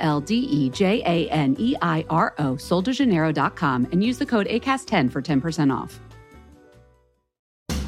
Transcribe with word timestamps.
L 0.00 0.20
D 0.20 0.34
E 0.34 0.70
J 0.70 1.02
A 1.04 1.28
N 1.30 1.56
E 1.58 1.76
I 1.80 2.04
R 2.10 2.34
O, 2.38 2.54
soldejaneiro.com, 2.54 3.88
and 3.92 4.02
use 4.02 4.18
the 4.18 4.26
code 4.26 4.46
ACAST10 4.46 5.10
for 5.12 5.22
10% 5.22 5.72
off. 5.72 6.00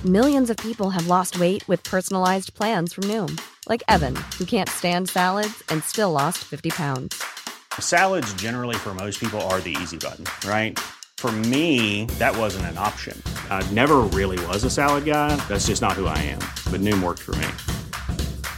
Millions 0.05 0.51
of 0.51 0.57
people 0.57 0.91
have 0.91 1.07
lost 1.07 1.39
weight 1.39 1.67
with 1.69 1.85
personalized 1.85 2.55
plans 2.55 2.93
from 2.93 3.05
Noom, 3.05 3.41
like 3.69 3.85
Evan, 3.87 4.17
who 4.37 4.45
can't 4.45 4.69
stand 4.69 5.09
salads 5.09 5.63
and 5.69 5.85
still 5.85 6.11
lost 6.11 6.39
50 6.39 6.71
pounds. 6.71 7.23
Salads, 7.79 8.35
generally, 8.35 8.75
for 8.75 8.95
most 8.95 9.21
people, 9.21 9.41
are 9.43 9.61
the 9.61 9.77
easy 9.81 9.97
button, 9.97 10.25
right? 10.45 10.77
For 11.19 11.31
me, 11.31 12.07
that 12.19 12.37
wasn't 12.37 12.67
an 12.67 12.79
option. 12.79 13.17
I 13.49 13.63
never 13.71 13.99
really 14.01 14.45
was 14.47 14.65
a 14.65 14.71
salad 14.71 15.05
guy. 15.05 15.37
That's 15.47 15.69
just 15.69 15.81
not 15.81 15.93
who 15.93 16.07
I 16.07 16.19
am. 16.19 16.41
But 16.73 16.81
Noom 16.81 17.01
worked 17.01 17.21
for 17.21 17.37
me. 17.37 17.47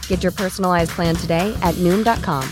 Get 0.07 0.23
your 0.23 0.31
personalized 0.31 0.91
plan 0.95 1.15
today 1.15 1.55
at 1.61 1.75
Noom.com. 1.75 2.49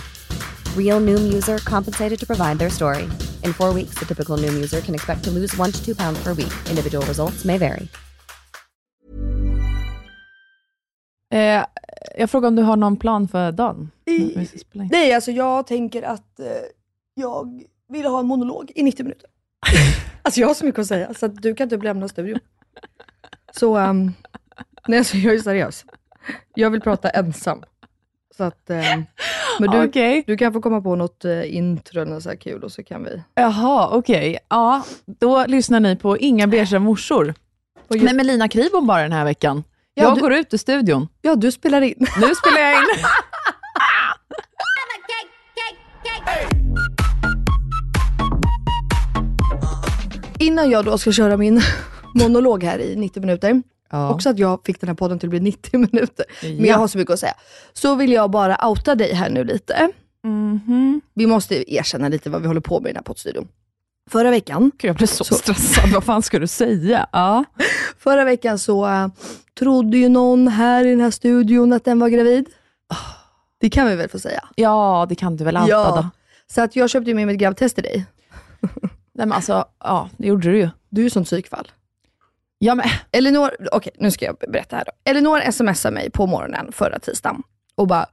Real 0.77 0.99
Noom 0.99 1.33
user 1.35 1.57
compensated 1.59 2.19
to 2.19 2.25
provide 2.25 2.59
their 2.59 2.69
story. 2.69 3.03
In 3.43 3.53
four 3.53 3.73
weeks, 3.73 3.95
the 3.99 4.05
typical 4.05 4.37
Noom 4.37 4.55
user 4.55 4.81
can 4.81 4.95
expect 4.95 5.23
to 5.23 5.31
lose 5.31 5.61
one 5.61 5.71
to 5.71 5.85
two 5.85 5.95
pounds 5.95 6.23
per 6.23 6.33
week. 6.33 6.53
Individual 6.69 7.05
results 7.07 7.45
may 7.45 7.57
vary. 7.57 7.87
Eh, 11.33 11.65
jag 12.17 12.29
frågar 12.29 12.47
om 12.47 12.55
du 12.55 12.61
har 12.61 12.75
någon 12.75 12.97
plan 12.97 13.27
för 13.27 13.51
dagen? 13.51 13.91
I- 14.05 14.47
in. 14.71 14.89
Nej, 14.91 15.13
alltså 15.13 15.31
jag 15.31 15.67
tänker 15.67 16.03
att 16.03 16.39
eh, 16.39 16.45
jag 17.13 17.63
vill 17.89 18.05
ha 18.05 18.19
en 18.19 18.25
monolog 18.25 18.71
i 18.75 18.83
90 18.83 19.03
minuter. 19.03 19.29
alltså 20.21 20.39
jag 20.39 20.47
har 20.47 20.53
så 20.53 20.65
mycket 20.65 20.79
att 20.79 20.87
säga, 20.87 21.13
så 21.13 21.25
att 21.25 21.41
du 21.41 21.55
kan 21.55 21.69
typ 21.69 21.83
lämna 21.83 22.07
studion. 22.07 22.39
Så, 23.51 23.77
um, 23.77 24.13
nej 24.87 24.99
alltså 24.99 25.17
jag 25.17 25.33
är 25.35 25.39
seriös. 25.39 25.85
Jag 26.55 26.69
vill 26.69 26.81
prata 26.81 27.09
ensam. 27.09 27.63
Så 28.37 28.43
att, 28.43 28.69
ehm, 28.69 29.03
men 29.59 29.71
du, 29.71 29.83
Okej. 29.83 30.23
du 30.27 30.37
kan 30.37 30.53
få 30.53 30.61
komma 30.61 30.81
på 30.81 30.95
något 30.95 31.25
uh, 31.25 31.55
intro 31.55 32.01
eller 32.01 32.19
så 32.19 32.29
här 32.29 32.35
kul 32.35 32.63
och 32.63 32.71
så 32.71 32.83
kan 32.83 33.03
vi... 33.03 33.21
Jaha, 33.35 33.89
okej. 33.91 34.37
Ja, 34.49 34.83
då 35.19 35.45
lyssnar 35.45 35.79
ni 35.79 35.95
på 35.95 36.17
Inga 36.17 36.47
beiga 36.47 36.79
morsor. 36.79 37.33
Gör- 37.89 38.03
Nej, 38.03 38.13
men 38.13 38.27
Lina 38.27 38.47
Kribom 38.47 38.87
bara 38.87 39.01
den 39.01 39.11
här 39.11 39.25
veckan. 39.25 39.63
Ja, 39.93 40.03
jag 40.03 40.15
du- 40.17 40.21
går 40.21 40.33
ut 40.33 40.53
ur 40.53 40.57
studion. 40.57 41.07
Ja, 41.21 41.35
du 41.35 41.51
spelar 41.51 41.81
in. 41.81 41.95
Nu 41.99 42.35
spelar 42.35 42.59
jag 42.59 42.73
in. 42.73 42.79
Innan 50.39 50.69
jag 50.69 50.85
då 50.85 50.97
ska 50.97 51.11
köra 51.11 51.37
min 51.37 51.61
monolog 52.15 52.63
här 52.63 52.79
i 52.79 52.95
90 52.95 53.21
minuter, 53.21 53.61
Ja. 53.93 54.13
också 54.13 54.29
att 54.29 54.39
jag 54.39 54.59
fick 54.65 54.79
den 54.79 54.87
här 54.87 54.95
podden 54.95 55.19
till 55.19 55.27
att 55.27 55.29
bli 55.29 55.39
90 55.39 55.77
minuter, 55.79 56.25
men 56.41 56.55
Ja. 56.59 56.65
jag 56.65 56.77
har 56.77 56.87
så 56.87 56.97
mycket 56.97 57.13
att 57.13 57.19
säga. 57.19 57.33
Så 57.73 57.95
vill 57.95 58.11
jag 58.11 58.31
bara 58.31 58.67
outa 58.69 58.95
dig 58.95 59.13
här 59.13 59.29
nu 59.29 59.43
lite. 59.43 59.89
Mhm. 60.23 61.01
Vi 61.13 61.27
måste 61.27 61.73
erkänna 61.73 62.07
lite 62.07 62.29
vad 62.29 62.41
vi 62.41 62.47
håller 62.47 62.61
på 62.61 62.79
med 62.79 62.89
i 62.89 62.93
den 62.93 62.97
här 62.97 63.03
poddstudion. 63.03 63.47
Förra 64.09 64.29
veckan, 64.29 64.71
Gud, 64.77 64.89
jag 64.89 64.95
blev 64.95 65.07
så, 65.07 65.23
Så- 65.23 65.35
stressad. 65.35 65.89
Vad 65.93 66.03
fan 66.03 66.21
ska 66.21 66.39
du 66.39 66.47
säga? 66.47 67.07
Ja. 67.11 67.43
förra 67.99 68.23
veckan 68.23 68.59
så 68.59 68.85
äh, 68.87 69.07
trodde 69.59 69.97
ju 69.97 70.09
någon 70.09 70.47
här 70.47 70.85
i 70.85 70.89
den 70.89 71.01
här 71.01 71.11
studion 71.11 71.73
att 71.73 71.85
den 71.85 71.99
var 71.99 72.09
gravid. 72.09 72.45
Det 73.59 73.69
kan 73.69 73.87
vi 73.87 73.95
väl 73.95 74.09
få 74.09 74.19
säga? 74.19 74.43
ja, 74.55 75.05
det 75.09 75.15
kan 75.15 75.37
du 75.37 75.43
väl 75.43 75.57
outa 75.57 75.69
Ja. 75.69 75.95
då? 75.95 76.09
Så 76.53 76.61
att 76.61 76.75
jag 76.75 76.89
köpte 76.89 77.13
med 77.13 77.25
mig 77.25 77.35
ett 77.35 77.41
gravidtest 77.41 77.75
till 77.75 77.83
dig. 77.83 78.05
Nej, 79.15 79.27
men 79.27 79.31
alltså, 79.31 79.65
ja, 79.83 80.09
det 80.17 80.27
gjorde 80.27 80.51
du 80.51 80.57
ju. 80.57 80.69
Du 80.89 81.01
är 81.01 81.03
ju 81.03 81.09
sånt 81.09 81.27
psykfall. 81.27 81.71
Ja, 82.63 82.75
men, 82.75 82.85
Elinor, 83.11 83.51
okej 83.71 83.93
nu 83.99 84.11
ska 84.11 84.25
jag 84.25 84.35
berätta 84.51 84.75
här 84.75 84.83
då. 84.85 85.11
Elinor 85.11 85.51
smsar 85.51 85.91
mig 85.91 86.11
på 86.11 86.27
morgonen 86.27 86.71
förra 86.71 86.99
tisdagen 86.99 87.41
och 87.75 87.87
bara 87.87 88.05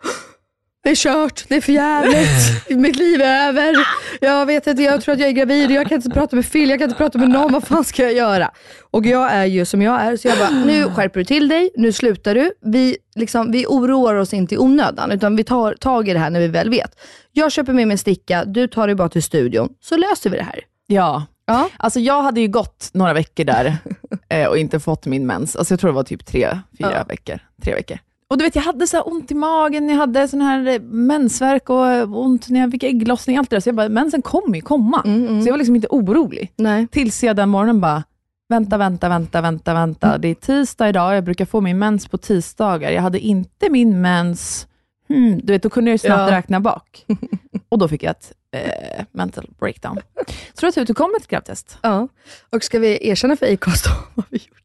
det 0.83 0.91
är 0.91 0.95
kört, 0.95 1.45
det 1.49 1.55
är 1.55 1.61
för 1.61 1.73
jävligt, 1.73 2.69
mitt 2.71 2.97
liv 2.97 3.21
är 3.21 3.49
över. 3.49 3.77
Jag 4.21 4.47
vet 4.47 4.67
inte, 4.67 4.83
jag 4.83 5.03
tror 5.03 5.15
att 5.15 5.21
jag 5.21 5.29
är 5.29 5.33
gravid, 5.33 5.71
jag 5.71 5.89
kan 5.89 5.97
inte 5.97 6.11
prata 6.11 6.37
med 6.37 6.53
Phil, 6.53 6.71
jag 6.71 6.79
kan 6.79 6.89
inte 6.89 6.99
prata 6.99 7.19
med 7.19 7.29
någon, 7.29 7.53
vad 7.53 7.65
fan 7.65 7.85
ska 7.85 8.03
jag 8.03 8.13
göra? 8.13 8.51
Och 8.91 9.07
jag 9.07 9.33
är 9.33 9.45
ju 9.45 9.65
som 9.65 9.83
jag 9.83 10.01
är, 10.01 10.17
så 10.17 10.29
jag 10.29 10.39
bara, 10.39 10.51
nu 10.51 10.85
skärper 10.85 11.21
du 11.21 11.25
till 11.25 11.49
dig, 11.49 11.71
nu 11.77 11.93
slutar 11.93 12.35
du. 12.35 12.53
Vi, 12.61 12.97
liksom, 13.15 13.53
vi 13.53 13.67
oroar 13.67 14.15
oss 14.15 14.35
inte 14.35 14.55
i 14.55 14.59
onödan, 14.59 15.11
utan 15.11 15.37
vi 15.37 15.45
tar 15.45 15.75
tag 15.75 16.09
i 16.09 16.13
det 16.13 16.19
här 16.19 16.31
när 16.31 16.41
vi 16.41 16.49
väl 16.49 16.71
vet. 16.71 17.01
Jag 17.33 17.53
köper 17.53 17.73
med 17.73 17.89
mig 17.89 17.95
en 17.95 17.99
sticka, 17.99 18.45
du 18.45 18.67
tar 18.67 18.87
dig 18.87 18.97
bara 18.97 19.09
till 19.09 19.23
studion, 19.23 19.69
så 19.81 19.97
löser 19.97 20.31
vi 20.31 20.37
det 20.37 20.45
här. 20.45 20.61
ja. 20.87 21.27
Ja. 21.53 21.69
Alltså 21.77 22.01
jag 22.01 22.23
hade 22.23 22.41
ju 22.41 22.49
gått 22.49 22.91
några 22.93 23.13
veckor 23.13 23.45
där 23.45 23.77
eh, 24.29 24.47
och 24.49 24.59
inte 24.59 24.81
fått 24.81 25.07
min 25.07 25.27
mens. 25.27 25.57
Alltså 25.57 25.73
jag 25.73 25.81
tror 25.81 25.91
det 25.91 25.95
var 25.95 26.03
typ 26.03 26.27
tre, 26.27 26.59
fyra 26.79 26.93
Ja. 26.93 27.05
veckor. 27.09 27.39
Tre 27.65 27.75
veckor. 27.75 27.99
Och 28.31 28.39
du 28.39 28.45
vet, 28.45 28.55
jag 28.55 28.63
hade 28.63 28.87
så 28.87 29.01
ont 29.03 29.31
i 29.31 29.35
magen, 29.35 29.89
jag 29.89 29.97
hade 29.97 30.29
sån 30.29 30.41
här 30.41 30.67
eh, 30.69 30.81
mensvärk 30.81 31.71
och 31.71 31.87
eh, 31.89 32.13
ont 32.13 32.49
när 32.49 32.61
jag 32.61 32.71
fick 32.71 32.83
ägglossning, 32.83 33.37
allt 33.37 33.51
det 33.51 33.57
där. 33.57 33.61
Så 33.61 33.69
jag 33.69 33.77
bara, 33.77 33.89
mensen 33.89 34.23
kommer 34.23 34.55
ju 34.57 34.61
komma. 34.63 35.03
Så 35.03 35.47
jag 35.49 35.51
var 35.53 35.59
liksom 35.59 35.77
inte 35.77 35.89
orolig. 35.91 36.53
Nej. 36.57 36.87
Tills 36.89 37.23
jag 37.23 37.37
den 37.37 37.49
morgonen 37.49 37.81
bara, 37.81 38.03
vänta, 38.49 38.77
vänta, 38.79 39.09
vänta, 39.09 39.41
vänta, 39.41 39.75
vänta. 39.75 40.19
Det 40.19 40.29
är 40.29 40.35
tisdag 40.35 40.89
idag, 40.89 41.17
jag 41.17 41.25
brukar 41.25 41.45
få 41.45 41.61
min 41.61 41.79
mens 41.79 42.09
på 42.09 42.19
tisdagar. 42.19 42.91
Jag 42.91 43.03
hade 43.03 43.19
inte 43.21 43.71
min 43.71 44.01
mens, 44.01 44.67
hmm, 45.09 45.41
du 45.45 45.53
vet, 45.53 45.63
då 45.63 45.71
kunde 45.71 45.91
jag 45.91 45.95
ju 45.95 45.99
snabbt 45.99 46.31
Ja. 46.31 46.37
räkna 46.39 46.61
bak. 46.61 47.07
Och 47.69 47.79
då 47.79 47.89
fick 47.89 48.03
jag 48.03 48.11
ett 48.11 48.33
eh, 48.53 49.05
mental 49.13 49.51
breakdown. 49.61 49.99
Så 50.27 50.61
det 50.61 50.63
var 50.67 50.71
tur 50.71 50.81
att 50.81 50.87
du 50.87 50.95
kom 50.95 51.11
med 51.13 51.21
ett 51.21 51.29
gravidtest. 51.29 51.79
Ja. 51.83 52.09
Och 52.51 52.65
ska 52.65 52.79
vi 52.79 53.09
erkänna 53.09 53.37
för 53.37 53.53
Acast 53.53 53.87
vad 54.15 54.27
vi 54.29 54.37
gjort? 54.39 54.57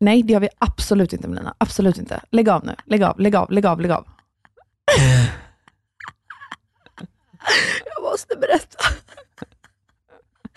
Nej, 0.00 0.22
det 0.22 0.32
gör 0.32 0.40
vi 0.40 0.48
absolut 0.58 1.12
inte 1.12 1.28
Melina. 1.28 1.54
Absolut 1.58 1.98
inte. 1.98 2.20
Lägg 2.30 2.48
av 2.48 2.64
nu. 2.66 2.74
Lägg 2.84 3.02
av, 3.02 3.20
lägg 3.20 3.36
av, 3.36 3.50
lägg 3.50 3.66
av, 3.66 3.80
lägg 3.80 3.90
av. 3.90 4.08
Jag 7.94 8.02
måste 8.02 8.36
berätta. 8.36 8.84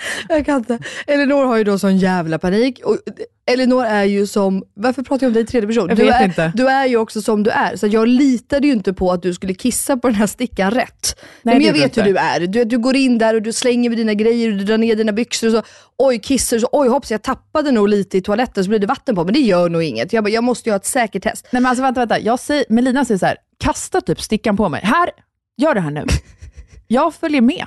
Jag 0.29 0.45
kan 0.45 0.57
inte. 0.57 0.79
Elinor 1.07 1.45
har 1.45 1.57
ju 1.57 1.63
då 1.63 1.79
sån 1.79 1.97
jävla 1.97 2.39
panik. 2.39 2.81
Och 2.85 2.97
Elinor 3.45 3.85
är 3.85 4.03
ju 4.03 4.28
som, 4.28 4.63
varför 4.73 5.03
pratar 5.03 5.25
jag 5.25 5.29
om 5.29 5.34
dig 5.34 5.44
i 5.44 5.45
tredje 5.45 5.67
person? 5.67 5.89
Jag 5.89 5.97
du, 5.97 6.03
vet 6.03 6.22
är, 6.22 6.25
inte. 6.25 6.51
du 6.56 6.67
är 6.67 6.85
ju 6.85 6.97
också 6.97 7.22
som 7.22 7.44
du 7.44 7.50
är. 7.50 7.75
Så 7.75 7.88
jag 7.88 8.07
litade 8.07 8.67
ju 8.67 8.73
inte 8.73 8.94
på 8.94 9.12
att 9.12 9.22
du 9.22 9.34
skulle 9.34 9.53
kissa 9.53 9.97
på 9.97 10.07
den 10.07 10.16
här 10.16 10.28
stickan 10.28 10.72
rätt. 10.72 11.19
Nej, 11.41 11.56
men 11.56 11.66
jag 11.66 11.73
vet 11.73 11.94
du 11.94 12.01
hur 12.01 12.09
inte. 12.09 12.22
du 12.22 12.28
är. 12.28 12.47
Du, 12.47 12.63
du 12.63 12.78
går 12.78 12.95
in 12.95 13.17
där 13.17 13.35
och 13.35 13.41
du 13.41 13.53
slänger 13.53 13.89
med 13.89 13.97
dina 13.97 14.13
grejer 14.13 14.51
och 14.51 14.57
du 14.57 14.63
drar 14.63 14.78
ner 14.78 14.95
dina 14.95 15.12
byxor 15.12 15.47
och 15.47 15.53
så, 15.53 15.63
oj 15.97 16.19
kissar 16.19 16.57
du 16.57 16.62
så, 16.62 16.69
oj 16.72 16.88
hoppas 16.88 17.12
jag 17.12 17.22
tappade 17.22 17.72
nog 17.72 17.89
lite 17.89 18.18
i 18.18 18.22
toaletten 18.22 18.63
så 18.63 18.69
blir 18.69 18.79
det 18.79 18.88
vatten 18.88 19.16
på. 19.16 19.23
Men 19.23 19.33
det 19.33 19.39
gör 19.39 19.69
nog 19.69 19.83
inget. 19.83 20.13
Jag, 20.13 20.23
bara, 20.23 20.29
jag 20.29 20.44
måste 20.44 20.69
ju 20.69 20.73
ha 20.73 20.78
ett 20.78 20.85
säkert 20.85 21.23
test. 21.23 21.47
Nej 21.51 21.62
men 21.62 21.69
alltså 21.69 21.83
vänta, 21.83 22.00
vänta. 22.00 22.19
Jag 22.19 22.39
säger, 22.39 22.66
Melina 22.69 23.06
säger 23.06 23.18
så 23.19 23.25
här, 23.25 23.38
kasta 23.63 24.01
typ 24.01 24.22
stickan 24.22 24.57
på 24.57 24.69
mig. 24.69 24.81
Här, 24.83 25.09
gör 25.57 25.75
det 25.75 25.81
här 25.81 25.91
nu. 25.91 26.06
Jag 26.88 27.13
följer 27.13 27.41
med. 27.41 27.66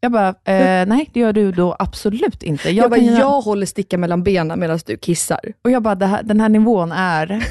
Jag 0.00 0.12
bara, 0.12 0.28
eh, 0.28 0.86
nej 0.86 1.10
det 1.12 1.20
gör 1.20 1.32
du 1.32 1.52
då 1.52 1.76
absolut 1.78 2.42
inte. 2.42 2.70
Jag 2.70 2.84
Jag, 2.84 2.90
bara, 2.90 3.00
göra- 3.00 3.18
jag 3.18 3.40
håller 3.40 3.66
stickan 3.66 4.00
mellan 4.00 4.22
benen 4.22 4.60
medan 4.60 4.78
du 4.86 4.96
kissar. 4.96 5.40
Och 5.64 5.70
jag 5.70 5.82
bara, 5.82 5.94
det 5.94 6.06
här, 6.06 6.22
den 6.22 6.40
här 6.40 6.48
nivån 6.48 6.92
är, 6.92 7.46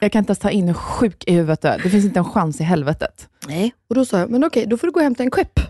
jag 0.00 0.12
kan 0.12 0.18
inte 0.18 0.30
ens 0.30 0.38
ta 0.38 0.50
in 0.50 0.66
hur 0.66 0.74
sjuk 0.74 1.24
i 1.26 1.32
huvudet 1.34 1.62
du 1.62 1.68
är. 1.68 1.78
Det 1.82 1.90
finns 1.90 2.04
inte 2.04 2.18
en 2.18 2.24
chans 2.24 2.60
i 2.60 2.64
helvetet. 2.64 3.28
Nej. 3.48 3.74
Och 3.88 3.94
då 3.94 4.04
sa 4.04 4.18
jag, 4.18 4.30
men 4.30 4.44
okej, 4.44 4.66
då 4.66 4.76
får 4.76 4.86
du 4.86 4.92
gå 4.92 5.00
och 5.00 5.04
hämta 5.04 5.22
en 5.22 5.30
skepp 5.30 5.60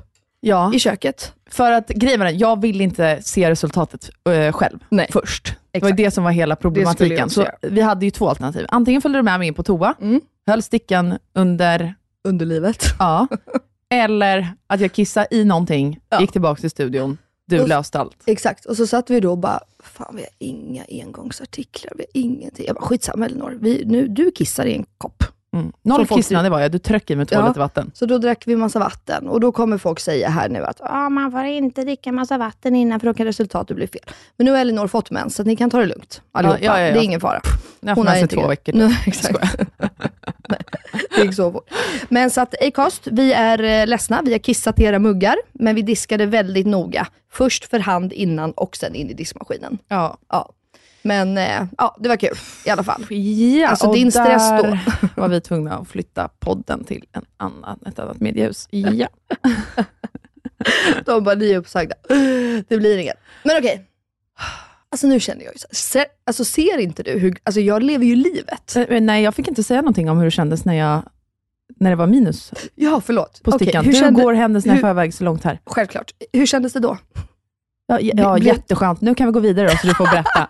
Ja, 0.41 0.75
i 0.75 0.79
köket. 0.79 1.33
för 1.51 1.73
att 1.73 1.89
grejen 1.89 2.19
var 2.21 2.27
den, 2.27 2.39
jag 2.39 2.61
vill 2.61 2.81
inte 2.81 3.19
se 3.23 3.51
resultatet 3.51 4.11
eh, 4.31 4.53
själv 4.53 4.79
Nej. 4.89 5.09
först. 5.13 5.45
Det 5.73 5.81
var 5.81 5.89
Exakt. 5.89 5.97
det 5.97 6.11
som 6.11 6.25
var 6.25 6.31
hela 6.31 6.55
Det 6.55 6.61
problematiken. 6.61 7.31
Så 7.31 7.47
vi 7.63 7.81
hade 7.81 8.05
ju 8.05 8.11
två 8.11 8.29
alternativ. 8.29 8.67
Antingen 8.69 9.03
följde 9.03 9.19
du 9.19 9.23
med 9.23 9.39
mig 9.39 9.49
in 9.49 9.55
på 9.55 9.63
toa, 9.63 9.95
Mm. 10.01 10.21
höll 10.47 10.63
stickan 10.63 11.19
under, 11.35 11.95
Underlivet. 12.29 12.85
ja, 12.99 13.27
eller 13.97 14.49
att 14.67 14.81
jag 14.81 14.93
kissade 14.93 15.27
i 15.31 15.45
någonting, 15.45 16.01
Ja. 16.09 16.21
gick 16.21 16.33
tillbaka 16.33 16.61
till 16.61 16.71
studion, 16.71 17.19
du 17.47 17.61
Och- 17.61 17.69
löste 17.69 17.99
allt. 18.01 18.17
Exakt, 18.27 18.65
och 18.65 18.77
så 18.77 18.87
satt 18.87 19.11
vi 19.11 19.21
då 19.21 19.31
och 19.31 19.39
bara, 19.39 19.61
fan 19.83 20.17
vi 20.17 20.23
har 20.23 20.31
inga 20.39 20.85
engångsartiklar, 20.89 21.93
vi 21.97 22.05
har 22.15 22.21
ingenting. 22.23 22.67
Jag 22.67 22.75
bara, 22.77 22.85
skitsamma 22.85 23.27
Elinor, 23.27 23.59
vi, 23.61 23.83
nu, 23.87 24.07
du 24.09 24.31
kissar 24.31 24.65
i 24.65 24.75
en 24.75 24.87
kopp. 24.99 25.23
Mm. 25.55 25.73
Noll 25.83 26.07
kissnande 26.07 26.51
var 26.51 26.61
jag, 26.61 26.73
du 26.73 26.79
tryckte 26.79 27.13
i 27.13 27.17
mig 27.17 27.27
två 27.27 27.35
Ja. 27.37 27.49
liter 27.49 27.61
vatten. 27.61 27.91
Så 27.95 28.07
då 28.07 28.19
drack 28.19 28.43
vi 28.47 28.57
massa 28.57 28.79
vatten 28.79 29.29
och 29.29 29.41
då 29.41 29.53
kommer 29.53 29.79
folk 29.79 30.01
säga 30.01 30.29
här 30.29 30.49
nu 30.49 30.65
att 30.65 30.81
ah, 30.81 31.09
man 31.09 31.33
får 31.33 31.45
inte 31.45 31.83
dricka 31.85 32.13
massa 32.13 32.39
vatten 32.39 32.75
innan 32.77 33.01
för 33.01 33.07
då 33.07 33.15
kan 33.15 33.27
resultatet 33.27 33.77
bli 33.77 33.87
fel. 33.87 34.01
Men 34.37 34.45
nu 34.45 34.51
har 34.51 34.59
Elinor 34.59 34.87
fått 34.87 35.11
mens 35.11 35.35
så 35.35 35.43
att 35.43 35.47
ni 35.47 35.57
kan 35.57 35.71
ta 35.71 35.79
det 35.81 35.87
lugnt 35.87 36.23
allihopa. 36.33 36.59
Ja, 36.63 36.81
ja, 36.81 36.87
ja. 36.87 36.93
Det 36.95 36.99
är 37.01 37.03
ingen 37.05 37.21
fara. 37.21 37.41
Jag 37.81 37.89
har 37.97 38.05
haft 38.05 38.21
med 38.21 38.29
sig 38.31 38.39
två 38.39 38.49
veckor. 38.49 38.75
Jag 38.81 38.93
exakt. 39.07 39.57
Det 41.17 41.23
gick 41.23 41.35
så 41.35 41.53
fort. 41.53 41.71
Men 42.09 42.31
så 42.31 42.41
att 42.41 42.63
Acast, 42.63 43.07
vi 43.07 43.33
är 43.33 43.63
eh, 43.63 43.87
ledsna. 43.87 44.23
Vi 44.25 44.33
har 44.33 44.39
kissat 44.39 44.79
i 44.81 44.85
era 44.85 44.99
muggar, 44.99 45.37
men 45.53 45.75
vi 45.75 45.83
diskade 45.83 46.27
väldigt 46.27 46.67
noga. 46.67 47.07
Först 47.33 47.65
för 47.65 47.79
hand 47.79 48.13
innan 48.13 48.53
och 48.53 48.77
sen 48.77 48.95
in 48.95 49.11
i 49.11 49.15
diskmaskinen. 49.15 49.79
Ja. 49.89 50.19
Ja. 50.29 50.53
Men 51.03 51.39
eh, 51.39 51.65
ja, 51.79 51.97
det 52.01 52.09
var 52.09 52.17
kul 52.17 52.35
i 52.65 52.71
alla 52.71 52.83
fall. 52.83 53.07
Ja, 53.11 53.69
Alltså, 53.69 53.93
din 53.93 54.13
stress 54.13 54.51
då. 54.51 54.79
var 55.23 55.29
vi 55.29 55.41
tvungna 55.41 55.75
att 55.79 55.89
flytta 55.89 56.29
podden 56.39 56.85
till 56.85 57.05
en 57.13 57.25
annan, 57.37 57.79
ett 57.87 57.99
annat 57.99 58.21
mediehus. 58.21 58.69
Ja. 58.71 59.09
De 61.05 61.25
bara, 61.25 61.35
ni 61.35 61.53
är 61.53 61.59
uppsagda. 61.59 61.95
Det 62.69 62.79
blir 62.79 62.99
inget. 62.99 63.17
Men 63.43 63.59
okej. 63.59 63.87
Alltså 64.97 65.07
nu 65.07 65.21
känner 65.21 65.45
jag 65.45 65.53
ju 65.55 65.59
se, 65.71 66.05
alltså 66.27 66.45
ser 66.45 66.79
inte 66.79 67.03
du 67.03 67.11
hur, 67.19 67.37
alltså 67.43 67.61
jag 67.61 67.83
lever 67.83 68.05
ju 68.07 68.17
livet. 68.17 68.77
Eh, 68.77 69.01
Nej, 69.01 69.23
jag 69.23 69.35
fick 69.35 69.49
inte 69.49 69.63
säga 69.63 69.81
någonting 69.81 70.11
om 70.11 70.19
hur 70.19 70.25
det 70.25 70.31
kändes 70.31 70.65
när, 70.65 70.75
jag, 70.75 71.03
när 71.81 71.91
det 71.91 71.97
var 71.97 72.07
minus 72.07 72.53
Ja, 72.75 73.01
förlåt. 73.07 73.43
på 73.43 73.53
stickan. 73.53 73.85
hur 73.85 73.93
hur 73.93 74.01
kände- 74.01 74.23
går 74.23 74.33
händelserna 74.33 74.75
i 74.75 74.77
hur- 74.77 74.83
förväg 74.83 75.15
så 75.15 75.25
långt 75.25 75.45
här? 75.45 75.61
Självklart. 75.67 76.13
Hur 76.33 76.47
kändes 76.47 76.73
det 76.73 76.81
då? 76.81 76.99
Ja, 77.87 78.01
ja, 78.01 78.35
Blev- 78.35 78.47
jätteskönt. 78.47 79.01
Nu 79.01 79.15
kan 79.15 79.27
vi 79.27 79.33
gå 79.33 79.41
vidare 79.41 79.69
då, 79.71 79.77
så 79.77 79.87
du 79.87 79.95
får 79.95 80.05
berätta. 80.11 80.49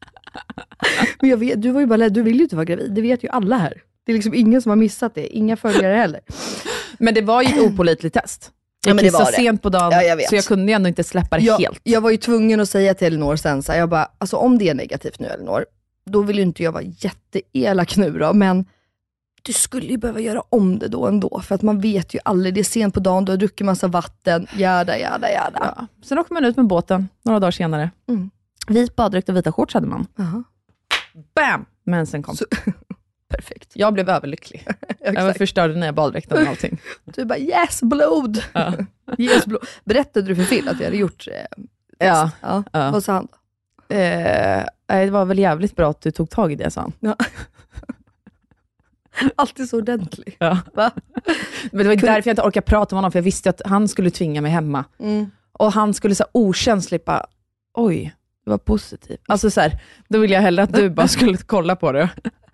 Men 1.20 1.30
jag 1.30 1.36
vet, 1.36 1.62
du 1.62 1.70
var 1.70 1.80
ju 1.80 1.86
bara 1.86 1.98
rädd, 2.00 2.12
du 2.12 2.22
vill 2.22 2.36
ju 2.36 2.42
inte 2.42 2.56
vara 2.56 2.64
gravid. 2.64 2.92
Det 2.94 3.00
vet 3.00 3.24
ju 3.24 3.28
alla 3.28 3.56
här. 3.58 3.82
Det 4.06 4.12
är 4.12 4.14
liksom 4.14 4.34
ingen 4.34 4.62
som 4.62 4.70
har 4.70 4.76
missat 4.76 5.14
det, 5.14 5.36
inga 5.36 5.56
följare 5.56 5.94
heller. 5.96 6.20
Men 6.98 7.14
det 7.14 7.22
var 7.22 7.42
ju 7.42 7.48
ett 7.48 7.60
opålitligt 7.72 8.14
test. 8.14 8.50
Ja, 8.86 8.94
men 8.94 9.04
det 9.04 9.10
var 9.10 9.26
det. 9.26 9.32
sent 9.32 9.62
på 9.62 9.68
dagen, 9.68 9.90
Ja, 9.92 10.02
jag 10.02 10.28
så 10.28 10.34
jag 10.34 10.44
kunde 10.44 10.72
ändå 10.72 10.88
inte 10.88 11.04
släppa 11.04 11.36
det 11.38 11.42
Jag, 11.44 11.58
helt. 11.58 11.80
jag 11.82 12.00
var 12.00 12.10
ju 12.10 12.16
tvungen 12.16 12.60
att 12.60 12.68
säga 12.68 12.94
till 12.94 13.06
Elinor 13.06 13.36
sen, 13.36 13.62
så 13.62 13.72
här, 13.72 13.78
jag 13.78 13.88
bara, 13.88 14.08
alltså 14.18 14.36
om 14.36 14.58
det 14.58 14.68
är 14.68 14.74
negativt 14.74 15.18
nu 15.20 15.26
Elinor, 15.28 15.64
då 16.06 16.22
vill 16.22 16.36
ju 16.36 16.42
inte 16.42 16.62
jag 16.62 16.72
vara 16.72 16.82
jätteelak 16.82 17.96
nu 17.96 18.10
då, 18.18 18.32
men 18.32 18.64
du 19.42 19.52
skulle 19.52 19.86
ju 19.86 19.96
behöva 19.96 20.20
göra 20.20 20.42
om 20.48 20.78
det 20.78 20.88
då 20.88 21.06
ändå, 21.06 21.40
för 21.44 21.54
att 21.54 21.62
man 21.62 21.80
vet 21.80 22.14
ju 22.14 22.18
aldrig, 22.24 22.54
det 22.54 22.60
är 22.60 22.64
sent 22.64 22.94
på 22.94 23.00
dagen, 23.00 23.24
du 23.24 23.32
har 23.32 23.36
druckit 23.36 23.64
massa 23.66 23.86
vatten, 23.88 24.46
jada, 24.56 24.98
jada, 24.98 25.30
jada. 25.32 25.74
Ja. 25.76 25.86
Sen 26.04 26.18
åker 26.18 26.34
man 26.34 26.44
ut 26.44 26.56
med 26.56 26.66
båten 26.66 27.08
några 27.22 27.40
dagar 27.40 27.50
senare. 27.50 27.90
Mm. 28.08 28.30
Vit 28.68 28.96
baddräkt 28.96 29.28
och 29.28 29.36
vita 29.36 29.52
shorts 29.52 29.74
hade 29.74 29.86
man. 29.86 30.06
Jaha. 30.16 30.44
Bam! 31.34 31.64
Mensen 31.84 32.22
kom. 32.22 32.36
Så- 32.36 32.44
Perfekt. 33.28 33.70
Jag 33.74 33.94
blev 33.94 34.08
överlycklig. 34.08 34.66
Jag 35.00 35.36
förstörde 35.36 35.74
nya 35.74 35.92
baddräkten 35.92 36.42
och 36.42 36.48
allting. 36.48 36.80
Du 37.04 37.24
bara 37.24 37.38
yes 37.38 37.82
blod! 37.82 38.42
Ja. 38.52 38.72
yes, 39.18 39.46
blod. 39.46 39.64
Berättade 39.84 40.26
du 40.26 40.36
för 40.36 40.44
Phil 40.44 40.68
att 40.68 40.78
jag 40.78 40.86
hade 40.86 40.96
gjort 40.96 41.28
eh, 41.28 41.64
Ja. 41.98 42.30
ja. 42.40 42.64
Ja. 42.72 42.90
Vad 42.90 43.04
sa 43.04 43.12
han? 43.12 43.28
Eh, 43.88 44.64
det 44.86 45.10
var 45.10 45.24
väl 45.24 45.38
jävligt 45.38 45.76
bra 45.76 45.90
att 45.90 46.00
du 46.00 46.10
tog 46.10 46.30
tag 46.30 46.52
i 46.52 46.54
det, 46.54 46.70
sa 46.70 46.80
han. 46.80 46.92
Ja. 47.00 47.16
Alltid 49.36 49.68
så 49.68 49.78
ordentlig. 49.78 50.36
Ja. 50.38 50.58
Va? 50.74 50.90
Men 51.72 51.78
det 51.78 51.88
var 51.88 51.96
därför 51.96 52.28
jag 52.28 52.32
inte 52.32 52.42
orkade 52.42 52.66
prata 52.66 52.94
med 52.94 52.98
honom, 52.98 53.12
för 53.12 53.18
jag 53.18 53.24
visste 53.24 53.50
att 53.50 53.62
han 53.64 53.88
skulle 53.88 54.10
tvinga 54.10 54.40
mig 54.40 54.50
hemma. 54.50 54.84
Mm. 54.98 55.30
Och 55.52 55.72
han 55.72 55.94
skulle 55.94 56.14
så 56.14 56.24
okänsligt 56.32 57.04
bara, 57.04 57.26
oj, 57.74 58.14
det 58.44 58.50
var 58.50 58.58
positivt. 58.58 59.20
Alltså 59.26 59.50
så 59.50 59.60
här, 59.60 59.80
då 60.08 60.18
ville 60.18 60.34
jag 60.34 60.42
hellre 60.42 60.62
att 60.62 60.74
du 60.74 60.90
bara 60.90 61.08
skulle 61.08 61.36
kolla 61.36 61.76
på 61.76 61.92
det. 61.92 62.10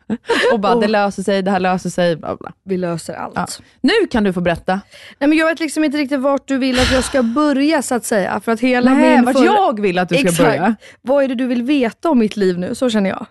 Och 0.53 0.61
bara, 0.61 0.75
det 0.75 0.89
löser 0.89 1.23
sig, 1.23 1.43
det 1.43 1.51
här 1.51 1.61
löser 1.61 1.91
sig, 1.91 2.17
bla 2.17 2.37
bla. 2.37 2.53
Vi 2.65 2.77
löser 2.77 3.15
allt. 3.15 3.33
Ja. 3.37 3.47
Nu 3.81 4.07
kan 4.11 4.25
du 4.25 4.33
få 4.33 4.41
berätta. 4.41 4.81
Nej, 5.19 5.29
men 5.29 5.39
jag 5.39 5.47
vet 5.47 5.61
liksom 5.61 5.85
inte 5.85 5.99
riktigt 5.99 6.21
vart 6.21 6.49
du 6.49 6.59
vill 6.59 6.79
att 6.81 6.93
jag 6.93 7.05
ska 7.05 7.23
börja 7.23 7.83
så 7.83 7.95
att 7.95 8.05
säga. 8.05 8.41
För 8.41 8.53
att 8.53 8.61
hela 8.61 8.91
Nej, 8.95 9.17
min 9.17 9.25
vart 9.25 9.37
förra- 9.37 9.45
jag 9.45 9.81
vill 9.81 9.99
att 9.99 10.09
du 10.09 10.15
ska 10.15 10.29
Exakt. 10.29 10.49
börja. 10.49 10.75
Vad 11.03 11.25
är 11.25 11.29
det 11.29 11.35
du 11.35 11.47
vill 11.47 11.63
veta 11.63 12.11
om 12.11 12.19
mitt 12.19 12.37
liv 12.37 12.59
nu? 12.59 12.75
Så 12.75 12.91
känner 12.91 13.11
jag. 13.11 13.27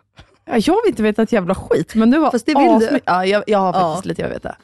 Ja, 0.45 0.53
jag 0.57 0.81
vill 0.83 0.89
inte 0.89 1.03
veta 1.03 1.21
ett 1.21 1.31
jävla 1.31 1.55
skit, 1.55 1.95
men 1.95 2.11
du 2.11 2.17
har 2.19 2.31
Fast 2.31 2.45
det 2.45 2.55
vill 2.55 2.79
du. 2.79 2.99
Ja, 3.05 3.25
jag, 3.25 3.43
jag 3.47 3.59
har 3.59 3.73
Ja. 3.73 3.79
faktiskt 3.93 4.05
lite 4.05 4.21
jag 4.21 4.29
vet 4.29 4.43
det. 4.43 4.55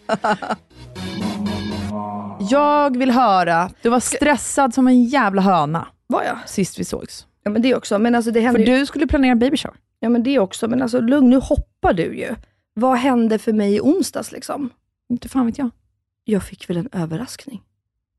Jag 2.49 2.97
vill 2.97 3.11
höra, 3.11 3.69
du 3.81 3.89
var 3.89 3.99
stressad 3.99 4.73
som 4.73 4.87
en 4.87 5.03
jävla 5.03 5.41
höna 5.41 5.87
Var 6.07 6.23
jag? 6.23 6.37
sist 6.45 6.79
vi 6.79 6.85
sågs. 6.85 7.25
Ja 7.43 7.51
men 7.51 7.61
det 7.61 7.75
också. 7.75 7.99
Men 7.99 8.15
alltså 8.15 8.31
det 8.31 8.39
För 8.39 8.45
hände 8.45 8.59
ju... 8.63 8.65
du 8.79 8.85
skulle 8.85 9.07
planera 9.07 9.35
baby 9.35 9.57
shower. 9.57 9.77
Ja 9.99 10.09
men 10.09 10.23
det 10.23 10.39
också. 10.39 10.67
Men 10.67 10.81
alltså 10.81 10.99
lugn, 10.99 11.29
nu 11.29 11.37
hoppar 11.37 11.93
du 11.93 12.03
ju. 12.17 12.35
Vad 12.73 12.97
hände 12.97 13.39
för 13.39 13.53
mig 13.53 13.75
i 13.75 13.79
onsdags 13.81 14.31
liksom? 14.31 14.69
Inte 15.09 15.29
fan 15.29 15.45
vet 15.45 15.57
jag. 15.57 15.69
Jag 16.23 16.43
fick 16.43 16.69
väl 16.69 16.77
en 16.77 16.89
överraskning. 16.91 17.61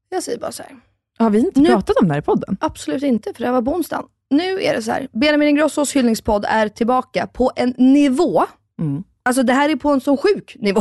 Jag 0.08 0.22
säger 0.22 0.38
bara 0.38 0.52
så 0.52 0.62
här. 0.62 0.76
Har 1.18 1.30
vi 1.30 1.38
inte 1.38 1.60
Nu- 1.60 1.68
pratat 1.68 1.96
om 1.96 2.08
det 2.08 2.14
här 2.14 2.20
i 2.20 2.24
podden? 2.24 2.56
Absolut 2.60 3.02
inte, 3.02 3.32
för 3.34 3.40
det 3.40 3.46
här 3.46 3.52
var 3.52 3.62
på 3.62 3.72
onsdagen. 3.74 4.06
Nu 4.30 4.62
är 4.62 4.74
det 4.74 4.82
så 4.82 4.90
här. 4.92 5.08
Benjamin 5.12 5.48
Ingrossos 5.48 5.96
hyllningspodd 5.96 6.44
är 6.48 6.68
tillbaka 6.68 7.26
på 7.26 7.52
en 7.56 7.74
nivå. 7.78 8.42
Mm. 8.80 9.04
Alltså 9.22 9.42
det 9.42 9.52
här 9.52 9.68
är 9.68 9.76
på 9.76 9.90
en 9.90 10.00
sån 10.00 10.16
sjuk 10.16 10.56
nivå. 10.58 10.80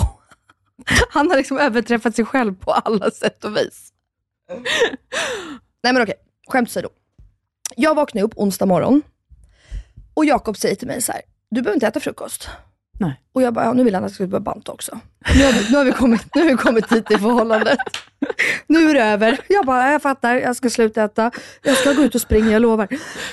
Han 1.09 1.29
har 1.29 1.37
liksom 1.37 1.57
överträffat 1.57 2.15
sig 2.15 2.25
själv 2.25 2.55
på 2.55 2.71
alla 2.71 3.11
sätt 3.11 3.43
och 3.43 3.57
vis. 3.57 3.93
Nej 5.83 5.93
men 5.93 6.01
okej, 6.01 6.15
skämt 6.47 6.69
åsido. 6.69 6.89
Jag 7.75 7.95
vaknar 7.95 8.23
upp 8.23 8.33
onsdag 8.35 8.65
morgon 8.65 9.01
och 10.13 10.25
Jakob 10.25 10.57
säger 10.57 10.75
till 10.75 10.87
mig 10.87 11.01
så 11.01 11.11
här. 11.11 11.21
du 11.51 11.61
behöver 11.61 11.75
inte 11.75 11.87
äta 11.87 11.99
frukost. 11.99 12.49
Nej. 12.99 13.21
Och 13.33 13.41
jag 13.41 13.53
bara, 13.53 13.65
ja, 13.65 13.73
nu 13.73 13.83
vill 13.83 13.95
han 13.95 14.03
att 14.03 14.09
jag 14.09 14.15
ska 14.15 14.27
börja 14.27 14.39
banta 14.41 14.71
också. 14.71 14.99
Nu 15.35 15.45
har, 15.45 15.51
vi, 15.53 15.71
nu, 15.71 15.77
har 15.77 15.85
vi 15.85 15.91
kommit, 15.91 16.35
nu 16.35 16.41
har 16.41 16.49
vi 16.49 16.55
kommit 16.57 16.91
hit 16.91 17.11
i 17.11 17.17
förhållandet. 17.17 17.77
Nu 18.67 18.89
är 18.89 18.93
det 18.93 19.03
över. 19.03 19.39
Jag 19.49 19.65
bara, 19.65 19.91
jag 19.91 20.01
fattar, 20.01 20.35
jag 20.35 20.55
ska 20.55 20.69
sluta 20.69 21.03
äta. 21.03 21.31
Jag 21.63 21.77
ska 21.77 21.93
gå 21.93 22.01
ut 22.01 22.15
och 22.15 22.21
springa, 22.21 22.51
jag 22.51 22.61
lovar. 22.61 22.87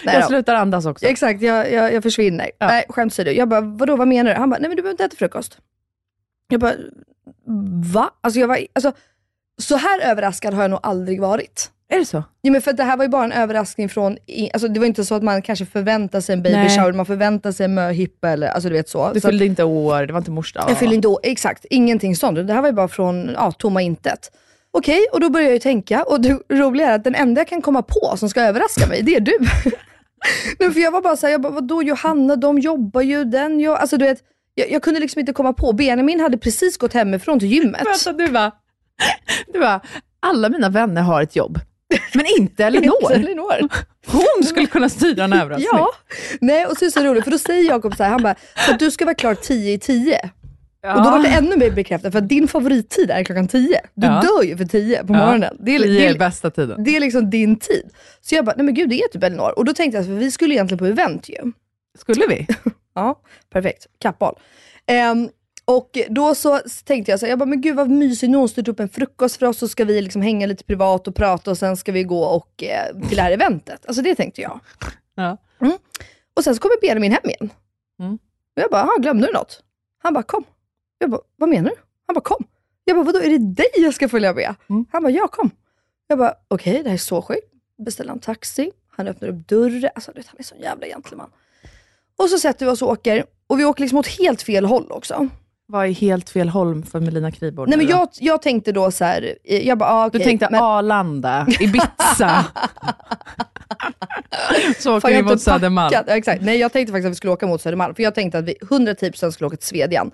Nej 0.05 0.15
Jag 0.15 0.23
då. 0.23 0.27
slutar 0.29 0.55
andas 0.55 0.87
också. 0.87 1.07
Exakt, 1.07 1.43
jag, 1.43 1.73
jag, 1.73 1.93
jag 1.95 2.03
försvinner. 2.03 2.51
Ja. 2.59 2.67
Nej, 2.67 2.85
skämt 2.89 3.13
åsido. 3.13 3.31
Jag 3.31 3.49
bara, 3.49 3.61
vadå, 3.61 3.97
vad 3.97 4.09
menar 4.09 4.31
du? 4.35 4.41
Han 4.41 4.51
bara, 4.51 4.59
nej 4.61 4.69
men 4.69 4.77
du 4.77 4.83
behöver 4.83 4.91
inte 4.95 5.05
äta 5.05 5.17
frukost. 5.17 5.59
Jag 6.49 6.61
bara, 6.61 6.75
va? 7.93 8.11
Alltså, 8.21 8.41
jag 8.41 8.49
var, 8.49 8.59
alltså, 8.73 8.93
så 9.63 9.77
här 9.77 10.01
överraskad 10.01 10.55
har 10.55 10.63
jag 10.63 10.71
nog 10.71 10.81
aldrig 10.83 11.21
varit. 11.21 11.71
Är 11.89 11.99
det 11.99 12.05
så? 12.05 12.25
Ja, 12.43 12.53
men 12.53 12.63
för 12.63 12.73
det 12.73 12.83
här 12.83 12.97
var 12.97 13.05
ju 13.05 13.09
bara 13.09 13.25
en 13.25 13.33
överraskning 13.33 13.89
från, 13.89 14.19
alltså, 14.53 14.69
det 14.69 14.81
var 14.81 14.87
inte 14.87 15.05
så 15.05 15.15
att 15.15 15.23
man 15.23 15.43
kanske 15.43 15.67
förväntar 15.67 16.21
sig 16.21 16.33
en 16.33 16.43
baby 16.43 16.57
Nej. 16.57 16.79
shower, 16.79 16.93
man 16.93 17.07
förväntar 17.07 17.53
sig 17.53 17.65
en 17.65 17.75
möhippa 17.75 18.29
eller 18.29 18.49
alltså 18.49 18.69
du 18.69 18.75
vet 18.75 18.89
så. 18.89 19.13
Du 19.13 19.21
så 19.21 19.27
att, 19.27 19.31
fyllde 19.31 19.47
inte 19.47 19.65
år, 19.65 20.07
det 20.07 20.13
var 20.13 20.21
inte 20.21 20.31
mors 20.31 20.53
dag. 20.53 20.65
jag 20.69 20.79
fyllde 20.79 20.95
inte 20.95 21.09
år, 21.09 21.21
exakt, 21.23 21.65
ingenting 21.71 22.17
sånt. 22.17 22.47
Det 22.47 22.53
här 22.53 22.61
var 22.61 22.69
ju 22.69 22.75
bara 22.75 22.89
från 22.89 23.31
ja, 23.35 23.53
tomma 23.53 23.83
intet. 23.83 24.31
Okej, 24.71 25.07
och 25.13 25.21
då 25.21 25.31
börjar 25.31 25.47
jag 25.47 25.55
ju 25.55 25.59
tänka, 25.59 26.03
och 26.03 26.21
det 26.21 26.39
roliga 26.49 26.91
är 26.91 26.95
att 26.95 27.05
den 27.05 27.15
enda 27.15 27.41
jag 27.41 27.49
kan 27.49 27.63
komma 27.63 27.83
på 27.83 28.17
som 28.17 28.29
ska 28.29 28.41
överraska 28.41 28.87
mig, 28.87 29.03
det 29.03 29.17
är 29.17 29.21
du. 29.21 29.39
Nej, 30.59 30.71
för 30.71 30.81
jag 30.81 30.91
var 30.91 31.03
bara 31.03 31.17
såhär, 31.17 31.33
jag 31.33 31.41
bara, 31.41 31.53
vadå 31.53 31.83
Johanna, 31.83 32.37
de 32.37 32.59
jobbar 32.59 33.01
ju, 33.01 33.25
den 33.25 33.61
jag, 33.61 33.79
alltså 33.79 33.97
du 33.97 34.05
vet, 34.05 34.19
jag, 34.55 34.71
jag 34.71 34.83
kunde 34.83 35.01
liksom 35.01 35.21
inte 35.21 35.33
komma 35.33 35.53
på. 35.53 35.73
Benjamin 35.73 36.21
hade 36.21 36.39
precis 36.39 36.77
gått 36.77 36.93
hemifrån 36.93 37.39
till 37.39 37.49
gymmet. 37.49 37.87
Vänta, 37.87 38.13
du 38.13 38.29
bara, 38.29 38.53
du 39.53 39.61
bara, 39.61 39.81
alla 40.21 40.49
mina 40.49 40.69
vänner 40.69 41.03
har 41.03 41.23
ett 41.23 41.37
jobb, 41.37 41.61
men 42.15 42.27
inte 42.39 42.65
Elinor. 42.67 43.13
Elinor. 43.13 43.69
Hon 44.07 44.45
skulle 44.45 44.67
kunna 44.67 44.89
styra 44.89 45.25
en 45.25 45.33
överraskning. 45.43 45.69
Ja. 45.73 45.89
Nej, 46.41 46.67
och 46.67 46.77
så 46.77 46.85
är 46.85 46.87
det 46.87 46.93
så 46.93 47.05
roligt, 47.05 47.25
för 47.25 47.31
då 47.31 47.39
säger 47.39 47.69
Jakob 47.69 47.97
så 47.97 48.03
här, 48.03 48.11
han 48.11 48.23
bara, 48.23 48.35
så 48.67 48.73
att 48.73 48.79
du 48.79 48.91
ska 48.91 49.05
vara 49.05 49.15
klar 49.15 49.35
10 49.35 49.73
i 49.73 49.79
10. 49.79 50.31
Och 50.97 51.03
då 51.05 51.11
var 51.11 51.19
det 51.19 51.29
ännu 51.29 51.57
mer 51.57 51.71
bekräftat, 51.71 52.13
för 52.13 52.19
att 52.19 52.29
din 52.29 52.49
favorittid 52.49 53.11
är 53.11 53.25
klockan 53.25 53.49
10. 53.49 53.81
Du 53.95 54.07
Ja. 54.07 54.21
dör 54.23 54.43
ju 54.43 54.57
för 54.57 54.65
10 54.65 55.05
på 55.05 55.13
Ja. 55.15 55.19
morgonen. 55.27 55.57
Det 55.61 55.75
är, 55.75 55.79
Det 55.81 56.07
är 56.07 56.19
bästa 56.19 56.51
tiden. 56.51 56.85
det 56.85 56.97
är 56.97 57.01
liksom 57.01 57.31
din 57.31 57.59
tid. 57.59 57.91
Så 58.21 58.35
jag 58.35 58.45
bara, 58.45 58.55
nej 58.57 58.65
men 58.65 58.75
gud 58.75 58.89
det 58.89 59.01
är 59.03 59.09
typ 59.09 59.23
Elinor. 59.23 59.59
Och 59.59 59.65
då 59.65 59.73
tänkte 59.73 59.99
jag, 59.99 60.07
för 60.07 60.13
vi 60.13 60.31
skulle 60.31 60.55
egentligen 60.55 60.79
på 60.79 60.87
event 60.87 61.29
ju. 61.29 61.53
Skulle 61.99 62.27
vi? 62.27 62.47
Ja, 62.95 63.21
perfekt. 63.53 63.87
Kappal. 64.01 64.35
Ehm, 64.87 65.29
och 65.69 65.99
då 66.09 66.35
så 66.35 66.61
tänkte 66.85 67.11
jag 67.13 67.21
så 67.21 67.27
här, 67.27 67.31
jag 67.31 67.39
bara, 67.39 67.47
men 67.47 67.61
gud 67.61 67.77
vad 67.77 67.91
mysigt, 67.91 68.31
nu 68.31 68.37
har 68.37 68.41
hon 68.41 68.49
styrt 68.49 68.69
upp 68.69 68.81
en 68.81 68.89
frukost 68.89 69.37
för 69.37 69.47
oss, 69.47 69.59
så 69.59 69.69
ska 69.69 69.85
vi 69.85 70.03
liksom 70.03 70.23
hänga 70.23 70.47
lite 70.47 70.65
privat 70.65 71.09
och 71.09 71.15
prata 71.15 71.51
och 71.51 71.59
sen 71.59 71.77
ska 71.77 71.93
vi 71.93 72.05
gå 72.05 72.25
och, 72.25 72.63
eh, 72.65 73.09
till 73.09 73.17
det 73.17 73.23
här 73.23 73.33
eventet. 73.33 73.87
Alltså 73.87 74.03
det 74.03 74.15
tänkte 74.15 74.41
jag. 74.41 74.61
Ja. 75.15 75.37
Mm. 75.61 75.73
Och 76.37 76.45
sen 76.45 76.55
så 76.55 76.61
kommer 76.61 76.81
Benjamin 76.81 77.13
hem 77.13 77.31
igen. 77.31 77.51
Mm. 78.01 78.15
Och 78.57 78.63
jag 78.63 78.71
bara, 78.71 78.83
"Aha, 78.83 78.97
glömde 79.01 79.27
du 79.27 79.33
något? 79.33 79.63
Han 80.03 80.15
bara, 80.15 80.23
kom. 80.23 80.45
Jag 80.99 81.11
bara, 81.11 81.21
vad 81.37 81.49
menar 81.49 81.71
du? 81.71 81.77
Han 82.07 82.15
bara, 82.15 82.21
kom. 82.21 82.45
Jag 82.85 82.97
bara, 82.97 83.05
vadå, 83.05 83.19
är 83.19 83.31
det 83.31 83.39
dig 83.55 83.67
jag 83.77 83.95
ska 83.95 84.09
följa 84.09 84.35
med? 84.35 84.55
Mm. 84.71 84.85
Han 84.93 85.03
bara, 85.03 85.11
ja 85.13 85.29
kom. 85.29 85.51
Jag 86.07 86.19
bara, 86.19 86.35
okej, 86.49 86.83
det 86.83 86.89
här 86.89 86.95
är 86.95 86.99
så 86.99 87.23
sjukt. 87.23 87.53
Beställer 87.79 88.13
en 88.13 88.19
taxi, 88.21 88.71
han 88.97 89.09
öppnar 89.09 89.29
upp 89.29 89.49
dörren. 89.49 89.91
Alltså, 89.95 90.13
du 90.13 90.21
vet, 90.21 90.27
han 90.27 90.37
är 90.39 90.43
sån 90.45 90.59
jävla 90.59 90.87
gentleman. 90.87 91.31
Och 92.19 92.31
så 92.31 92.39
sätter 92.39 92.67
vi 92.67 92.73
oss 92.73 92.83
och 92.83 92.89
åker. 92.91 93.25
Och 93.47 93.61
vi 93.61 93.65
åker 93.65 93.81
liksom 93.81 93.99
åt 93.99 94.07
helt 94.07 94.43
fel 94.43 94.65
håll 94.65 94.93
också. 94.93 95.29
Vad 95.69 95.87
är 95.87 95.91
helt 95.91 96.31
fel 96.31 96.49
håll 96.49 96.85
för 96.85 97.01
Melina 97.01 97.31
Kribord? 97.31 97.69
Nej, 97.69 97.79
men 97.79 97.87
jag, 97.87 98.09
jag 98.19 98.43
tänkte 98.43 98.73
då 98.73 98.91
så 98.91 99.05
här, 99.05 99.35
jag 99.45 99.79
bara, 99.79 99.91
ah, 99.91 100.05
Du 100.09 100.19
okej, 100.19 100.25
tänkte 100.25 100.49
men- 100.51 100.63
Arlanda, 100.63 101.47
Ibiza. 101.61 102.45
Så 104.79 104.97
åker 104.97 105.09
vi 105.09 105.23
mot 105.23 105.41
Södermalm. 105.41 105.91
Ja, 105.93 106.03
exakt. 106.07 106.43
Nej, 106.43 106.59
jag 106.59 106.73
tänkte 106.73 106.93
faktiskt 106.93 107.07
att 107.07 107.11
vi 107.11 107.15
skulle 107.17 107.33
åka 107.33 107.47
mot 107.47 107.63
Södermalm. 107.63 107.95
För 107.95 108.03
jag 108.03 108.15
tänkte 108.15 108.39
att 108.39 108.45
vi 108.45 108.55
110% 108.61 109.31
skulle 109.31 109.47
åka 109.47 109.57
till 109.57 109.67
Svedjan. 109.67 110.11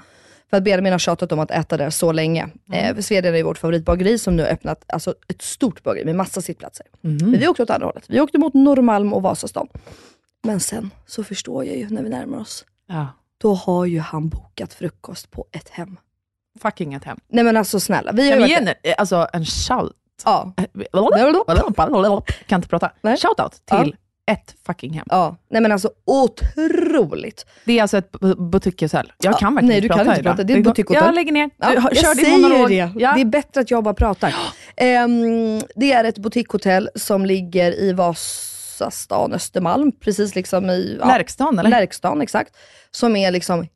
För 0.51 0.57
att 0.57 0.63
Benjamin 0.65 0.93
har 0.93 0.99
tjatat 0.99 1.33
om 1.33 1.39
att 1.39 1.51
äta 1.51 1.77
där 1.77 1.91
så 1.91 2.13
länge. 2.13 2.49
Mm. 2.73 2.97
Eh, 2.97 3.03
Svedjan 3.03 3.35
är 3.35 3.43
vårt 3.43 3.59
favoritbageri 3.59 4.19
som 4.19 4.37
nu 4.37 4.43
har 4.43 4.51
öppnat 4.51 4.85
alltså, 4.89 5.15
ett 5.29 5.43
stort 5.43 5.83
bageri 5.83 6.05
med 6.05 6.15
massa 6.17 6.41
sittplatser. 6.41 6.87
Mhm. 7.01 7.31
Men 7.31 7.41
vi 7.41 7.49
åkte 7.49 7.63
åt 7.63 7.71
andra 7.71 7.87
hållet. 7.87 8.05
Vi 8.09 8.21
åkte 8.21 8.39
mot 8.39 8.55
Norrmalm 8.55 9.13
och 9.13 9.23
Vasastan. 9.23 9.69
Men 10.45 10.61
sen 10.61 10.91
så 11.07 11.25
förstår 11.25 11.65
jag 11.65 11.77
ju 11.77 11.89
när 11.91 12.03
vi 12.03 12.09
närmar 12.09 12.39
oss. 12.39 12.65
Ja. 12.89 13.07
Då 13.43 13.55
har 13.55 13.87
ju 13.87 14.01
han 14.01 14.29
bokat 14.29 14.75
frukost 14.75 15.31
på 15.31 15.47
ett 15.53 15.69
hem. 15.69 15.97
Fucking 16.63 16.95
ett 16.95 17.05
hem. 17.05 17.19
Nej 17.29 17.45
men 17.45 17.57
alltså 17.57 17.81
snälla. 17.81 18.13
Vi 18.13 18.31
har 18.31 18.37
ju 18.49 18.55
varit 18.57 18.69
en, 18.83 18.95
alltså 18.99 19.29
en 19.33 19.45
shout? 19.45 19.93
Ja. 20.25 20.53
Kan 22.47 22.59
inte 22.59 22.69
prata. 22.69 22.91
Nej. 23.03 23.17
Shoutout 23.17 23.53
till 23.67 23.97
ett 24.27 24.55
fucking 24.67 24.93
hem. 24.93 25.07
Ja, 25.11 25.37
nej 25.51 25.63
men 25.63 25.73
alltså 25.73 25.91
otroligt. 26.05 27.47
Det 27.65 27.79
är 27.79 27.83
alltså 27.83 27.97
ett 27.99 28.11
bu- 28.13 28.51
butikshotell. 28.51 29.13
Jag 29.23 29.39
kan 29.39 29.55
Ja, 29.55 29.55
verkligen 29.55 29.67
nej, 29.69 29.77
inte 29.77 29.85
du 29.85 29.89
kan 29.89 29.99
prata 29.99 30.11
inte 30.11 30.23
prata. 30.23 30.43
Det 30.45 30.53
är 30.53 30.59
ett 30.59 30.65
butikshotell. 30.65 31.05
Jag 31.05 31.15
lägger 31.15 31.33
ner. 31.33 31.51
Ja, 31.57 31.73
jag 31.75 31.97
kör 31.97 32.15
din 32.15 32.25
säger 32.25 32.39
monolog. 32.39 32.69
det. 32.69 32.93
Ja. 32.97 33.13
Det 33.15 33.21
är 33.21 33.25
bättre 33.25 33.61
att 33.61 33.71
jag 33.71 33.85
bara 33.85 33.95
pratar. 33.95 34.35
Ehm, 34.77 35.61
det 35.77 35.93
är 35.93 36.05
ett 36.05 36.19
butikshotell 36.19 36.91
som 36.95 37.27
ligger 37.27 37.73
i 37.81 37.93
Vasastan, 38.83 39.33
Östermalm, 39.33 39.93
precis 39.93 40.35
liksom 40.35 40.71
i... 40.71 40.99
ja, 41.01 41.07
Lärkstan 41.07 41.59
eller? 41.59 41.71
Lärkstan, 41.71 42.21
exakt. 42.21 42.57
Som 42.91 43.17
är 43.17 43.31
liksom 43.31 43.67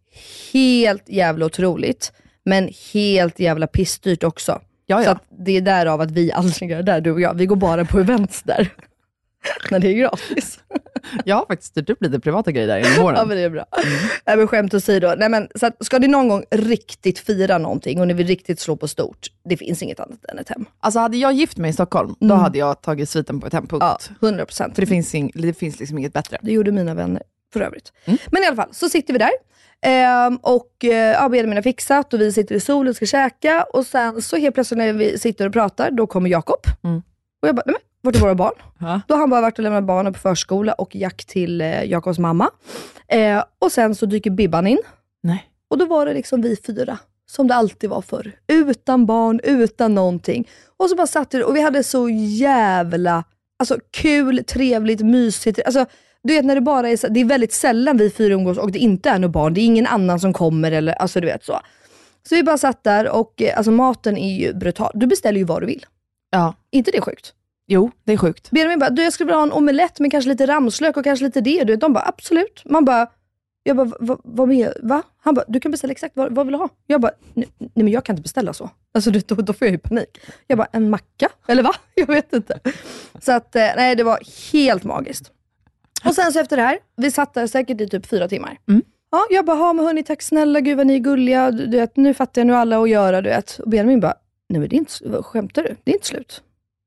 helt 0.52 1.08
jävla 1.08 1.46
otroligt, 1.46 2.12
men 2.44 2.70
helt 2.92 3.40
jävla 3.40 3.66
pissdyrt 3.66 4.24
också. 4.24 4.60
Ja, 4.86 4.98
Så 4.98 5.04
ja. 5.04 5.10
att 5.10 5.24
det 5.38 5.56
är 5.56 5.60
därav 5.60 6.00
att 6.00 6.10
vi 6.10 6.32
aldrig 6.32 6.70
gör 6.70 6.76
det 6.76 6.92
där, 6.92 7.00
du 7.00 7.10
och 7.10 7.20
jag. 7.20 7.34
Vi 7.34 7.46
går 7.46 7.56
bara 7.56 7.84
på 7.84 7.98
events 7.98 8.42
där. 8.42 8.68
När 9.70 9.78
det 9.78 9.88
är 9.88 9.94
gratis. 9.94 10.58
Jag 11.24 11.36
har 11.36 11.46
faktiskt 11.46 11.70
styrt 11.70 11.90
upp 11.90 12.02
lite 12.02 12.20
privata 12.20 12.52
grejer 12.52 12.66
där 12.68 12.76
genom 12.78 12.92
Ja, 12.96 13.04
åren. 13.04 13.28
men 13.28 13.36
det 13.36 13.42
är 13.42 13.50
bra. 13.50 13.64
Nej, 14.26 14.36
men 14.36 14.48
skämt 14.48 14.74
åsido. 14.74 15.14
Nej, 15.18 15.28
men, 15.28 15.48
så 15.54 15.66
att, 15.66 15.84
ska 15.84 15.98
ni 15.98 16.08
någon 16.08 16.28
gång 16.28 16.44
riktigt 16.50 17.18
fira 17.18 17.58
någonting 17.58 18.00
och 18.00 18.06
ni 18.08 18.14
vill 18.14 18.26
riktigt 18.26 18.60
slå 18.60 18.76
på 18.76 18.88
stort, 18.88 19.26
det 19.48 19.56
finns 19.56 19.82
inget 19.82 20.00
annat 20.00 20.24
än 20.28 20.38
ett 20.38 20.48
hem. 20.48 20.64
Alltså 20.80 20.98
hade 21.00 21.16
jag 21.16 21.32
gift 21.32 21.56
mig 21.58 21.70
i 21.70 21.72
Stockholm, 21.72 22.14
då 22.20 22.26
Mm. 22.26 22.38
hade 22.38 22.58
jag 22.58 22.80
tagit 22.82 23.08
sviten 23.08 23.40
på 23.40 23.46
ett 23.46 23.52
hem, 23.52 23.66
punkt. 23.66 23.82
Ja, 23.82 23.98
100 24.28 24.46
procent. 24.46 24.74
För 24.74 24.82
det 24.82 24.86
finns, 24.86 25.14
ing, 25.14 25.32
det 25.34 25.52
finns 25.54 25.78
liksom 25.80 25.98
inget 25.98 26.12
bättre. 26.12 26.38
Det 26.42 26.52
gjorde 26.52 26.72
mina 26.72 26.94
vänner 26.94 27.22
för 27.52 27.60
övrigt. 27.60 27.92
Mm. 28.04 28.18
Men 28.30 28.42
i 28.42 28.46
alla 28.46 28.56
fall, 28.56 28.68
så 28.72 28.88
sitter 28.88 29.12
vi 29.12 29.18
där. 29.18 29.30
Ehm, 29.82 30.36
och 30.36 30.84
eh, 30.84 30.90
ja, 31.12 31.28
Benjamin 31.28 31.56
har 31.56 31.62
fixat 31.62 32.14
och 32.14 32.20
vi 32.20 32.32
sitter 32.32 32.54
i 32.54 32.60
solen 32.60 32.90
och 32.90 32.96
ska 32.96 33.06
käka. 33.06 33.62
Och 33.72 33.86
sen 33.86 34.22
så 34.22 34.36
helt 34.36 34.54
plötsligt 34.54 34.78
när 34.78 34.92
vi 34.92 35.18
sitter 35.18 35.46
och 35.46 35.52
pratar, 35.52 35.90
då 35.90 36.06
kommer 36.06 36.30
Jakob. 36.30 36.60
Mm. 36.84 36.96
Och 37.42 37.48
jag 37.48 37.54
bara, 37.56 37.62
nej 37.66 37.72
men, 37.74 37.82
vart 38.06 38.16
är 38.16 38.20
våra 38.20 38.34
barn? 38.34 38.54
Ja. 38.78 39.00
Då 39.08 39.14
har 39.14 39.20
han 39.20 39.30
bara 39.30 39.40
varit 39.40 39.58
och 39.58 39.62
lämnat 39.62 39.84
barnen 39.84 40.12
på 40.12 40.18
förskola 40.18 40.72
och 40.72 40.96
Jack 40.96 41.24
till 41.24 41.60
eh, 41.60 41.84
Jakobs 41.84 42.18
mamma. 42.18 42.50
Eh, 43.08 43.44
och 43.58 43.72
sen 43.72 43.94
så 43.94 44.06
dyker 44.06 44.30
Bibban 44.30 44.66
in. 44.66 44.78
Nej. 45.22 45.50
Och 45.70 45.78
då 45.78 45.84
var 45.84 46.06
det 46.06 46.14
liksom 46.14 46.42
vi 46.42 46.56
fyra, 46.66 46.98
som 47.30 47.46
det 47.46 47.54
alltid 47.54 47.90
var 47.90 48.02
förr. 48.02 48.32
Utan 48.46 49.06
barn, 49.06 49.40
utan 49.44 49.94
någonting. 49.94 50.48
Och 50.76 50.90
så 50.90 50.96
bara 50.96 51.06
satt 51.06 51.34
vi 51.34 51.42
och 51.42 51.56
vi 51.56 51.60
hade 51.60 51.82
så 51.82 52.08
jävla 52.08 53.24
alltså, 53.58 53.78
kul, 53.90 54.44
trevligt, 54.44 55.00
mysigt. 55.00 55.60
Alltså, 55.66 55.86
du 56.22 56.34
vet 56.34 56.44
när 56.44 56.54
det 56.54 56.60
bara 56.60 56.88
är 56.88 57.08
det 57.08 57.20
är 57.20 57.24
väldigt 57.24 57.52
sällan 57.52 57.96
vi 57.96 58.10
fyra 58.10 58.34
umgås 58.34 58.58
och 58.58 58.72
det 58.72 58.78
inte 58.78 59.10
är 59.10 59.18
något 59.18 59.30
barn. 59.30 59.54
Det 59.54 59.60
är 59.60 59.64
ingen 59.66 59.86
annan 59.86 60.20
som 60.20 60.32
kommer 60.32 60.72
eller 60.72 60.92
alltså 60.92 61.20
du 61.20 61.26
vet 61.26 61.44
så. 61.44 61.60
Så 62.28 62.34
vi 62.34 62.42
bara 62.42 62.58
satt 62.58 62.84
där 62.84 63.08
och 63.08 63.42
eh, 63.42 63.56
alltså 63.56 63.70
maten 63.70 64.16
är 64.16 64.38
ju 64.38 64.54
brutal. 64.54 64.90
Du 64.94 65.06
beställer 65.06 65.38
ju 65.38 65.44
vad 65.44 65.62
du 65.62 65.66
vill. 65.66 65.86
Ja. 66.30 66.54
inte 66.70 66.90
det 66.90 67.00
sjukt? 67.00 67.32
Jo, 67.66 67.90
det 68.04 68.12
är 68.12 68.16
sjukt. 68.16 68.50
Benjamin 68.50 68.78
bara, 68.78 68.90
du 68.90 69.02
jag 69.04 69.12
skulle 69.12 69.26
vilja 69.26 69.36
ha 69.36 69.42
en 69.42 69.52
omelett 69.52 70.00
med 70.00 70.10
kanske 70.10 70.28
lite 70.30 70.46
ramslök 70.46 70.96
och 70.96 71.04
kanske 71.04 71.24
lite 71.24 71.40
det. 71.40 71.64
Du 71.64 71.76
de 71.76 71.92
bara, 71.92 72.04
absolut. 72.08 72.62
Man 72.64 72.84
bara, 72.84 73.06
jag 73.62 73.76
bara, 73.76 73.90
"Va- 74.00 74.20
vad 74.24 74.48
med, 74.48 74.72
va? 74.82 75.02
Han 75.18 75.34
bara, 75.34 75.44
du 75.48 75.60
kan 75.60 75.70
beställa 75.70 75.90
exakt 75.92 76.16
vad, 76.16 76.34
vad 76.34 76.46
vill 76.46 76.52
du 76.52 76.58
ha? 76.58 76.68
Jag 76.86 77.00
bara, 77.00 77.12
nej, 77.34 77.48
men 77.74 77.88
jag 77.88 78.04
kan 78.04 78.12
inte 78.14 78.22
beställa 78.22 78.52
så. 78.52 78.70
Alltså 78.94 79.10
du, 79.10 79.20
då, 79.20 79.34
då 79.34 79.52
får 79.52 79.66
jag 79.66 79.72
ju 79.72 79.78
panik. 79.78 80.20
Jag 80.46 80.58
bara, 80.58 80.68
en 80.72 80.90
macka? 80.90 81.28
Eller 81.48 81.62
va? 81.62 81.74
Jag 81.94 82.06
vet 82.06 82.32
inte. 82.32 82.60
Så 83.22 83.32
att, 83.32 83.56
eh, 83.56 83.62
nej 83.76 83.96
det 83.96 84.02
var 84.04 84.18
helt 84.52 84.84
magiskt. 84.84 85.30
Och 86.04 86.14
sen 86.14 86.32
så 86.32 86.40
efter 86.40 86.56
det 86.56 86.62
här, 86.62 86.78
vi 86.96 87.10
satt 87.10 87.34
där 87.34 87.46
säkert 87.46 87.80
i 87.80 87.88
typ 87.88 88.06
fyra 88.06 88.28
timmar. 88.28 88.58
Mm. 88.68 88.82
Ja, 89.10 89.26
jag 89.30 89.44
bara, 89.44 89.56
"Ja, 89.58 89.72
men 89.72 89.84
hörni, 89.84 90.02
tack 90.02 90.22
snälla, 90.22 90.60
gud 90.60 90.76
vad 90.76 90.86
ni 90.86 90.94
är 90.94 90.98
gulliga. 90.98 91.50
Du, 91.50 91.66
du 91.66 91.76
vet, 91.78 91.96
nu 91.96 92.14
fattar 92.14 92.40
jag 92.40 92.46
nu 92.46 92.54
alla 92.54 92.78
att 92.82 92.88
göra, 92.90 93.20
du 93.22 93.28
vet. 93.30 93.58
Och 93.58 93.70
Benjamin 93.70 94.00
bara, 94.00 94.14
nej 94.48 94.60
men 94.60 94.68
det 94.68 94.76
är 94.76 94.78
inte, 94.78 94.92
vad 95.04 95.24
skämtar 95.26 95.62
du? 95.62 95.76
Det 95.84 95.90
är 95.90 95.94
inte 95.94 96.06
slut. 96.06 96.42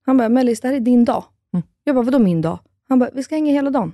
Han 0.10 0.18
bara, 0.18 0.30
Mellis, 0.30 0.62
det 0.62 0.68
här 0.68 0.76
är 0.76 0.80
din 0.80 1.06
dag. 1.06 1.24
Mm. 1.54 1.64
Jag 1.84 1.96
bara, 1.96 2.06
vadå 2.06 2.20
min 2.20 2.42
dag? 2.42 2.60
Han 2.90 3.00
bara, 3.00 3.10
vi 3.14 3.24
ska 3.24 3.36
hänga 3.36 3.52
hela 3.52 3.70
dagen. 3.70 3.94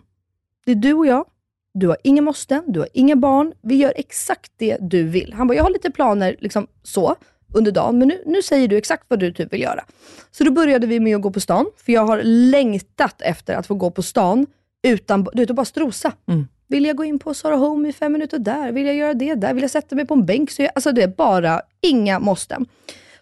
Det 0.65 0.71
är 0.71 0.75
du 0.75 0.93
och 0.93 1.07
jag. 1.07 1.25
Du 1.73 1.87
har 1.87 1.97
inga 2.03 2.21
måsten, 2.21 2.63
du 2.67 2.79
har 2.79 2.89
inga 2.93 3.15
barn. 3.15 3.53
Vi 3.61 3.75
gör 3.75 3.93
exakt 3.95 4.51
det 4.57 4.77
du 4.81 5.03
vill. 5.03 5.33
Han 5.33 5.47
bara, 5.47 5.55
jag 5.55 5.63
har 5.63 5.69
lite 5.69 5.91
planer 5.91 6.35
liksom 6.39 6.67
så 6.83 7.15
under 7.53 7.71
dagen, 7.71 7.99
men 7.99 8.07
nu, 8.07 8.23
nu 8.25 8.41
säger 8.41 8.67
du 8.67 8.77
exakt 8.77 9.05
vad 9.07 9.19
du 9.19 9.33
typ 9.33 9.53
vill 9.53 9.61
göra. 9.61 9.85
Så 10.31 10.43
då 10.43 10.51
började 10.51 10.87
vi 10.87 10.99
med 10.99 11.15
att 11.15 11.21
gå 11.21 11.31
på 11.31 11.39
stan, 11.39 11.65
för 11.85 11.91
jag 11.91 12.05
har 12.05 12.21
längtat 12.23 13.21
efter 13.21 13.55
att 13.55 13.67
få 13.67 13.75
gå 13.75 13.91
på 13.91 14.01
stan 14.01 14.47
utan, 14.83 15.27
du 15.33 15.41
vet, 15.41 15.49
att 15.49 15.55
bara 15.55 15.65
strosa. 15.65 16.11
Mm. 16.27 16.47
Vill 16.67 16.85
jag 16.85 16.95
gå 16.95 17.03
in 17.03 17.19
på 17.19 17.33
Sara 17.33 17.55
Home 17.55 17.89
i 17.89 17.93
fem 17.93 18.11
minuter 18.11 18.39
där? 18.39 18.71
Vill 18.71 18.85
jag 18.85 18.95
göra 18.95 19.13
det 19.13 19.35
där? 19.35 19.53
Vill 19.53 19.61
jag 19.61 19.71
sätta 19.71 19.95
mig 19.95 20.05
på 20.05 20.13
en 20.13 20.25
bänk? 20.25 20.51
Så 20.51 20.61
jag, 20.61 20.71
alltså 20.75 20.91
det 20.91 21.03
är 21.03 21.07
bara 21.07 21.61
inga 21.81 22.19
måsten. 22.19 22.65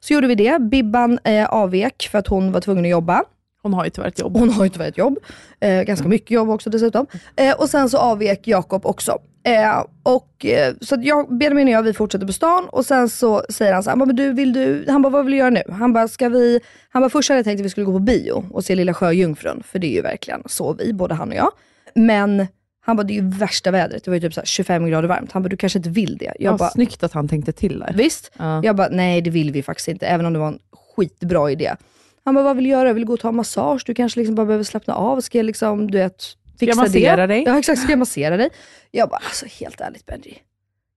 Så 0.04 0.14
gjorde 0.14 0.28
vi 0.28 0.36
det. 0.36 0.62
Bibban 0.62 1.20
eh, 1.24 1.46
avvek 1.46 2.08
för 2.12 2.20
att 2.20 2.28
hon 2.28 2.52
var 2.52 2.62
tvungen 2.62 2.86
att 2.86 2.92
jobba. 2.92 3.24
Hon 3.62 3.74
har 3.74 3.84
ju 3.84 3.90
tyvärr 3.90 4.08
ett 4.08 4.20
jobb. 4.20 4.38
Hon 4.38 4.50
har 4.50 4.64
ju 4.64 4.70
tyvärr 4.70 4.88
ett 4.88 4.98
jobb. 4.98 5.18
Eh, 5.60 5.82
ganska 5.84 6.08
mycket 6.08 6.32
jobb 6.32 6.50
också 6.50 6.70
dessutom. 6.70 7.08
Eh, 7.36 7.56
och 7.56 7.70
sen 7.70 7.90
så 7.90 7.98
avvek 7.98 8.48
Jakob 8.48 8.86
också. 8.86 9.18
Eh, 9.46 9.84
och, 10.04 10.46
eh, 10.46 10.74
så 10.82 10.96
jag, 11.02 11.38
Benjamin 11.38 11.68
och 11.68 11.74
jag, 11.74 11.84
vi 11.84 11.94
fortsätter 11.94 12.26
på 12.28 12.34
stan 12.34 12.66
och 12.72 12.86
sen 12.86 13.10
så 13.10 13.44
säger 13.50 13.74
han 13.74 13.84
så 13.84 13.90
här, 13.90 13.98
"Men 13.98 14.16
du, 14.16 14.34
vill 14.34 14.54
du, 14.54 14.86
han 14.88 15.02
bara, 15.02 15.10
vad 15.10 15.26
vill 15.26 15.32
du 15.32 15.38
göra 15.38 15.50
nu? 15.50 15.62
Han 15.70 15.94
bara, 15.94 16.08
ska 16.08 16.30
vi, 16.30 16.60
han 16.90 17.02
bara, 17.02 17.10
först 17.10 17.30
hade 17.30 17.40
jag 17.40 17.46
tänkt 17.46 17.60
att 17.60 17.66
vi 17.66 17.70
skulle 17.70 17.86
gå 17.86 17.92
på 17.94 18.00
bio 18.00 18.46
och 18.52 18.66
se 18.66 18.76
Lilla 18.76 18.94
Sjöjungfrun, 18.94 19.64
för 19.66 19.80
det 19.80 19.88
är 19.88 19.96
ju 19.96 20.02
verkligen 20.02 20.44
så 20.46 20.74
vi, 20.74 20.94
både 20.94 21.14
han 21.16 21.30
och 21.30 21.36
jag. 21.36 21.52
Men 21.96 22.48
han 22.86 22.96
bara, 22.96 23.04
det 23.04 23.14
är 23.14 23.22
ju 23.22 23.30
värsta 23.30 23.72
vädret, 23.72 24.04
det 24.04 24.12
var 24.12 24.16
ju 24.16 24.22
typ 24.22 24.34
så 24.34 24.40
här 24.42 24.46
25 24.46 24.86
grader 24.88 25.08
varmt. 25.08 25.32
Han 25.32 25.44
bara, 25.44 25.50
du 25.50 25.58
kanske 25.58 25.80
inte 25.80 25.90
vill 25.90 26.18
det? 26.18 26.26
Jag 26.26 26.36
Ja, 26.54 26.58
bara, 26.58 26.70
snyggt 26.70 27.04
att 27.04 27.14
han 27.14 27.28
tänkte 27.28 27.52
till 27.52 27.80
där. 27.80 27.94
visst? 27.98 28.32
Ja. 28.38 28.62
Jag 28.64 28.76
bara, 28.76 28.88
nej 28.92 29.22
det 29.22 29.30
vill 29.30 29.52
vi 29.52 29.64
faktiskt 29.64 29.88
inte, 29.88 30.08
även 30.08 30.26
om 30.26 30.34
det 30.34 30.40
var 30.40 30.48
en 30.48 30.60
skitbra 30.96 31.52
idé. 31.52 31.76
Han 32.26 32.36
bara, 32.36 32.44
vad 32.44 32.56
vill 32.56 32.64
du 32.66 32.70
göra? 32.72 32.94
Vill 32.94 33.02
du 33.04 33.08
gå 33.08 33.14
och 33.14 33.20
ta 33.20 33.32
massage? 33.32 33.84
Du 33.86 33.94
kanske 33.94 34.20
liksom 34.20 34.36
bara 34.36 34.46
behöver 34.46 34.64
slappna 34.64 34.94
av. 34.96 35.22
Ska 35.22 35.38
jag 35.38 35.46
liksom, 35.46 35.92
du 35.92 35.98
vet, 35.98 36.24
fixa 36.60 36.76
massera 36.82 37.16
det? 37.16 37.28
dig? 37.34 37.44
Ja 37.48 37.60
exakt, 37.60 37.82
ska 37.82 37.92
jag 37.92 38.00
massera 38.00 38.38
dig? 38.38 38.50
Jag 38.92 39.10
bara, 39.10 39.22
alltså 39.26 39.46
helt 39.60 39.82
ärligt 39.82 40.06
Benji. 40.06 40.38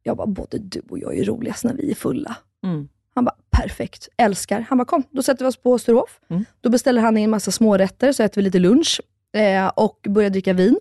Jag 0.03 0.17
bara, 0.17 0.27
både 0.27 0.59
du 0.59 0.83
och 0.91 0.99
jag 0.99 1.19
är 1.19 1.25
roligast 1.25 1.65
när 1.65 1.75
vi 1.75 1.91
är 1.91 1.95
fulla. 1.95 2.37
Mm. 2.65 2.89
Han 3.15 3.25
bara, 3.25 3.35
perfekt, 3.51 4.09
älskar. 4.17 4.67
Han 4.69 4.79
bara, 4.79 4.85
kom, 4.85 5.03
då 5.11 5.23
sätter 5.23 5.45
vi 5.45 5.49
oss 5.49 5.57
på 5.57 5.79
Sturehof. 5.79 6.21
Mm. 6.31 6.45
Då 6.61 6.69
beställer 6.71 7.03
han 7.03 7.17
in 7.17 7.25
en 7.25 7.31
massa 7.31 7.51
smårätter, 7.51 8.13
så 8.13 8.23
äter 8.23 8.35
vi 8.37 8.43
lite 8.43 8.59
lunch 8.59 9.01
eh, 9.37 9.67
och 9.69 9.99
börjar 10.09 10.31
dricka 10.31 10.53
vin. 10.53 10.77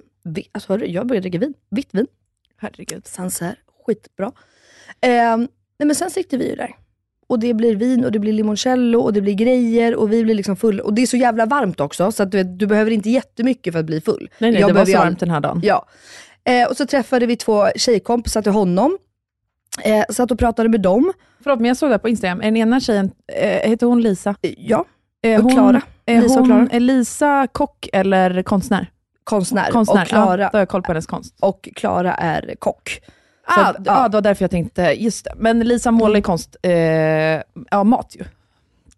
Alltså 0.51 0.73
hörru, 0.73 0.85
jag 0.85 1.07
börjar 1.07 1.21
dricka 1.21 1.37
vin. 1.39 1.53
Vitt 1.71 1.89
vin. 1.91 2.07
Herregud. 2.57 3.07
Sancerre, 3.07 3.55
skitbra. 3.85 4.31
Eh, 5.01 5.37
nej 5.37 5.47
men 5.85 5.95
sen 5.95 6.11
sitter 6.11 6.37
vi 6.37 6.49
ju 6.49 6.55
där. 6.55 6.75
Och 7.27 7.39
det 7.39 7.53
blir 7.53 7.75
vin 7.75 8.05
och 8.05 8.11
det 8.11 8.19
blir 8.19 8.33
limoncello 8.33 8.99
och 8.99 9.13
det 9.13 9.21
blir 9.21 9.33
grejer 9.33 9.95
och 9.95 10.11
vi 10.11 10.23
blir 10.23 10.35
liksom 10.35 10.55
fulla. 10.55 10.83
Och 10.83 10.93
det 10.93 11.01
är 11.01 11.05
så 11.07 11.17
jävla 11.17 11.45
varmt 11.45 11.79
också, 11.79 12.11
så 12.11 12.23
att 12.23 12.31
du, 12.31 12.37
vet, 12.37 12.59
du 12.59 12.67
behöver 12.67 12.91
inte 12.91 13.09
jättemycket 13.09 13.73
för 13.73 13.79
att 13.79 13.85
bli 13.85 14.01
full. 14.01 14.29
Nej, 14.37 14.51
nej, 14.51 14.61
Jag 14.61 14.69
det 14.69 14.73
var 14.73 14.85
så 14.85 14.97
all- 14.97 15.03
varmt 15.05 15.19
den 15.19 15.29
här 15.29 15.39
dagen. 15.39 15.61
Ja. 15.63 15.85
Eh, 16.43 16.67
och 16.69 16.77
så 16.77 16.85
träffade 16.85 17.25
vi 17.25 17.35
två 17.35 17.67
tjejkompisar 17.75 18.41
till 18.41 18.51
honom. 18.51 18.97
Eh, 19.83 20.03
satt 20.09 20.31
och 20.31 20.39
pratade 20.39 20.69
med 20.69 20.81
dem. 20.81 21.13
Förlåt, 21.43 21.59
men 21.59 21.67
jag 21.67 21.77
såg 21.77 21.89
det 21.91 21.99
på 21.99 22.09
Instagram. 22.09 22.39
Den 22.39 22.57
ena 22.57 22.79
tjejen, 22.79 23.11
eh, 23.27 23.69
heter 23.69 23.87
hon 23.87 24.01
Lisa? 24.01 24.35
Eh, 24.41 24.53
ja, 24.57 24.85
Är 25.21 25.37
Och 25.37 25.43
hon, 25.43 25.51
Klara. 25.53 25.81
Lisa 26.07 26.39
och 26.39 26.45
Klara. 26.45 26.67
Är 26.71 26.79
Lisa 26.79 27.47
kock 27.51 27.89
eller 27.93 28.43
konstnär? 28.43 28.91
Konstnär. 29.25 29.71
Konstnär, 29.71 30.01
Och 30.01 30.07
Klara 30.07 30.41
ja, 30.41 30.49
då 30.51 30.57
har 30.57 30.61
jag 30.61 30.69
koll 30.69 30.81
på 30.81 30.91
hennes 30.91 31.05
konst. 31.07 31.35
och 31.39 31.69
Klara 31.75 32.13
är 32.13 32.55
kock. 32.59 32.89
Så 33.55 33.61
Ah, 33.61 33.73
ja. 33.77 33.81
ja. 33.85 34.07
det 34.07 34.13
var 34.17 34.21
därför 34.21 34.43
jag 34.43 34.51
tänkte, 34.51 34.81
just 34.81 35.25
det. 35.25 35.33
Men 35.37 35.59
Lisa 35.59 35.91
målar 35.91 36.15
ju 36.15 36.21
konst, 36.21 36.55
eh, 36.61 36.71
ja 36.71 37.83
mat 37.83 38.15
ju. 38.19 38.23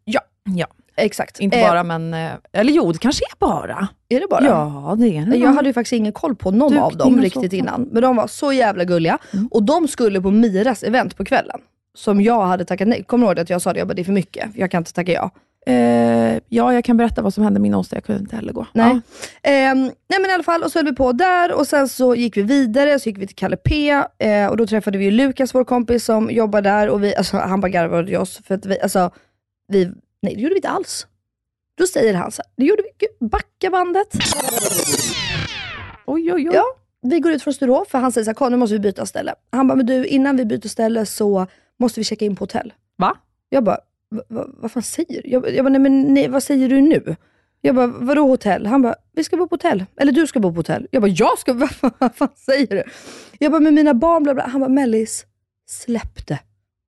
Ja, 0.05 0.21
ja. 0.43 0.67
Exakt. 0.95 1.39
inte 1.39 1.57
Eh, 1.57 1.67
bara 1.69 1.83
men, 1.83 2.13
eh, 2.13 2.31
eller 2.53 2.73
jo 2.73 2.91
det 2.91 2.97
kanske 2.99 3.25
är 3.25 3.35
bara. 3.39 3.87
Är 4.09 4.19
det 4.19 4.27
bara? 4.29 4.43
Ja, 4.45 4.95
det 4.99 5.17
är 5.17 5.25
det. 5.25 5.37
Jag 5.37 5.53
hade 5.53 5.67
ju 5.69 5.73
faktiskt 5.73 5.93
ingen 5.93 6.11
koll 6.13 6.35
på 6.35 6.51
någon 6.51 6.59
Dukning 6.71 6.83
av 6.83 6.97
dem 6.97 7.21
riktigt 7.21 7.53
innan. 7.53 7.81
Men 7.81 8.01
de 8.01 8.15
var 8.15 8.27
så 8.27 8.53
jävla 8.53 8.83
gulliga. 8.83 9.17
Mm. 9.33 9.47
Och 9.51 9.63
de 9.63 9.87
skulle 9.87 10.21
på 10.21 10.31
Miras 10.31 10.83
event 10.83 11.17
på 11.17 11.25
kvällen. 11.25 11.59
Som 11.95 12.21
jag 12.21 12.45
hade 12.45 12.65
tackat 12.65 12.87
nej. 12.87 13.03
Kommer 13.03 13.25
du 13.25 13.29
ihåg 13.31 13.39
att 13.39 13.49
jag 13.49 13.61
sa 13.61 13.73
det? 13.73 13.79
Jag 13.79 13.87
bara, 13.87 13.93
det 13.93 14.01
är 14.01 14.03
för 14.03 14.11
mycket. 14.11 14.49
Jag 14.55 14.71
kan 14.71 14.77
inte 14.81 14.93
tacka 14.93 15.11
ja. 15.11 15.31
Eh, 15.67 16.39
ja, 16.49 16.73
jag 16.73 16.83
kan 16.83 16.97
berätta 16.97 17.21
vad 17.21 17.33
som 17.33 17.43
hände 17.43 17.59
min 17.59 17.75
onsdag. 17.75 17.95
Jag 17.97 18.03
kunde 18.03 18.21
inte 18.21 18.35
heller 18.35 18.53
gå. 18.53 18.65
Nej. 18.73 18.99
Ja. 19.41 19.49
Ehm, 19.49 19.83
nej 19.83 20.19
men 20.21 20.29
i 20.29 20.33
alla 20.33 20.43
fall, 20.43 20.63
och 20.63 20.71
så 20.71 20.79
höll 20.79 20.85
vi 20.85 20.95
på 20.95 21.11
där 21.11 21.51
och 21.53 21.67
sen 21.67 21.89
så 21.89 22.15
gick 22.15 22.37
vi 22.37 22.41
vidare, 22.41 22.99
så 22.99 23.09
gick 23.09 23.17
vi 23.17 23.27
till 23.27 23.35
Kalle 23.35 23.57
P. 23.57 23.89
Eh, 24.17 24.47
och 24.47 24.57
då 24.57 24.67
träffade 24.67 24.97
vi 24.97 25.11
Lukas, 25.11 25.55
vår 25.55 25.63
kompis 25.63 26.05
som 26.05 26.31
jobbar 26.31 26.61
där. 26.61 26.89
Och 26.89 27.03
vi, 27.03 27.15
alltså, 27.15 27.37
han 27.37 27.61
bara 27.61 27.69
garvade 27.69 28.17
åt 28.17 28.21
oss. 28.21 28.41
För 28.47 28.55
att 28.55 28.65
vi, 28.65 28.79
alltså, 28.81 29.11
vi, 29.67 29.85
nej 30.21 30.35
det 30.35 30.41
gjorde 30.41 30.53
vi 30.53 30.57
inte 30.57 30.69
alls. 30.69 31.07
Då 31.77 31.87
säger 31.87 32.13
han 32.13 32.31
så 32.31 32.41
här, 32.41 32.51
det 32.57 32.65
gjorde 32.65 32.81
vi, 32.99 33.27
backa 33.27 33.69
bandet. 33.69 34.07
Oj, 36.05 36.33
oj, 36.33 36.49
oj. 36.49 36.51
Ja, 36.53 36.63
vi 37.01 37.19
går 37.19 37.31
ut 37.31 37.43
från 37.43 37.53
Sturehof, 37.53 37.87
för 37.89 37.97
han 37.97 38.11
säger 38.11 38.25
så 38.25 38.29
här, 38.29 38.35
"Kom, 38.35 38.51
nu 38.51 38.57
måste 38.57 38.73
vi 38.73 38.79
byta 38.79 39.05
ställe. 39.05 39.33
Han 39.51 39.67
bara, 39.67 39.75
men 39.75 39.85
du 39.85 40.05
innan 40.05 40.37
vi 40.37 40.45
byter 40.45 40.67
ställe 40.67 41.05
så 41.05 41.47
måste 41.79 41.99
vi 41.99 42.03
checka 42.03 42.25
in 42.25 42.35
på 42.35 42.41
hotell. 42.43 42.73
Va? 42.97 43.17
Jag 43.49 43.63
bara, 43.63 43.77
"Va- 44.09 44.23
va- 44.27 44.47
vad 44.53 44.71
fan 44.71 44.83
säger 44.83 45.21
du? 45.21 45.29
Jag, 45.29 45.49
jag 45.55 45.65
bara, 45.65 45.69
nej 45.69 45.81
men 45.81 46.13
nej, 46.13 46.27
vad 46.27 46.43
säger 46.43 46.69
du 46.69 46.81
nu? 46.81 47.15
Jag 47.61 47.75
bara, 47.75 47.87
vadå 47.87 48.27
hotell? 48.27 48.65
Han 48.65 48.81
bara, 48.81 48.95
vi 49.13 49.23
ska 49.23 49.37
bo 49.37 49.47
på 49.47 49.53
hotell. 49.53 49.85
Eller 49.97 50.11
du 50.11 50.27
ska 50.27 50.39
bo 50.39 50.51
på 50.51 50.55
hotell. 50.59 50.87
Jag 50.91 51.01
bara, 51.01 51.07
jag 51.11 51.39
ska? 51.39 51.53
Vad 51.99 52.15
fan 52.15 52.29
säger 52.35 52.67
du? 52.67 52.83
Jag 53.39 53.51
bara, 53.51 53.61
med 53.61 53.73
mina 53.73 53.93
barn, 53.93 54.23
bla 54.23 54.33
bla. 54.33 54.47
Han 54.47 54.61
bara, 54.61 54.69
Mellis, 54.69 55.25
släpp 55.69 56.27
det. 56.27 56.39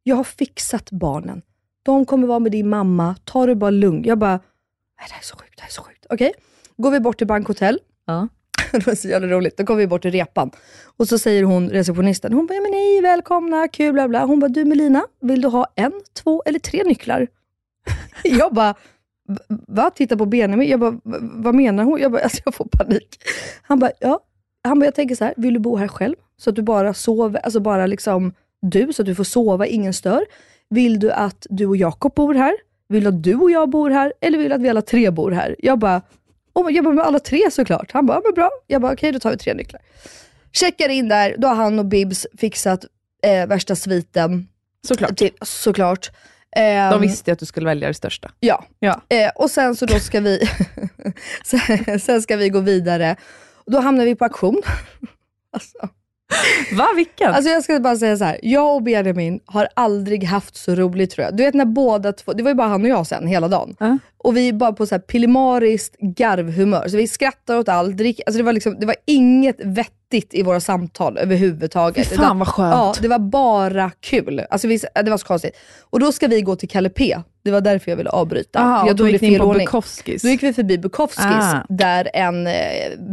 Jag 0.04 0.16
har 0.16 0.24
fixat 0.24 0.92
barnen. 0.92 1.42
De 1.84 2.06
kommer 2.06 2.28
vara 2.28 2.40
med 2.40 2.52
din 2.52 2.70
mamma. 2.70 3.16
Ta 3.24 3.46
det 3.46 3.56
bara 3.56 3.70
lugnt. 3.72 4.06
Jag 4.06 4.18
bara, 4.18 4.32
nej 4.32 5.08
det 5.08 5.14
här 5.14 5.20
är 5.20 5.24
så 5.24 5.36
sjukt, 5.38 5.54
det 5.58 5.62
här 5.62 5.70
är 5.70 5.72
så 5.74 5.82
sjukt. 5.84 6.06
Okej, 6.10 6.34
går 6.78 6.92
vi 6.92 7.00
bort 7.00 7.18
till 7.18 7.28
bankhotell. 7.28 7.80
Ja. 8.06 8.28
det 8.78 8.88
var 8.88 8.96
så 8.96 9.08
jävla 9.08 9.28
roligt. 9.28 9.58
Då 9.58 9.66
kommer 9.66 9.80
vi 9.80 9.88
bort 9.88 10.02
till 10.02 10.12
repan. 10.12 10.52
Och 10.98 11.08
så 11.08 11.20
säger 11.20 11.44
hon, 11.44 11.70
receptionisten, 11.70 12.34
hon 12.34 12.46
bara, 12.46 12.54
ja, 12.54 12.62
men 12.62 12.74
hej, 12.74 13.02
välkomna, 13.02 13.68
kul, 13.68 13.94
bla 13.94 14.08
bla. 14.08 14.26
Hon 14.26 14.40
bara, 14.40 14.48
du 14.48 14.66
Melina, 14.66 15.08
vill 15.22 15.42
du 15.42 15.48
ha 15.48 15.66
en, 15.76 15.92
två 16.14 16.44
eller 16.46 16.60
tre 16.60 16.84
nycklar? 16.84 17.28
jag 18.24 18.54
bara, 18.54 18.76
va? 19.68 19.92
Titta 19.96 20.18
på 20.18 20.26
Benjamin. 20.26 20.70
Jag 20.70 20.80
bara, 20.80 21.00
vad 21.22 21.56
menar 21.56 21.84
hon? 21.84 22.00
Jag 22.00 22.12
bara, 22.12 22.24
alltså 22.24 22.42
jag 22.46 22.54
får 22.56 22.66
panik. 22.66 23.22
Han 23.62 23.80
bara, 23.80 23.92
ja. 24.00 24.20
Han 24.64 24.80
bara, 24.80 24.86
jag 24.86 24.96
tänker 24.96 25.16
så 25.16 25.26
här, 25.26 25.34
vill 25.38 25.54
du 25.54 25.60
bo 25.60 25.76
här 25.76 25.88
själv? 25.88 26.16
Så 26.38 26.50
att 26.50 26.56
du 26.56 26.62
bara 26.62 26.94
sover, 26.94 27.40
alltså 27.40 27.60
bara 27.60 27.86
liksom 27.86 28.34
du, 28.62 28.94
så 28.94 29.02
att 29.02 29.06
du 29.06 29.16
får 29.16 29.24
sova, 29.24 29.66
ingen 29.66 29.94
stör. 29.94 30.26
Vill 30.70 31.00
du 31.00 31.12
att 31.12 31.48
du 31.50 31.66
och 31.66 31.78
Jakob 31.78 32.14
bor 32.16 32.34
här? 32.34 32.54
Vill 32.90 33.04
du 33.04 33.10
att 33.10 33.24
du 33.24 33.36
och 33.36 33.52
jag 33.52 33.70
bor 33.70 33.90
här? 33.90 34.14
Eller 34.22 34.38
vill 34.38 34.50
du 34.50 34.56
att 34.56 34.62
vi 34.62 34.70
alla 34.70 34.82
tre 34.82 35.12
bor 35.12 35.32
här? 35.32 35.56
Jag 35.60 35.80
bara, 35.80 36.02
oh, 36.66 36.74
jag 36.74 36.84
bara 36.84 36.94
med 36.94 37.06
alla 37.06 37.20
tre 37.20 37.52
såklart. 37.52 37.92
Han 37.92 38.06
bara, 38.06 38.22
men 38.24 38.34
bra. 38.34 38.50
Jag 38.68 38.82
bara, 38.82 38.94
okej 38.94 39.12
då 39.12 39.20
tar 39.20 39.32
vi 39.32 39.38
tre 39.38 39.54
nycklar. 39.54 39.82
Checkar 40.52 40.90
in 40.90 41.08
där, 41.08 41.36
då 41.38 41.48
har 41.48 41.56
han 41.56 41.80
och 41.80 41.86
Bibs 41.86 42.28
fixat 42.38 42.86
eh, 43.24 43.48
värsta 43.48 43.76
sviten. 43.76 44.48
Såklart. 44.88 45.18
Till, 45.18 45.32
såklart. 45.42 46.12
Ehm, 46.56 46.92
De 46.92 47.02
visste 47.02 47.32
att 47.32 47.40
du 47.40 47.46
skulle 47.46 47.66
välja 47.66 47.88
det 47.88 47.94
största. 47.94 48.32
Ja. 48.40 48.66
Ja. 48.80 49.02
Eh, 49.10 49.32
och 49.36 49.52
sen 49.52 49.76
så 49.76 49.86
då 49.86 50.00
ska 50.00 50.20
vi, 50.20 50.50
sen, 51.46 52.00
sen 52.00 52.22
ska 52.22 52.36
vi 52.38 52.50
gå 52.50 52.60
vidare. 52.60 53.16
Och 53.54 53.72
då 53.72 53.80
hamnar 53.80 54.06
vi 54.06 54.16
på 54.16 54.26
auktion. 54.26 54.62
alltså, 55.54 55.90
Va, 56.74 56.88
vilken? 56.96 57.34
alltså 57.34 57.50
jag 57.52 57.64
ska 57.64 57.80
bara 57.80 57.96
säga 57.96 58.18
så 58.18 58.24
här. 58.24 58.40
jag 58.44 58.76
och 58.76 58.84
Benjamin 58.84 59.40
har 59.46 59.68
aldrig 59.74 60.24
haft 60.24 60.56
så 60.56 60.76
roligt 60.76 61.12
tror 61.12 61.26
jag. 61.26 61.38
Du 61.38 61.44
vet 61.44 61.54
när 61.54 61.66
båda 61.66 62.14
två, 62.14 62.34
det 62.34 62.44
var 62.44 62.52
ju 62.52 62.56
bara 62.56 62.68
han 62.68 62.82
och 62.84 62.90
jag 62.90 63.08
sen 63.08 63.28
hela 63.28 63.48
dagen. 63.48 63.76
Ja. 63.80 63.98
Och 64.18 64.38
vi 64.38 64.48
är 64.50 64.54
bara 64.54 64.74
på 64.74 64.86
så 64.86 64.96
här 64.96 65.00
pillemariskt 65.00 65.96
garvhumör. 66.00 66.88
Så 66.88 66.98
vi 66.98 67.08
skrattar 67.08 67.58
åt 67.58 67.70
allt, 67.70 67.98
drick, 67.98 68.22
alltså 68.26 68.38
det, 68.38 68.44
var 68.44 68.54
liksom, 68.54 68.76
det 68.80 68.86
var 68.86 68.96
inget 69.06 69.56
vettigt 69.66 70.34
i 70.34 70.44
våra 70.44 70.60
samtal 70.60 71.18
överhuvudtaget. 71.18 72.08
Fy 72.08 72.16
fan 72.16 72.40
vad 72.40 72.48
skönt. 72.48 72.74
Ja, 72.76 72.94
det 73.02 73.08
var 73.08 73.20
bara 73.20 73.92
kul. 74.00 74.42
Alltså 74.50 74.68
vi, 74.68 74.80
det 75.04 75.10
var 75.10 75.18
så 75.18 75.28
konstigt. 75.28 75.56
Och 75.90 76.00
då 76.00 76.12
ska 76.12 76.28
vi 76.28 76.42
gå 76.42 76.56
till 76.56 76.70
Kalle 76.70 76.90
P. 76.90 77.18
Det 77.44 77.52
var 77.52 77.62
därför 77.62 77.92
jag 77.92 77.98
ville 77.98 78.10
avbryta. 78.10 78.60
Aha, 78.60 78.88
jag 78.88 78.96
då 78.96 79.10
gick 79.10 79.22
ni 79.22 79.28
in 79.28 79.40
på 79.40 79.46
ordning. 79.46 79.66
Bukowskis. 79.66 80.22
Då 80.22 80.28
gick 80.30 80.44
vi 80.44 80.54
förbi 80.54 80.78
Bukowskis, 80.78 81.26
Ah. 81.26 81.66
där 81.70 82.10
en 82.14 82.48
eh, 82.48 82.54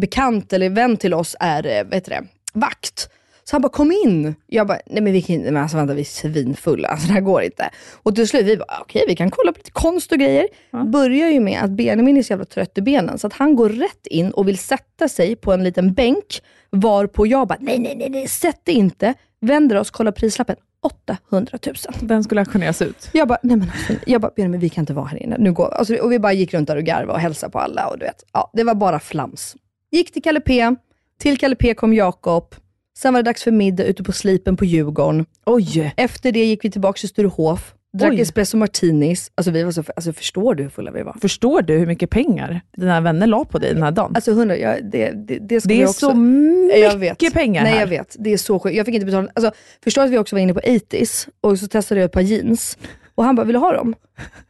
bekant 0.01 0.53
eller 0.53 0.71
vän 0.71 0.97
till 0.97 1.15
oss 1.15 1.37
är 1.41 1.67
eh, 1.67 1.73
heter 1.95 2.11
det, 2.11 2.23
vakt. 2.57 3.09
Så 3.45 3.55
han 3.55 3.63
bara, 3.63 3.69
kom 3.69 3.93
in. 3.93 4.35
Jag 4.47 4.67
bara, 4.67 4.79
nej 4.87 5.03
men 5.03 5.13
vi 5.13 5.23
kan 5.23 5.35
inte, 5.35 5.51
men 5.51 5.63
alltså 5.63 5.77
vänta 5.77 5.95
vi 5.95 6.01
är 6.01 6.05
svinfulla, 6.05 6.89
alltså 6.93 7.07
det 7.07 7.13
här 7.13 7.21
går 7.21 7.43
inte. 7.43 7.71
Och 8.03 8.15
till 8.15 8.29
slut, 8.29 8.47
vi 8.47 8.57
bara, 8.57 8.79
okej 8.81 9.05
vi 9.09 9.17
kan 9.17 9.31
kolla 9.31 9.53
på 9.53 9.59
lite 9.59 9.71
konst 9.71 10.13
och 10.13 10.19
grejer. 10.19 10.47
Börjar 10.87 11.29
ju 11.29 11.41
med 11.41 11.63
att 11.63 11.71
Benjamin 11.71 12.17
är 12.17 12.23
så 12.23 12.33
jävla 12.33 12.45
trött 12.45 12.79
i 12.79 12.83
benen, 12.83 13.19
så 13.19 13.27
att 13.27 13.33
han 13.33 13.57
går 13.57 13.69
rätt 13.69 14.07
in 14.07 14.31
och 14.31 14.49
vill 14.49 14.59
sätta 14.59 15.09
sig 15.09 15.37
på 15.37 15.53
en 15.53 15.65
liten 15.65 15.95
bänk, 15.95 16.43
varpå 16.71 17.27
jag 17.27 17.49
bara, 17.49 17.59
nej 17.61 17.79
nej 17.79 17.97
nej, 17.97 18.11
nej 18.11 18.29
sätt 18.29 18.65
dig 18.65 18.75
inte. 18.75 19.15
Vänder 19.41 19.77
oss, 19.77 19.91
kollar 19.91 20.13
prislappen, 20.13 20.57
800 20.83 21.59
000. 21.67 21.75
Den 22.01 22.25
skulle 22.25 22.41
auktioneras 22.41 22.83
ut. 22.83 23.11
Jag 23.13 23.29
bara, 23.29 23.39
nej 23.43 23.57
men 23.57 23.71
alltså, 23.71 23.93
jag 24.07 24.21
bara, 24.21 24.33
Benjamin 24.37 24.61
vi 24.61 24.69
kan 24.69 24.83
inte 24.83 24.95
vara 24.95 25.07
här 25.07 25.23
inne. 25.23 25.37
Nu 25.39 25.53
går, 25.53 25.75
alltså, 25.75 25.97
och 25.97 26.13
vi 26.13 26.19
bara 26.19 26.33
gick 26.33 26.55
runt 26.55 26.69
där 26.69 26.77
och 26.77 26.85
garvade 26.85 27.13
och 27.13 27.21
hälsade 27.21 27.53
på 27.53 27.59
alla. 27.59 27.87
Och 27.87 27.99
du 27.99 28.05
vet, 28.05 28.25
ja, 28.33 28.51
det 28.53 28.65
var 28.65 28.75
bara 28.75 29.01
flams. 29.01 29.57
Gick 29.91 30.13
till 30.13 30.23
Kalle 30.23 30.41
P. 30.41 30.77
Till 31.19 31.39
Kalle 31.39 31.57
P 31.57 31.75
kom 31.75 31.95
Jakob. 31.95 32.55
Sen 32.99 33.15
var 33.15 33.23
det 33.23 33.31
dags 33.31 33.43
för 33.43 33.51
middag 33.51 33.85
ute 33.85 34.03
på 34.03 34.13
Slipen 34.13 34.57
på 34.57 34.65
Djurgården. 34.65 35.27
Oj! 35.47 35.95
Efter 35.97 36.33
det 36.33 36.45
gick 36.45 36.65
vi 36.65 36.71
tillbaka 36.71 36.99
till 36.99 37.09
Sturehof. 37.09 37.75
Drack 37.99 38.13
Oj. 38.13 38.21
espresso 38.21 38.57
martinis. 38.57 39.31
Alltså, 39.35 39.51
vi 39.51 39.63
var 39.63 39.73
så, 39.73 39.85
alltså 39.97 40.13
förstår 40.13 40.55
du 40.55 40.63
hur 40.63 40.71
fulla 40.71 40.91
vi 40.91 41.03
var? 41.03 41.17
Förstår 41.21 41.63
du 41.63 41.79
hur 41.79 41.87
mycket 41.87 42.11
pengar 42.11 42.61
dina 42.77 43.01
vänner 43.01 43.27
la 43.27 43.45
på 43.45 43.59
dig 43.59 43.75
den 43.75 43.83
här 43.83 43.91
dagen? 43.91 44.13
Alltså 44.15 44.33
hundra, 44.33 44.57
ja, 44.57 44.77
det, 44.83 45.11
det, 45.11 45.39
det 45.39 45.61
ska 45.61 45.69
det 45.69 45.83
är 45.83 45.89
också... 45.89 46.11
så 46.11 46.15
mycket 46.15 47.33
pengar 47.33 47.63
Nej 47.63 47.73
här. 47.73 47.81
jag 47.81 47.87
vet, 47.87 48.17
det 48.19 48.33
är 48.33 48.37
så 48.37 48.59
sjukt. 48.59 48.77
Jag 48.77 48.87
fick 48.87 48.95
inte 48.95 49.07
betala. 49.07 49.29
Alltså, 49.35 49.53
förstår 49.85 50.03
att 50.03 50.11
vi 50.11 50.19
också 50.19 50.37
var 50.37 50.41
inne 50.41 50.55
på 50.55 50.61
80s 50.61 51.29
och 51.41 51.59
så 51.59 51.67
testade 51.69 52.01
jag 52.01 52.07
ett 52.07 52.13
par 52.13 52.21
jeans. 52.21 52.79
Och 53.15 53.25
han 53.25 53.37
bara, 53.37 53.47
vill 53.47 53.53
du 53.53 53.59
ha 53.59 53.73
dem? 53.73 53.95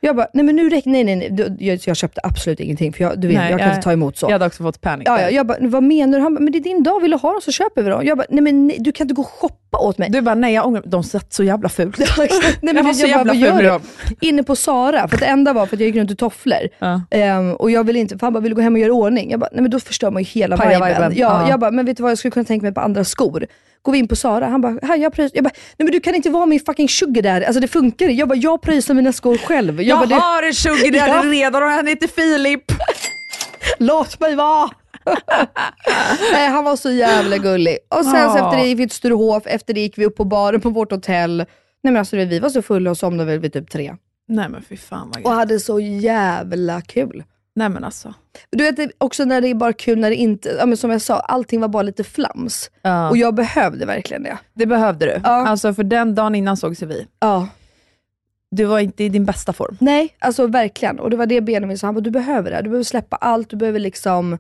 Jag 0.01 0.17
bara, 0.17 0.27
nej 0.33 0.45
men 0.45 0.57
nu 0.57 0.69
räcker 0.69 0.91
Nej 0.91 1.05
nej 1.05 1.17
nej. 1.17 1.57
Jag, 1.59 1.79
jag 1.87 1.97
köpte 1.97 2.21
absolut 2.25 2.61
ingenting 2.61 2.93
för 2.93 3.05
jag, 3.05 3.21
du 3.21 3.29
vet, 3.29 3.37
Nej, 3.37 3.51
jag 3.51 3.59
kan 3.59 3.69
jag- 3.69 3.77
inte 3.77 3.85
ta 3.85 3.93
emot 3.93 4.19
så. 4.19 4.27
Jag 4.27 4.33
hade 4.33 4.47
också 4.47 4.63
fått 4.63 4.81
panik 4.81 5.09
Ja, 5.09 5.21
ja, 5.21 5.31
jag 5.31 5.47
bara, 5.47 5.59
vad 5.61 5.83
menar 5.83 6.19
du? 6.19 6.23
Han 6.25 6.35
bara, 6.35 6.41
men 6.41 6.53
det 6.53 6.59
är 6.59 6.63
din 6.63 6.83
dag, 6.83 7.01
vill 7.01 7.11
du 7.11 7.17
ha 7.17 7.33
dem 7.33 7.41
så 7.43 7.53
köper 7.53 7.83
vi 7.83 7.91
dem. 7.91 8.05
Jag 8.07 8.19
bara, 8.19 8.27
nej 8.31 8.41
men 8.43 8.67
nej, 8.67 8.77
du 8.81 8.93
kan 8.93 9.05
inte 9.05 9.15
gå 9.15 9.23
och 9.23 9.29
shoppa 9.29 9.79
åt 9.79 9.99
mig. 9.99 10.11
Du 10.11 10.21
bara, 10.21 10.35
nej 10.35 10.55
jag 10.55 10.67
ångrar 10.67 10.83
De 10.87 11.03
satt 11.05 11.33
så 11.33 11.43
jävla 11.45 11.69
fult. 11.69 11.99
Nej, 12.19 12.29
jag 12.63 12.75
var 12.75 12.91
jag 12.91 12.97
så 12.97 13.03
bara, 13.03 13.09
jävla 13.09 13.35
gör 13.35 13.53
ful 13.53 13.63
du? 13.63 13.69
dem. 13.69 13.81
Inne 14.21 14.43
på 14.43 14.57
Sara, 14.57 15.09
för 15.09 15.17
det 15.17 15.27
enda 15.27 15.53
var 15.53 15.67
för 15.67 15.77
att 15.77 15.81
jag 15.81 15.87
gick 15.87 15.97
runt 15.97 16.11
i 16.11 16.17
tofflor. 16.17 16.59
Ja. 16.79 17.03
Ehm, 17.11 17.53
och 17.55 17.71
jag 17.71 17.85
ville 17.85 17.99
inte, 17.99 18.19
för 18.19 18.27
han 18.27 18.33
bara, 18.33 18.41
vill 18.41 18.51
du 18.51 18.57
gå 18.57 18.63
hem 18.63 18.73
och 18.75 18.79
göra 18.81 18.93
ordning? 18.93 19.31
Jag 19.31 19.41
bara, 19.41 19.51
nej 19.53 19.63
men 19.63 19.71
då 19.71 19.81
förstör 19.81 20.11
man 20.11 20.23
ju 20.23 20.29
hela 20.29 20.57
Paja 20.57 20.71
viben. 20.79 20.89
viben. 20.95 21.13
Ja, 21.17 21.43
Ja. 21.43 21.49
Jag 21.51 21.61
bara, 21.61 21.71
men 21.71 21.87
vet 21.87 21.97
du 21.97 22.03
vad, 22.03 22.11
jag 22.11 22.19
skulle 22.19 22.33
kunna 22.33 22.45
tänka 22.45 22.65
mig 22.65 22.75
på 22.75 22.81
andra 22.81 23.05
skor. 23.05 23.47
Går 23.83 23.93
vi 23.93 23.99
in 23.99 24.09
på 24.09 24.17
Sara, 24.17 24.47
han 24.47 24.61
bara, 24.61 24.79
här 24.83 24.97
jag 24.97 25.13
pröjsar. 25.13 25.37
Jag 25.37 25.45
bara, 25.45 25.51
nej 25.77 25.85
men 25.85 25.91
du 25.93 26.01
kan 26.01 26.15
inte 26.15 26.31
vara 26.31 26.47
min 26.47 26.61
fucking 26.61 26.89
sugar 26.89 27.23
där. 27.23 27.41
Alltså 27.43 27.61
det 27.61 27.69
funkar 27.69 28.09
Jag 28.09 28.29
bara, 28.29 28.35
jag 28.39 28.63
pröjsar 28.63 28.95
mina 28.95 29.13
skor 29.13 29.37
själv. 29.37 29.56
Jag, 29.63 29.81
Jag 29.83 30.09
bara, 30.09 30.21
har 30.21 30.43
en 30.43 30.55
sugar 30.55 30.77
daddy 30.93 31.37
Ja. 31.39 31.47
redan 31.47 31.63
och 31.63 31.69
han 31.69 31.87
heter 31.87 32.09
Filip. 32.09 32.73
låt 33.79 34.21
mig 34.21 34.35
vara. 34.35 34.71
nej, 36.33 36.49
han 36.49 36.65
var 36.65 36.77
så 36.77 36.91
jävla 36.91 37.37
gullig. 37.39 37.79
Och 37.89 38.05
sen 38.05 38.15
Ja. 38.15 38.35
efter 38.39 38.57
det 38.63 38.67
gick 38.69 38.79
vi 38.79 38.89
till 38.89 38.97
Sturehof, 38.97 39.43
efter 39.47 39.75
det 39.75 39.81
gick 39.81 39.99
vi 39.99 40.07
upp 40.07 40.17
på 40.17 40.25
baren 40.25 40.61
på 40.61 40.71
vårt 40.71 40.91
hotell. 40.93 41.37
Nej 41.83 41.93
men 41.93 41.97
alltså 41.97 42.17
vi 42.17 42.39
var 42.39 42.49
så 42.49 42.63
fulla 42.63 42.91
och 42.91 42.99
somnade 42.99 43.31
väl 43.31 43.39
vid 43.41 43.53
typ 43.53 43.71
tre. 43.71 43.95
Nej 44.29 44.49
men 44.49 44.63
fy 44.63 44.77
fan 44.77 45.13
vad 45.15 45.25
Och 45.25 45.33
hade 45.33 45.61
så 45.61 45.81
jävla 45.81 46.81
kul. 46.81 47.25
Nej 47.55 47.69
men 47.69 47.85
alltså. 47.85 48.15
Du 48.51 48.65
vet 48.65 48.91
också 48.99 49.25
när 49.25 49.41
det 49.41 49.49
är 49.49 49.55
bara 49.55 49.73
kul 49.73 49.99
när 49.99 50.11
det 50.11 50.17
inte, 50.17 50.57
ja, 50.59 50.67
men 50.67 50.77
som 50.77 50.91
jag 50.91 51.03
sa, 51.03 51.21
allting 51.21 51.61
var 51.61 51.69
bara 51.69 51.83
lite 51.83 52.05
flams. 52.05 52.71
Ja. 52.83 53.11
Och 53.11 53.17
jag 53.17 53.35
behövde 53.35 53.87
verkligen 53.87 54.23
det. 54.23 54.39
Det 54.55 54.67
behövde 54.67 55.07
du. 55.07 55.21
Ja. 55.25 55.47
Alltså 55.49 55.75
för 55.75 55.85
den 55.85 56.15
dagen 56.15 56.35
innan 56.35 56.57
sågs 56.57 56.83
vi. 56.83 57.07
Ja. 57.21 57.49
Du 58.51 58.65
var 58.65 58.81
inte 58.81 59.05
i 59.05 59.09
din 59.09 59.25
bästa 59.25 59.53
form. 59.53 59.77
Nej, 59.81 60.17
alltså 60.19 60.47
verkligen. 60.47 60.99
Och 60.99 61.11
det 61.11 61.17
var 61.17 61.27
det 61.27 61.41
Benjamin 61.41 61.79
sa, 61.79 61.87
han 61.87 61.95
bara, 61.95 62.01
du 62.01 62.11
behöver 62.11 62.51
det. 62.51 62.57
Du 62.57 62.71
behöver 62.71 62.85
släppa 62.85 63.17
allt, 63.17 63.51
du 63.51 63.57
behöver 63.57 63.79
liksom, 63.79 64.39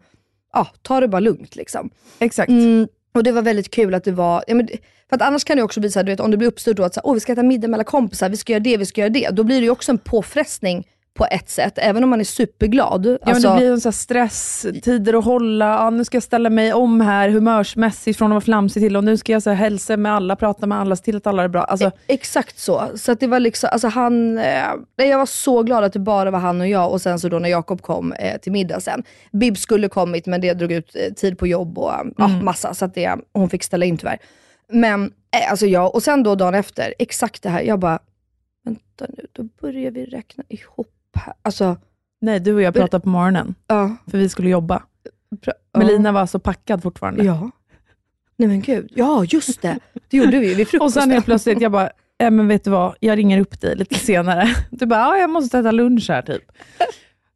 ja, 0.52 0.66
ta 0.82 1.00
det 1.00 1.08
bara 1.08 1.20
lugnt 1.20 1.56
liksom. 1.56 1.90
Exakt. 2.18 2.48
Mm, 2.48 2.88
och 3.14 3.22
det 3.22 3.32
var 3.32 3.42
väldigt 3.42 3.70
kul 3.70 3.94
att 3.94 4.04
det 4.04 4.12
var, 4.12 4.44
ja, 4.46 4.54
men, 4.54 4.68
för 5.08 5.16
att 5.16 5.22
annars 5.22 5.44
kan 5.44 5.56
det 5.56 5.62
också 5.62 5.80
bli 5.80 5.90
så 5.90 5.98
här, 5.98 6.04
du 6.04 6.12
vet 6.12 6.20
om 6.20 6.30
det 6.30 6.36
blir 6.36 6.48
uppstyrt 6.48 6.76
då 6.76 6.84
att 6.84 6.94
så 6.94 7.00
här, 7.00 7.06
Åh, 7.06 7.14
vi 7.14 7.20
ska 7.20 7.32
äta 7.32 7.42
middag 7.42 7.68
med 7.68 7.76
alla 7.76 7.84
kompisar, 7.84 8.28
vi 8.28 8.36
ska 8.36 8.52
göra 8.52 8.60
det, 8.60 8.76
vi 8.76 8.86
ska 8.86 9.00
göra 9.00 9.10
det. 9.10 9.30
Då 9.30 9.44
blir 9.44 9.56
det 9.56 9.64
ju 9.64 9.70
också 9.70 9.92
en 9.92 9.98
påfrestning 9.98 10.86
på 11.16 11.26
ett 11.30 11.48
sätt, 11.48 11.72
även 11.76 12.04
om 12.04 12.10
man 12.10 12.20
är 12.20 12.24
superglad. 12.24 13.06
Ja, 13.06 13.18
Alltså, 13.22 13.48
men 13.48 13.56
det 13.56 13.60
blir 13.62 13.72
en 13.72 13.80
sån 13.80 13.92
stress, 13.92 14.66
tider 14.82 15.18
att 15.18 15.24
hålla, 15.24 15.66
ja, 15.66 15.90
nu 15.90 16.04
ska 16.04 16.16
jag 16.16 16.22
ställa 16.22 16.50
mig 16.50 16.72
om 16.72 17.00
här 17.00 17.28
humörsmässigt 17.28 18.18
från 18.18 18.26
att 18.26 18.34
vara 18.34 18.40
flamsig 18.40 18.82
till 18.82 18.96
och 18.96 19.04
nu 19.04 19.16
ska 19.16 19.32
jag 19.32 19.42
så 19.42 19.50
här, 19.50 19.56
hälsa 19.56 19.96
med 19.96 20.12
alla, 20.12 20.36
prata 20.36 20.66
med 20.66 20.78
alla, 20.80 20.96
se 20.96 21.02
till 21.02 21.16
att 21.16 21.26
alla 21.26 21.42
är 21.42 21.48
bra. 21.48 21.62
Alltså, 21.62 21.90
Exakt 22.06 22.58
så. 22.58 22.82
Så 22.94 23.12
att 23.12 23.20
det 23.20 23.26
var 23.26 23.40
liksom, 23.40 23.68
alltså 23.72 23.88
han, 23.88 24.38
eh, 24.38 24.64
jag 24.96 25.18
var 25.18 25.26
så 25.26 25.62
glad 25.62 25.84
att 25.84 25.92
det 25.92 25.98
bara 25.98 26.30
var 26.30 26.38
han 26.38 26.60
och 26.60 26.68
jag 26.68 26.92
och 26.92 27.00
sen 27.00 27.18
så 27.18 27.28
då 27.28 27.38
när 27.38 27.48
Jakob 27.48 27.82
kom 27.82 28.12
eh, 28.12 28.38
till 28.38 28.52
middag 28.52 28.80
sen. 28.80 29.04
Bib 29.32 29.58
skulle 29.58 29.88
kommit 29.88 30.26
men 30.26 30.40
det 30.40 30.54
drog 30.54 30.72
ut 30.72 30.96
eh, 30.96 31.12
tid 31.14 31.38
på 31.38 31.46
jobb 31.46 31.78
och 31.78 31.92
ja, 32.16 32.28
massa 32.28 32.74
så 32.74 32.84
att 32.84 32.94
det, 32.94 33.16
hon 33.32 33.50
fick 33.50 33.62
ställa 33.62 33.84
in 33.84 33.98
tyvärr. 33.98 34.18
Men 34.68 35.04
eh, 35.04 35.50
alltså 35.50 35.66
jag, 35.66 35.94
och 35.94 36.02
sen 36.02 36.22
då 36.22 36.34
dagen 36.34 36.54
efter, 36.54 36.94
exakt 36.98 37.42
det 37.42 37.48
här, 37.48 37.62
jag 37.62 37.78
bara, 37.78 37.98
vänta 38.64 39.06
nu, 39.08 39.26
då 39.32 39.42
börjar 39.60 39.90
vi 39.90 40.04
räkna 40.04 40.44
ihop. 40.48 40.92
Alltså, 41.42 41.76
nej, 42.20 42.40
du 42.40 42.54
och 42.54 42.62
jag 42.62 42.74
pratade 42.74 43.02
på 43.02 43.08
morgonen, 43.08 43.54
ja. 43.66 43.96
för 44.10 44.18
vi 44.18 44.28
skulle 44.28 44.48
jobba. 44.50 44.82
pra- 45.44 45.52
ja. 45.72 45.78
Melina 45.78 46.12
var 46.12 46.26
så 46.26 46.38
packad 46.38 46.82
fortfarande. 46.82 47.24
Ja. 47.24 47.50
Nej 48.38 48.48
men 48.48 48.60
gud, 48.60 48.92
ja 48.94 49.24
just 49.24 49.62
det. 49.62 49.78
Det 50.08 50.16
gjorde 50.16 50.38
vi 50.38 50.54
vid 50.54 50.66
Och 50.66 50.70
frukosten. 50.70 51.02
sen 51.02 51.10
helt 51.10 51.24
plötsligt, 51.24 51.60
jag 51.60 51.72
bara, 51.72 51.90
äh, 52.18 52.30
men 52.30 52.48
vet 52.48 52.64
du 52.64 52.70
vad, 52.70 52.94
jag 53.00 53.18
ringer 53.18 53.40
upp 53.40 53.60
dig 53.60 53.76
lite 53.76 53.94
senare. 53.94 54.48
Du 54.70 54.86
bara, 54.86 55.00
ja 55.00 55.16
jag 55.16 55.30
måste 55.30 55.58
äta 55.58 55.70
lunch 55.72 56.06
här 56.08 56.22
typ. 56.22 56.42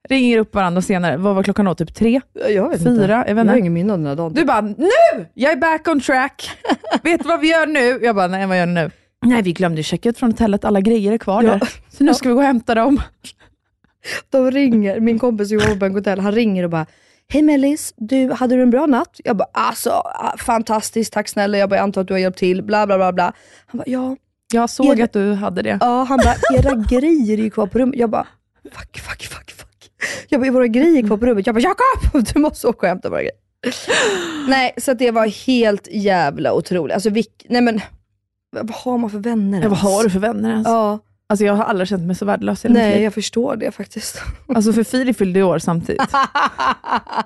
Ringer 0.08 0.38
upp 0.38 0.54
varandra 0.54 0.82
senare, 0.82 1.16
vad 1.16 1.34
var 1.34 1.42
klockan 1.42 1.64
då? 1.64 1.74
Typ 1.74 1.94
tre? 1.94 2.20
jag 2.48 2.68
vet 2.68 2.82
Fyra? 2.82 2.90
inte. 2.90 3.02
Jag 3.02 3.18
vet 3.18 3.28
Jag 3.28 3.36
har 3.36 3.40
inte. 3.42 3.58
ingen 3.58 3.72
minne 3.72 3.92
av 3.92 3.98
den 3.98 4.06
här 4.06 4.16
dagen. 4.16 4.32
Du 4.34 4.44
bara, 4.44 4.60
nu! 4.60 5.26
Jag 5.34 5.52
är 5.52 5.56
back 5.56 5.88
on 5.88 6.00
track. 6.00 6.50
Vet 7.02 7.22
du 7.22 7.28
vad 7.28 7.40
vi 7.40 7.48
gör 7.50 7.66
nu? 7.66 8.04
Jag 8.06 8.16
bara, 8.16 8.26
nej 8.26 8.46
vad 8.46 8.58
gör 8.58 8.66
ni 8.66 8.72
nu? 8.74 8.90
Nej, 9.26 9.42
vi 9.42 9.52
glömde 9.52 9.82
checka 9.82 10.08
ut 10.08 10.18
från 10.18 10.30
hotellet, 10.30 10.64
alla 10.64 10.80
grejer 10.80 11.12
är 11.12 11.18
kvar 11.18 11.42
Ja. 11.42 11.50
där. 11.50 11.70
Så 11.90 12.04
nu 12.04 12.14
ska 12.14 12.28
vi 12.28 12.34
gå 12.34 12.40
och 12.40 12.46
hämta 12.46 12.74
dem. 12.74 13.00
De 14.30 14.50
ringer, 14.50 15.00
min 15.00 15.18
kompis 15.18 15.50
jobbar 15.50 15.88
på 15.88 15.94
hotell, 15.94 16.20
han 16.20 16.32
ringer 16.32 16.64
och 16.64 16.70
bara 16.70 16.86
Hej 17.32 17.42
Mellis, 17.42 17.94
du, 17.96 18.32
hade 18.32 18.56
du 18.56 18.62
en 18.62 18.70
bra 18.70 18.86
natt? 18.86 19.20
Jag 19.24 19.36
bara, 19.36 19.48
alltså 19.52 19.90
ah, 19.90 20.36
fantastiskt, 20.38 21.12
tack 21.12 21.28
snälla. 21.28 21.58
Jag 21.58 21.68
bara, 21.68 21.76
jag 21.76 21.82
antar 21.82 22.00
att 22.00 22.08
du 22.08 22.14
har 22.14 22.18
hjälpt 22.18 22.38
till, 22.38 22.62
bla 22.62 22.86
bla 22.86 22.96
bla 22.96 23.12
bla. 23.12 23.32
Han 23.66 23.78
bara, 23.78 23.84
ja. 23.86 24.16
Jag 24.52 24.70
såg 24.70 24.86
Är 24.86 24.96
det- 24.96 25.02
att 25.02 25.12
du 25.12 25.32
hade 25.32 25.62
det. 25.62 25.78
Ja, 25.80 26.02
han 26.08 26.18
bara, 26.24 26.34
era 26.58 26.74
grejer 26.88 27.38
är 27.38 27.42
ju 27.42 27.50
kvar 27.50 27.66
på 27.66 27.78
rummet. 27.78 27.96
Jag 27.98 28.10
bara, 28.10 28.26
fuck, 28.64 28.98
fuck, 28.98 29.22
fuck, 29.22 29.50
fuck. 29.50 29.90
Jag 30.28 30.40
bara, 30.40 30.50
våra 30.50 30.66
grejer 30.66 31.06
kvar 31.06 31.16
på 31.16 31.26
rummet. 31.26 31.46
Jag 31.46 31.54
bara, 31.54 31.60
Jakob! 31.60 32.26
Du 32.34 32.40
måste 32.40 32.66
åka 32.68 32.78
och 32.86 32.88
hämta 32.88 33.08
våra 33.10 33.20
grejer. 33.20 33.36
Nej, 34.48 34.74
så 34.76 34.94
det 34.94 35.10
var 35.10 35.46
helt 35.46 35.88
jävla 35.90 36.52
otroligt. 36.52 36.94
Alltså, 36.94 37.10
vilk, 37.10 37.46
nej 37.48 37.62
men, 37.62 37.80
vad 38.50 38.70
har 38.70 38.98
man 38.98 39.10
för 39.10 39.18
vänner 39.18 39.62
Ja, 39.62 39.68
vad 39.68 39.78
ens? 39.78 39.82
har 39.94 40.04
du 40.04 40.10
för 40.10 40.18
vänner 40.18 40.50
ens? 40.50 40.66
Ja, 40.68 40.98
Alltså 41.30 41.44
jag 41.44 41.54
har 41.54 41.64
aldrig 41.64 41.88
känt 41.88 42.02
mig 42.06 42.16
så 42.16 42.24
värdelös 42.24 42.64
i 42.64 42.68
mitt 42.68 42.76
nej 42.78 42.94
liv. 42.94 43.02
jag 43.04 43.14
förstår 43.14 43.56
det 43.56 43.70
faktiskt. 43.70 44.22
Alltså 44.54 44.72
för 44.72 44.84
Filip 44.84 45.16
fyllde 45.18 45.38
i 45.38 45.42
år 45.42 45.58
samtidigt. 45.58 46.02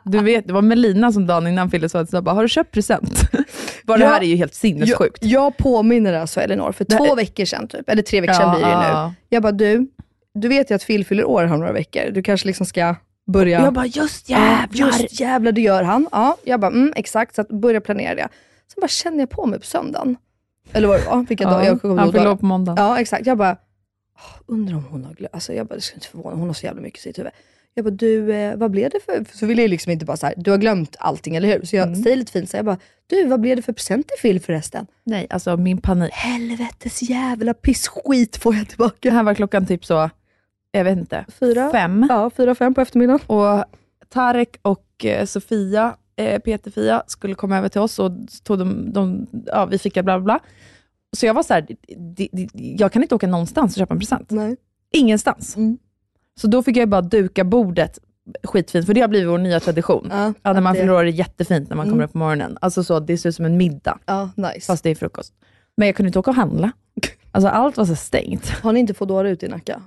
Du 0.05 0.19
vet, 0.19 0.47
det 0.47 0.53
var 0.53 0.63
Melina 0.63 1.13
som 1.13 1.27
dagen 1.27 1.47
innan 1.47 1.71
fyllde 1.71 1.89
sa 1.89 2.05
bara, 2.23 2.35
har 2.35 2.43
du 2.43 2.49
köpt 2.49 2.73
present? 2.73 3.21
Bara 3.85 3.99
det 3.99 4.05
Ja. 4.05 4.11
här 4.11 4.21
är 4.21 4.25
ju 4.27 4.37
helt 4.37 4.55
sinnessjukt. 4.55 5.19
Jag, 5.25 5.31
jag 5.45 5.57
påminner 5.57 6.13
alltså 6.13 6.41
Elinor 6.41 6.73
för 6.73 6.85
Det 6.85 6.97
två 6.97 7.15
veckor 7.15 7.45
sedan, 7.45 7.69
typ, 7.69 7.89
eller 7.89 8.03
tre 8.03 8.21
veckor 8.21 8.35
sedan 8.35 8.51
blir 8.57 8.67
det 8.67 8.79
nu. 8.79 8.85
ja. 8.89 9.15
Jag 9.29 9.43
bara, 9.43 9.53
du, 9.53 9.87
du 10.35 10.49
vet 10.49 10.71
ju 10.71 10.75
att 10.75 10.87
Phil 10.87 11.05
fyller 11.07 11.25
år 11.25 11.45
om 11.45 11.59
några 11.61 11.73
veckor. 11.73 12.11
Du 12.11 12.23
kanske 12.23 12.47
liksom 12.47 12.67
ska 12.67 12.95
börja... 13.27 13.61
Jag 13.63 13.73
bara, 13.73 13.87
just 13.87 14.31
Ja, 14.31 14.39
jävlar. 14.39 14.87
just 14.99 15.21
jävlar, 15.21 15.53
det 15.53 15.61
gör 15.61 15.83
han. 15.83 16.07
Ja, 16.13 16.37
jag 16.45 16.61
bara, 16.61 16.71
mm, 16.73 16.93
exakt. 16.97 17.35
Så 17.35 17.41
att 17.41 17.49
börja 17.49 17.81
planera 17.81 18.15
det. 18.15 18.29
Sen 18.75 18.81
bara 18.81 18.89
känner 18.89 19.19
jag 19.19 19.31
på 19.31 19.47
mig 19.47 19.61
på 19.61 19.67
söndagen. 19.67 20.17
Eller 20.73 20.89
vad 20.89 21.01
det 21.01 21.07
var, 21.07 21.23
vilka 21.29 21.45
dagar. 21.51 21.65
Jag 21.65 21.81
kommer 21.83 21.97
han 21.99 22.27
år 22.27 22.37
på 22.37 22.47
måndag. 22.47 22.75
Ja, 22.79 22.99
exakt. 23.01 23.27
Jag 23.27 23.39
bara, 23.39 23.51
"Åh, 23.53 23.59
undrar 24.47 24.77
om 24.77 24.85
hon 24.85 25.05
har 25.05 25.13
glömt. 25.15 25.35
Alltså, 25.35 25.53
jag 25.53 25.67
bara, 25.67 25.75
det 25.75 25.81
skulle 25.81 25.97
inte 25.97 26.07
förvåna 26.09 26.37
hon 26.37 26.47
har 26.47 26.55
så 26.55 26.67
jävla 26.67 26.83
mycket 26.83 26.99
i 27.01 27.03
sitt 27.03 27.19
huvud. 27.19 27.33
Jag 27.75 27.85
bara, 27.85 27.91
du, 27.91 28.33
eh, 28.35 28.57
vad 28.57 28.71
blev 28.71 28.91
det 28.91 29.01
för... 29.05 29.25
Så 29.39 29.47
vill 29.47 29.59
jag 29.59 29.71
liksom 29.71 29.93
inte 29.93 30.05
bara 30.05 30.17
så 30.17 30.27
här, 30.27 30.35
du 30.37 30.51
har 30.51 30.59
glömt 30.59 30.97
allting, 30.99 31.37
eller 31.37 31.49
hur? 31.59 31.65
Så 31.67 31.77
jag 31.77 31.89
Mm. 31.89 32.03
säger 32.03 32.17
lite 32.17 32.33
fint 32.33 32.51
så 32.51 32.57
här, 32.57 32.59
jag 32.59 32.65
bara, 32.67 32.79
du, 33.07 33.27
vad 33.27 33.41
blev 33.41 33.57
det 33.57 33.63
för 33.63 33.73
present 33.73 34.09
till 34.09 34.17
Phil 34.23 34.41
förresten? 34.41 34.87
Nej, 35.05 35.27
alltså 35.31 35.57
min 35.57 35.81
panik. 35.81 36.13
Helvetes 36.13 37.03
jävla 37.03 37.55
pissskit 37.55 38.37
får 38.37 38.55
jag 38.55 38.65
Det 38.65 38.69
tillbaka. 38.69 39.11
här 39.11 39.23
var 39.23 39.35
klockan 39.35 39.67
typ 39.67 39.85
så, 39.85 40.11
jag 40.73 40.85
vet 40.85 40.99
inte, 40.99 41.25
Fyra? 41.41 41.71
fem. 41.71 42.07
Ja, 42.09 42.31
fyra, 42.37 42.55
fem 42.55 42.75
på 42.75 42.81
eftermiddagen. 42.81 43.21
Och 43.27 43.65
Tarek 44.09 44.57
och 44.63 45.05
eh, 45.05 45.25
Sofia, 45.27 45.97
eh, 46.17 46.39
Peter-Fia, 46.41 47.03
skulle 47.07 47.35
komma 47.35 47.59
över 47.59 47.69
till 47.69 47.81
oss 47.81 47.99
och 47.99 48.11
tog 48.45 48.59
de, 48.59 48.93
de, 48.93 49.27
ja, 49.47 49.65
vi 49.67 49.79
fick 49.79 49.95
bla 49.95 50.03
bla 50.03 50.21
bla. 50.21 50.41
Så 51.15 51.27
jag 51.27 51.35
var 51.35 51.43
så 51.43 51.55
här, 51.55 51.67
"Det- 51.97 52.29
det- 52.33 52.49
jag 52.55 52.93
kan 52.93 53.03
inte 53.03 53.15
åka 53.15 53.27
någonstans 53.27 53.73
och 53.75 53.79
köpa 53.79 53.95
en 53.95 54.01
present. 54.01 54.31
Nej. 54.31 54.57
Ingenstans. 54.93 55.57
Mm. 55.57 55.79
Så 56.41 56.47
då 56.47 56.63
fick 56.63 56.77
jag 56.77 56.89
bara 56.89 57.01
duka 57.03 57.45
bordet 57.45 57.99
skitfint, 58.45 58.87
för 58.87 58.95
det 58.95 59.01
har 59.01 59.09
blivit 59.09 59.29
vår 59.29 59.39
nya 59.39 59.61
tradition. 59.61 60.09
Ja, 60.11 60.33
Ja, 60.43 60.53
när 60.53 60.61
man 60.61 60.75
fyller 60.75 60.93
år 60.93 61.01
är 61.01 61.05
det 61.05 61.11
jättefint 61.11 61.69
när 61.69 61.77
man 61.77 61.85
kommer 61.87 61.95
Mm. 61.97 62.05
upp 62.05 62.13
på 62.13 62.19
morgonen. 62.19 62.59
Alltså 62.61 62.85
så, 62.85 63.01
det 63.01 63.19
ser 63.19 63.29
ut 63.29 63.35
som 63.35 63.45
en 63.45 63.57
middag, 63.57 63.99
Ja, 64.07 64.31
nice. 64.37 64.61
fast 64.61 64.83
det 64.85 64.91
är 64.91 64.95
frukost. 64.95 65.33
Men 65.77 65.87
jag 65.89 65.97
kunde 65.97 66.07
inte 66.09 66.19
åka 66.19 66.31
och 66.31 66.37
handla. 66.37 66.73
Alltså 67.33 67.49
allt 67.49 67.77
var 67.77 67.85
så 67.85 67.97
stängt. 67.97 68.49
Har 68.49 68.73
ni 68.73 68.81
inte 68.81 68.95
Foodora 68.95 69.29
ute 69.31 69.47
i 69.47 69.49
Nacka? 69.49 69.83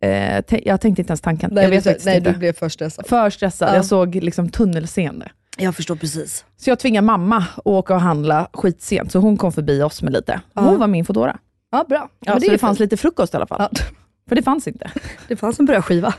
Eh, 0.00 0.42
jag 0.64 0.80
tänkte 0.80 1.02
inte 1.02 1.10
ens 1.10 1.20
tanken. 1.20 1.50
Nej, 1.52 1.64
jag 1.64 1.70
vet 1.70 1.84
du, 1.84 1.96
nej 2.04 2.16
inte. 2.18 2.32
du 2.32 2.38
blev 2.38 2.52
för 2.52 2.68
stressad. 2.68 3.06
För 3.06 3.30
stressad. 3.30 3.68
Ja. 3.68 3.74
Jag 3.74 3.84
såg 3.86 4.14
liksom 4.14 4.48
tunnelseende. 4.48 5.30
Jag 5.60 5.76
förstår 5.76 5.96
precis. 5.96 6.44
Så 6.56 6.70
jag 6.70 6.78
tvingade 6.78 7.06
mamma 7.06 7.36
att 7.36 7.60
åka 7.66 7.94
och 7.94 8.00
handla 8.00 8.48
skitsent, 8.52 9.12
så 9.12 9.18
hon 9.18 9.36
kom 9.36 9.52
förbi 9.52 9.82
oss 9.82 10.02
med 10.02 10.12
lite. 10.12 10.40
Ja. 10.54 10.62
Hon 10.62 10.78
var 10.78 10.86
min 10.86 11.04
Foodora. 11.04 11.38
Ja, 11.72 11.84
bra. 11.88 12.08
Ja, 12.20 12.32
Men 12.32 12.40
så 12.42 12.50
det 12.50 12.58
fanns 12.58 12.78
fint. 12.78 12.84
lite 12.92 12.96
frukost 12.96 13.34
i 13.34 13.36
alla 13.36 13.46
fall. 13.46 13.68
Ja, 13.72 13.80
För 14.28 14.36
det 14.36 14.42
fanns 14.42 14.68
inte. 14.68 14.90
det 15.28 15.36
fanns 15.36 15.58
en 15.60 15.66
brödskiva. 15.66 16.14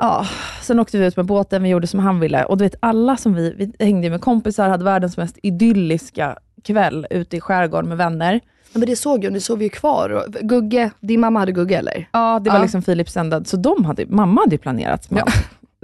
Ja, 0.00 0.26
sen 0.62 0.80
åkte 0.80 0.98
vi 0.98 1.06
ut 1.06 1.16
med 1.16 1.26
båten, 1.26 1.62
vi 1.62 1.68
gjorde 1.68 1.86
som 1.86 2.00
han 2.00 2.20
ville. 2.20 2.44
Och 2.44 2.58
du 2.58 2.64
vet, 2.64 2.74
alla 2.80 3.16
som 3.16 3.34
vi, 3.34 3.54
vi 3.78 3.84
hängde 3.84 4.10
med 4.10 4.20
kompisar, 4.20 4.68
hade 4.68 4.84
världens 4.84 5.16
mest 5.16 5.38
idylliska 5.42 6.38
kväll 6.64 7.06
ute 7.10 7.36
i 7.36 7.40
skärgården 7.40 7.88
med 7.88 7.98
vänner. 7.98 8.40
Ja, 8.72 8.78
men 8.78 8.88
det 8.88 8.96
såg 8.96 9.24
jag, 9.24 9.32
det 9.34 9.40
såg 9.40 9.58
vi 9.58 9.64
ju 9.64 9.68
kvar. 9.70 10.24
Gugge, 10.40 10.90
din 11.00 11.20
mamma 11.20 11.38
hade 11.38 11.52
Gugge 11.52 11.76
eller? 11.78 12.08
Ja, 12.12 12.38
det 12.44 12.50
var 12.50 12.56
Ja. 12.56 12.62
liksom 12.62 12.82
Philips 12.82 13.16
enda, 13.16 13.44
så 13.44 13.56
de 13.56 13.84
hade, 13.84 14.06
mamma 14.06 14.40
hade 14.40 14.54
ju 14.54 14.58
planerat 14.58 15.10
med 15.10 15.24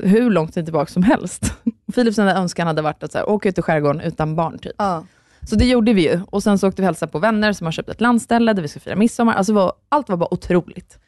hur 0.03 0.31
lång 0.31 0.49
tid 0.49 0.65
tillbaka 0.67 0.93
som 0.93 1.03
helst. 1.03 1.53
Philips 1.95 2.19
enda 2.19 2.37
önskan 2.37 2.67
hade 2.67 2.83
varit 2.83 3.03
att 3.03 3.13
så 3.13 3.19
här, 3.19 3.29
åka 3.29 3.49
ut 3.49 3.59
i 3.59 3.63
skärgården 3.63 4.01
utan 4.01 4.37
barn. 4.37 4.59
Typ. 4.59 4.73
Ja. 4.79 5.05
Så 5.43 5.57
det 5.57 5.65
gjorde 5.65 5.93
vi 5.93 6.03
ju. 6.03 6.21
Och 6.31 6.43
sen 6.43 6.59
så 6.59 6.69
åkte 6.69 6.83
vi 6.83 6.87
hälsa 6.87 7.07
på 7.07 7.19
vänner 7.19 7.53
som 7.53 7.65
har 7.65 7.73
köpt 7.73 7.89
ett 7.89 8.01
landställe 8.01 8.53
där 8.53 8.63
vi 8.63 8.69
ska 8.69 8.81
fira 8.81 8.97
midsommar. 8.97 9.35
Alltså 9.35 9.53
var, 9.53 9.73
allt 9.89 10.09
var 10.09 10.17
bara 10.17 10.35
otroligt. 10.35 10.99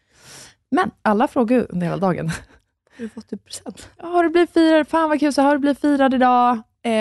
Men 0.71 0.91
alla 1.03 1.29
frågade 1.29 1.65
under 1.65 1.87
hela 1.87 1.97
dagen. 1.99 2.29
Har 2.97 3.03
du 3.05 3.09
fått 3.09 3.29
typ 3.31 3.45
present? 3.45 3.89
Ja, 3.97 4.07
Har 4.07 4.25
du 4.25 4.31
blivit 4.31 4.53
firad? 4.53 4.89
Fan 4.89 5.09
vad 5.09 5.21
kul, 5.21 5.33
så 5.33 5.43
har 5.43 5.53
du 5.53 5.59
blivit 5.59 5.81
firad 5.81 6.15
idag? 6.15 6.53
Eh, 6.83 6.93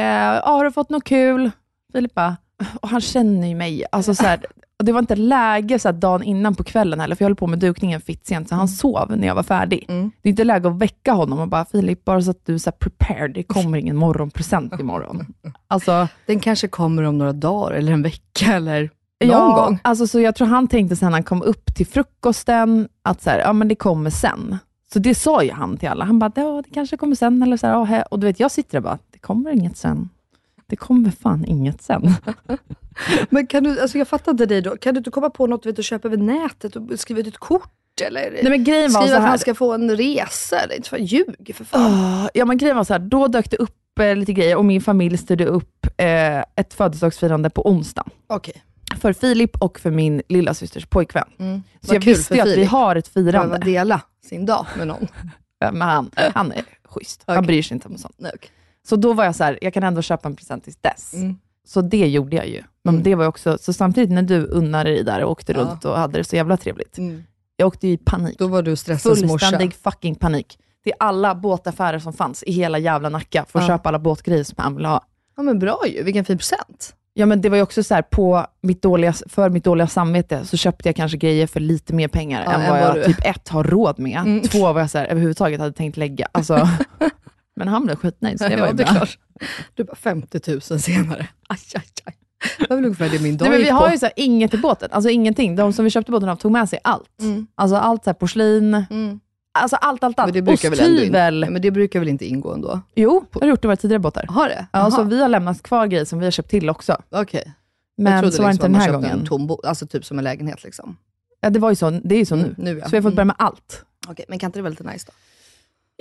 har 0.43 0.63
du 0.63 0.71
fått 0.71 0.89
något 0.89 1.04
kul? 1.04 1.52
Filip 1.93 2.13
bara, 2.13 2.38
och 2.82 2.89
han 2.89 3.02
känner 3.02 3.47
ju 3.47 3.56
mig. 3.56 3.86
Alltså, 3.91 4.15
så 4.15 4.23
här, 4.23 4.45
och 4.80 4.86
det 4.86 4.92
var 4.92 5.00
inte 5.00 5.15
läge 5.15 5.80
så 5.80 5.92
dagen 5.92 6.24
innan 6.24 6.56
på 6.56 6.63
kvällen 6.63 7.00
heller, 7.00 7.15
för 7.15 7.26
jag 7.26 7.30
höll 7.30 7.36
på 7.36 7.48
med 7.48 7.60
dukningen 7.60 8.02
fitt 8.02 8.28
sent, 8.28 8.50
så 8.50 8.56
han 8.56 8.68
sov 8.68 9.18
när 9.18 9.28
jag 9.28 9.36
var 9.36 9.44
färdig. 9.44 9.86
Mm. 9.89 10.12
Det 10.22 10.30
är 10.30 10.32
inte 10.32 10.44
läge 10.44 10.68
att 10.68 10.78
väcka 10.78 11.12
honom 11.12 11.39
och 11.39 11.48
bara, 11.48 11.65
Filip, 11.65 12.06
bara 12.06 12.22
så 12.22 12.32
att 12.32 12.46
du 12.46 12.54
är 12.54 12.58
så 12.58 12.72
prepared, 12.72 13.34
det 13.34 13.44
kommer 13.44 13.78
ingen 13.78 13.96
morgonpresent 13.96 14.80
imorgon. 14.80 15.26
Alltså, 15.68 16.08
Den 16.26 16.39
kanske 16.39 16.68
kommer 16.68 17.04
om 17.04 17.18
några 17.18 17.34
dagar 17.34 17.76
eller 17.76 17.92
en 17.92 18.04
vecka 18.04 18.54
eller 18.56 18.82
någon 19.26 19.32
ja, 19.32 19.65
gång. 19.65 19.80
Alltså, 19.82 20.08
så 20.08 20.20
jag 20.20 20.36
tror 20.36 20.48
han 20.48 20.68
tänkte 20.68 20.96
sen 20.96 21.13
han 21.13 21.24
kom 21.24 21.42
upp 21.42 21.76
till 21.76 21.88
frukosten, 21.88 22.88
att 23.02 23.22
så 23.22 23.30
här, 23.30 23.39
ja, 23.39 23.54
men 23.54 23.68
det 23.68 23.76
kommer 23.76 24.10
sen. 24.10 24.58
Så 24.94 25.00
det 25.00 25.15
sa 25.15 25.44
ju 25.44 25.52
han 25.52 25.78
till 25.78 25.89
alla. 25.89 26.06
Han 26.06 26.20
bara, 26.20 26.32
ja, 26.36 26.63
det 26.65 26.74
kanske 26.74 26.98
kommer 26.98 27.15
sen. 27.15 27.44
Eller 27.44 27.58
så 27.58 27.84
här, 27.84 28.13
och 28.13 28.20
du 28.20 28.28
vet, 28.28 28.39
jag 28.39 28.52
sitter 28.52 28.72
där 28.72 28.82
bara, 28.82 28.98
det 29.12 29.20
kommer 29.20 29.52
inget 29.52 29.78
sen. 29.78 30.10
Det 30.70 30.76
kommer 30.76 31.12
fan 31.12 31.46
inget 31.46 31.82
sen. 31.82 32.14
Men 33.30 33.48
kan 33.48 33.64
du, 33.64 33.82
alltså 33.82 33.98
jag 33.98 34.08
fattar 34.08 34.32
inte 34.32 34.46
dig 34.46 34.62
då. 34.62 34.78
Kan 34.78 34.94
du 34.94 34.98
inte 34.98 35.12
komma 35.12 35.30
på 35.30 35.48
något 35.48 35.66
vet, 35.66 35.80
att 35.80 35.86
köpa 35.86 36.08
över 36.08 36.18
nätet 36.18 36.76
och 36.76 37.00
skriva 37.00 37.20
ut 37.20 37.28
ett 37.28 37.38
kort? 37.38 37.72
Eller 38.02 38.32
Nej, 38.32 38.50
men 38.50 38.64
grejen 38.64 38.92
var 38.94 39.02
skriva 39.02 39.18
att 39.18 39.24
han 39.24 39.40
ska 39.40 39.56
få 39.56 39.74
en 39.74 39.98
resa? 39.98 40.60
Eller 40.60 40.76
inte 40.76 40.90
för 40.90 40.98
ljug 40.98 41.52
för 41.56 41.64
fan. 41.66 41.94
Ah, 41.94 42.30
ja, 42.34 42.46
men 42.46 42.58
grejen 42.58 42.78
var 42.78 42.84
så 42.84 42.94
här, 42.94 43.00
då 43.00 43.28
dök 43.28 43.52
det 43.52 43.58
upp 43.58 44.00
eh, 44.00 44.16
lite 44.16 44.34
grejer 44.34 44.56
och 44.56 44.66
min 44.66 44.82
familj 44.82 45.18
styrde 45.18 45.46
upp 45.46 45.88
eh, 45.98 46.40
ett 46.40 46.74
födelsedagsfirande 46.74 47.50
på 47.50 47.70
onsdagen. 47.70 48.10
Okej. 48.28 48.64
För 49.02 49.14
Filip 49.14 49.62
och 49.62 49.80
för 49.80 49.92
min 49.92 50.22
lilla 50.30 50.54
systers 50.54 50.86
pojkvän. 50.86 51.28
Mm. 51.40 51.64
Så 51.82 51.96
jag 51.96 52.02
visste 52.06 52.36
ju 52.36 52.42
att 52.42 52.48
vi 52.48 52.66
har 52.66 52.96
ett 52.96 53.14
Behöva 53.14 53.32
firande. 53.32 53.58
dela 53.58 54.02
sin 54.26 54.46
dag 54.46 54.66
med 54.78 54.88
någon. 54.88 55.08
Ja, 55.62 55.72
Men 55.72 55.82
han, 55.88 56.12
han 56.34 56.52
är 56.52 56.64
schysst. 56.84 57.24
Han 57.28 57.38
Okej. 57.38 57.48
bryr 57.48 57.64
sig 57.64 57.76
inte 57.76 57.88
om 57.88 57.98
sånt. 57.98 58.16
Okej. 58.20 58.50
Så 58.88 58.96
då 58.96 59.13
var 59.13 59.26
jag 59.26 59.36
så 59.36 59.44
här, 59.44 59.60
jag 59.62 59.74
kan 59.74 59.84
ändå 59.84 60.02
köpa 60.02 60.28
en 60.30 60.36
present 60.36 60.63
tills 60.63 60.78
dess. 60.82 61.13
Mm. 61.13 61.36
Så 61.68 61.82
det 61.82 62.08
gjorde 62.08 62.36
jag 62.36 62.48
ju. 62.48 62.63
Men 62.84 62.94
Mm. 62.94 63.04
det 63.04 63.15
var 63.15 63.26
också, 63.26 63.58
så 63.62 63.74
samtidigt 63.74 64.10
när 64.12 64.22
du 64.22 64.46
unnade 64.46 64.89
dig 64.89 65.04
där 65.04 65.24
och 65.24 65.32
åkte 65.32 65.52
Ja. 65.52 65.60
runt 65.60 65.86
och 65.86 65.98
hade 65.98 66.18
det 66.18 66.24
så 66.24 66.36
jävla 66.36 66.58
trevligt. 66.58 66.98
Mm. 66.98 67.24
Jag 67.56 67.68
åkte 67.68 67.88
ju 67.88 67.94
i 67.94 67.98
panik. 67.98 68.38
Då 68.39 68.48
var 68.48 68.62
du 68.62 68.76
stressens 68.76 69.22
morsa. 69.24 69.28
Fullständig 69.46 69.74
fucking 69.74 70.15
panik. 70.15 70.60
Det 70.84 70.89
är 70.92 70.96
alla 71.00 71.36
båtaffärer 71.36 72.00
som 72.00 72.13
fanns 72.13 72.44
i 72.44 72.52
hela 72.52 72.78
jävla 72.78 73.10
Nacka 73.10 73.46
för 73.50 73.60
att 73.60 73.63
Ja. 73.68 73.74
köpa 73.78 73.89
alla 73.89 74.00
båtgrejer 74.00 74.44
som 74.44 74.56
han 74.58 74.76
ville 74.76 74.88
ha. 74.88 75.06
Ja 75.38 75.44
men 75.44 75.60
bra 75.60 75.80
ju, 75.88 76.04
vilken 76.04 76.26
fin 76.26 76.38
present. 76.38 76.96
Ja, 77.13 77.26
men 77.26 77.42
det 77.42 77.50
var 77.50 77.58
ju 77.58 77.63
också 77.63 77.84
så 77.84 77.94
här, 77.96 78.02
på 78.02 78.46
mitt 78.62 78.82
dåliga, 78.82 79.13
för 79.13 79.50
mitt 79.50 79.63
dåliga 79.63 79.88
samvete 79.88 80.46
så 80.46 80.58
köpte 80.58 80.89
jag 80.89 80.96
kanske 80.96 81.18
grejer 81.18 81.48
för 81.48 81.60
lite 81.60 81.94
mer 81.94 82.08
pengar 82.08 82.44
Ja, 82.46 82.52
än 82.54 82.70
vad 82.70 82.82
jag 82.82 82.96
du- 82.96 83.04
typ 83.04 83.26
ett 83.26 83.50
har 83.50 83.63
råd 83.63 84.00
med. 84.00 84.18
Mm. 84.20 84.42
Två 84.42 84.74
vad 84.74 84.82
jag 84.82 84.89
så 84.89 84.98
här, 84.98 85.06
överhuvudtaget 85.06 85.60
hade 85.60 85.74
tänkt 85.74 85.98
lägga. 85.98 86.28
Alltså, 86.32 86.70
men 87.60 87.67
han 87.67 87.86
blev 87.86 87.95
skitnöjd, 87.95 88.39
så 88.39 88.48
det 88.48 88.56
var 88.62 88.67
ju 88.67 88.74
bra. 88.74 88.86
klart. 88.86 89.17
Du 89.74 89.84
bara 89.84 89.95
50 89.95 90.39
000 90.52 90.62
senare. 90.62 91.28
Aj, 91.50 91.60
aj, 91.76 91.84
aj. 92.06 92.15
Det 92.60 92.69
var 92.69 92.76
väl 92.76 92.86
ungefär 92.86 93.10
det 93.10 93.19
min 93.22 93.38
dag 93.38 93.45
Nej, 93.45 93.50
men 93.52 93.58
vi 93.58 93.63
gick 93.63 93.74
har 93.74 93.88
på. 93.88 93.91
ju 93.93 93.98
så 94.00 94.06
här, 94.06 94.13
inget 94.15 94.54
i 94.54 94.58
båten, 94.58 94.89
alltså 94.91 95.10
ingenting. 95.10 95.56
De 95.56 95.74
som 95.74 95.86
vi 95.86 95.91
köpte 95.91 96.12
båten 96.12 96.30
av 96.30 96.36
tog 96.36 96.52
med 96.52 96.69
sig 96.69 96.80
allt. 96.84 97.22
Mm. 97.22 97.48
Alltså 97.56 97.76
allt 97.78 98.04
så 98.04 98.10
här, 98.10 98.13
porslin, 98.15 98.74
Mm. 98.89 99.19
alltså 99.60 99.76
allt, 99.76 100.04
allt, 100.04 100.19
allt. 100.19 100.28
Men 100.28 100.34
det 100.34 100.41
brukar 100.41 100.69
väl 100.69 100.80
ändå 100.80 100.91
in... 100.91 100.98
Osthyvel. 100.98 101.50
Men 101.50 101.62
det 101.62 101.72
brukar 101.72 102.00
väl 102.00 102.10
inte 102.10 102.26
ingå 102.26 102.54
ändå? 102.54 102.82
Jo, 102.95 103.26
det 103.34 103.39
har 103.39 103.48
gjort 103.48 103.62
det 103.62 103.65
i 103.65 103.67
våra 103.67 103.76
tidigare 103.76 104.00
båtar. 104.00 104.26
Har 104.30 104.50
det? 104.50 104.67
Ja, 104.74 104.91
så 104.91 105.04
vi 105.04 105.22
har 105.22 105.30
lämnat 105.30 105.63
kvar 105.63 105.88
grejer 105.88 106.06
som 106.06 106.19
vi 106.19 106.26
har 106.26 106.32
köpt 106.32 106.50
till 106.50 106.69
också. 106.69 106.98
Okej. 107.10 107.54
Jag 107.95 108.04
Men 108.04 108.22
trodde 108.22 108.36
så 108.36 108.41
var 108.41 108.50
det 108.50 108.54
inte 108.54 108.67
liksom 108.67 108.72
den 108.74 108.82
att 108.82 108.86
här 108.88 108.91
man 108.93 109.02
köpte 109.02 109.10
gången. 109.10 109.19
En 109.22 109.28
tom 109.28 109.48
bo- 109.48 109.62
alltså 109.67 109.88
typ 109.88 110.06
som 110.06 110.17
en 110.17 110.24
lägenhet 110.24 110.63
liksom. 110.63 110.98
Ja, 111.41 111.50
det, 111.50 111.60
var 111.60 111.69
ju 111.69 111.76
så, 111.76 111.89
det 111.89 112.15
är 112.15 112.19
ju 112.19 112.26
så 112.26 112.36
nu. 112.36 112.41
Mm, 112.43 112.56
nu 112.58 112.78
ja. 112.78 112.84
Så 112.86 112.91
vi 112.91 112.98
har 112.98 113.02
fått 113.02 113.13
börja 113.15 113.26
med 113.26 113.36
allt. 113.39 113.86
Okej, 114.08 114.26
men 114.30 114.39
kan 114.39 114.48
inte 114.48 114.60
det 114.60 114.63
vara 114.63 114.69
lite 114.69 114.84
nice 114.84 115.06
då? 115.08 115.13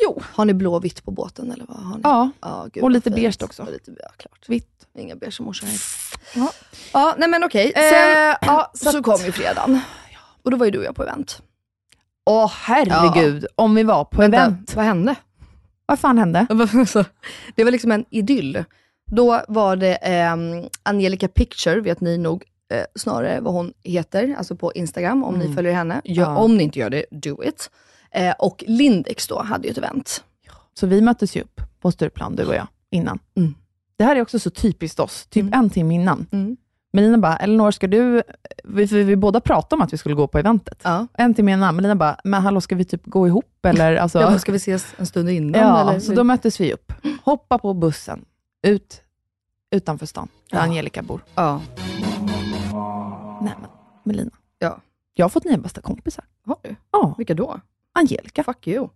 Jo. 0.02 0.22
Har 0.34 0.44
ni 0.44 0.54
blå 0.54 0.74
och 0.74 0.84
vitt 0.84 1.04
på 1.04 1.10
båten 1.10 1.52
eller 1.52 1.64
vad 1.68 1.76
har 1.76 1.94
ni? 1.94 2.00
Ja, 2.04 2.30
Ja, 2.40 2.66
gud, 2.72 2.82
och 2.84 2.90
lite 2.90 3.10
beige 3.10 3.42
också. 3.42 3.62
Och 3.62 3.72
lite, 3.72 3.90
ja, 4.02 4.08
klart. 4.16 4.44
vitt. 4.48 4.68
Inga 4.98 5.16
beige 5.16 5.40
morsor 5.40 5.66
här. 5.66 5.76
Ja. 6.34 6.52
Ja, 6.92 7.14
nej 7.18 7.28
men 7.28 7.44
okej. 7.44 7.72
Sen 7.74 7.84
Eh, 8.30 8.36
ja, 8.40 8.70
så, 8.74 8.90
så, 8.90 8.98
att- 8.98 9.04
kom 9.04 9.20
ju 9.24 9.32
fredagen. 9.32 9.80
Och 10.42 10.50
då 10.50 10.56
var 10.56 10.64
ju 10.66 10.70
du 10.70 10.78
och 10.78 10.84
jag 10.84 10.96
på 10.96 11.02
event. 11.02 11.42
Åh 12.26 12.52
herregud, 12.54 13.46
om 13.54 13.74
vi 13.74 13.82
var 13.82 14.04
på 14.04 14.20
Vänta, 14.20 14.36
event. 14.38 14.74
Vad 14.76 14.84
hände? 14.84 15.14
Vad 15.86 15.98
fan 15.98 16.18
hände? 16.18 16.46
Det 17.54 17.64
var 17.64 17.70
liksom 17.70 17.92
en 17.92 18.04
idyll. 18.10 18.64
Då 19.10 19.40
var 19.48 19.76
det 19.76 19.94
ehm, 19.94 20.68
Angelica 20.82 21.28
Picture, 21.28 21.80
vet 21.80 22.00
ni 22.00 22.18
nog 22.18 22.44
eh, 22.72 22.82
snarare 22.94 23.40
vad 23.40 23.54
hon 23.54 23.72
heter, 23.84 24.34
alltså 24.38 24.56
på 24.56 24.72
Instagram, 24.72 25.24
om 25.24 25.34
ni 25.38 25.44
Mm. 25.44 25.56
följer 25.56 25.72
henne. 25.72 26.00
Gör, 26.04 26.24
Ja. 26.24 26.36
Om 26.36 26.56
ni 26.56 26.62
inte 26.64 26.78
gör 26.78 26.90
det, 26.90 27.04
do 27.10 27.44
it. 27.44 27.70
Eh, 28.10 28.34
och 28.38 28.64
Lindex 28.66 29.26
då 29.26 29.42
hade 29.42 29.64
ju 29.68 29.70
ett 29.72 29.78
event. 29.78 30.24
Så 30.74 30.86
vi 30.86 31.00
möttes 31.00 31.36
ju 31.36 31.42
upp 31.42 31.60
på 31.80 31.92
Stureplan, 31.92 32.36
du 32.36 32.44
och 32.44 32.54
jag, 32.54 32.66
innan. 32.90 33.18
Mm. 33.36 33.54
Det 33.96 34.04
här 34.04 34.16
är 34.16 34.22
också 34.22 34.38
så 34.38 34.50
typiskt 34.50 35.00
oss, 35.00 35.26
typ 35.26 35.42
Mm. 35.42 35.58
en 35.60 35.70
timme 35.70 35.94
innan. 35.94 36.26
Mm. 36.32 36.56
Melina 36.92 37.18
bara, 37.18 37.36
Elinor, 37.36 37.70
ska 37.70 37.86
du... 37.86 38.22
Vi, 38.64 38.88
för 38.88 38.96
vi 39.02 39.16
båda 39.16 39.40
pratade 39.40 39.74
om 39.78 39.82
att 39.82 39.92
vi 39.92 39.98
skulle 39.98 40.14
gå 40.14 40.26
på 40.26 40.38
eventet. 40.38 40.80
Ja. 40.84 41.06
En 41.14 41.34
timme 41.34 41.52
innan. 41.52 41.76
Melina 41.76 41.96
bara, 41.96 42.16
men 42.24 42.42
hallå, 42.42 42.60
ska 42.60 42.74
vi 42.76 42.84
typ 42.84 43.02
gå 43.06 43.26
ihop 43.26 43.66
eller? 43.66 43.96
Alltså, 44.02 44.18
bara, 44.18 44.38
ska 44.38 44.52
vi 44.52 44.56
ses 44.56 44.94
en 44.96 45.06
stund 45.06 45.30
innan? 45.30 45.60
ja, 45.60 45.90
eller? 45.90 46.00
så 46.00 46.12
då 46.14 46.24
möttes 46.24 46.60
vi 46.60 46.72
upp. 46.72 46.92
Hoppa 47.24 47.58
på 47.58 47.74
bussen, 47.74 48.24
ut 48.62 49.02
utanför 49.70 50.06
stan, 50.06 50.28
där 50.50 50.58
Ja. 50.58 50.62
Angelica 50.62 51.02
bor. 51.02 51.20
ja. 51.34 51.60
Nej 53.42 53.54
men, 53.60 53.70
Melina. 54.04 54.30
Ja. 54.58 54.80
Jag 55.14 55.24
har 55.24 55.30
fått 55.30 55.44
nya 55.44 55.58
bästa 55.58 55.80
kompisar. 55.80 56.24
Har 56.46 56.56
du? 56.62 56.76
Ja, 56.92 57.14
Vilka 57.18 57.34
då? 57.34 57.60
Angelica. 57.98 58.44
Fuck 58.44 58.66
you. 58.66 58.88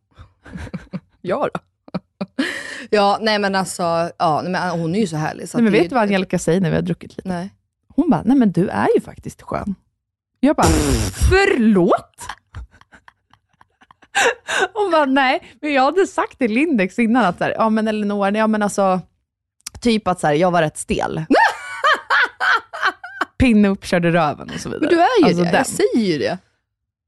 ja 1.21 1.49
då. 1.55 1.61
ja, 2.91 3.19
nej 3.21 3.39
men 3.39 3.55
alltså, 3.55 4.11
ja, 4.19 4.43
men 4.47 4.81
hon 4.81 4.95
är 4.95 5.01
ju 5.01 5.07
så 5.07 5.17
härlig. 5.17 5.49
Så 5.49 5.59
Nej, 5.59 5.63
men 5.65 5.73
vet 5.73 5.89
du 5.89 5.95
vad 5.95 6.03
Angelica 6.03 6.39
säger 6.39 6.61
när 6.61 6.71
vi 6.71 6.77
har 6.77 6.83
druckit 6.83 7.17
lite? 7.17 7.29
Nej. 7.29 7.55
Hon 7.89 8.11
bara, 8.11 8.23
nej 8.25 8.37
men 8.37 8.53
du 8.53 8.69
är 8.69 8.89
ju 8.95 9.01
faktiskt 9.01 9.43
skön. 9.43 9.75
Jag 10.41 10.57
bara, 10.57 10.67
förlåt? 11.31 12.17
Hon 14.75 14.91
bara, 14.91 15.05
nej, 15.05 15.43
men 15.61 15.73
jag 15.73 15.83
hade 15.83 16.07
sagt 16.07 16.39
till 16.39 16.53
Lindex 16.53 16.99
innan 16.99 17.25
att, 17.25 17.39
så 17.39 17.45
här, 17.45 17.55
ja 17.59 17.71
men 17.71 17.89
Elinor, 17.89 18.37
ja 18.37 18.47
men 18.47 18.63
alltså, 18.63 19.01
typ 19.81 20.09
att 20.09 20.21
så 20.21 20.27
här, 20.27 20.35
jag 20.35 20.51
var 20.51 20.63
rätt 20.63 20.79
stel. 20.79 21.25
Pinne 23.39 23.69
upp, 23.69 23.85
körde 23.87 24.11
röven 24.11 24.51
och 24.55 24.61
så 24.61 24.69
vidare. 24.69 24.81
Men 24.81 24.89
du 24.97 25.01
är 25.03 25.21
ju 25.21 25.25
Alltså 25.27 25.43
det, 25.43 25.49
den. 25.51 25.55
jag 25.57 25.67
säger 25.67 26.13
ju 26.13 26.19
det. 26.19 26.39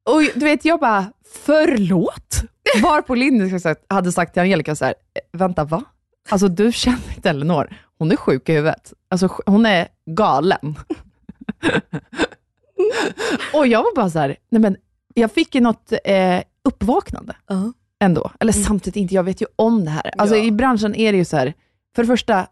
Och 0.05 0.21
du 0.35 0.45
vet, 0.45 0.65
jag 0.65 0.81
bara, 0.81 1.13
förlåt? 1.45 2.43
Varpå 2.83 3.15
Lindex 3.15 3.51
hade 3.51 3.61
sagt- 3.61 3.85
hade 3.93 4.13
sagt 4.13 4.33
till 4.33 4.43
Angelica 4.43 4.77
så 4.77 4.85
här, 4.85 4.95
"Eh, 5.15 5.39
vänta 5.39 5.65
va? 5.65 5.85
Alltså 6.29 6.49
du 6.49 6.73
känner 6.73 7.15
inte 7.17 7.31
Elinor, 7.31 7.77
hon 7.99 8.13
är 8.13 8.17
sjuk 8.17 8.49
i 8.49 8.53
huvudet. 8.53 8.93
Alltså 9.09 9.29
hon 9.47 9.67
är 9.67 9.89
galen. 10.07 10.59
och 13.55 13.67
jag 13.67 13.83
var 13.83 13.95
bara 13.97 14.11
så 14.11 14.19
här, 14.19 14.37
nej 14.51 14.61
men 14.61 14.77
jag 15.15 15.33
fick 15.33 15.55
ju 15.55 15.61
något 15.61 15.93
eh, 16.05 16.41
uppvaknande 16.65 17.37
ändå. 18.01 18.31
Eller 18.41 18.53
samtidigt 18.53 18.97
inte, 18.97 19.15
jag 19.15 19.23
vet 19.25 19.41
ju 19.43 19.47
om 19.57 19.85
det 19.85 19.91
här. 19.91 20.11
Alltså 20.19 20.37
Ja. 20.37 20.45
i 20.45 20.51
branschen 20.51 20.95
är 20.95 21.13
det 21.13 21.19
ju 21.19 21.25
så 21.25 21.37
här, 21.37 21.55
för 21.95 22.03
det 22.03 22.07
första, 22.07 22.47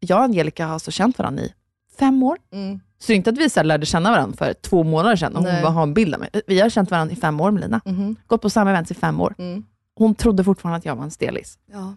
jag 0.00 0.18
och 0.18 0.24
Angelica 0.24 0.66
har 0.66 0.72
alltså 0.74 0.90
känt 0.90 1.18
varandra 1.18 1.42
i 1.42 1.52
fem 1.98 2.22
år. 2.22 2.38
Mm. 2.52 2.80
Så 2.98 3.06
det 3.06 3.12
är 3.12 3.16
inte 3.16 3.30
att 3.30 3.38
vi 3.38 3.50
så 3.50 3.62
lärde 3.62 3.86
känna 3.86 4.10
varandra 4.10 4.36
för 4.36 4.52
två 4.52 4.82
månader 4.82 5.16
sedan 5.16 5.36
och 5.36 5.42
hon 5.42 5.52
Nej. 5.52 5.62
bara 5.62 5.72
har 5.72 5.82
en 5.82 5.94
bild 5.94 6.14
av 6.14 6.20
mig. 6.20 6.30
Vi 6.46 6.60
har 6.60 6.68
känt 6.68 6.90
varandra 6.90 7.12
i 7.12 7.16
fem 7.16 7.40
år 7.40 7.50
Melina. 7.50 7.80
Mhm. 7.84 8.16
Gått 8.26 8.42
på 8.42 8.50
samma 8.50 8.70
events 8.70 8.90
i 8.90 8.94
fem 8.94 9.20
år. 9.20 9.34
Mm. 9.38 9.64
Hon 9.96 10.14
trodde 10.14 10.44
fortfarande 10.44 10.78
att 10.78 10.84
jag 10.84 10.96
var 10.96 11.04
en 11.04 11.10
stelis. 11.10 11.58
Ja. 11.72 11.94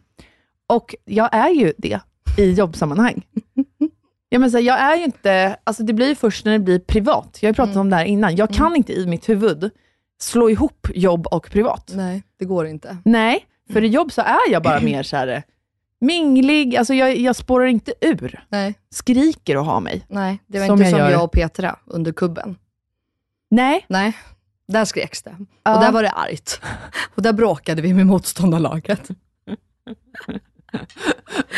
Och 0.68 0.96
jag 1.06 1.30
är 1.36 1.50
ju 1.50 1.74
det 1.78 2.00
i 2.38 2.52
jobbsammanhang. 2.54 3.22
Ja, 4.30 4.40
men 4.40 4.52
så 4.52 4.58
här, 4.58 4.64
jag 4.64 4.80
är 4.80 4.96
ju 4.96 5.04
inte, 5.04 5.58
alltså 5.64 5.84
det 5.84 5.94
blir 5.94 6.08
ju 6.08 6.16
först 6.16 6.46
när 6.46 6.52
det 6.52 6.60
blir 6.60 6.80
privat. 6.80 7.38
Jag 7.42 7.48
har 7.48 7.52
ju 7.52 7.56
pratat 7.56 7.74
Mm. 7.76 7.82
om 7.82 7.90
det 7.90 7.96
här 7.96 8.06
innan. 8.06 8.36
Jag 8.36 8.50
kan 8.54 8.76
inte 8.76 8.94
i 8.94 9.08
mitt 9.08 9.30
huvud 9.30 9.70
slå 10.22 10.50
ihop 10.50 10.88
jobb 10.96 11.28
och 11.28 11.50
privat. 11.52 11.92
Nej, 11.96 12.24
det 12.40 12.46
går 12.46 12.68
inte. 12.68 12.98
Nej, 13.06 13.46
för 13.74 13.84
i 13.84 13.88
jobb 13.88 14.12
så 14.12 14.22
är 14.22 14.52
jag 14.52 14.64
bara 14.64 14.80
mer 14.82 15.04
så 15.04 15.18
här 15.18 15.44
minglig, 16.02 16.76
alltså 16.76 16.94
jag, 16.94 17.18
jag 17.18 17.36
spårar 17.36 17.66
inte 17.66 17.94
ur. 18.02 18.46
Nej, 18.50 18.74
Skriker 18.90 19.58
och 19.58 19.66
har 19.66 19.80
mig. 19.80 20.06
nej. 20.10 20.40
det 20.48 20.60
var 20.60 20.66
Som 20.68 20.74
inte 20.74 20.84
jag 20.84 20.92
som 20.92 21.00
gör. 21.00 21.10
jag 21.12 21.24
och 21.24 21.32
Petra 21.32 21.76
under 21.86 22.12
kubben. 22.12 22.56
Nej. 23.52 23.86
Nej, 23.90 24.18
där 24.68 24.86
skreks 24.86 25.24
det. 25.24 25.36
Ja. 25.64 25.76
Och 25.76 25.82
där 25.82 25.92
var 25.92 26.04
det 26.04 26.10
argt. 26.12 26.62
Och 27.16 27.22
där 27.22 27.34
bråkade 27.34 27.82
vi 27.82 27.94
med 27.94 28.06
motståndarlaget. 28.06 29.10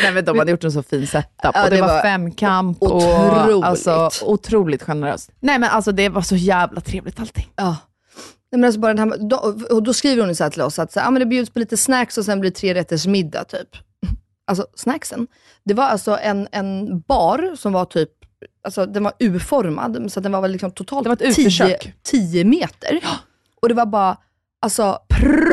Nej 0.02 0.12
men 0.14 0.24
de 0.24 0.38
hade 0.38 0.50
gjort 0.50 0.64
en 0.64 0.72
så 0.72 0.82
fin 0.82 1.06
setup 1.06 1.26
Ja, 1.42 1.64
och 1.64 1.70
det, 1.70 1.76
det 1.76 1.82
var, 1.82 1.88
var 1.88 2.02
femkamp 2.02 2.82
otroligt. 2.82 3.64
alltså, 3.64 4.10
otroligt 4.24 4.82
generöst. 4.82 5.30
Nej 5.40 5.58
men 5.58 5.70
alltså 5.70 5.92
det 5.92 6.08
var 6.08 6.22
så 6.22 6.36
jävla 6.36 6.80
trevligt 6.80 7.20
allting. 7.20 7.48
Ja. 7.56 7.76
Nej, 8.52 8.60
men 8.60 8.64
alltså 8.64 8.80
bara 8.80 8.94
den 8.94 9.10
här, 9.12 9.28
då, 9.28 9.36
och 9.70 9.82
då 9.82 9.94
skriver 9.94 10.24
hon 10.26 10.34
så 10.36 10.44
här 10.44 10.50
till 10.50 10.62
oss 10.62 10.78
att 10.78 10.92
så 10.92 11.00
ah, 11.00 11.10
men 11.10 11.20
det 11.20 11.26
bjuds 11.26 11.50
på 11.50 11.58
lite 11.58 11.76
snacks 11.76 12.18
och 12.18 12.24
sen 12.24 12.40
blir 12.40 12.50
det 12.50 12.56
tre 12.56 12.74
rätters 12.74 13.06
middag 13.06 13.44
typ. 13.44 13.68
Alltså 14.50 14.66
snacksen. 14.74 15.26
Det 15.64 15.74
var 15.74 15.84
alltså 15.84 16.18
en, 16.22 16.48
en 16.52 17.00
bar 17.00 17.56
som 17.56 17.72
var 17.72 17.84
typ, 17.84 18.10
alltså 18.64 18.86
den 18.86 19.04
var 19.04 19.12
U-formad, 19.18 20.12
så 20.12 20.20
den 20.20 20.32
var 20.32 20.40
väl 20.40 20.52
liksom 20.52 20.70
totalt 20.70 21.04
Det 21.04 21.08
var 21.08 21.28
ett 21.28 21.34
10, 21.34 21.46
utekök. 21.46 21.94
10 22.02 22.44
meter. 22.44 23.00
Och 23.62 23.68
det 23.68 23.74
var 23.74 23.86
bara, 23.86 24.16
alltså, 24.62 24.98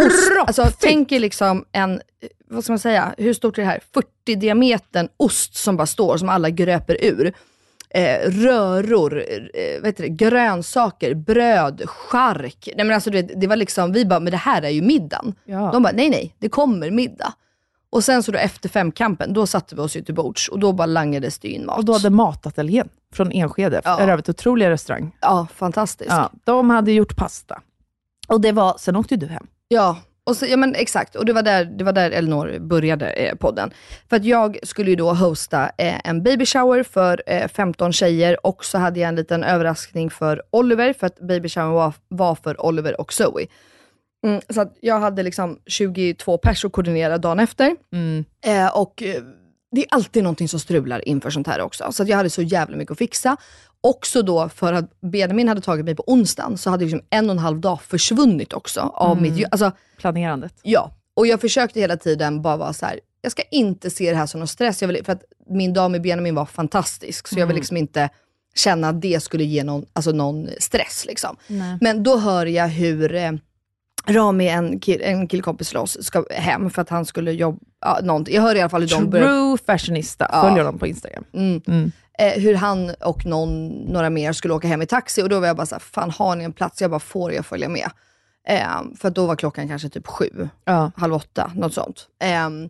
ost, 0.07 0.31
alltså 0.47 0.65
tänk 0.79 1.11
er 1.11 1.19
liksom 1.19 1.65
en, 1.71 2.01
vad 2.49 2.63
ska 2.63 2.73
man 2.73 2.79
säga, 2.79 3.15
hur 3.17 3.33
stort 3.33 3.57
är 3.57 3.61
det 3.61 3.67
här? 3.67 3.79
40 3.93 4.35
diametern 4.35 5.09
ost 5.17 5.55
som 5.55 5.77
bara 5.77 5.87
står, 5.87 6.17
som 6.17 6.29
alla 6.29 6.49
gröper 6.49 6.97
ur. 7.05 7.33
Eh, 7.89 8.29
röror, 8.29 9.23
eh, 9.53 9.85
heter 9.85 10.03
det, 10.03 10.09
grönsaker, 10.09 11.13
bröd, 11.13 11.81
chark. 11.89 12.69
Nej, 12.75 12.85
men 12.85 12.95
alltså, 12.95 13.09
det, 13.09 13.21
det 13.21 13.47
var 13.47 13.55
liksom, 13.55 13.91
vi 13.91 14.05
bara, 14.05 14.19
men 14.19 14.31
det 14.31 14.37
här 14.37 14.61
är 14.61 14.69
ju 14.69 14.81
middagen. 14.81 15.35
Ja. 15.45 15.69
De 15.73 15.83
bara, 15.83 15.93
nej 15.93 16.09
nej, 16.09 16.35
det 16.39 16.49
kommer 16.49 16.91
middag. 16.91 17.33
Och 17.89 18.03
sen 18.03 18.23
så 18.23 18.31
då 18.31 18.37
efter 18.37 18.69
femkampen, 18.69 19.33
då 19.33 19.47
satte 19.47 19.75
vi 19.75 19.81
oss 19.81 19.95
ju 19.97 20.01
till 20.01 20.15
bords 20.15 20.47
och 20.49 20.59
då 20.59 20.71
bara 20.73 20.85
langades 20.85 21.39
det 21.39 21.47
in 21.47 21.65
mat. 21.65 21.77
Och 21.77 21.85
då 21.85 21.93
hade 21.93 22.09
matateljén 22.09 22.89
från 23.13 23.31
Enskede, 23.31 23.81
Ja. 23.83 23.99
en 23.99 24.09
övrigt 24.09 24.29
otrolig 24.29 24.69
restaurang. 24.69 25.11
Ja, 25.21 25.47
fantastiskt. 25.55 26.09
Ja, 26.11 26.31
de 26.43 26.69
hade 26.69 26.91
gjort 26.91 27.15
pasta. 27.15 27.61
Och 28.27 28.41
det 28.41 28.51
var, 28.51 28.75
sen 28.79 28.95
åkte 28.95 29.15
du 29.15 29.27
hem. 29.27 29.47
Ja, 29.67 29.97
och 30.23 30.37
så, 30.37 30.45
ja 30.45 30.57
men 30.57 30.75
exakt. 30.75 31.15
Och 31.15 31.25
det 31.25 31.33
var 31.33 31.41
där, 31.43 31.65
det 31.65 31.83
var 31.83 31.91
där 31.93 32.11
Elinor 32.11 32.59
började 32.59 33.09
eh, 33.09 33.35
podden. 33.35 33.71
För 34.09 34.15
att 34.15 34.25
jag 34.25 34.57
skulle 34.63 34.89
ju 34.89 34.95
då 34.95 35.13
hosta 35.13 35.63
eh, 35.77 35.95
en 36.03 36.23
baby 36.23 36.45
shower 36.45 36.83
för 36.83 37.23
eh, 37.27 37.47
15 37.47 37.93
tjejer 37.93 38.45
och 38.47 38.65
så 38.65 38.77
hade 38.77 38.99
jag 38.99 39.07
en 39.09 39.15
liten 39.15 39.43
överraskning 39.43 40.09
för 40.09 40.41
Oliver, 40.51 40.93
för 40.93 41.07
att 41.07 41.19
baby 41.19 41.49
shower 41.49 41.73
var, 41.73 41.93
var 42.07 42.35
för 42.35 42.65
Oliver 42.65 43.01
och 43.01 43.13
Zoe. 43.13 43.47
Mm, 44.25 44.41
så 44.49 44.61
att 44.61 44.77
jag 44.81 44.99
hade 44.99 45.23
liksom 45.23 45.59
22 45.65 46.37
pers 46.37 46.65
att 46.65 46.71
koordinera 46.71 47.17
dagen 47.17 47.39
efter. 47.39 47.75
Eh, 48.45 48.77
och 48.77 49.03
eh, 49.03 49.21
det 49.71 49.81
är 49.81 49.87
alltid 49.89 50.23
någonting 50.23 50.49
som 50.49 50.59
strular 50.59 51.07
inför 51.07 51.29
sånt 51.29 51.47
här 51.47 51.61
också. 51.61 51.91
Så 51.91 52.03
jag 52.07 52.17
hade 52.17 52.29
så 52.29 52.41
jävla 52.41 52.77
mycket 52.77 52.91
att 52.91 52.97
fixa. 52.97 53.37
Också 53.81 54.21
då 54.21 54.49
för 54.49 54.73
att 54.73 55.01
Benjamin 55.01 55.47
hade 55.47 55.61
tagit 55.61 55.85
mig 55.85 55.95
på 55.95 56.03
onsdagen, 56.07 56.57
så 56.57 56.69
hade 56.69 56.83
liksom 56.85 57.01
en 57.09 57.25
och 57.25 57.31
en 57.31 57.39
halv 57.39 57.59
dag 57.59 57.81
försvunnit 57.81 58.53
också 58.53 58.79
av 58.81 59.21
mitt 59.21 59.37
ju- 59.39 59.45
alltså, 59.51 59.71
Planerandet. 59.97 60.53
Ja, 60.63 60.91
och 61.13 61.27
jag 61.27 61.41
försökte 61.41 61.79
hela 61.79 61.97
tiden 61.97 62.41
bara 62.41 62.57
vara 62.57 62.73
så 62.73 62.85
här. 62.85 62.99
jag 63.21 63.31
ska 63.31 63.41
inte 63.51 63.89
se 63.89 64.09
det 64.11 64.17
här 64.17 64.25
som 64.25 64.39
någon 64.39 64.47
stress. 64.47 64.81
Jag 64.81 64.87
vill, 64.87 65.05
för 65.05 65.13
att 65.13 65.23
min 65.49 65.73
dag 65.73 65.91
med 65.91 66.01
Benjamin 66.01 66.35
var 66.35 66.45
fantastisk, 66.45 67.27
så 67.27 67.39
jag 67.39 67.47
vill 67.47 67.55
liksom 67.55 67.77
inte 67.77 68.09
känna 68.55 68.89
att 68.89 69.01
det 69.01 69.23
skulle 69.23 69.43
ge 69.43 69.63
någon, 69.63 69.85
alltså 69.93 70.11
någon 70.11 70.49
stress. 70.59 71.05
Liksom. 71.07 71.37
Men 71.81 72.03
då 72.03 72.17
hör 72.17 72.45
jag 72.45 72.67
hur 72.67 73.15
eh, 73.15 73.31
Rami, 74.09 74.47
en, 74.47 74.79
kill, 74.79 75.01
en 75.03 75.27
killkompis 75.27 75.69
till 75.69 75.77
oss, 75.77 75.97
ska 76.01 76.25
hem 76.31 76.69
för 76.69 76.81
att 76.81 76.89
han 76.89 77.05
skulle 77.05 77.31
jobba, 77.31 77.59
ja, 77.81 77.99
någonting. 78.03 78.35
Jag 78.35 78.41
hör 78.41 78.55
i 78.55 78.61
alla 78.61 78.69
fall 78.69 78.81
hur 78.81 78.89
de 78.89 79.09
börjar 79.09 79.25
True 79.27 79.57
fashionista, 79.65 80.29
Ja. 80.31 80.41
följer 80.41 80.63
dem 80.63 80.79
på 80.79 80.87
Instagram. 80.87 81.23
Mm. 81.33 81.61
Mm. 81.67 81.91
Eh, 82.19 82.41
hur 82.41 82.55
han 82.55 82.91
och 83.05 83.25
någon, 83.25 83.67
några 83.69 84.09
mer 84.09 84.33
skulle 84.33 84.53
åka 84.53 84.67
hem 84.67 84.81
i 84.81 84.85
taxi 84.85 85.21
och 85.23 85.29
då 85.29 85.39
var 85.39 85.47
jag 85.47 85.55
bara 85.55 85.65
såhär, 85.65 85.79
fan 85.79 86.11
har 86.11 86.35
ni 86.35 86.43
en 86.43 86.53
plats? 86.53 86.81
Jag 86.81 86.91
bara, 86.91 86.99
får 86.99 87.33
jag 87.33 87.45
följa 87.45 87.69
med? 87.69 87.89
Eh, 88.47 88.67
för 88.97 89.09
då 89.09 89.25
var 89.25 89.35
klockan 89.35 89.67
kanske 89.67 89.89
typ 89.89 90.07
sju, 90.07 90.49
Ja. 90.65 90.91
halv 90.95 91.13
åtta, 91.13 91.51
något 91.55 91.73
sånt. 91.73 92.07
Ehm, 92.23 92.69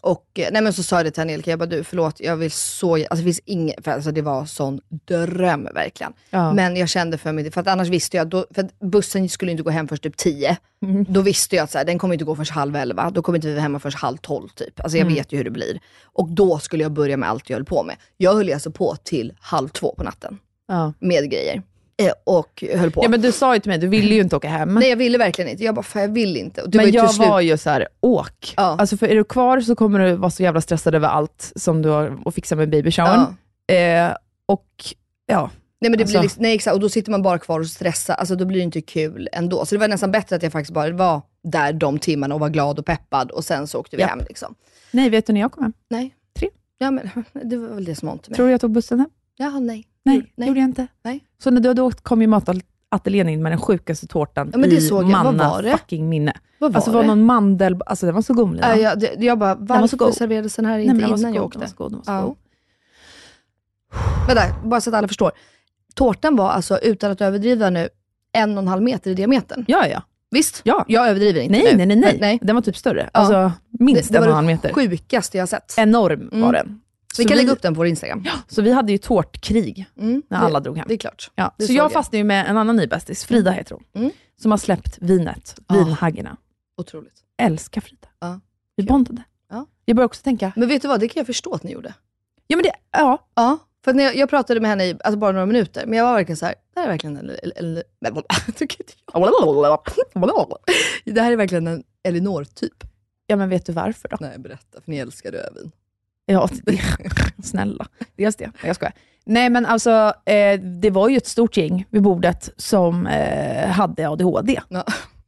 och 0.00 0.24
eh, 0.34 0.48
nej 0.52 0.62
men 0.62 0.72
så 0.72 0.82
sa 0.82 0.96
jag 0.96 1.06
det 1.06 1.10
till 1.10 1.20
Angelica, 1.20 1.50
jag 1.50 1.58
bara 1.58 1.66
du 1.66 1.84
förlåt, 1.84 2.20
jag 2.20 2.36
vill 2.36 2.50
så, 2.50 2.94
alltså 2.94 3.16
det 3.16 3.22
finns 3.22 3.40
inget, 3.44 3.84
för 3.84 3.90
alltså 3.90 4.10
det 4.10 4.22
var 4.22 4.44
sån 4.46 4.80
dröm 5.04 5.68
verkligen. 5.74 6.12
Ja. 6.30 6.52
Men 6.52 6.76
jag 6.76 6.88
kände 6.88 7.18
för 7.18 7.32
mig, 7.32 7.50
för 7.50 7.60
att 7.60 7.66
annars 7.66 7.88
visste 7.88 8.16
jag, 8.16 8.26
då, 8.28 8.46
för 8.50 8.62
att 8.62 8.78
bussen 8.80 9.28
skulle 9.28 9.50
inte 9.50 9.62
gå 9.62 9.70
hem 9.70 9.88
först 9.88 10.02
typ 10.02 10.16
tio. 10.16 10.56
Mm. 10.82 11.04
Då 11.08 11.20
visste 11.20 11.56
jag 11.56 11.64
att 11.64 11.70
så 11.70 11.78
här, 11.78 11.84
den 11.84 11.98
kommer 11.98 12.14
inte 12.14 12.24
gå 12.24 12.36
först 12.36 12.50
halv 12.52 12.76
elva, 12.76 13.10
då 13.10 13.22
kommer 13.22 13.38
inte 13.38 13.48
vi 13.48 13.54
vara 13.54 13.62
hemma 13.62 13.78
först 13.78 13.98
halv 13.98 14.16
tolv 14.16 14.48
typ. 14.48 14.80
Alltså 14.80 14.98
jag 14.98 15.02
Mm. 15.04 15.14
vet 15.14 15.32
ju 15.32 15.36
hur 15.36 15.44
det 15.44 15.50
blir. 15.50 15.80
Och 16.04 16.28
då 16.28 16.58
skulle 16.58 16.82
jag 16.82 16.92
börja 16.92 17.16
med 17.16 17.28
allt 17.28 17.50
jag 17.50 17.56
höll 17.56 17.64
på 17.64 17.82
med. 17.82 17.96
Jag 18.16 18.34
höll 18.34 18.52
alltså 18.52 18.70
på 18.70 18.96
till 19.02 19.32
halv 19.40 19.68
två 19.68 19.94
på 19.98 20.02
natten 20.04 20.38
Ja. 20.68 20.92
med 20.98 21.30
grejer. 21.30 21.62
Eh, 22.02 22.12
och 22.24 22.64
höll 22.74 22.90
på. 22.90 23.04
ja, 23.04 23.08
men 23.08 23.20
du 23.20 23.32
sa 23.32 23.54
ju 23.54 23.60
till 23.60 23.70
mig, 23.70 23.78
du 23.78 23.88
ville 23.88 24.14
ju 24.14 24.20
inte 24.20 24.36
åka 24.36 24.48
hem. 24.48 24.74
Nej 24.74 24.88
jag 24.88 24.96
ville 24.96 25.18
verkligen 25.18 25.50
inte, 25.50 25.64
jag 25.64 25.74
bara, 25.74 25.82
fan 25.82 26.02
jag 26.02 26.08
vill 26.08 26.36
inte. 26.36 26.62
Men 26.72 26.78
var 26.86 26.92
jag 26.92 27.12
var 27.12 27.40
ju 27.40 27.56
så 27.58 27.70
här, 27.70 27.88
åk. 28.00 28.54
Ja. 28.56 28.62
Alltså 28.78 28.96
för 28.96 29.06
är 29.08 29.14
du 29.14 29.24
kvar 29.24 29.60
så 29.60 29.74
kommer 29.76 29.98
du 29.98 30.12
vara 30.14 30.30
så 30.30 30.42
jävla 30.42 30.60
stressad 30.60 30.94
över 30.94 31.08
allt 31.08 31.52
som 31.56 31.82
du 31.82 31.88
har 31.88 32.18
att 32.24 32.34
fixa 32.34 32.56
med 32.56 32.70
babyshowern. 32.70 33.20
ja. 33.66 33.74
Eh, 33.74 34.12
och 34.46 34.66
ja, 35.26 35.50
Nej 35.80 35.90
men 35.90 35.98
det 35.98 36.02
Alltså- 36.04 36.12
blir 36.18 36.22
liksom, 36.22 36.42
nej 36.42 36.54
exakt, 36.54 36.74
och 36.74 36.80
då 36.80 36.88
sitter 36.88 37.10
man 37.10 37.22
bara 37.22 37.38
kvar 37.38 37.60
och 37.60 37.66
stressar, 37.66 38.14
alltså 38.14 38.34
då 38.36 38.44
blir 38.44 38.58
det 38.58 38.64
inte 38.64 38.80
kul 38.80 39.28
ändå. 39.32 39.64
Så 39.66 39.74
det 39.74 39.78
var 39.78 39.88
nästan 39.88 40.10
bättre 40.10 40.36
att 40.36 40.42
jag 40.42 40.52
faktiskt 40.52 40.74
bara 40.74 40.90
var 40.90 41.22
där 41.42 41.72
de 41.72 41.98
timmarna 41.98 42.34
och 42.34 42.40
var 42.40 42.48
glad 42.48 42.78
och 42.78 42.86
peppad 42.86 43.30
och 43.30 43.44
sen 43.44 43.66
så 43.66 43.78
åkte 43.80 43.96
vi 43.96 44.02
Japp. 44.02 44.10
hem. 44.10 44.20
Liksom. 44.28 44.54
nej 44.90 45.10
vet 45.10 45.26
du 45.26 45.32
när 45.32 45.40
jag 45.40 45.52
kom 45.52 45.62
hem? 45.62 45.72
Nej. 45.90 46.14
Tre. 46.38 46.48
Ja 46.78 46.90
men 46.90 47.10
det 47.50 47.56
var 47.56 47.68
väl 47.68 47.84
det 47.84 47.94
som 47.94 48.06
var 48.06 48.12
ont 48.12 48.28
med. 48.28 48.36
Tror 48.36 48.46
du 48.46 48.52
jag 48.52 48.60
tog 48.60 48.70
bussen 48.70 49.00
hem? 49.00 49.08
Jaha 49.36 49.58
nej. 49.58 49.84
Nej, 50.08 50.32
nej. 50.36 50.48
gjorde 50.48 50.60
jag 50.60 50.68
inte. 50.68 50.86
Nej. 51.02 51.24
Så 51.42 51.50
när 51.50 51.60
du 51.60 51.68
hade 51.68 51.82
åkt 51.82 52.00
kom 52.02 52.20
ju 52.22 52.26
matateljén 52.26 53.28
in 53.28 53.42
med 53.42 53.52
den 53.52 53.60
sjukaste 53.60 54.06
tårtan 54.06 54.48
Ja, 54.52 54.58
men 54.58 54.70
det 54.70 54.76
i 54.76 54.80
såg 54.80 55.10
jag. 55.10 55.24
Vad 55.24 55.34
var 55.38 55.62
det? 55.62 55.70
fucking 55.70 56.08
minne. 56.08 56.32
Vad 56.58 56.72
var 56.72 56.76
alltså 56.76 56.90
det 56.90 56.94
var 56.96 57.02
det? 57.02 57.08
någon 57.08 57.24
mandel, 57.24 57.76
alltså 57.86 58.06
den 58.06 58.14
var 58.14 58.22
så 58.22 58.34
god. 58.34 58.58
Ja, 58.62 58.76
jag, 58.76 59.00
det, 59.00 59.14
jag 59.18 59.38
bara, 59.38 59.54
var 59.54 59.66
så 59.76 59.80
varför 59.80 59.96
god. 59.96 60.14
serverades 60.14 60.56
den 60.56 60.64
här 60.64 60.74
Nej, 60.76 60.82
inte 60.82 60.94
men 60.94 61.00
den 61.02 61.10
var 61.10 61.18
innan 61.18 61.34
jag 61.34 61.44
åkte? 61.44 61.58
Den 61.58 61.60
var 61.62 61.68
så 61.68 61.76
god, 61.76 61.92
den 61.92 61.98
var 61.98 62.04
så 62.04 62.10
Ja. 62.12 62.22
god. 62.22 62.36
Vänta, 64.26 64.42
bara 64.64 64.80
så 64.80 64.90
att 64.90 64.94
alla 64.96 65.08
förstår. 65.08 65.32
Tårtan 65.94 66.36
var 66.36 66.50
alltså, 66.50 66.78
utan 66.78 67.10
att 67.10 67.20
överdriva 67.20 67.70
nu, 67.70 67.88
en 68.32 68.52
och 68.52 68.62
en 68.62 68.68
halv 68.68 68.82
meter 68.82 69.10
i 69.10 69.14
diametern. 69.14 69.64
Ja, 69.68 69.86
ja. 69.86 70.02
Visst? 70.30 70.60
Ja. 70.64 70.84
Jag 70.88 71.08
överdriver 71.08 71.40
inte 71.40 71.52
Nej, 71.58 71.64
nu. 71.72 71.76
nej, 71.76 71.86
nej, 71.86 71.96
nej. 71.96 72.18
nej. 72.20 72.38
Den 72.42 72.54
var 72.56 72.62
typ 72.62 72.76
större. 72.76 73.10
Alltså, 73.12 73.52
minst 73.70 74.12
det, 74.12 74.16
en 74.18 74.22
det 74.22 74.28
och 74.28 74.32
var 74.34 74.40
en 74.40 74.46
halv 74.46 74.46
det 74.46 74.52
meter. 74.54 74.72
sjukaste 74.72 75.38
jag 75.38 75.48
sett. 75.48 75.74
Enorm 75.78 76.28
Mm. 76.32 76.40
var 76.40 76.52
den. 76.52 76.80
Vi 77.16 77.22
Så 77.24 77.28
kan 77.28 77.36
lägga 77.36 77.52
upp 77.52 77.62
den 77.62 77.74
på 77.74 77.78
vår 77.78 77.86
Instagram. 77.86 78.24
Så 78.48 78.62
vi 78.62 78.72
hade 78.72 78.92
ju 78.92 78.98
tårtkrig 78.98 79.86
Mm, 79.98 80.22
när 80.28 80.38
det- 80.38 80.44
alla 80.44 80.60
drog 80.60 80.76
hem. 80.76 80.84
Det 80.88 80.94
är 80.94 80.98
klart. 80.98 81.30
Ja. 81.34 81.54
det 81.58 81.66
Så 81.66 81.72
jag 81.72 81.84
jag. 81.84 81.92
fastnade 81.92 82.16
ju 82.18 82.24
med 82.24 82.46
en 82.46 82.56
annan 82.56 82.76
ny 82.76 82.86
bästis, 82.86 83.24
Frida 83.24 83.50
heter 83.50 83.74
hon, 83.74 83.84
Mm. 84.02 84.10
som 84.42 84.50
har 84.50 84.58
släppt 84.58 84.98
vinet, 85.00 85.58
Ah. 85.66 85.74
vinhaggorna. 85.74 86.36
Otroligt. 86.76 87.14
Älskar 87.42 87.80
Frida. 87.80 88.08
Ja. 88.20 88.40
Vi 88.76 88.84
bondade. 88.84 89.22
Ja. 89.50 89.66
Jag 89.84 89.96
började 89.96 90.06
också 90.06 90.22
tänka, 90.22 90.52
Men 90.56 90.68
vet 90.68 90.82
du 90.82 90.88
vad, 90.88 91.00
det 91.00 91.08
kan 91.08 91.20
jag 91.20 91.26
förstå 91.26 91.54
att 91.54 91.62
ni 91.62 91.72
gjorde. 91.72 91.94
ja 92.46 92.56
men 92.56 92.62
det, 92.64 92.72
ja, 92.92 93.28
Ja, 93.34 93.58
för 93.84 93.92
när 93.94 94.04
jag, 94.04 94.16
jag 94.16 94.30
pratade 94.30 94.60
med 94.60 94.70
henne 94.70 94.84
i 94.84 94.96
alltså 95.04 95.18
bara 95.18 95.32
några 95.32 95.46
minuter, 95.46 95.86
men 95.86 95.98
jag 95.98 96.04
var 96.04 96.14
verkligen 96.14 96.36
så 96.36 96.46
här, 96.46 96.54
det 96.74 96.80
här 96.80 96.86
är 96.86 96.90
verkligen 96.90 97.16
en... 97.16 97.30
en, 97.56 97.74
det 101.04 101.20
här 101.20 101.32
är 101.32 101.36
verkligen 101.36 101.66
en 101.66 101.84
Elinor-typ. 102.02 102.84
ja 103.26 103.36
men 103.36 103.48
vet 103.48 103.66
du 103.66 103.72
varför 103.72 104.08
då? 104.08 104.16
Nej, 104.20 104.38
berätta, 104.38 104.80
för 104.80 104.90
ni 104.90 104.96
älskar 104.98 105.32
rödvin. 105.32 105.70
Ja, 106.28 106.48
det, 106.62 106.80
snälla. 107.44 107.86
Dels 108.16 108.36
det. 108.36 108.50
Jag 108.64 108.76
skojar. 108.76 108.92
Nej, 109.26 109.50
men 109.50 109.66
alltså, 109.66 110.12
eh, 110.24 110.60
det 110.60 110.90
var 110.90 111.08
ju 111.08 111.16
ett 111.16 111.26
stort 111.26 111.56
gäng 111.56 111.84
vid 111.90 112.02
bordet 112.02 112.50
som 112.56 113.06
eh, 113.06 113.68
hade 113.70 114.08
ADHD. 114.08 114.60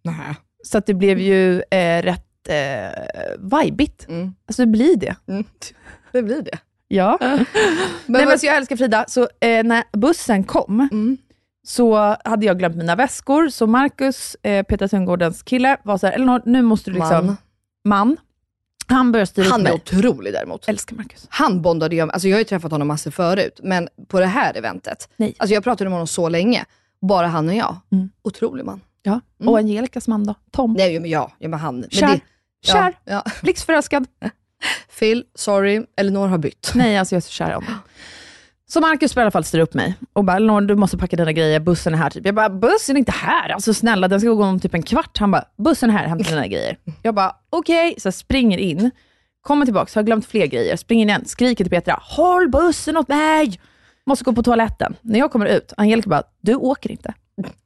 Nej. 0.02 0.34
Så 0.62 0.78
att 0.78 0.86
det 0.86 0.94
blev 0.94 1.18
ju 1.18 1.62
eh, 1.70 2.02
rätt 2.02 2.48
eh, 2.48 3.02
vibigt. 3.38 4.08
Mm. 4.08 4.34
Alltså 4.48 4.62
det 4.62 4.66
blir 4.66 4.96
det. 4.96 5.16
Mm. 5.28 5.44
Det 6.12 6.22
blir 6.22 6.42
det. 6.42 6.58
Ja. 6.88 7.16
Men 7.20 7.28
Nej, 7.46 7.46
men 8.06 8.26
vad- 8.26 8.40
så 8.40 8.46
jag 8.46 8.56
älskar 8.56 8.76
Frida. 8.76 9.04
Så 9.08 9.20
eh, 9.40 9.64
när 9.64 9.84
bussen 9.98 10.44
kom, 10.44 10.88
Mm. 10.92 11.16
så 11.66 12.16
hade 12.24 12.46
jag 12.46 12.58
glömt 12.58 12.76
mina 12.76 12.96
väskor. 12.96 13.48
Så 13.48 13.66
Marcus, 13.66 14.36
eh, 14.42 14.62
Peter 14.62 14.86
Sundgårdens 14.86 15.42
kille, 15.42 15.76
var 15.82 15.98
så 15.98 16.06
här, 16.06 16.14
Elinor, 16.14 16.42
nu 16.44 16.62
måste 16.62 16.90
du 16.90 16.94
liksom... 16.94 17.26
Man. 17.26 17.36
Man. 17.84 18.16
Han 18.90 19.12
började 19.12 19.26
styra 19.26 19.48
Han 19.48 19.66
är 19.66 19.72
otrolig 19.72 20.32
däremot. 20.32 20.68
Älskar 20.68 20.96
Marcus. 20.96 21.26
Han 21.28 21.62
bondade 21.62 21.96
ju, 21.96 22.00
alltså 22.02 22.28
jag 22.28 22.36
har 22.36 22.40
ju 22.40 22.44
träffat 22.44 22.70
honom 22.72 22.88
massor 22.88 23.10
förut, 23.10 23.60
men 23.62 23.88
på 24.08 24.20
det 24.20 24.26
här 24.26 24.56
eventet, 24.56 25.08
Nej. 25.16 25.34
alltså 25.38 25.54
jag 25.54 25.64
pratade 25.64 25.90
med 25.90 25.92
honom 25.92 26.06
så 26.06 26.28
länge, 26.28 26.64
bara 27.00 27.26
han 27.26 27.48
och 27.48 27.54
jag. 27.54 27.76
Mm. 27.92 28.10
Otrolig 28.22 28.64
man. 28.64 28.80
Ja. 29.02 29.20
Mm. 29.40 29.52
Och 29.52 29.58
Angelicas 29.58 30.08
man 30.08 30.26
då, 30.26 30.34
Tom. 30.50 30.72
Nej 30.72 31.00
men 31.00 31.10
ja, 31.10 31.32
ja 31.38 31.48
men 31.48 31.60
han. 31.60 31.80
Men 31.80 31.90
Kär. 31.90 32.06
det, 32.06 32.20
ja, 32.66 32.72
Kär. 32.72 32.94
Ja. 33.04 33.24
Blixtförälskad. 33.42 34.06
Phil, 34.98 35.24
sorry, 35.34 35.86
Elinor 35.96 36.28
har 36.28 36.38
bytt. 36.38 36.72
Nej, 36.74 36.98
alltså 36.98 37.14
jag 37.14 37.16
är 37.16 37.22
så 37.22 37.30
kär 37.30 37.50
i 37.50 37.54
honom. 37.54 37.74
Så 38.72 38.80
Marcus 38.80 39.16
i 39.16 39.20
alla 39.20 39.30
fall 39.30 39.44
styra 39.44 39.62
upp 39.62 39.74
mig 39.74 39.94
och 40.12 40.24
bara, 40.24 40.60
du 40.60 40.76
måste 40.76 40.98
packa 40.98 41.16
dina 41.16 41.32
grejer, 41.32 41.60
bussen 41.60 41.94
är 41.94 41.98
här. 41.98 42.10
Typ. 42.10 42.26
Jag 42.26 42.34
bara, 42.34 42.50
bussen 42.50 42.96
är 42.96 42.98
inte 42.98 43.12
här, 43.12 43.48
alltså 43.48 43.74
snälla 43.74 44.08
den 44.08 44.20
ska 44.20 44.28
gå 44.30 44.44
om 44.44 44.60
typ 44.60 44.74
en 44.74 44.82
kvart. 44.82 45.18
Han 45.18 45.30
bara, 45.30 45.44
bussen 45.56 45.90
är 45.90 45.94
här, 45.94 46.06
hämta 46.06 46.30
dina 46.30 46.46
grejer. 46.46 46.76
Jag 47.02 47.14
bara, 47.14 47.32
okej, 47.50 47.94
så 47.98 48.06
jag 48.06 48.14
springer 48.14 48.58
in, 48.58 48.90
kommer 49.42 49.64
tillbaka, 49.64 49.98
har 49.98 50.02
glömt 50.02 50.26
fler 50.26 50.46
grejer, 50.46 50.76
springer 50.76 51.02
in 51.02 51.08
igen, 51.08 51.24
skriker 51.24 51.64
till 51.64 51.70
Petra, 51.70 51.98
håll 52.02 52.48
bussen 52.48 52.96
åt 52.96 53.08
mig! 53.08 53.60
Måste 54.06 54.24
gå 54.24 54.32
på 54.32 54.42
toaletten. 54.42 54.96
När 55.00 55.18
jag 55.18 55.30
kommer 55.32 55.46
ut, 55.46 55.72
Angelica 55.76 56.10
bara, 56.10 56.22
du 56.40 56.54
åker 56.54 56.90
inte. 56.90 57.14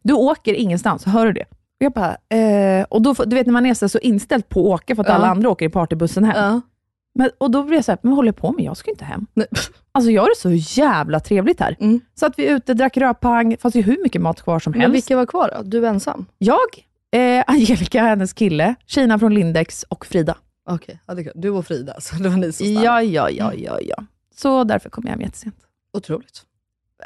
Du 0.02 0.12
åker 0.12 0.54
ingenstans, 0.54 1.04
hör 1.04 1.26
du 1.26 1.32
det? 1.32 1.44
Och 1.50 1.84
jag 1.84 1.92
bara, 1.92 2.16
eh, 2.38 2.84
och 2.90 3.02
då, 3.02 3.12
du 3.12 3.36
vet 3.36 3.46
när 3.46 3.52
man 3.52 3.66
är 3.66 3.74
så 3.74 3.88
så 3.88 3.98
inställd 3.98 4.48
på 4.48 4.60
att 4.74 4.80
åka 4.80 4.94
för 4.96 5.02
att 5.02 5.08
Ja. 5.08 5.14
alla 5.14 5.26
andra 5.26 5.50
åker 5.50 5.66
i 5.66 5.68
partybussen 5.68 6.24
hem. 6.24 6.36
Ja. 6.44 6.60
Men, 7.14 7.30
och 7.38 7.50
då 7.50 7.62
blir 7.62 7.74
jag 7.76 7.84
såhär, 7.84 7.98
men 8.02 8.10
vad 8.10 8.16
håller 8.16 8.28
jag 8.28 8.36
på 8.36 8.52
med? 8.52 8.64
Jag 8.64 8.76
ska 8.76 8.90
inte 8.90 9.04
hem. 9.04 9.26
Nej. 9.34 9.46
Alltså 9.92 10.10
jag 10.10 10.22
har 10.22 10.28
det 10.28 10.36
så 10.66 10.80
jävla 10.80 11.20
trevligt 11.20 11.60
här. 11.60 11.76
Mm. 11.80 12.00
Så 12.14 12.26
att 12.26 12.38
vi 12.38 12.48
ute, 12.50 12.74
drack 12.74 12.96
rödpang, 12.96 13.56
fanns 13.56 13.74
ju 13.74 13.82
hur 13.82 14.02
mycket 14.02 14.22
mat 14.22 14.42
kvar 14.42 14.58
som 14.58 14.70
Men 14.70 14.80
helst. 14.80 14.94
vilka 14.94 15.16
var 15.16 15.26
kvar 15.26 15.50
då? 15.56 15.62
Du 15.62 15.86
ensam? 15.86 16.26
Jag, 16.38 16.58
eh, 17.12 17.44
Angelica, 17.46 18.02
hennes 18.02 18.32
kille, 18.32 18.74
Kina 18.86 19.18
från 19.18 19.34
Lindex 19.34 19.82
och 19.82 20.06
Frida. 20.06 20.36
Okej, 20.68 21.00
ja, 21.06 21.14
det 21.14 21.20
är 21.20 21.22
klart. 21.22 21.34
du 21.36 21.50
och 21.50 21.66
Frida, 21.66 22.00
så 22.00 22.16
det 22.16 22.28
var 22.28 22.36
ni 22.36 22.52
som 22.52 22.66
stannade. 22.66 22.84
Ja, 22.86 23.02
ja, 23.02 23.30
ja, 23.30 23.52
ja, 23.54 23.78
ja. 23.82 24.04
Så 24.34 24.64
därför 24.64 24.90
kom 24.90 25.04
jag 25.04 25.10
hem 25.10 25.20
jättesent. 25.20 25.56
Otroligt. 25.96 26.42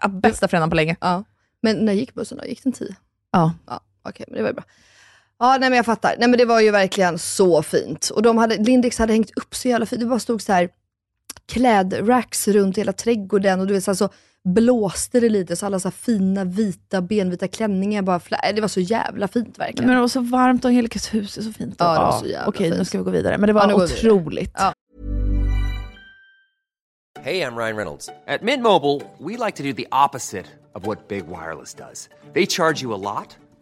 Ja, 0.03 0.09
bästa 0.09 0.49
fredagen 0.49 0.71
på 0.71 0.77
länge. 0.77 0.97
Ja. 1.01 1.25
Men 1.62 1.77
när 1.85 1.92
gick 1.92 2.14
bussen 2.14 2.38
då? 2.38 2.44
Gick 2.44 2.62
den 2.62 2.73
tio? 2.73 2.97
Ja. 3.33 3.53
Ja, 3.66 3.81
okej, 4.03 4.25
men 4.29 4.37
det 4.37 4.42
var 4.42 4.49
ju 4.49 4.55
bra. 4.55 4.64
Ja, 5.38 5.51
nej 5.61 5.70
men 5.70 5.77
jag 5.77 5.87
fattar. 5.87 6.14
Nej 6.18 6.29
men 6.29 6.38
det 6.38 6.44
var 6.44 6.61
ju 6.61 6.70
verkligen 6.70 7.18
så 7.18 7.62
fint. 7.62 8.11
Och 8.11 8.22
de 8.22 8.38
hade, 8.38 8.57
Lindex 8.57 8.98
hade 8.98 9.12
hängt 9.12 9.31
upp 9.38 9.55
så 9.55 9.68
jävla 9.68 9.87
fint. 9.87 10.01
Det 10.01 10.07
bara 10.07 10.18
stod 10.18 10.42
så 10.42 10.53
här 10.53 10.68
klädracks 11.53 12.48
runt 12.48 12.79
hela 12.79 12.92
trädgården 12.92 13.61
och 13.61 13.66
du 13.66 13.74
vet 13.74 13.85
så, 13.85 13.90
här, 13.90 13.96
så 13.96 14.09
blåste 14.44 15.20
det 15.20 15.29
lite, 15.29 15.57
så 15.57 15.66
alla 15.66 15.81
så 15.81 15.88
här 15.88 15.92
fina 15.92 16.44
vita 16.44 17.01
benvita 17.01 17.48
klänningar 17.48 18.03
bara 18.03 18.18
flä- 18.18 18.53
Det 18.55 18.61
var 18.61 18.68
så 18.68 18.81
jävla 18.81 19.29
fint 19.29 19.59
verkligen. 19.59 19.87
Men 19.87 19.94
det 19.96 20.01
var 20.01 20.09
så 20.09 20.20
varmt 20.20 20.64
och 20.64 20.68
Angelicas 20.68 21.14
hus 21.14 21.38
är 21.38 21.42
så 21.42 21.53
fint. 21.53 21.74
Ja, 21.79 21.92
det 21.92 21.98
var 22.01 22.12
så 22.20 22.27
jävla 22.27 22.48
Okej, 22.48 22.70
nu 22.70 22.77
fint. 22.77 22.88
ska 22.88 22.98
vi 22.98 23.05
gå 23.05 23.11
vidare. 23.11 23.38
Men 23.38 23.46
det 23.46 23.53
var 23.53 23.61
Ja, 23.70 23.77
nu 23.77 23.85
otroligt. 23.85 24.53
Ja. 24.55 24.72
Hey, 27.22 27.40
I'm 27.42 27.57
Ryan 27.57 27.77
Reynolds. 27.77 28.09
At 28.27 28.42
Mint 28.42 28.62
Mobile, 28.62 29.01
we 29.18 29.37
like 29.46 29.57
to 29.57 29.62
do 29.62 29.72
the 29.72 29.87
opposite 30.07 30.44
of 30.74 30.87
what 30.87 31.09
Big 31.09 31.24
Wireless 31.29 31.74
does. 31.74 32.09
They 32.35 32.46
charge 32.46 32.83
you 32.85 32.94
a 32.94 32.96
lot, 32.96 33.37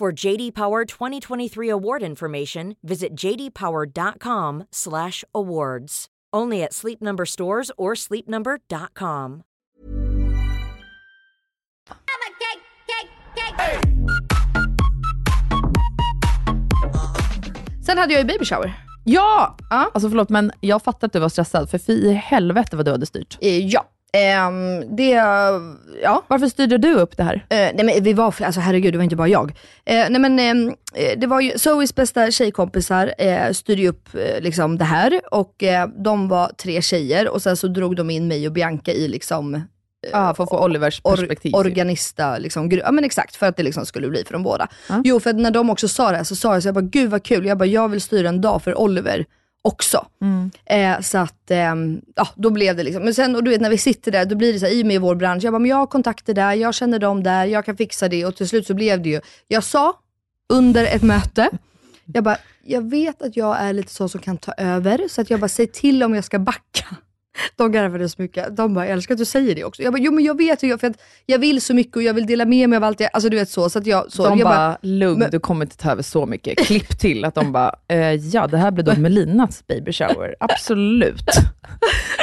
For 0.00 0.24
JD 0.24 0.54
Power 0.54 0.84
2023 0.84 1.68
award 1.70 2.02
information, 2.02 2.76
visit 2.82 3.14
jdpower.com/awards. 3.14 6.06
Only 6.36 6.62
at 6.64 6.72
Sleep 6.72 7.00
Number 7.00 7.24
stores 7.24 7.70
or 7.78 7.94
sleepnumber.com. 7.94 9.42
Sen 17.86 17.98
hade 17.98 18.12
jag 18.12 18.20
ju 18.20 18.26
baby 18.26 18.44
shower. 18.44 18.74
Ja! 19.04 19.56
Ja. 19.70 19.90
Alltså 19.94 20.08
förlåt, 20.08 20.28
men 20.28 20.52
jag 20.60 20.82
fattar 20.82 21.06
att 21.06 21.12
du 21.12 21.18
var 21.18 21.28
stressad, 21.28 21.70
för 21.70 21.78
fy 21.78 21.92
i 21.92 22.12
helvete 22.12 22.76
vad 22.76 22.84
du 22.84 22.90
hade 22.90 23.06
styrt. 23.06 23.38
Eh, 23.40 23.66
ja. 23.66 23.84
Ehm, 24.14 24.96
det, 24.96 25.10
ja. 26.02 26.22
Varför 26.28 26.46
styrde 26.46 26.78
du 26.78 26.94
upp 26.94 27.16
det 27.16 27.22
här? 27.22 27.34
Eh, 27.34 27.56
nej 27.74 27.84
men 27.84 28.04
vi 28.04 28.12
var, 28.12 28.34
alltså 28.42 28.60
herregud 28.60 28.94
det 28.94 28.98
var 28.98 29.04
inte 29.04 29.16
bara 29.16 29.28
jag. 29.28 29.50
Eh, 29.84 30.06
nej 30.10 30.20
men 30.20 30.38
eh, 30.38 31.18
det 31.18 31.26
var 31.26 31.40
ju, 31.40 31.58
Zoes 31.58 31.94
bästa 31.94 32.30
tjejkompisar 32.30 33.14
eh, 33.18 33.52
styrde 33.52 33.88
upp 33.88 34.08
liksom 34.40 34.78
det 34.78 34.84
här 34.84 35.20
och 35.30 35.64
de 36.04 36.28
var 36.28 36.48
tre 36.48 36.82
tjejer 36.82 37.28
och 37.28 37.42
sen 37.42 37.56
så 37.56 37.68
drog 37.68 37.96
de 37.96 38.10
in 38.10 38.28
mig 38.28 38.46
och 38.46 38.52
Bianca 38.52 38.92
i 38.92 39.08
liksom 39.08 39.62
Ja, 40.12 40.34
för 40.34 40.44
att 40.44 40.50
få 40.50 40.64
Olivers 40.64 41.00
perspektiv. 41.00 41.54
Or, 41.54 41.58
organista, 41.58 42.38
liksom, 42.38 42.70
ja 42.70 42.92
men 42.92 43.04
exakt, 43.04 43.36
för 43.36 43.46
att 43.46 43.56
det 43.56 43.62
liksom 43.62 43.86
skulle 43.86 44.08
bli 44.08 44.24
för 44.24 44.32
de 44.32 44.42
båda. 44.42 44.68
Ja. 44.88 45.02
Jo, 45.04 45.20
för 45.20 45.32
när 45.32 45.50
de 45.50 45.70
också 45.70 45.88
sa 45.88 46.10
det 46.10 46.16
här 46.16 46.24
så 46.24 46.36
sa 46.36 46.54
jag 46.54 46.62
så 46.62 46.68
jag 46.68 46.74
bara, 46.74 46.80
gud 46.84 47.10
vad 47.10 47.22
kul, 47.22 47.46
jag 47.46 47.58
bara, 47.58 47.66
jag 47.66 47.88
vill 47.88 48.00
styra 48.00 48.28
en 48.28 48.40
dag 48.40 48.62
för 48.62 48.78
Oliver 48.78 49.24
också. 49.64 50.06
Mm. 50.22 50.50
Eh, 50.64 51.00
så 51.00 51.18
att, 51.18 51.50
ehm, 51.50 52.00
ja 52.14 52.28
då 52.34 52.50
blev 52.50 52.76
det 52.76 52.82
liksom, 52.82 53.04
men 53.04 53.14
sen 53.14 53.36
och 53.36 53.44
du 53.44 53.50
vet 53.50 53.60
när 53.60 53.70
vi 53.70 53.78
sitter 53.78 54.12
där, 54.12 54.24
då 54.24 54.36
blir 54.36 54.52
det 54.52 54.58
så 54.58 54.66
här, 54.66 54.72
i 54.72 54.82
och 54.82 54.86
med 54.86 55.00
vår 55.00 55.14
bransch, 55.14 55.44
jag 55.44 55.52
bara, 55.52 55.58
men 55.58 55.70
jag 55.70 55.76
har 55.76 55.86
kontakter 55.86 56.34
där, 56.34 56.52
jag 56.52 56.74
känner 56.74 56.98
dem 56.98 57.22
där, 57.22 57.46
jag 57.46 57.64
kan 57.64 57.76
fixa 57.76 58.08
det 58.08 58.26
och 58.26 58.36
till 58.36 58.48
slut 58.48 58.66
så 58.66 58.74
blev 58.74 59.02
det 59.02 59.08
ju, 59.08 59.20
jag 59.48 59.64
sa 59.64 59.98
under 60.48 60.84
ett 60.84 61.02
möte, 61.02 61.50
jag 62.04 62.24
bara, 62.24 62.36
jag 62.64 62.90
vet 62.90 63.22
att 63.22 63.36
jag 63.36 63.60
är 63.60 63.72
lite 63.72 63.92
så 63.92 64.08
som 64.08 64.20
kan 64.20 64.36
ta 64.36 64.52
över, 64.52 65.08
så 65.08 65.20
att 65.20 65.30
jag 65.30 65.40
bara, 65.40 65.48
säg 65.48 65.66
till 65.66 66.02
om 66.02 66.14
jag 66.14 66.24
ska 66.24 66.38
backa. 66.38 66.96
De 67.56 67.72
garvade 67.72 68.08
så 68.08 68.22
mycket. 68.22 68.56
De 68.56 68.74
bara, 68.74 68.84
jag 68.84 68.92
älskar 68.92 69.14
att 69.14 69.18
du 69.18 69.24
säger 69.24 69.54
det 69.54 69.64
också. 69.64 69.82
Jag 69.82 69.92
bara, 69.92 69.98
jo 70.02 70.12
men 70.12 70.24
jag 70.24 70.36
vet 70.38 70.62
ju, 70.62 70.78
för 70.78 70.86
att 70.86 70.96
jag 71.26 71.38
vill 71.38 71.60
så 71.62 71.74
mycket 71.74 71.96
och 71.96 72.02
jag 72.02 72.14
vill 72.14 72.26
dela 72.26 72.44
med 72.44 72.68
mig 72.68 72.76
av 72.76 72.84
allt 72.84 73.00
jag, 73.00 73.10
alltså 73.12 73.28
du 73.28 73.36
vet 73.36 73.50
så. 73.50 73.70
så, 73.70 73.78
att 73.78 73.86
jag, 73.86 74.12
så 74.12 74.28
de 74.28 74.38
jag 74.38 74.48
bara, 74.48 74.78
lugn, 74.82 75.18
men- 75.18 75.30
du 75.30 75.40
kommer 75.40 75.64
inte 75.64 75.76
ta 75.76 75.90
över 75.90 76.02
så 76.02 76.26
mycket. 76.26 76.58
Klipp 76.58 76.98
till 76.98 77.24
att 77.24 77.34
de 77.34 77.52
bara, 77.52 77.74
eh, 77.88 77.98
ja 78.14 78.46
det 78.46 78.56
här 78.56 78.70
blir 78.70 78.84
då 78.84 78.94
Melinas 78.98 79.66
baby 79.66 79.92
shower. 79.92 80.34
Absolut. 80.40 81.24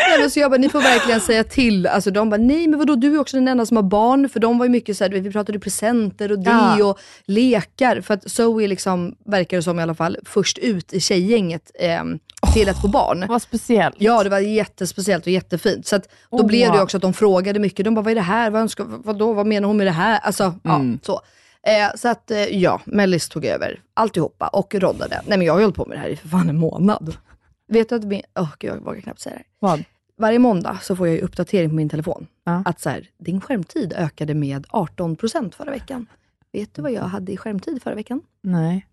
Nej, 0.10 0.20
men 0.20 0.32
så 0.32 0.40
jag 0.40 0.52
bara, 0.52 0.58
ni 0.58 0.70
får 0.70 0.82
verkligen 0.82 1.22
säga 1.22 1.44
till. 1.44 1.88
Alltså 1.88 2.12
de 2.12 2.30
bara, 2.30 2.38
nej 2.42 2.68
men 2.68 2.80
vadå, 2.80 2.96
du 2.96 3.16
är 3.16 3.20
också 3.20 3.38
den 3.38 3.48
enda 3.48 3.66
som 3.66 3.78
har 3.78 3.84
barn. 3.84 4.30
För 4.30 4.40
de 4.40 4.58
var 4.58 4.66
ju 4.66 4.70
mycket 4.72 4.98
så 4.98 5.04
här, 5.04 5.12
vi 5.12 5.32
pratade 5.32 5.60
presenter 5.60 6.32
och 6.32 6.40
det 6.40 6.50
Ja. 6.80 6.86
och 6.86 7.00
lekar. 7.26 8.02
För 8.02 8.14
att 8.14 8.32
Zoe 8.32 8.68
liksom, 8.68 9.16
verkar 9.26 9.58
det 9.58 9.64
som 9.64 9.80
i 9.80 9.84
alla 9.84 9.96
fall, 9.96 10.18
först 10.26 10.58
ut 10.58 10.94
i 10.94 11.00
tjejgänget 11.00 11.72
eh, 11.80 12.04
till 12.54 12.70
att 12.70 12.82
få 12.82 12.88
barn. 12.88 13.26
Vad 13.30 13.42
speciellt. 13.42 13.96
Ja, 14.00 14.24
det 14.24 14.30
var 14.30 14.40
jättespeciellt 14.40 15.26
och 15.26 15.32
jättefint. 15.32 15.88
Så 15.88 15.96
att, 15.96 16.10
då 16.30 16.38
Oh, 16.38 16.46
blev 16.48 16.72
det 16.72 16.82
också 16.82 16.98
att 16.98 17.02
de 17.02 17.14
frågade 17.14 17.60
mycket. 17.60 17.86
De 17.86 17.96
bara, 17.96 18.02
vad 18.02 18.12
är 18.12 18.16
det 18.16 18.22
här? 18.22 18.50
Vad, 18.52 18.62
önskar, 18.62 18.84
vad, 18.88 19.18
då, 19.20 19.34
vad 19.34 19.48
menar 19.48 19.68
hon 19.68 19.78
med 19.78 19.88
det 19.88 19.92
här? 19.92 20.20
Alltså, 20.20 20.44
Mm. 20.64 20.92
ja, 20.92 20.98
så. 21.06 21.22
Eh, 21.64 21.96
så 21.96 22.08
att, 22.08 22.32
eh, 22.32 22.44
ja, 22.44 22.82
Mellis 22.86 23.30
tog 23.30 23.46
över 23.46 23.82
alltihopa 23.94 24.48
och 24.48 24.76
roddade. 24.76 25.22
Nej 25.28 25.38
men 25.38 25.48
jag 25.48 25.54
har 25.54 25.62
hållit 25.62 25.76
på 25.76 25.86
med 25.86 25.98
det 25.98 26.02
här 26.02 26.10
i 26.10 26.16
för 26.16 26.28
fan 26.28 26.50
en 26.50 26.58
månad. 26.58 27.18
Vet 27.68 27.90
du 27.90 27.96
att 27.96 28.04
min, 28.04 28.22
gud 28.60 28.70
jag 28.72 28.78
vågar 28.86 29.02
knappt 29.02 29.20
säga 29.20 29.36
det. 29.36 29.44
Vad? 29.60 29.84
Varje 30.18 30.40
måndag 30.40 30.80
så 30.82 30.96
får 30.96 31.08
jag 31.08 31.16
ju 31.16 31.22
uppdatering 31.22 31.70
på 31.70 31.76
min 31.76 31.90
telefon. 31.90 32.28
Ja. 32.44 32.64
Att 32.66 32.80
så 32.82 32.90
här, 32.90 33.10
din 33.18 33.42
skärmtid 33.42 33.94
ökade 33.94 34.34
med 34.34 34.66
18% 34.68 35.56
förra 35.56 35.72
veckan. 35.72 36.06
Vet 36.54 36.76
du 36.76 36.82
vad 36.82 36.92
jag 36.92 37.02
hade 37.04 37.32
i 37.32 37.38
skärmtid 37.38 37.84
förra 37.84 37.96
veckan? 37.96 38.22
Nej. 38.42 38.86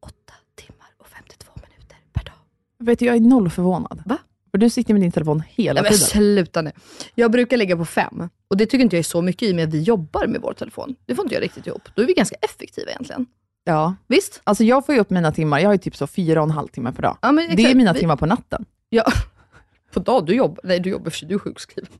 8 0.00 0.14
timmar 0.54 0.88
och 0.98 1.06
52 1.08 1.52
minuter 1.54 1.96
per 2.12 2.24
dag. 2.24 2.34
Vet 2.82 2.98
du, 2.98 3.04
jag 3.06 3.16
är 3.16 3.20
noll 3.20 3.50
förvånad. 3.50 4.02
Va? 4.06 4.18
För 4.50 4.58
du 4.58 4.70
sitter 4.70 4.94
med 4.94 5.02
din 5.02 5.12
telefon 5.12 5.42
hela 5.48 5.82
Nej, 5.82 5.90
men 5.90 5.98
tiden. 5.98 6.08
sluta 6.08 6.62
nu. 6.62 6.72
Jag 7.14 7.30
brukar 7.30 7.56
ligga 7.56 7.76
på 7.76 7.84
fem. 7.84 8.28
Och 8.48 8.56
det 8.56 8.66
tycker 8.66 8.78
inte 8.84 8.96
jag 8.96 8.98
är 8.98 9.04
så 9.04 9.22
mycket 9.22 9.48
i 9.48 9.52
och 9.52 9.56
med 9.56 9.68
att 9.68 9.74
vi 9.74 9.82
jobbar 9.82 10.26
med 10.26 10.40
vår 10.40 10.52
telefon. 10.52 10.94
Det 11.06 11.14
får 11.14 11.24
inte 11.24 11.34
jag 11.34 11.42
riktigt 11.42 11.66
ihop. 11.66 11.82
Då 11.94 12.02
är 12.02 12.06
vi 12.06 12.12
ganska 12.14 12.36
effektiva 12.42 12.90
egentligen. 12.90 13.26
Ja. 13.64 13.94
Visst? 14.06 14.40
Alltså 14.44 14.64
jag 14.64 14.86
får 14.86 14.94
ju 14.94 15.00
upp 15.00 15.10
mina 15.10 15.32
timmar, 15.32 15.58
jag 15.58 15.68
har 15.68 15.74
ju 15.74 15.78
typ 15.78 15.96
så 15.96 16.06
fyra 16.06 16.40
och 16.40 16.44
en 16.46 16.50
halv 16.50 16.68
timme 16.68 16.92
per 16.92 17.02
dag. 17.02 17.16
Ja, 17.22 17.32
men 17.32 17.44
Det 17.46 17.52
är 17.52 17.58
exakt. 17.58 17.76
mina 17.76 17.92
Vi- 17.92 17.98
timmar 18.00 18.16
på 18.16 18.26
natten. 18.26 18.64
Ja. 18.88 19.04
På 19.92 20.00
dag, 20.00 20.26
du 20.26 20.34
jobbar. 20.34 20.60
Nej, 20.64 20.80
du 20.80 20.90
jobbar 20.90 21.10
för 21.10 21.18
sig, 21.18 21.28
du 21.28 21.34
är 21.34 21.38
sjukskriven. 21.38 21.90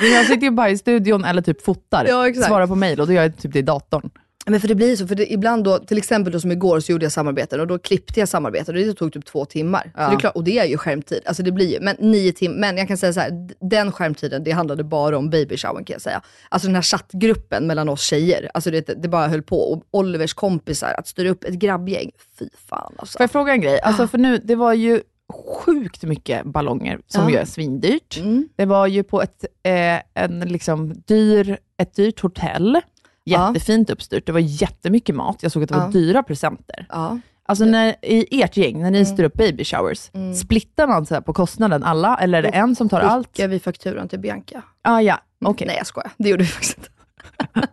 Men 0.00 0.10
jag 0.12 0.26
sitter 0.26 0.42
ju 0.42 0.50
bara 0.50 0.70
i 0.70 0.78
studion 0.78 1.24
eller 1.24 1.42
typ 1.42 1.62
fotar, 1.62 2.06
Ja, 2.08 2.28
exakt. 2.28 2.46
svarar 2.46 2.66
på 2.66 2.74
mail 2.74 3.00
och 3.00 3.06
då 3.06 3.12
gör 3.12 3.22
jag 3.22 3.36
typ 3.36 3.52
det 3.52 3.58
i 3.58 3.62
datorn. 3.62 4.10
Men 4.46 4.60
för 4.60 4.68
det 4.68 4.74
blir 4.74 4.96
så, 4.96 5.06
för 5.06 5.14
det, 5.14 5.32
ibland 5.32 5.64
då, 5.64 5.78
till 5.78 5.98
exempel 5.98 6.32
då 6.32 6.40
som 6.40 6.52
igår 6.52 6.80
så 6.80 6.92
gjorde 6.92 7.04
jag 7.04 7.12
samarbeten 7.12 7.60
och 7.60 7.66
då 7.66 7.78
klippte 7.78 8.20
jag 8.20 8.28
samarbeten 8.28 8.74
och 8.76 8.80
det 8.82 8.94
tog 8.94 9.12
typ 9.12 9.24
två 9.24 9.44
timmar. 9.44 9.92
Ja. 9.96 10.04
Så 10.04 10.10
det 10.10 10.16
är 10.16 10.20
klart, 10.20 10.36
och 10.36 10.44
det 10.44 10.58
är 10.58 10.64
ju 10.64 10.76
skärmtid. 10.78 11.20
Alltså 11.26 11.42
det 11.42 11.52
blir 11.52 11.72
ju, 11.72 11.80
men 11.80 11.96
nio 11.98 12.32
timmar. 12.32 12.56
Men 12.56 12.76
jag 12.76 12.88
kan 12.88 12.96
säga 12.96 13.12
så 13.12 13.20
här, 13.20 13.30
den 13.70 13.92
skärmtiden, 13.92 14.44
det 14.44 14.50
handlade 14.50 14.84
bara 14.84 15.18
om 15.18 15.30
baby 15.30 15.56
shower 15.56 15.84
kan 15.84 15.94
jag 15.94 16.00
säga. 16.02 16.22
Alltså 16.48 16.68
den 16.68 16.74
här 16.74 16.82
chattgruppen 16.82 17.66
mellan 17.66 17.88
oss 17.88 18.02
tjejer, 18.02 18.50
alltså 18.54 18.70
det, 18.70 19.02
det 19.02 19.08
bara 19.08 19.28
höll 19.28 19.42
på. 19.42 19.56
Och 19.72 19.82
Olivers 19.90 20.34
kompisar, 20.34 20.94
att 20.98 21.08
styra 21.08 21.30
upp 21.30 21.44
ett 21.44 21.54
grabbgäng, 21.54 22.10
fy 22.38 22.48
fan 22.68 22.94
alltså. 22.98 23.16
Får 23.18 23.22
jag 23.24 23.30
fråga 23.30 23.52
en 23.52 23.60
grej? 23.60 23.80
Alltså 23.80 24.06
för 24.08 24.18
nu, 24.18 24.38
det 24.38 24.54
var 24.54 24.72
ju 24.72 25.00
sjukt 25.32 26.02
mycket 26.02 26.44
ballonger 26.44 27.00
som 27.06 27.24
Ja. 27.24 27.30
ju 27.30 27.36
är 27.36 27.44
svindyrt. 27.44 28.16
Mm. 28.18 28.48
Det 28.56 28.64
var 28.64 28.86
ju 28.86 29.02
på 29.02 29.22
ett, 29.22 29.44
eh, 29.62 30.22
en 30.24 30.40
liksom 30.40 31.02
dyr, 31.06 31.58
ett 31.78 31.94
dyrt 31.94 32.20
hotell. 32.20 32.80
Jättefint 33.24 33.90
uppstyrt. 33.90 34.26
Det 34.26 34.32
var 34.32 34.40
jättemycket 34.40 35.14
mat. 35.14 35.38
Jag 35.42 35.52
såg 35.52 35.62
att 35.62 35.68
det 35.68 35.74
var 35.76 35.88
dyra 35.90 36.22
presenter. 36.22 36.86
Ja. 36.88 37.18
Alltså 37.46 37.64
när, 37.64 37.96
i 38.02 38.42
ert 38.42 38.56
gäng, 38.56 38.82
när 38.82 38.90
ni 38.90 38.98
Mm. 38.98 39.12
styr 39.14 39.24
upp 39.24 39.34
baby 39.34 39.64
showers, 39.64 40.10
splittar 40.40 40.86
man 40.86 41.06
så 41.06 41.22
på 41.22 41.32
kostnaden 41.32 41.82
alla, 41.82 42.16
eller 42.16 42.38
är 42.38 42.42
det 42.42 42.48
en 42.48 42.76
som 42.76 42.88
tar 42.88 43.00
allt? 43.00 43.28
Skickar 43.28 43.48
vi 43.48 43.60
fakturan 43.60 44.08
till 44.08 44.18
Bianca? 44.18 44.62
Ah, 44.82 45.00
ja, 45.00 45.20
okej. 45.44 45.66
Nej 45.66 45.76
jag 45.76 45.86
skojar, 45.86 46.10
det 46.16 46.28
gjorde 46.28 46.42
vi 46.42 46.48
faktiskt 46.48 46.78
inte. 46.78 46.88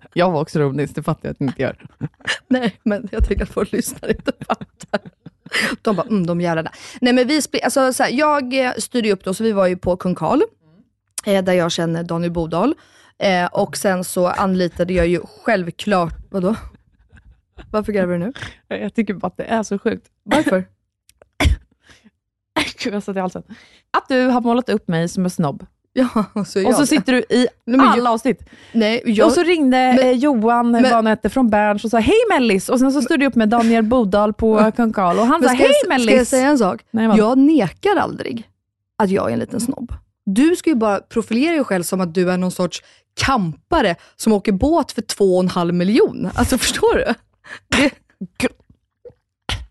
Jag 0.14 0.32
var 0.32 0.41
också 0.41 0.60
rolig, 0.60 0.89
det 0.95 1.04
fattar 1.04 1.28
jag 1.28 1.32
att 1.32 1.39
ni 1.39 1.45
inte 1.47 1.62
gör. 1.62 1.86
Nej, 2.47 2.80
men 2.84 3.10
jag 3.12 3.28
tänker 3.28 3.43
att 3.43 3.49
folk 3.49 3.72
lyssnar 3.72 4.10
inte 4.10 4.32
fattar. 4.47 4.99
De 5.82 5.95
bara, 5.95 6.08
mm, 6.08 6.26
de 6.26 6.41
jävlarna. 6.41 6.72
Nej 7.02 7.14
men 7.14 7.28
vi 7.28 7.41
alltså, 7.64 7.93
så 7.93 8.04
här, 8.04 8.12
jag 8.12 8.66
eh, 8.66 8.72
styrde 8.78 9.12
upp 9.12 9.24
då, 9.24 9.34
så 9.34 9.43
vi 9.43 9.52
var 9.52 9.68
ju 9.68 9.78
på 9.78 9.97
Kung 9.97 10.16
Karl, 10.16 10.41
eh, 11.26 11.43
där 11.43 11.54
jag 11.54 11.72
känner 11.72 12.04
Daniel 12.04 12.32
Bodal. 12.32 12.76
Eh, 13.22 13.46
och 13.46 13.78
sen 13.78 14.04
så 14.04 14.28
anlitade 14.28 14.94
jag 14.94 15.08
ju 15.08 15.22
självklart, 15.46 16.14
vadå? 16.30 16.56
Varför 17.72 17.92
garvar 17.92 18.14
du 18.14 18.20
nu? 18.20 18.34
Jag 18.68 18.94
tycker 18.94 19.14
bara 19.14 19.28
att 19.28 19.38
det 19.38 19.44
är 19.44 19.64
så 19.64 19.80
sjukt. 19.80 20.08
Varför? 20.24 20.66
Gud, 22.84 22.94
jag 22.94 23.04
satt 23.04 23.16
i 23.16 23.20
halsen. 23.20 23.44
Att 23.98 24.08
du 24.10 24.26
har 24.28 24.42
målat 24.42 24.70
upp 24.70 24.88
mig 24.88 25.08
som 25.10 25.24
en 25.24 25.30
snobb. 25.30 25.66
Ja, 25.94 26.08
och 26.34 26.48
så, 26.48 26.68
Och 26.68 26.76
så 26.76 26.86
sitter 26.86 27.14
du 27.14 27.20
i 27.20 27.48
Nej, 27.66 27.78
men 27.78 27.80
jag- 27.80 27.90
alla 27.90 28.12
avsnitt. 28.12 28.50
Nej, 28.74 29.02
jag, 29.06 29.28
Och 29.28 29.34
så 29.34 29.44
ringde 29.44 29.78
Men- 29.78 30.00
eh, 30.00 30.12
Johan, 30.12 30.72
men- 30.72 30.84
vad 30.84 30.92
han 30.92 31.08
hette, 31.08 31.30
från 31.30 31.50
Berns 31.50 31.84
och 31.86 31.90
sa 31.92 32.00
hej 32.00 32.16
Mellis. 32.30 32.70
Och 32.70 32.80
sen 32.80 32.92
så 32.92 33.02
stod 33.02 33.20
du 33.20 33.26
upp 33.26 33.36
med 33.36 33.50
Daniel 33.50 33.84
Bodal 33.84 34.34
på 34.34 34.72
Kung 34.76 34.94
Karl 34.94 35.20
och 35.20 35.26
han 35.26 35.44
sa 35.44 35.50
hej 35.50 35.72
Mellis. 35.88 36.08
ska 36.08 36.16
jag 36.18 36.28
säga 36.28 36.48
en 36.48 36.58
sak? 36.58 36.82
Nej, 36.92 37.18
jag 37.18 37.38
nekar 37.38 37.96
aldrig 37.96 38.50
att 38.98 39.10
jag 39.10 39.30
är 39.30 39.34
en 39.34 39.40
liten 39.40 39.60
snobb. 39.60 39.94
Du 40.26 40.56
ska 40.56 40.70
ju 40.70 40.76
bara 40.76 41.00
profilera 41.00 41.56
dig 41.56 41.64
själv 41.64 41.84
som 41.84 42.02
att 42.02 42.14
du 42.14 42.32
är 42.32 42.38
någon 42.38 42.52
sorts 42.52 42.84
kampare 43.14 43.96
som 44.16 44.34
åker 44.34 44.52
båt 44.52 44.92
för 44.92 45.02
två 45.02 45.36
och 45.38 45.44
en 45.44 45.50
halv 45.50 45.74
miljon. 45.74 46.30
Alltså 46.36 46.58
förstår 46.66 46.96
du? 46.96 47.14
Det, 47.78 47.92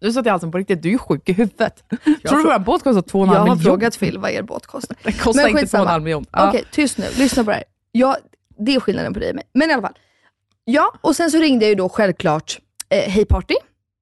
Du 0.01 0.13
satt 0.13 0.27
i 0.27 0.29
halsen 0.29 0.51
på 0.51 0.59
riktigt, 0.59 0.83
du 0.83 0.93
är 0.95 0.99
sjuk 0.99 1.29
i 1.29 1.33
huvudet. 1.33 1.85
Tror 2.29 2.39
du 2.39 2.45
vår 2.45 2.59
båt 2.59 2.83
kostar 2.83 3.03
två 3.03 3.19
och 3.21 3.27
en 3.27 3.33
jag 3.33 3.39
har 3.41 3.45
miljon? 3.47 3.63
frågat 3.65 3.99
Phil 3.99 4.19
vad 4.19 4.31
er 4.31 4.43
båt 4.43 4.67
kostar. 4.67 4.97
Den 5.03 5.13
kostar 5.13 5.43
Men 5.43 5.51
inte 5.51 5.53
två 5.53 5.57
och 5.57 5.61
skitsamma. 5.61 5.83
en 5.85 5.89
halv 5.89 6.03
miljon. 6.03 6.27
Ja. 6.33 6.49
Okej, 6.49 6.65
tyst 6.73 6.99
nu. 6.99 7.05
Lyssna 7.19 7.45
på 7.45 7.51
det 7.51 7.57
här. 7.57 7.65
Ja, 7.93 8.17
det 8.59 8.75
är 8.75 8.81
skillnaden 8.81 9.15
på 9.15 9.21
dig 9.21 9.29
och 9.29 9.35
mig. 9.35 9.45
Men 9.55 9.71
i 9.71 9.73
alla 9.73 9.83
fall. 9.83 9.99
Ja, 10.65 10.93
och 11.01 11.17
sen 11.17 11.31
så 11.31 11.39
ringde 11.39 11.65
jag 11.65 11.69
ju 11.69 11.75
då 11.75 11.89
självklart 11.89 12.59
eh, 12.89 13.11
Hey 13.11 13.25
Party, 13.25 13.55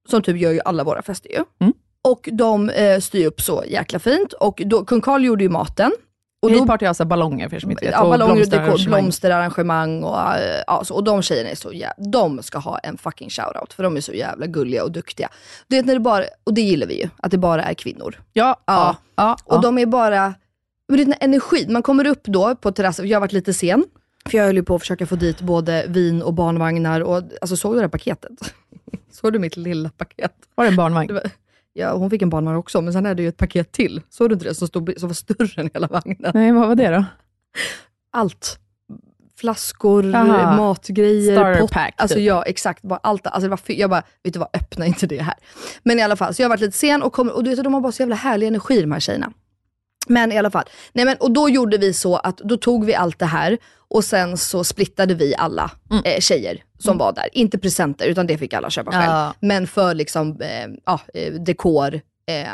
som 0.09 0.23
typ 0.23 0.37
gör 0.37 0.53
ju 0.53 0.61
alla 0.65 0.85
våra 0.85 1.03
fester 1.03 1.31
ju. 1.31 1.45
Mm. 1.61 1.73
Och 2.05 2.29
de 2.33 2.71
eh, 2.71 3.01
styr 3.01 3.27
upp 3.27 3.41
så 3.41 3.65
jäkla 3.69 3.99
fint. 3.99 4.33
Och 4.33 4.63
då, 4.67 4.85
Kung 4.85 5.01
Karl 5.01 5.25
gjorde 5.25 5.45
ju 5.45 5.51
maten. 5.51 5.93
Och 6.41 6.53
då, 6.53 6.67
party 6.67 6.85
har 6.85 6.89
alltså 6.89 7.05
ballonger 7.05 7.49
för 7.49 7.57
er 7.57 7.61
som 7.61 7.71
inte 7.71 7.85
vet. 7.85 7.95
ja, 7.95 8.03
och 8.03 8.11
ballonger 8.11 8.43
och 8.43 8.49
dekor, 8.49 8.87
blomsterarrangemang. 8.87 10.03
och, 10.03 10.35
eh, 10.35 10.63
ja, 10.67 10.85
så, 10.85 10.95
och 10.95 11.05
de 11.05 11.23
tjejerna 11.23 11.51
är 11.51 11.55
så 11.55 11.73
jävla, 11.73 12.05
de 12.11 12.43
ska 12.43 12.59
ha 12.59 12.79
en 12.79 12.99
fucking 12.99 13.31
shoutout 13.31 13.73
för 13.73 13.83
de 13.83 13.97
är 13.97 14.01
så 14.01 14.13
jävla 14.13 14.47
gulliga 14.47 14.85
och 14.85 14.93
duktiga. 14.93 15.29
Du 15.69 15.77
vet 15.77 15.87
när 15.87 15.95
det 15.95 16.01
bara, 16.01 16.25
och 16.45 16.55
det 16.55 16.61
gillar 16.61 16.87
vi 16.87 17.01
ju, 17.03 17.09
att 17.17 17.31
det 17.31 17.39
bara 17.39 17.63
är 17.63 17.75
kvinnor. 17.75 18.23
Ja, 18.33 18.57
ja, 18.67 18.97
ja. 19.17 19.37
Och 19.45 19.63
de 19.63 19.79
är 19.79 19.87
bara, 19.87 20.35
men 20.89 20.97
det 20.97 21.03
är 21.03 21.05
den 21.05 21.13
här 21.13 21.25
energin. 21.25 21.73
Man 21.73 21.83
kommer 21.83 22.07
upp 22.07 22.25
då 22.25 22.57
på 22.57 22.73
terrassen, 22.73 23.09
jag 23.09 23.17
har 23.17 23.21
varit 23.21 23.33
lite 23.33 23.55
sen, 23.55 23.85
för 24.31 24.39
jag 24.39 24.45
höll 24.45 24.57
ju 24.57 24.63
på 24.63 24.75
att 24.75 24.81
försöka 24.81 25.07
få 25.07 25.17
dit 25.17 25.41
både 25.41 25.85
vin 25.89 26.23
och 26.23 26.35
barnvagnar. 26.35 27.01
Och, 27.01 27.23
alltså, 27.41 27.57
såg 27.57 27.73
du 27.73 27.77
det 27.77 27.83
här 27.83 27.89
paketet? 27.89 28.33
såg 29.13 29.33
du 29.33 29.39
mitt 29.39 29.57
lilla 29.57 29.91
paket? 29.91 30.33
Var 30.55 30.65
det 30.65 30.71
en 30.71 30.77
barnvagn? 30.77 31.09
Det 31.09 31.15
var, 31.15 31.31
ja, 31.79 31.93
hon 31.97 32.11
fick 32.11 32.23
en 32.23 32.31
barnvagn 32.31 32.57
också, 32.59 32.81
men 32.81 32.93
sen 32.93 33.07
är 33.07 33.15
det 33.15 33.23
ju 33.23 33.29
ett 33.29 33.37
paket 33.37 33.73
till. 33.73 34.03
Såg 34.09 34.29
du 34.31 34.33
inte 34.33 34.45
det? 34.45 34.55
Som, 34.55 34.69
stod, 34.69 34.95
som 34.99 35.09
var 35.09 35.15
större 35.15 35.63
än 35.63 35.71
hela 35.75 35.87
vagnen. 35.87 36.33
Nej, 36.35 36.53
vad 36.53 36.69
var 36.69 36.75
det 36.75 36.89
då? 36.91 37.05
Allt. 38.13 38.59
Flaskor, 39.37 40.15
Aha. 40.15 40.57
matgrejer, 40.57 41.37
Starter 41.37 41.67
pack, 41.67 41.95
Alltså 41.97 42.15
typ. 42.17 42.25
ja, 42.25 42.43
exakt. 42.43 42.83
Bara 42.83 43.01
allt, 43.03 43.27
alltså 43.27 43.41
det 43.41 43.49
var, 43.49 43.61
jag 43.67 43.91
bara, 43.91 44.03
vet 44.23 44.33
du 44.33 44.39
vad, 44.39 44.49
öppna 44.53 44.87
inte 44.87 45.07
det 45.07 45.23
här. 45.23 45.35
Men 45.83 45.99
i 45.99 46.03
alla 46.03 46.17
fall, 46.17 46.35
så 46.35 46.43
jag 46.43 46.45
har 46.45 46.51
varit 46.51 46.61
lite 46.61 46.77
sen 46.77 47.03
och, 47.03 47.13
kommer, 47.13 47.37
och 47.37 47.45
du 47.45 47.51
vet, 47.51 47.65
de 47.65 47.75
har 47.75 47.81
bara 47.81 47.93
så 47.93 48.03
jävla 48.03 48.15
härlig 48.17 48.47
energi 48.47 48.81
de 48.81 48.93
här 48.93 49.01
tjejerna. 49.01 49.33
Men 50.09 50.33
i 50.33 50.39
alla 50.39 50.51
fall. 50.51 50.65
Nej, 50.93 51.05
men, 51.05 51.17
och 51.17 51.31
då 51.31 51.49
gjorde 51.49 51.79
vi 51.79 51.93
så 51.93 52.17
att 52.17 52.37
då 52.39 52.57
tog 52.57 52.85
vi 52.85 52.95
allt 52.95 53.19
det 53.19 53.27
här 53.27 53.59
och 53.91 54.05
sen 54.05 54.37
så 54.37 54.65
splittade 54.65 55.15
vi 55.15 55.35
alla 55.37 55.71
Mm. 55.91 56.03
eh, 56.05 56.21
tjejer 56.21 56.63
som 56.79 56.99
var 56.99 57.13
där. 57.13 57.29
Inte 57.33 57.59
presenter, 57.59 58.07
utan 58.07 58.27
det 58.27 58.39
fick 58.39 58.53
alla 58.55 58.71
köpa 58.71 58.91
själv. 58.93 59.05
Ja. 59.13 59.35
Men 59.41 59.67
för 59.67 59.95
liksom, 59.95 60.41
eh, 60.41 60.67
ja, 60.87 61.01
eh, 61.15 61.33
dekor, 61.33 61.95
eh, 61.95 62.47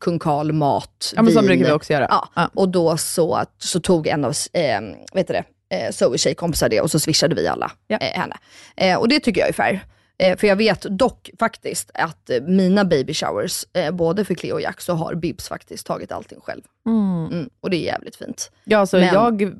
Kung 0.00 0.18
Karl, 0.18 0.52
mat, 0.52 1.12
Ja, 1.16 1.22
men 1.22 1.32
så 1.32 1.40
vin. 1.40 1.46
brukar 1.46 1.64
vi 1.66 1.72
också 1.72 1.92
göra. 1.92 2.06
Ja. 2.10 2.28
Ja. 2.34 2.50
Och 2.54 2.68
då 2.68 2.96
så, 2.96 3.42
så 3.58 3.80
tog 3.80 4.06
en 4.06 4.24
av 4.24 4.32
eh, 4.52 4.80
vet 5.14 5.26
du 5.26 5.32
det, 5.32 5.44
eh, 5.76 5.90
Zoe 5.92 6.18
tjejkompisar 6.18 6.68
det 6.68 6.80
och 6.80 6.90
så 6.90 7.00
swishade 7.00 7.34
vi 7.34 7.46
alla 7.48 7.70
Ja. 7.88 7.96
eh, 7.96 8.20
henne. 8.20 8.36
Eh, 8.76 8.96
och 8.98 9.08
det 9.08 9.20
tycker 9.20 9.40
jag 9.40 9.48
är 9.48 9.52
fair. 9.52 9.84
Eh, 10.18 10.36
för 10.36 10.46
jag 10.46 10.56
vet 10.56 10.80
dock 10.80 11.30
faktiskt 11.38 11.90
att 11.94 12.30
eh, 12.30 12.40
mina 12.42 12.84
baby 12.84 13.14
showers, 13.14 13.64
eh, 13.72 13.90
både 13.94 14.24
för 14.24 14.34
Cleo 14.34 14.54
och 14.54 14.60
Jack, 14.60 14.80
så 14.80 14.92
har 14.94 15.14
Bibs 15.14 15.48
faktiskt 15.48 15.86
tagit 15.86 16.12
allting 16.12 16.40
själv. 16.40 16.62
Mm. 16.86 17.26
Mm, 17.32 17.50
och 17.60 17.70
det 17.70 17.76
är 17.76 17.84
jävligt 17.84 18.16
fint. 18.16 18.50
Ja, 18.64 18.78
alltså 18.78 18.96
Men- 18.98 19.14
jag, 19.14 19.52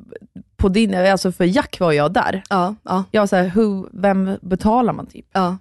på 0.56 0.68
din, 0.68 0.94
alltså 0.94 1.32
för 1.32 1.44
Jack 1.44 1.80
var 1.80 1.92
jag 1.92 2.12
där. 2.12 2.42
Ja, 2.50 2.74
ja, 2.82 3.04
Jag 3.10 3.22
var 3.22 3.26
såhär, 3.26 3.52
who, 3.54 3.88
vem 3.92 4.30
betalar 4.40 4.92
man 4.92 5.06
typ? 5.06 5.26
ja. 5.32 5.56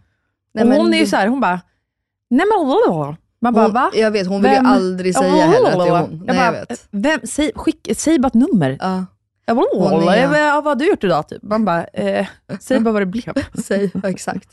hon 0.54 0.68
men 0.70 0.94
är 0.94 0.98
ju 0.98 1.06
såhär, 1.06 1.28
hon 1.28 1.40
bara, 1.40 1.62
nej 2.30 2.46
men 2.58 2.68
vadå? 2.68 3.16
Man 3.40 3.54
bara, 3.54 3.66
hon, 3.66 3.74
va? 3.74 3.92
Jag 3.94 4.12
vet, 4.12 4.28
hon 4.28 4.42
vill 4.42 4.52
Vem- 4.52 4.66
ju 4.66 4.70
aldrig 4.72 5.16
säga 5.16 5.46
heller 5.46 5.72
att 5.72 5.80
det 5.86 5.88
är 5.88 6.02
hon. 6.02 6.24
Jag 6.28 6.36
Nej, 6.36 6.52
bara, 6.52 6.58
jag 6.58 6.68
vet. 6.70 6.88
Vem, 6.92 7.20
säg, 7.24 7.52
skick, 7.56 7.88
säg 7.98 8.20
bara 8.20 8.28
ett 8.28 8.34
nummer. 8.34 8.78
Ja. 8.80 9.06
Jag 9.48 9.58
bara, 9.58 9.66
åh, 9.72 9.90
vad 9.92 10.64
vad 10.64 10.66
har 10.66 10.76
du 10.76 10.88
gjort 10.88 11.04
idag? 11.04 11.28
Typ. 11.28 11.44
Man 11.44 11.66
bara, 11.66 11.84
eh, 11.86 12.28
säg 12.60 12.80
bara 12.80 12.92
vad 12.92 13.02
det 13.02 13.06
blev. 13.06 13.34
Säg, 13.64 13.92
ja, 14.04 14.10
exakt. 14.10 14.50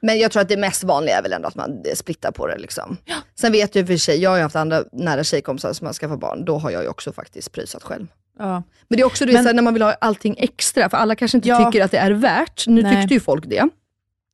Men 0.00 0.18
jag 0.18 0.30
tror 0.30 0.42
att 0.42 0.48
det 0.48 0.56
mest 0.56 0.84
vanliga 0.84 1.18
är 1.18 1.22
väl 1.22 1.32
ändå 1.32 1.48
att 1.48 1.54
man 1.54 1.70
eh, 1.70 1.94
splittar 1.94 2.30
på 2.30 2.46
det. 2.46 2.58
Liksom. 2.58 2.96
Sen 3.40 3.52
vet 3.52 3.74
jag 3.74 3.86
för 3.86 3.96
sig, 3.96 4.22
jag 4.22 4.30
har 4.30 4.36
ju 4.36 4.42
haft 4.42 4.56
andra 4.56 4.84
nära 4.92 5.24
tjejkompisar 5.24 5.72
som 5.72 5.86
har 5.86 5.94
skaffat 5.94 6.20
barn. 6.20 6.44
Då 6.44 6.58
har 6.58 6.70
jag 6.70 6.82
ju 6.82 6.88
också 6.88 7.12
faktiskt 7.12 7.52
pröjsat 7.52 7.82
själv. 7.82 8.06
Ja. 8.38 8.62
Men 8.88 8.96
det 8.96 9.00
är 9.00 9.04
också 9.06 9.26
det 9.26 9.32
Men- 9.42 9.56
när 9.56 9.62
man 9.62 9.74
vill 9.74 9.82
ha 9.82 9.92
allting 9.92 10.34
extra, 10.38 10.88
för 10.90 10.96
alla 10.96 11.14
kanske 11.14 11.38
inte 11.38 11.48
Ja. 11.48 11.64
tycker 11.72 11.84
att 11.84 11.90
det 11.90 11.98
är 11.98 12.10
värt. 12.10 12.66
Nu 12.66 12.82
Nej. 12.82 12.96
tyckte 12.96 13.14
ju 13.14 13.20
folk 13.20 13.44
det. 13.46 13.68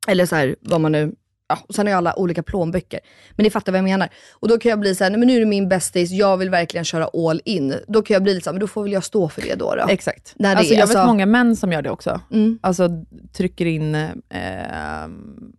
Eller 0.08 0.26
så 0.26 0.36
här, 0.36 0.56
vad 0.60 0.80
man 0.80 0.92
nu... 0.92 1.12
Ja, 1.50 1.58
och 1.68 1.74
sen 1.74 1.86
har 1.86 1.92
ju 1.92 1.96
alla 1.96 2.18
olika 2.18 2.42
plånböcker. 2.42 3.00
Men 3.30 3.44
ni 3.44 3.50
fattar 3.50 3.72
vad 3.72 3.78
jag 3.78 3.84
menar. 3.84 4.08
Och 4.32 4.48
då 4.48 4.58
kan 4.58 4.70
jag 4.70 4.80
bli 4.80 4.94
så 4.94 5.04
här, 5.04 5.10
nej 5.10 5.18
men 5.18 5.28
nu 5.28 5.36
är 5.36 5.40
det 5.40 5.46
min 5.46 5.68
bästis, 5.68 6.10
jag 6.10 6.36
vill 6.36 6.50
verkligen 6.50 6.84
köra 6.84 7.08
all 7.14 7.40
in. 7.44 7.74
Då 7.88 8.02
kan 8.02 8.14
jag 8.14 8.22
bli 8.22 8.34
lite 8.34 8.44
så 8.44 8.50
här, 8.50 8.54
men 8.54 8.60
då 8.60 8.66
får 8.66 8.82
väl 8.82 8.92
jag 8.92 9.04
stå 9.04 9.28
för 9.28 9.42
det 9.42 9.54
då. 9.54 9.74
då. 9.74 9.86
Exakt. 9.88 10.32
När 10.36 10.54
det 10.54 10.58
alltså, 10.58 10.74
är, 10.74 10.78
jag 10.78 10.82
alltså- 10.82 10.98
vet 10.98 11.06
många 11.06 11.26
män 11.26 11.56
som 11.56 11.72
gör 11.72 11.82
det 11.82 11.90
också. 11.90 12.20
Mm. 12.32 12.58
Alltså 12.62 12.88
trycker 13.32 13.66
in 13.66 13.94
eh, 13.94 14.10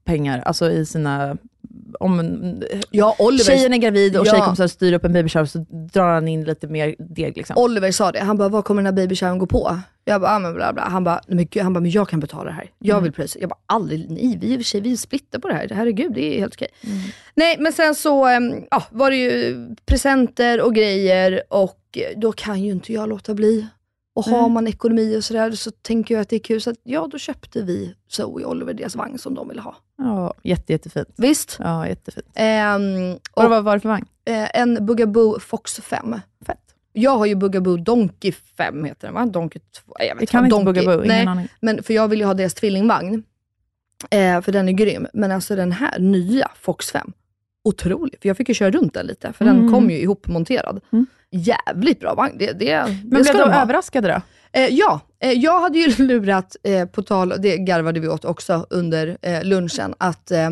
pengar 0.05 0.41
alltså, 0.45 0.71
i 0.71 0.85
sina... 0.85 1.37
Om 1.99 2.61
Ja, 2.91 3.15
Oliver, 3.19 3.43
tjejen 3.43 3.73
är 3.73 3.77
gravid 3.77 4.17
och 4.17 4.27
Ja. 4.27 4.31
tjejkompisar 4.31 4.67
styr 4.67 4.93
upp 4.93 5.05
en 5.05 5.13
baby 5.13 5.29
shower, 5.29 5.45
så 5.45 5.65
drar 5.93 6.13
han 6.13 6.27
in 6.27 6.43
lite 6.43 6.67
mer 6.67 6.95
deg. 6.99 7.37
Liksom. 7.37 7.57
Oliver 7.57 7.91
sa 7.91 8.11
det, 8.11 8.19
han 8.19 8.37
bara, 8.37 8.49
vad 8.49 8.65
kommer 8.65 8.81
den 8.83 8.93
här 8.97 9.03
babyshowern 9.03 9.37
gå 9.37 9.45
på? 9.45 9.79
Jag 10.05 10.21
bara, 10.21 10.31
ah, 10.35 10.39
men 10.39 10.53
bla 10.53 10.73
bla. 10.73 10.81
Han 10.83 11.03
bara, 11.03 11.21
men, 11.27 11.45
gud, 11.51 11.63
han 11.63 11.73
bara, 11.73 11.79
men 11.79 11.91
jag 11.91 12.09
kan 12.09 12.19
betala 12.19 12.43
det 12.43 12.51
här. 12.51 12.71
Jag 12.79 12.93
Mm. 12.95 13.03
vill 13.03 13.13
pröjsa. 13.13 13.39
Jag 13.39 13.49
bara, 13.49 13.59
aldrig, 13.65 14.09
nej 14.09 14.37
vi 14.41 14.47
är 14.47 14.51
i 14.51 14.55
och 14.55 14.59
för 14.59 14.63
sig, 14.65 14.81
vi 14.81 14.97
splittar 14.97 15.39
på 15.39 15.47
det 15.47 15.53
här. 15.53 15.69
Herregud, 15.71 16.13
det 16.13 16.35
är 16.35 16.39
helt 16.39 16.53
okej. 16.53 16.67
Mm. 16.83 16.97
Nej, 17.35 17.55
men 17.59 17.73
sen 17.73 17.95
så 17.95 18.27
ja, 18.71 18.83
var 18.91 19.11
det 19.11 19.17
ju 19.17 19.55
presenter 19.85 20.61
och 20.61 20.75
grejer 20.75 21.41
och 21.49 21.97
då 22.15 22.31
kan 22.31 22.63
ju 22.63 22.71
inte 22.71 22.93
jag 22.93 23.09
låta 23.09 23.33
bli. 23.33 23.67
Och 24.14 24.26
har 24.26 24.41
Nej. 24.41 24.49
man 24.51 24.68
ekonomi 24.68 25.18
och 25.18 25.24
sådär 25.24 25.51
så 25.51 25.72
tänker 25.72 26.16
jag 26.16 26.22
att 26.22 26.30
det 26.30 26.36
är 26.36 26.39
kul. 26.39 26.62
Så 26.62 26.70
att, 26.70 26.78
ja, 26.84 27.07
då 27.12 27.18
köpte 27.18 27.62
vi 27.62 27.95
Zoe 28.07 28.43
och 28.43 28.51
Oliver 28.51 28.74
deras 28.74 28.95
vagn 28.95 29.18
som 29.18 29.34
de 29.36 29.47
ville 29.49 29.62
ha. 29.62 29.76
Ja, 29.97 30.34
jätte, 30.43 30.74
jättefint. 30.74 31.07
Visst? 31.18 31.57
Ja, 31.59 31.88
jättefint. 31.88 32.26
Ehm, 32.36 33.14
Och 33.34 33.43
och, 33.43 33.49
vad 33.49 33.64
var 33.64 33.74
det 33.74 33.80
för 33.80 33.89
vagn? 33.89 34.05
eh, 34.26 34.59
en 34.59 34.86
Bugaboo 34.86 35.39
Fox 35.39 35.76
5. 35.80 36.20
Fett. 36.45 36.57
Jag 36.93 37.18
har 37.18 37.26
ju 37.26 37.36
Bugaboo 37.36 37.78
Donkey 37.78 38.32
5, 38.32 38.86
heter 38.86 39.07
den 39.07 39.14
va? 39.16 39.26
Donkey 39.26 39.62
2, 39.86 39.93
jag 39.99 40.16
vet 40.16 40.22
Jag 40.22 40.30
kan 40.30 40.45
inte 40.45 40.55
Donkey. 40.55 40.74
Bugaboo, 40.74 41.03
ingen 41.03 41.07
Nej, 41.07 41.28
aning. 41.28 41.47
men 41.59 41.84
för 41.84 41.93
jag 41.93 42.07
vill 42.07 42.20
ju 42.20 42.26
ha 42.26 42.34
deras 42.34 42.53
tvillingvagn. 42.53 43.24
Eh, 44.09 44.41
för 44.41 44.51
den 44.51 44.70
är 44.70 44.74
grym. 44.74 45.07
Men 45.14 45.32
alltså 45.32 45.55
den 45.55 45.72
här 45.72 45.99
nya 45.99 46.51
Fox 46.55 46.91
5, 46.91 47.14
otrolig. 47.64 48.16
För 48.22 48.28
jag 48.30 48.38
fick 48.38 48.49
ju 48.49 48.53
köra 48.55 48.72
runt 48.72 48.93
den 48.93 49.05
lite, 49.05 49.34
för 49.34 49.45
den 49.45 49.59
Mm. 49.59 49.72
kom 49.74 49.89
ju 49.89 49.97
ihopmonterad. 49.97 50.82
Mm. 50.91 51.05
Jävligt 51.32 51.99
bra 51.99 52.14
vagn. 52.16 52.36
Det, 52.39 52.51
det, 52.59 52.84
Men 52.88 52.99
det 52.99 53.07
blev 53.09 53.24
ska 53.24 53.38
de 53.38 53.49
överraskade 53.51 54.07
då? 54.07 54.22
Eh, 54.53 54.67
ja, 54.67 54.99
eh, 55.19 55.31
jag 55.31 55.61
hade 55.61 55.79
ju 55.79 55.95
lurat, 56.05 56.55
eh, 56.63 56.85
på 56.85 57.01
tal, 57.03 57.33
det 57.39 57.57
garvade 57.57 57.99
vi 57.99 58.07
åt 58.07 58.25
också 58.25 58.65
under 58.69 59.17
eh, 59.21 59.43
lunchen, 59.43 59.93
att 59.97 60.31
eh, 60.31 60.49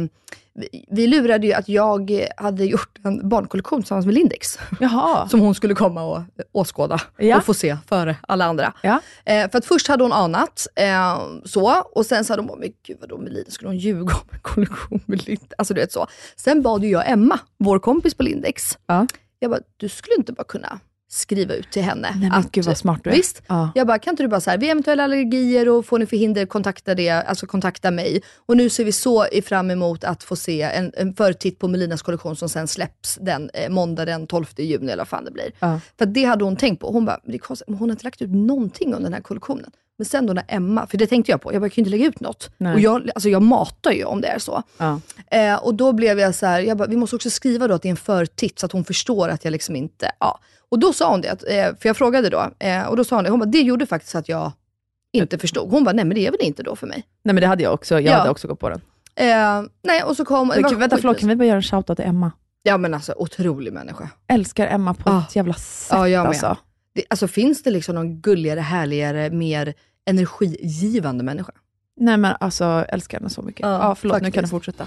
vi, 0.54 0.86
vi 0.92 1.08
lurade 1.08 1.48
ju 1.48 1.54
att 1.54 1.70
jag 1.70 2.12
hade 2.38 2.66
gjort 2.66 2.98
en 3.04 3.30
barnkollektion 3.30 3.82
tillsammans 3.82 4.06
med 4.06 4.16
Lindex. 4.16 4.60
Jaha. 4.80 5.28
Som 5.30 5.40
hon 5.40 5.56
skulle 5.56 5.76
komma 5.76 6.04
och 6.04 6.22
åskåda 6.52 7.02
Ja. 7.18 7.38
och 7.38 7.44
få 7.46 7.54
se 7.54 7.78
före 7.88 8.16
alla 8.28 8.46
andra. 8.46 8.74
Ja. 8.82 9.02
Eh, 9.26 9.50
för 9.52 9.58
att 9.58 9.66
först 9.66 9.88
hade 9.88 10.04
hon 10.04 10.14
anat 10.14 10.68
så, 11.46 11.72
och 11.96 12.06
sen 12.06 12.26
hade 12.30 12.42
hon 12.42 12.48
bara, 12.48 12.58
men 12.60 12.70
gud 12.88 12.98
vadå 13.02 13.18
med 13.18 13.34
Lindex, 13.34 13.54
skulle 13.54 13.70
hon 13.70 13.78
ljuga 13.78 14.14
om 14.16 14.30
en 14.32 14.40
kollektion 14.42 15.00
med 15.06 15.28
Lindex? 15.28 15.54
Alltså 15.58 15.74
du 15.74 15.82
vet 15.82 15.92
så. 15.92 16.08
Sen 16.36 16.62
bad 16.62 16.84
ju 16.84 16.90
jag 16.90 17.10
Emma, 17.10 17.40
vår 17.58 17.80
kompis 17.80 18.14
på 18.14 18.24
Lindex, 18.24 18.78
Ja. 18.88 19.08
jag 19.40 19.52
bara, 19.52 19.62
du 19.78 19.90
skulle 19.90 20.16
inte 20.18 20.34
bara 20.34 20.44
kunna 20.44 20.80
skriva 21.12 21.54
ut 21.54 21.72
till 21.72 21.82
henne 21.82 22.16
Nej, 22.20 22.30
men 22.30 22.44
gud 22.52 22.66
vad 22.66 22.78
smart 22.78 23.00
du 23.04 23.10
är. 23.10 23.16
Visst? 23.16 23.42
Ja. 23.48 23.72
Jag 23.76 23.88
bara, 23.88 24.00
kan 24.00 24.12
inte 24.12 24.24
du 24.24 24.28
bara 24.28 24.42
så 24.42 24.50
här, 24.50 24.58
vid 24.58 24.70
eventuella 24.70 25.04
allergier 25.04 25.70
och 25.70 25.86
får 25.86 26.00
ni 26.00 26.06
förhinder, 26.06 26.46
kontakta 26.46 26.96
det, 26.96 27.10
alltså 27.10 27.48
kontakta 27.48 27.92
mig. 27.92 28.22
Och 28.46 28.58
nu 28.58 28.70
ser 28.70 28.86
vi 28.86 28.92
så 28.92 29.26
fram 29.46 29.72
emot 29.72 30.04
att 30.04 30.24
få 30.24 30.36
se 30.36 30.62
en, 30.62 30.92
en 30.98 31.14
förtitt 31.14 31.60
på 31.60 31.68
Melinas 31.68 32.02
kollektion 32.02 32.36
som 32.36 32.50
sen 32.50 32.68
släpps 32.68 33.18
den 33.22 33.50
eh, 33.54 33.70
måndag 33.70 34.06
den 34.06 34.28
12 34.28 34.46
juni 34.58 34.92
eller 34.92 34.98
vad 34.98 35.08
fan 35.08 35.26
det 35.26 35.32
blir. 35.32 35.52
Ja. 35.60 35.80
För 35.98 36.06
att 36.06 36.14
det 36.14 36.24
hade 36.24 36.44
hon 36.44 36.56
tänkt 36.56 36.80
på. 36.80 36.92
Hon 36.92 37.06
bara, 37.06 37.20
men 37.24 37.32
det 37.32 37.38
är 37.38 37.40
konstigt, 37.40 37.68
hon 37.68 37.78
har 37.78 37.92
inte 37.92 38.04
lagt 38.04 38.22
ut 38.22 38.32
någonting 38.32 38.96
om 38.96 39.04
den 39.04 39.14
här 39.14 39.22
kollektionen. 39.22 39.72
Men 40.00 40.06
sen 40.06 40.26
då 40.26 40.34
när 40.34 40.44
Emma, 40.48 40.88
för 40.88 40.98
det 40.98 41.08
tänkte 41.08 41.32
jag 41.32 41.42
på, 41.42 41.54
jag 41.54 41.62
bara, 41.62 41.66
jag 41.66 41.72
kan 41.74 41.84
ju 41.84 41.86
inte 41.88 41.98
lägga 41.98 42.06
ut 42.10 42.20
något. 42.20 42.50
Nej. 42.58 42.74
Och 42.74 42.80
jag, 42.80 43.10
alltså 43.16 43.30
jag 43.30 43.42
matar 43.42 43.92
ju 43.92 44.04
om 44.04 44.22
det 44.22 44.28
är 44.28 44.40
så. 44.40 44.64
Ja. 44.78 45.00
Eh, 45.32 45.56
och 45.56 45.76
då 45.76 45.94
blev 45.94 46.20
jag 46.20 46.36
så 46.36 46.46
här, 46.46 46.60
jag 46.62 46.78
bara, 46.78 46.88
vi 46.88 46.96
måste 46.96 47.16
också 47.16 47.30
skriva 47.30 47.68
då 47.68 47.74
att 47.76 47.82
det 47.82 47.88
är 47.88 47.92
en 47.92 47.98
förtitt 47.98 48.60
så 48.60 48.66
att 48.66 48.72
hon 48.72 48.86
förstår 48.86 49.30
att 49.30 49.44
jag 49.46 49.52
liksom 49.52 49.76
inte, 49.76 50.12
ja. 50.20 50.40
Och 50.70 50.80
då 50.80 50.94
sa 50.94 51.12
hon 51.12 51.22
det, 51.22 51.28
eh, 51.30 51.76
för 51.80 51.90
jag 51.90 51.98
frågade 51.98 52.30
då, 52.30 52.50
eh, 52.60 52.86
och 52.86 52.98
då 52.98 53.04
sa 53.04 53.16
hon 53.16 53.24
det, 53.24 53.30
hon 53.30 53.40
bara, 53.40 53.46
det 53.46 53.62
gjorde 53.62 53.86
faktiskt 53.86 54.16
att 54.16 54.30
jag 54.30 54.52
inte 55.14 55.38
förstod. 55.38 55.72
Hon 55.72 55.84
bara, 55.84 55.94
nej 55.94 56.06
men 56.06 56.16
det 56.16 56.28
är 56.28 56.32
väl 56.32 56.42
inte 56.42 56.64
då 56.64 56.76
för 56.76 56.88
mig. 56.88 57.04
Nej 57.24 57.34
men 57.34 57.42
det 57.42 57.48
hade 57.48 57.64
jag 57.64 57.74
också. 57.74 57.96
Jag 57.96 58.04
Ja. 58.14 58.18
hade 58.18 58.30
också 58.30 58.48
gått 58.48 58.60
på 58.60 58.70
den. 58.70 58.82
Eh, 59.16 59.64
nej, 59.84 60.04
och 60.04 60.16
så 60.18 60.26
kom... 60.26 60.48
var 60.48 60.76
Vänta 60.76 60.98
förlåt, 60.98 61.20
kan 61.20 61.30
vi 61.30 61.36
bara 61.36 61.46
göra 61.46 61.56
en 61.58 61.64
shoutout 61.64 61.98
till 61.98 62.06
Emma? 62.06 62.32
Ja 62.64 62.78
men 62.78 62.94
alltså, 62.94 63.14
otrolig 63.18 63.74
människa. 63.74 64.10
Älskar 64.28 64.68
Emma 64.68 64.94
på 64.94 65.10
Ah. 65.10 65.24
ett 65.30 65.36
jävla 65.36 65.54
sätt 65.54 65.88
Ja, 65.92 66.08
jag 66.10 66.22
med. 66.22 66.28
alltså. 66.30 66.58
Det, 66.96 67.04
alltså 67.10 67.28
finns 67.28 67.64
det 67.64 67.72
liksom 67.72 67.96
någon 67.96 68.22
gulligare, 68.22 68.60
härligare, 68.60 69.30
mer 69.30 69.74
energigivande 70.10 71.24
människa? 71.24 71.52
Nej 72.02 72.18
men 72.18 72.36
alltså, 72.40 72.86
älskar 72.90 73.18
henne 73.18 73.30
så 73.30 73.42
mycket. 73.42 73.62
Ja, 73.62 73.70
Ja, 73.80 73.96
förlåt, 73.96 74.22
nu 74.22 74.32
kan 74.32 74.44
du 74.44 74.50
faktiskt. 74.50 74.52
fortsätta. 74.52 74.86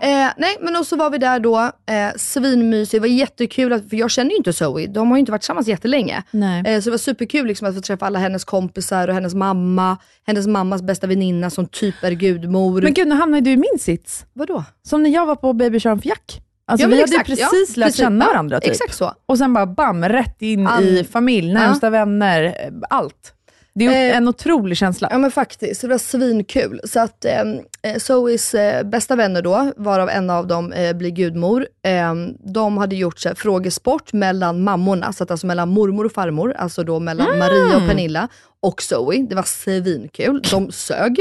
Eh, 0.00 0.30
nej, 0.36 0.56
men 0.60 0.76
och 0.76 0.86
så 0.86 0.96
var 0.96 1.10
vi 1.10 1.18
där 1.18 1.40
då, 1.40 1.58
eh, 1.86 2.16
svinmysigt, 2.16 2.92
det 2.92 3.00
var 3.00 3.06
jättekul, 3.06 3.72
att, 3.72 3.88
för 3.90 3.96
jag 3.96 4.10
känner 4.10 4.30
ju 4.30 4.36
inte 4.36 4.52
Zoe, 4.52 4.86
de 4.86 5.08
har 5.10 5.16
ju 5.16 5.20
inte 5.20 5.32
varit 5.32 5.42
tillsammans 5.42 5.68
jättelänge. 5.68 6.22
Nej. 6.30 6.62
Eh, 6.66 6.80
så 6.80 6.84
det 6.84 6.90
var 6.90 6.98
superkul 6.98 7.46
liksom, 7.46 7.68
att 7.68 7.74
få 7.74 7.80
träffa 7.80 8.06
alla 8.06 8.18
hennes 8.18 8.44
kompisar 8.44 9.08
och 9.08 9.14
hennes 9.14 9.34
mamma, 9.34 9.96
hennes 10.26 10.46
mammas 10.46 10.82
bästa 10.82 11.06
väninna 11.06 11.50
som 11.50 11.66
typ 11.66 11.94
är 12.04 12.10
gudmor. 12.10 12.82
Men 12.82 12.94
gud, 12.94 13.08
nu 13.08 13.14
hamnade 13.14 13.40
du 13.40 13.50
i 13.50 13.56
min 13.56 13.78
sits. 13.80 14.26
Vadå? 14.32 14.64
Som 14.82 15.02
när 15.02 15.10
jag 15.10 15.26
var 15.26 15.36
på 15.36 15.52
baby 15.52 15.80
för 15.80 16.00
Jack. 16.02 16.40
Alltså 16.66 16.84
Ja, 16.84 16.88
vi 16.88 16.94
hade 17.00 17.02
exakt, 17.04 17.26
precis 17.26 17.76
ja, 17.76 17.80
lärt 17.80 17.86
precis. 17.86 18.00
känna 18.00 18.24
Ja, 18.24 18.30
varandra 18.30 18.60
typ. 18.60 18.70
Exakt 18.70 18.94
så. 18.94 19.12
Och 19.26 19.38
sen 19.38 19.52
bara 19.52 19.66
bam, 19.66 20.04
rätt 20.04 20.42
in 20.42 20.66
All- 20.66 20.84
i 20.84 21.04
familj, 21.04 21.52
närmsta 21.54 21.90
vänner, 21.90 22.42
eh, 22.44 22.70
allt. 22.90 23.30
Det 23.76 23.86
är 23.86 24.10
Eh, 24.10 24.16
en 24.16 24.28
otrolig 24.28 24.76
känsla. 24.76 25.08
Ja 25.10 25.18
men 25.18 25.30
faktiskt, 25.30 25.80
det 25.80 25.88
var 25.88 25.98
svinkul. 25.98 26.80
Så 26.84 27.00
att 27.00 27.24
eh, 27.24 27.96
Zoes 27.98 28.54
eh, 28.54 28.82
bästa 28.86 29.16
vänner 29.16 29.42
då, 29.42 29.72
varav 29.76 30.08
en 30.10 30.30
av 30.30 30.46
dem 30.46 30.72
eh, 30.72 30.96
blir 30.96 31.10
gudmor, 31.10 31.66
eh, 31.86 32.14
de 32.52 32.78
hade 32.78 32.96
gjort 32.96 33.18
så 33.18 33.28
här, 33.28 33.34
frågesport 33.36 34.12
mellan 34.12 34.62
mammorna, 34.62 35.12
så 35.12 35.24
att 35.24 35.30
alltså 35.30 35.46
mellan 35.46 35.68
mormor 35.68 36.04
och 36.04 36.12
farmor, 36.12 36.52
alltså 36.52 36.84
då 36.84 37.00
mellan 37.00 37.38
Maria 37.38 37.76
och 37.76 37.88
Pernilla 37.88 38.28
och 38.60 38.82
Zoe. 38.82 39.26
Det 39.28 39.34
var 39.34 39.42
svinkul. 39.42 40.42
De 40.50 40.72
sög. 40.72 41.16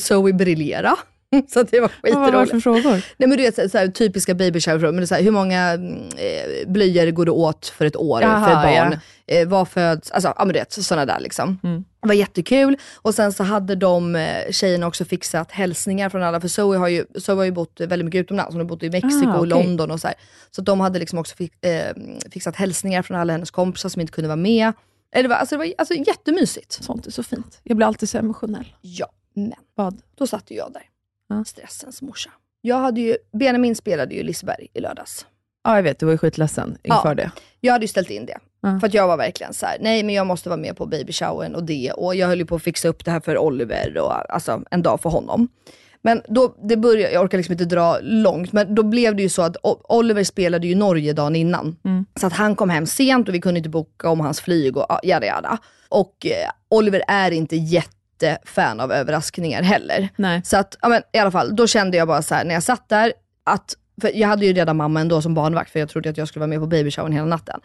Zoe 0.00 0.32
briljera. 0.32 0.96
Så 1.48 1.62
det 1.62 1.80
var 1.80 1.90
Vad 2.02 2.12
var 2.14 2.20
det 2.26 2.46
skitroligt. 2.46 2.50
för 2.50 2.60
frågor? 2.60 2.90
Nej 3.16 3.28
men 3.28 3.30
du 3.30 3.36
vet 3.36 3.54
så 3.54 3.60
här, 3.60 3.68
så 3.68 3.78
här, 3.78 3.88
typiska 3.88 4.34
baby 4.34 4.60
shower 4.60 4.78
frågor, 4.78 4.92
men 4.92 4.96
det 5.00 5.04
är 5.04 5.06
så 5.06 5.14
här, 5.14 5.22
hur 5.22 5.30
många 5.30 5.72
eh, 5.74 6.68
blöjor 6.68 7.10
går 7.10 7.24
det 7.24 7.30
åt 7.30 7.66
för 7.66 7.84
ett 7.84 7.96
år, 7.96 8.22
Jaha, 8.22 8.44
för 8.44 8.50
ett 8.70 8.76
barn? 8.80 8.92
ja. 8.92 8.98
Eh, 9.34 9.48
vad 9.48 9.68
föds, 9.68 10.10
alltså 10.10 10.28
ja 10.36 10.44
men 10.44 10.52
du 10.52 10.58
vet 10.58 10.72
sådana 10.72 11.06
där 11.06 11.20
liksom. 11.20 11.58
Mm. 11.62 11.84
Det 12.02 12.08
var 12.08 12.14
jättekul. 12.14 12.76
Och 12.96 13.14
sen 13.14 13.32
så 13.32 13.42
hade 13.44 13.74
de 13.74 14.16
eh, 14.16 14.50
tjejerna 14.50 14.86
också 14.86 15.04
fixat 15.04 15.50
hälsningar 15.52 16.08
från 16.08 16.22
alla, 16.22 16.40
för 16.40 16.48
Zoe 16.48 16.76
har 16.78 16.88
ju, 16.88 17.04
Zoe 17.18 17.34
har 17.36 17.44
ju 17.44 17.50
bott 17.52 17.80
väldigt 17.80 18.04
mycket 18.04 18.18
utomlands. 18.18 18.52
Hon 18.52 18.60
har 18.60 18.64
bott 18.68 18.82
i 18.82 18.90
Mexiko 18.90 19.28
Ah, 19.28 19.32
och 19.34 19.36
okej. 19.38 19.48
London 19.48 19.90
och 19.90 20.00
så 20.00 20.06
här. 20.06 20.16
Så 20.50 20.62
de 20.62 20.80
hade 20.80 20.98
liksom 20.98 21.18
också 21.18 21.36
fi, 21.36 21.50
eh, 21.60 21.96
fixat 22.30 22.56
hälsningar 22.56 23.02
från 23.02 23.16
alla 23.16 23.32
hennes 23.32 23.50
kompisar 23.50 23.88
som 23.88 24.00
inte 24.00 24.12
kunde 24.12 24.28
vara 24.28 24.36
med. 24.36 24.66
Eh, 25.14 25.22
Det 25.22 25.28
var, 25.28 25.36
alltså, 25.36 25.54
det 25.54 25.58
var 25.58 25.72
alltså, 25.78 25.94
jättemysigt. 25.94 26.72
Sånt 26.72 27.06
är 27.06 27.10
så 27.10 27.22
fint. 27.22 27.60
Jag 27.62 27.76
blir 27.76 27.86
alltid 27.86 28.08
så 28.10 28.18
emotionell. 28.18 28.74
Ja, 28.80 29.06
men 29.34 29.52
Vad? 29.74 30.00
då 30.18 30.26
satt 30.26 30.50
ju 30.50 30.56
jag 30.56 30.72
där. 30.72 30.82
Ja. 31.30 31.44
Stressens 31.44 32.02
morsa. 32.02 32.30
Jag 32.60 32.76
hade 32.76 33.00
ju, 33.00 33.16
Benjamin 33.32 33.76
spelade 33.76 34.14
ju 34.14 34.22
Liseberg 34.22 34.66
i 34.74 34.80
lördags. 34.80 35.26
Ja, 35.64 35.76
jag 35.76 35.82
vet. 35.82 35.98
Du 35.98 36.06
var 36.06 36.12
ju 36.12 36.18
skitledsen 36.18 36.78
inför 36.82 37.08
Ja. 37.08 37.14
det. 37.14 37.30
Jag 37.60 37.72
hade 37.72 37.84
ju 37.84 37.88
ställt 37.88 38.10
in 38.10 38.26
det. 38.26 38.38
Ja. 38.60 38.80
För 38.80 38.86
att 38.86 38.94
jag 38.94 39.06
var 39.06 39.16
verkligen 39.16 39.54
så 39.54 39.66
här: 39.66 39.76
nej 39.80 40.02
men 40.02 40.14
jag 40.14 40.26
måste 40.26 40.48
vara 40.48 40.60
med 40.60 40.76
på 40.76 40.86
babyshowern 40.86 41.54
och 41.54 41.64
det. 41.64 41.92
Och 41.92 42.14
jag 42.14 42.26
höll 42.26 42.38
ju 42.38 42.46
på 42.46 42.54
att 42.54 42.62
fixa 42.62 42.88
upp 42.88 43.04
det 43.04 43.10
här 43.10 43.20
för 43.20 43.38
Oliver 43.38 43.98
och 43.98 44.34
alltså 44.34 44.62
en 44.70 44.82
dag 44.82 45.00
för 45.00 45.10
honom. 45.10 45.48
Men 46.02 46.22
då, 46.28 46.54
det 46.62 46.76
började, 46.76 47.12
jag 47.12 47.24
orkar 47.24 47.38
liksom 47.38 47.52
inte 47.52 47.64
dra 47.64 47.98
långt, 48.02 48.52
men 48.52 48.74
då 48.74 48.82
blev 48.82 49.16
det 49.16 49.22
ju 49.22 49.28
så 49.28 49.42
att 49.42 49.56
Oliver 49.88 50.24
spelade 50.24 50.66
ju 50.66 50.74
Norge 50.74 51.12
dagen 51.12 51.36
innan. 51.36 51.76
Mm. 51.84 52.06
Så 52.20 52.26
att 52.26 52.32
han 52.32 52.56
kom 52.56 52.70
hem 52.70 52.86
sent 52.86 53.28
och 53.28 53.34
vi 53.34 53.40
kunde 53.40 53.58
inte 53.58 53.70
boka 53.70 54.08
om 54.08 54.20
hans 54.20 54.40
flyg 54.40 54.76
och 54.76 54.86
ja, 54.88 55.00
jada 55.02 55.26
jada. 55.26 55.58
Och 55.88 56.26
eh, 56.26 56.50
Oliver 56.68 57.02
är 57.08 57.30
inte 57.30 57.56
jättefan 58.22 58.80
av 58.80 58.92
överraskningar 58.92 59.62
heller. 59.62 60.08
Nej. 60.16 60.40
Så 60.44 60.56
att, 60.56 60.76
ja, 60.82 60.88
men, 60.88 61.02
i 61.12 61.18
alla 61.18 61.30
fall, 61.30 61.56
då 61.56 61.66
kände 61.66 61.96
jag 61.96 62.08
bara 62.08 62.22
så 62.22 62.34
här 62.34 62.44
när 62.44 62.54
jag 62.54 62.62
satt 62.62 62.88
där, 62.88 63.12
att, 63.44 63.74
för 64.00 64.16
jag 64.16 64.28
hade 64.28 64.46
ju 64.46 64.52
redan 64.52 64.76
mamma 64.76 65.00
ändå 65.00 65.22
som 65.22 65.34
barnvakt, 65.34 65.70
för 65.70 65.80
jag 65.80 65.88
trodde 65.88 66.10
att 66.10 66.16
jag 66.16 66.28
skulle 66.28 66.40
vara 66.40 66.48
med 66.48 66.60
på 66.60 66.66
babyshowern 66.66 67.12
hela 67.12 67.26
natten. 67.26 67.60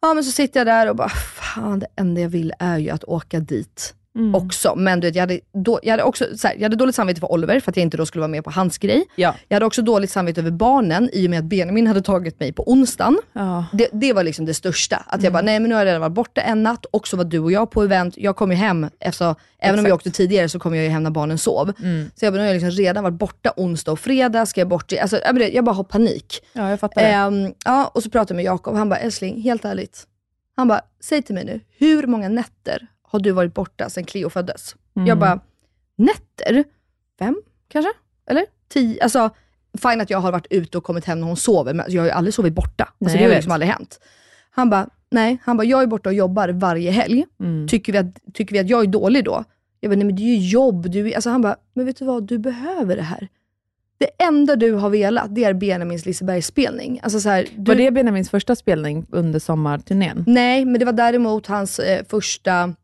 Ja 0.00 0.14
men 0.14 0.24
så 0.24 0.30
sitter 0.30 0.60
jag 0.60 0.66
där 0.66 0.90
och 0.90 0.96
bara, 0.96 1.08
fan 1.08 1.78
det 1.78 1.86
enda 1.96 2.20
jag 2.20 2.28
vill 2.28 2.52
är 2.58 2.78
ju 2.78 2.90
att 2.90 3.04
åka 3.04 3.40
dit 3.40 3.94
Mm. 4.16 4.34
också. 4.34 4.74
Men 4.76 5.00
du 5.00 5.06
vet, 5.06 5.14
jag, 5.14 5.22
hade 5.22 5.40
då, 5.64 5.80
jag, 5.82 5.90
hade 5.90 6.02
också, 6.02 6.24
så 6.36 6.48
här, 6.48 6.54
jag 6.54 6.62
hade 6.62 6.76
dåligt 6.76 6.94
samvete 6.94 7.20
för 7.20 7.32
Oliver, 7.32 7.60
för 7.60 7.70
att 7.70 7.76
jag 7.76 7.82
inte 7.82 7.96
då 7.96 8.06
skulle 8.06 8.20
vara 8.20 8.28
med 8.28 8.44
på 8.44 8.50
hans 8.50 8.78
grej. 8.78 9.04
Ja. 9.16 9.34
Jag 9.48 9.54
hade 9.56 9.66
också 9.66 9.82
dåligt 9.82 10.10
samvete 10.10 10.40
över 10.40 10.50
barnen, 10.50 11.10
i 11.12 11.26
och 11.26 11.30
med 11.30 11.38
att 11.38 11.44
Benjamin 11.44 11.86
hade 11.86 12.02
tagit 12.02 12.40
mig 12.40 12.52
på 12.52 12.70
onsdagen. 12.72 13.18
Ja. 13.32 13.64
Det, 13.72 13.88
det 13.92 14.12
var 14.12 14.22
liksom 14.24 14.44
det 14.46 14.54
största. 14.54 14.96
Att 14.96 15.14
Mm. 15.14 15.24
jag 15.24 15.32
bara, 15.32 15.42
nej 15.42 15.60
men 15.60 15.68
nu 15.68 15.74
har 15.74 15.80
jag 15.80 15.86
redan 15.86 16.00
varit 16.00 16.12
borta 16.12 16.40
en 16.40 16.62
natt, 16.62 16.84
och 16.84 17.08
så 17.08 17.16
var 17.16 17.24
du 17.24 17.38
och 17.38 17.52
jag 17.52 17.70
på 17.70 17.82
event. 17.82 18.14
Jag 18.16 18.36
kom 18.36 18.50
ju 18.50 18.56
hem, 18.56 18.86
efter, 19.00 19.34
även 19.58 19.78
om 19.80 19.86
jag 19.86 19.94
åkte 19.94 20.10
tidigare 20.10 20.48
så 20.48 20.58
kom 20.58 20.74
jag 20.74 20.84
ju 20.84 20.90
hem 20.90 21.02
när 21.02 21.10
barnen 21.10 21.38
sov. 21.38 21.72
Mm. 21.82 22.10
Så 22.14 22.24
jag 22.24 22.32
bara, 22.32 22.36
nu 22.36 22.42
har 22.42 22.54
jag 22.54 22.62
liksom 22.62 22.70
redan 22.84 23.04
varit 23.04 23.18
borta 23.18 23.52
onsdag 23.56 23.92
och 23.92 24.00
fredag, 24.00 24.46
ska 24.46 24.60
jag 24.60 24.68
bort? 24.68 24.92
Alltså, 24.92 25.18
jag, 25.24 25.34
bara- 25.34 25.48
jag 25.48 25.64
bara 25.64 25.74
har 25.74 25.84
panik. 25.84 26.42
ja, 26.52 26.70
jag 26.70 26.80
fattar 26.80 27.02
det. 27.02 27.08
Ehm, 27.08 27.52
ja, 27.64 27.90
och 27.94 28.02
så 28.02 28.10
pratade 28.10 28.32
jag 28.32 28.36
med 28.36 28.44
Jakob, 28.44 28.76
han 28.76 28.88
bara, 28.88 28.98
älskling, 29.00 29.40
helt 29.42 29.64
ärligt. 29.64 30.04
Han 30.56 30.68
bara, 30.68 30.80
säg 31.04 31.22
till 31.22 31.34
mig 31.34 31.44
nu, 31.44 31.60
hur 31.78 32.06
många 32.06 32.28
nätter 32.28 32.86
har 33.16 33.20
du 33.20 33.32
varit 33.32 33.54
borta 33.54 33.90
sedan 33.90 34.04
Cleo 34.04 34.30
föddes? 34.30 34.76
Mm. 34.96 35.08
Jag 35.08 35.18
bara, 35.18 35.40
nätter? 35.96 36.64
Fem 37.18 37.42
kanske? 37.68 37.92
Eller? 38.30 38.46
Tio? 38.68 39.02
Alltså, 39.02 39.30
fine 39.82 40.00
att 40.00 40.10
jag 40.10 40.18
har 40.18 40.32
varit 40.32 40.46
ute 40.50 40.78
och 40.78 40.84
kommit 40.84 41.04
hem 41.04 41.20
när 41.20 41.26
hon 41.26 41.36
sover, 41.36 41.74
men 41.74 41.86
jag 41.88 42.02
har 42.02 42.06
ju 42.06 42.12
aldrig 42.12 42.34
sovit 42.34 42.54
borta. 42.54 42.84
Alltså, 42.84 43.04
Nej, 43.04 43.16
det 43.16 43.22
har 43.24 43.28
ju 43.28 43.34
liksom 43.34 43.52
aldrig 43.52 43.70
hänt. 43.70 44.00
Han 44.50 44.70
bara, 44.70 44.88
nej, 45.10 45.38
han 45.44 45.56
bara, 45.56 45.64
jag 45.64 45.82
är 45.82 45.86
borta 45.86 46.08
och 46.08 46.14
jobbar 46.14 46.48
varje 46.48 46.90
helg. 46.90 47.24
Mm. 47.40 47.68
Tycker, 47.68 47.92
vi 47.92 47.98
att, 47.98 48.34
tycker 48.34 48.52
vi 48.52 48.58
att 48.58 48.68
jag 48.68 48.82
är 48.82 48.86
dålig 48.86 49.24
då? 49.24 49.44
Jag 49.80 49.90
bara, 49.90 49.96
nej 49.96 50.06
men 50.06 50.16
det 50.16 50.22
är 50.22 50.36
ju 50.36 50.48
jobb. 50.48 50.90
Du, 50.90 51.10
är-" 51.10 51.14
alltså 51.14 51.30
han 51.30 51.42
bara, 51.42 51.56
men 51.74 51.86
vet 51.86 51.96
du 51.96 52.04
vad, 52.04 52.26
du 52.26 52.38
behöver 52.38 52.96
det 52.96 53.02
här. 53.02 53.28
Det 53.98 54.10
enda 54.18 54.56
du 54.56 54.72
har 54.72 54.90
velat, 54.90 55.34
det 55.34 55.44
är 55.44 55.54
Benjamins 55.54 56.06
Liseberg-spelning. 56.06 57.00
Alltså 57.02 57.20
så 57.20 57.28
här, 57.28 57.46
du, 57.56 57.70
Var 57.70 57.74
det 57.74 57.90
Benjamins 57.90 58.30
första 58.30 58.56
spelning 58.56 59.06
under 59.10 59.38
sommarturnén? 59.38 60.24
Nej, 60.26 60.64
men 60.64 60.78
det 60.78 60.84
var 60.84 60.92
däremot 60.92 61.46
hans 61.46 61.78
eh, 61.78 62.04
första... 62.08 62.74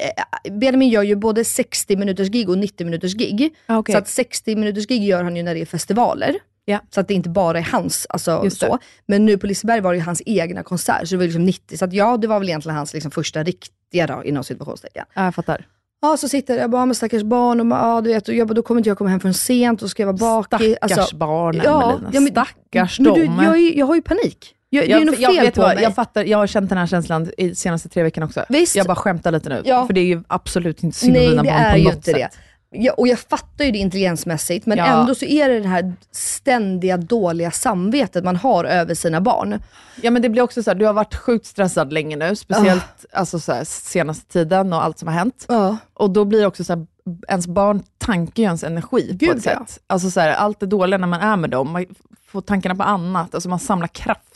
Eh, 0.00 0.52
Benjamin 0.52 0.88
gör 0.88 1.02
ju 1.02 1.16
både 1.16 1.44
60 1.44 1.96
minuters 1.96 2.28
gig 2.28 2.48
och 2.48 2.58
90 2.58 2.84
minuters 2.84 3.14
gig. 3.14 3.54
Ah, 3.66 3.78
okej. 3.78 3.92
Så 3.92 3.98
att 3.98 4.08
60 4.08 4.56
minuters 4.56 4.86
gig 4.86 5.02
gör 5.04 5.22
han 5.24 5.36
ju 5.36 5.42
när 5.42 5.54
det 5.54 5.60
är 5.60 5.66
festivaler. 5.66 6.34
Ja. 6.64 6.80
Så 6.90 7.00
att 7.00 7.08
det 7.08 7.14
inte 7.14 7.28
bara 7.28 7.58
är 7.58 7.62
hans. 7.72 8.06
Alltså, 8.08 8.50
så. 8.50 8.78
Men 9.06 9.26
nu 9.26 9.38
på 9.38 9.46
Liseberg 9.46 9.80
var 9.80 9.92
det 9.92 9.98
ju 9.98 10.04
hans 10.04 10.22
egna 10.26 10.62
konsert, 10.62 11.08
så 11.08 11.14
det 11.14 11.16
var 11.16 11.24
liksom 11.24 11.44
90. 11.44 11.76
Så 11.78 11.84
att, 11.84 11.92
ja, 11.92 12.16
det 12.16 12.26
var 12.26 12.38
väl 12.38 12.48
egentligen 12.48 12.76
hans 12.76 12.92
liksom, 12.94 13.10
första 13.10 13.42
riktiga 13.42 14.06
då, 14.06 14.24
inom 14.24 14.44
situationstecken. 14.44 15.04
Ja, 15.14 15.24
jag 15.24 15.34
fattar. 15.34 15.66
Ja, 16.02 16.16
så 16.16 16.28
sitter 16.28 16.58
jag 16.58 16.70
bara 16.70 16.86
med 16.86 16.96
stackars 16.96 17.22
barn 17.22 17.60
och, 17.60 17.78
ja, 17.78 18.00
du 18.00 18.08
vet, 18.12 18.28
och 18.28 18.34
jag 18.34 18.48
bara, 18.48 18.54
då 18.54 18.62
kommer 18.62 18.78
inte 18.80 18.90
jag 18.90 18.98
komma 18.98 19.10
hem 19.10 19.20
förrän 19.20 19.34
sent 19.34 19.82
och 19.82 19.90
ska 19.90 20.02
jag 20.02 20.06
vara 20.06 20.16
bakis. 20.50 20.76
Stackars 20.76 21.12
barnen 21.12 21.58
Melina, 21.58 22.10
men- 22.12 22.26
stackars 22.30 23.00
men 23.00 23.12
du, 23.14 23.26
dem. 23.26 23.40
jag, 23.44 23.56
är- 23.58 23.78
jag 23.78 23.86
har 23.86 23.94
ju 23.94 24.02
panik. 24.02 24.52
Jag, 24.76 24.88
det 24.88 24.92
är 24.92 24.98
Jag, 24.98 25.06
något 25.06 25.18
jag, 25.18 25.34
fel 25.34 25.44
vet 25.44 25.54
på 25.54 25.60
vad, 25.62 25.74
mig. 25.74 25.82
jag 25.84 25.94
fattar, 25.94 26.24
jag 26.24 26.38
har 26.38 26.46
känt 26.46 26.68
den 26.68 26.78
här 26.78 26.86
känslan 26.86 27.30
i 27.38 27.54
senaste 27.54 27.88
tre 27.88 28.02
veckorna 28.02 28.26
också. 28.26 28.44
Visst. 28.48 28.76
Jag 28.76 28.86
bara 28.86 28.96
skämtar 28.96 29.32
lite 29.32 29.48
nu, 29.48 29.62
Ja. 29.64 29.86
för 29.86 29.94
det 29.94 30.00
är 30.00 30.04
ju 30.04 30.22
absolut 30.28 30.82
inte 30.82 30.98
synd 30.98 31.16
om 31.16 31.22
Nej, 31.22 31.30
dina 31.30 31.42
det 31.42 31.48
barn 31.48 31.60
är 31.62 31.72
på 31.72 31.78
ju 31.78 31.84
något 31.84 31.94
inte 31.94 32.10
sätt. 32.10 32.14
det. 32.16 32.28
Ja, 32.70 32.92
och 32.92 33.08
jag 33.08 33.18
fattar 33.18 33.64
ju 33.64 33.70
det 33.70 33.78
intelligensmässigt, 33.78 34.66
men 34.66 34.78
Ja. 34.78 34.86
ändå 35.00 35.14
så 35.14 35.24
är 35.24 35.48
det 35.48 35.60
det 35.60 35.68
här 35.68 35.92
ständiga 36.12 36.96
dåliga 36.96 37.50
samvetet 37.50 38.24
man 38.24 38.36
har 38.36 38.64
över 38.64 38.94
sina 38.94 39.20
barn. 39.20 39.62
Ja 40.02 40.10
men 40.10 40.22
det 40.22 40.28
blir 40.28 40.42
också 40.42 40.62
så 40.62 40.70
här, 40.70 40.74
du 40.74 40.86
har 40.86 40.92
varit 40.92 41.14
sjukt 41.14 41.46
stressad 41.46 41.92
länge 41.92 42.16
nu, 42.16 42.36
speciellt 42.36 42.82
Ah. 43.12 43.18
alltså 43.18 43.38
så 43.40 43.52
här, 43.52 43.64
senaste 43.64 44.32
tiden 44.32 44.72
och 44.72 44.84
allt 44.84 44.98
som 44.98 45.08
har 45.08 45.14
hänt. 45.14 45.44
Ja. 45.48 45.76
Och 45.94 46.10
då 46.10 46.24
blir 46.24 46.40
det 46.40 46.46
också 46.46 46.64
så 46.64 46.72
här, 46.72 46.86
ens 47.28 47.46
barn 47.46 47.82
tankar 47.98 48.42
ju 48.42 48.44
ens 48.46 48.64
energi 48.64 49.08
på 49.08 49.14
Gud, 49.24 49.36
ett 49.38 49.44
ja. 49.46 49.50
sätt. 49.66 49.78
Alltså 49.86 50.10
så 50.10 50.20
här, 50.20 50.30
allt 50.32 50.60
det 50.60 50.66
dåliga 50.66 50.98
när 50.98 51.06
man 51.06 51.20
är 51.20 51.36
med 51.36 51.50
dem, 51.50 51.70
man 51.70 51.86
får 52.28 52.40
tankarna 52.40 52.74
på 52.74 52.82
annat, 52.82 53.34
alltså 53.34 53.48
man 53.48 53.58
samlar 53.58 53.88
kraft 53.88 54.35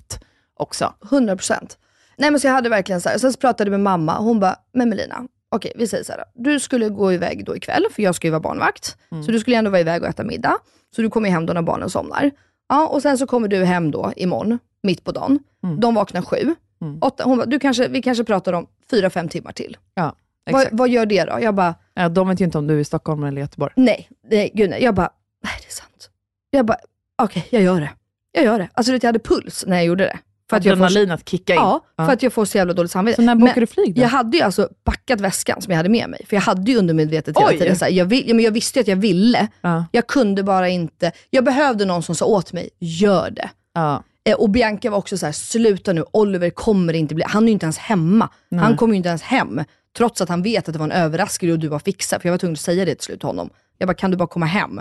också. 0.61 0.95
100 1.11 1.37
procent. 1.37 1.79
Nej 2.17 2.31
men 2.31 2.41
så 2.41 2.47
jag 2.47 2.53
hade 2.53 2.69
verkligen 2.69 3.01
så 3.01 3.09
här, 3.09 3.19
sen 3.19 3.33
så 3.33 3.39
pratade 3.39 3.69
jag 3.69 3.71
med 3.71 3.81
mamma, 3.81 4.19
hon 4.19 4.41
bara, 4.41 4.57
men 4.73 4.89
Melina, 4.89 5.27
okej 5.49 5.73
vi 5.77 5.87
säger 5.87 6.05
så 6.05 6.13
här, 6.13 6.25
du 6.35 6.61
skulle 6.61 6.89
gå 6.89 7.13
iväg 7.13 7.45
då 7.45 7.57
ikväll, 7.57 7.85
för 7.93 8.03
jag 8.03 8.15
ska 8.15 8.27
ju 8.27 8.31
vara 8.31 8.41
barnvakt. 8.41 8.97
Mm. 9.11 9.25
Så 9.25 9.33
du 9.33 9.41
skulle 9.41 9.57
ändå 9.57 9.71
vara 9.71 9.81
iväg 9.81 10.03
och 10.03 10.09
äta 10.09 10.25
middag. 10.25 10.59
Så 10.97 11.03
du 11.03 11.11
kommer 11.11 11.31
hem 11.31 11.47
då 11.47 11.53
när 11.53 11.63
barnen 11.63 11.91
somnar. 11.91 12.31
Ja, 12.69 12.87
och 12.89 13.03
sen 13.03 13.19
så 13.19 13.27
kommer 13.27 13.49
du 13.49 13.65
hem 13.65 13.91
då 13.91 14.13
imorgon, 14.17 14.59
mitt 14.83 15.05
på 15.05 15.13
dagen. 15.13 15.39
Mm. 15.65 15.81
De 15.81 15.95
vaknar 15.95 16.23
sju. 16.23 16.55
Åtta, 17.01 17.25
hon 17.25 17.39
bara, 17.39 17.47
du 17.47 17.59
kanske, 17.59 17.89
vi 17.89 18.03
kanske 18.03 18.25
pratar 18.25 18.53
om 18.53 18.67
fyra, 18.91 19.11
fem 19.11 19.29
timmar 19.29 19.53
till. 19.53 19.77
Ja, 19.95 20.15
Vad, 20.51 20.61
exakt. 20.63 20.77
vad 20.79 20.89
gör 20.89 21.07
det 21.07 21.25
då? 21.25 21.39
Jag 21.41 21.55
bara, 21.55 21.75
Ja, 21.95 22.09
de 22.09 22.29
vet 22.29 22.41
ju 22.41 22.45
inte 22.45 22.59
om 22.59 22.67
du 22.67 22.77
är 22.77 22.81
i 22.81 22.85
Stockholm 22.85 23.25
eller 23.25 23.41
Göteborg. 23.41 23.73
Nej, 23.77 24.09
nej, 24.31 24.51
gud 24.55 24.71
nej. 24.71 24.83
Jag 24.85 24.95
bara, 24.95 25.11
nej 25.45 25.53
det 25.61 25.67
är 25.69 25.73
sant. 25.75 26.11
Jag 26.51 26.67
bara, 26.67 26.79
okej, 27.23 27.47
jag 27.51 27.63
gör 27.63 27.81
det. 27.81 27.91
Jag 28.33 28.45
gör 28.45 28.59
det. 28.59 28.69
Alltså 28.73 28.93
jag 28.93 29.05
hade 29.05 29.19
puls 29.19 29.65
när 29.67 29.77
jag 29.77 29.85
gjorde 29.85 30.05
det. 30.05 30.19
För 30.51 30.57
att 30.57 30.63
får, 30.65 30.71
Adrenalin 30.71 31.11
att 31.11 31.29
kicka 31.29 31.53
in. 31.55 31.59
ja, 31.61 31.81
för 31.97 32.13
att 32.13 32.23
jag 32.23 32.33
får 32.33 32.45
så 32.45 32.59
jävla 32.59 32.73
dåligt 32.75 32.91
samvete. 32.91 33.17
Så 33.17 33.23
när 33.23 33.35
Men 33.35 33.47
bokar 33.47 33.61
du 33.61 33.67
flyg 33.67 33.95
då? 33.95 34.01
Jag 34.03 34.09
hade 34.09 34.37
ju 34.37 34.43
alltså 34.43 34.69
packat 34.85 35.21
väskan 35.21 35.63
som 35.63 35.71
jag 35.71 35.77
hade 35.77 35.89
med 35.89 36.11
mig. 36.11 36.27
För 36.29 36.37
jag 36.37 36.41
hade 36.41 36.71
ju 36.71 36.79
undermedvetet 36.79 37.37
hela 37.39 37.49
Oj. 37.51 37.59
tiden 37.59 37.77
så 37.77 37.85
här, 37.85 37.93
jag, 37.93 38.05
vill, 38.05 38.35
men 38.35 38.45
jag 38.45 38.53
visste 38.53 38.79
ju 38.79 38.81
att 38.81 38.89
jag 38.89 38.97
ville. 38.97 39.49
Ja. 39.61 39.85
Jag 39.93 40.07
kunde 40.07 40.43
bara 40.43 40.69
inte. 40.69 41.13
Jag 41.31 41.45
behövde 41.45 41.85
någon 41.85 42.03
som 42.03 42.15
sa 42.15 42.25
åt 42.25 42.53
mig, 42.53 42.69
gör 42.79 43.31
det. 43.31 43.51
Ja. 43.75 44.03
Eh, 44.25 44.35
Och 44.35 44.51
Bianca 44.51 44.91
var 44.91 44.99
också 44.99 45.19
så 45.19 45.27
här, 45.27 45.33
sluta 45.33 45.93
nu, 45.93 46.05
Oliver 46.13 46.51
kommer 46.51 46.93
inte 46.93 47.15
bli, 47.15 47.25
han 47.29 47.43
är 47.43 47.47
ju 47.47 47.53
inte 47.53 47.67
ens 47.67 47.79
hemma. 47.79 48.29
Han 48.61 48.77
kommer 48.77 48.93
ju 48.95 48.97
inte 48.97 49.09
ens 49.09 49.23
hem. 49.23 49.61
Trots 49.97 50.21
att 50.21 50.29
han 50.29 50.43
vet 50.43 50.69
att 50.69 50.73
det 50.73 50.79
var 50.79 50.87
en 50.87 50.93
överraskning 50.93 51.53
och 51.53 51.59
du 51.59 51.69
var 51.69 51.79
fixad. 51.79 52.23
För 52.23 52.29
jag 52.29 52.33
var 52.33 52.39
tvungen 52.39 52.55
att 52.55 52.61
säga 52.61 52.85
det 52.85 52.95
till 52.95 53.05
slut 53.05 53.21
till 53.21 53.27
honom. 53.27 53.51
Jag 53.79 53.89
bara, 53.89 53.95
kan 53.95 54.11
du 54.11 54.17
bara 54.17 54.29
komma 54.29 54.47
hem? 54.47 54.81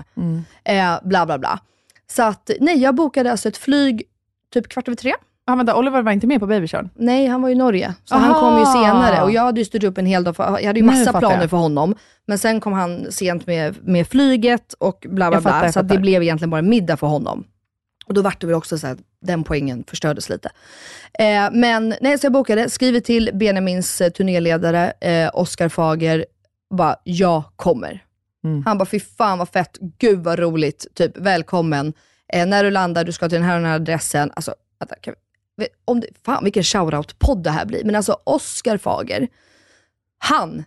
Eh, 0.63 0.99
bla 1.03 1.26
bla 1.26 1.38
bla. 1.38 1.59
Så 2.11 2.24
att, 2.24 2.49
nej 2.59 2.78
jag 2.82 2.95
bokade 2.95 3.32
alltså 3.32 3.49
ett 3.49 3.57
flyg 3.57 4.03
typ 4.53 4.67
kvart 4.70 4.88
över 4.88 4.95
tre. 4.95 5.13
Ah, 5.50 5.56
vänta, 5.56 5.76
Oliver 5.76 6.02
var 6.02 6.12
inte 6.12 6.28
med 6.28 6.39
på 6.39 6.47
Babykörn? 6.47 6.89
Nej, 6.95 7.28
han 7.28 7.41
var 7.41 7.50
i 7.50 7.56
Norge. 7.56 7.93
Så 8.06 8.16
Aha. 8.16 8.26
han 8.26 8.39
kom 8.39 8.60
ju 8.60 8.66
senare 8.66 9.24
och 9.24 9.32
jag 9.32 9.41
hade 9.41 9.62
ju 9.62 9.66
styrt 9.66 9.84
upp 9.84 9.97
en 9.97 10.06
hel 10.06 10.24
dag. 10.24 10.36
För, 10.36 10.60
jag 10.60 10.68
hade 10.68 10.80
ju 10.80 10.86
massa 10.86 11.20
planer 11.20 11.41
jag. 11.41 11.50
för 11.50 11.58
honom. 11.58 11.95
Men 12.28 12.38
sen 12.38 12.62
kom 12.62 12.74
han 12.74 13.12
sent 13.12 13.47
med, 13.47 13.76
med 13.84 14.08
flyget 14.08 14.74
och 14.74 15.06
bla 15.10 15.30
bla 15.30 15.41
bla. 15.41 15.72
Så 15.72 15.82
det 15.82 15.97
blev 15.97 16.24
egentligen 16.24 16.50
bara 16.50 16.62
middag 16.62 16.97
för 16.97 17.08
honom. 17.08 17.43
Och 18.06 18.14
då 18.14 18.22
vart 18.22 18.41
det 18.41 18.47
väl 18.47 18.56
också 18.56 18.78
så 18.78 18.88
att 18.88 18.97
den 19.22 19.43
poängen 19.43 19.84
förstördes 19.88 20.30
lite. 20.30 20.50
Eh, 21.20 21.50
men 21.52 21.93
nej, 22.02 22.18
så 22.18 22.26
jag 22.26 22.34
bokade, 22.34 22.70
skriver 22.70 23.00
till 23.00 23.30
Benjamins 23.34 24.02
eh, 24.02 24.10
turnéledare, 24.10 24.93
eh, 25.02 25.30
Oskar 25.34 25.70
Fager, 25.70 26.26
bara 26.76 26.95
jag 27.04 27.43
kommer. 27.56 28.04
Mm. 28.43 28.64
Han 28.66 28.78
bara, 28.78 28.86
fy 28.86 29.00
fan 29.00 29.38
vad 29.38 29.50
fett, 29.50 29.78
gud 30.00 30.20
vad 30.20 30.39
roligt, 30.39 30.88
typ 30.93 31.18
välkommen. 31.18 31.93
Eh, 32.34 32.45
när 32.45 32.64
du 32.64 32.72
landar, 32.72 33.04
du 33.04 33.12
ska 33.12 33.30
till 33.30 33.38
den 33.38 33.47
här 33.47 33.56
och 33.56 33.62
den 33.62 33.70
här 33.70 33.76
adressen. 33.76 34.32
Alltså, 34.34 34.54
vänta, 34.80 34.95
kan 34.95 35.14
vi, 35.14 35.28
om 35.86 35.99
det, 35.99 36.07
fan 36.26 36.43
vilken 36.43 36.64
shoutout-podd 36.64 37.43
det 37.43 37.49
här 37.49 37.66
blir. 37.66 37.84
Men 37.84 37.95
alltså 37.95 38.18
Oskar 38.24 38.78
Fager, 38.78 39.28
han, 40.18 40.64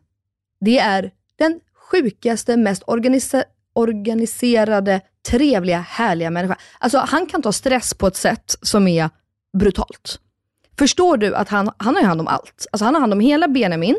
det 0.60 0.78
är 0.78 1.10
den 1.38 1.60
sjukaste, 1.74 2.56
mest 2.56 2.82
organisa- 2.82 3.44
organiserade, 3.72 5.00
trevliga, 5.28 5.78
härliga 5.78 6.30
människa. 6.30 6.56
Alltså 6.78 6.98
han 6.98 7.26
kan 7.26 7.42
ta 7.42 7.52
stress 7.52 7.94
på 7.94 8.06
ett 8.06 8.16
sätt 8.16 8.56
som 8.62 8.88
är 8.88 9.10
brutalt. 9.58 10.20
Förstår 10.78 11.16
du 11.16 11.34
att 11.34 11.48
han, 11.48 11.70
han 11.76 11.94
har 11.94 12.02
ju 12.02 12.08
hand 12.08 12.20
om 12.20 12.28
allt. 12.28 12.66
Alltså 12.72 12.84
han 12.84 12.94
har 12.94 13.00
hand 13.00 13.12
om 13.12 13.20
hela 13.20 13.48
Benjamin 13.48 13.96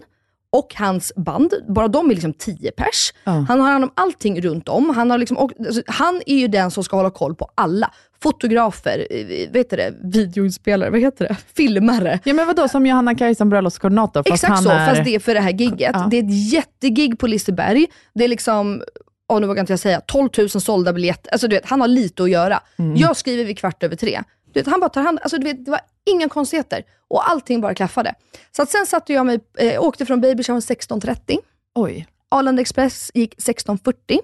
och 0.53 0.75
hans 0.75 1.11
band. 1.15 1.53
Bara 1.67 1.87
de 1.87 2.09
är 2.09 2.13
liksom 2.13 2.33
10 2.33 2.71
pers. 2.71 3.13
Ja. 3.23 3.31
Han 3.31 3.59
har 3.59 3.71
hand 3.71 3.83
om 3.83 3.91
allting 3.95 4.41
runt 4.41 4.69
om. 4.69 4.89
Han, 4.89 5.11
har 5.11 5.17
liksom, 5.17 5.37
och, 5.37 5.51
alltså, 5.59 5.81
han 5.87 6.21
är 6.25 6.35
ju 6.35 6.47
den 6.47 6.71
som 6.71 6.83
ska 6.83 6.95
hålla 6.95 7.09
koll 7.09 7.35
på 7.35 7.49
alla. 7.55 7.91
Fotografer, 8.23 9.07
eh, 9.09 9.51
vet 9.51 9.69
det, 9.69 9.93
videoinspelare, 10.03 10.89
vad 10.89 10.99
heter 10.99 11.27
det? 11.27 11.35
Filmare. 11.55 12.19
Ja 12.23 12.33
men 12.33 12.47
vadå, 12.47 12.67
som 12.67 12.85
Johanna 12.85 13.15
Kajsan 13.15 13.49
bröllopskoordinator? 13.49 14.23
Exakt 14.25 14.63
så, 14.63 14.69
är... 14.69 14.87
fast 14.87 15.03
det 15.03 15.15
är 15.15 15.19
för 15.19 15.33
det 15.33 15.39
här 15.39 15.51
gigget. 15.53 15.91
Ja. 15.93 16.07
Det 16.11 16.17
är 16.17 16.23
ett 16.23 16.53
jättegig 16.53 17.19
på 17.19 17.27
Liseberg. 17.27 17.85
Det 18.13 18.23
är 18.23 18.27
liksom, 18.27 18.83
åh 19.29 19.39
nu 19.39 19.47
vågar 19.47 19.59
inte 19.59 19.73
jag 19.73 19.79
säga, 19.79 20.01
12 20.01 20.29
000 20.37 20.49
sålda 20.49 20.93
biljetter. 20.93 21.31
Alltså 21.31 21.47
du 21.47 21.55
vet, 21.55 21.65
han 21.65 21.81
har 21.81 21.87
lite 21.87 22.23
att 22.23 22.29
göra. 22.29 22.59
Mm. 22.77 22.95
Jag 22.95 23.17
skriver 23.17 23.45
vid 23.45 23.57
kvart 23.57 23.83
över 23.83 23.95
tre. 23.95 24.23
Du 24.53 24.59
vet, 24.59 24.67
han 24.67 24.79
bara 24.79 24.89
tar 24.89 25.01
hand 25.01 25.19
alltså 25.21 25.37
du 25.37 25.43
vet, 25.43 25.65
det 25.65 25.71
var 25.71 25.79
inga 26.05 26.29
konstigheter. 26.29 26.83
Och 27.07 27.29
allting 27.29 27.61
bara 27.61 27.75
klaffade. 27.75 28.15
Så 28.55 28.61
att 28.61 28.69
sen 28.69 28.85
satte 28.85 29.13
jag 29.13 29.25
mig, 29.25 29.39
eh, 29.57 29.83
åkte 29.83 30.05
från 30.05 30.21
Babyshowen 30.21 30.61
16.30. 30.61 31.37
Oj. 31.75 32.07
Arlanda 32.29 32.61
Express 32.61 33.11
gick 33.13 33.35
16.40. 33.37 34.19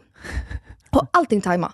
Och 0.91 1.07
allting 1.11 1.41
tajma. 1.41 1.71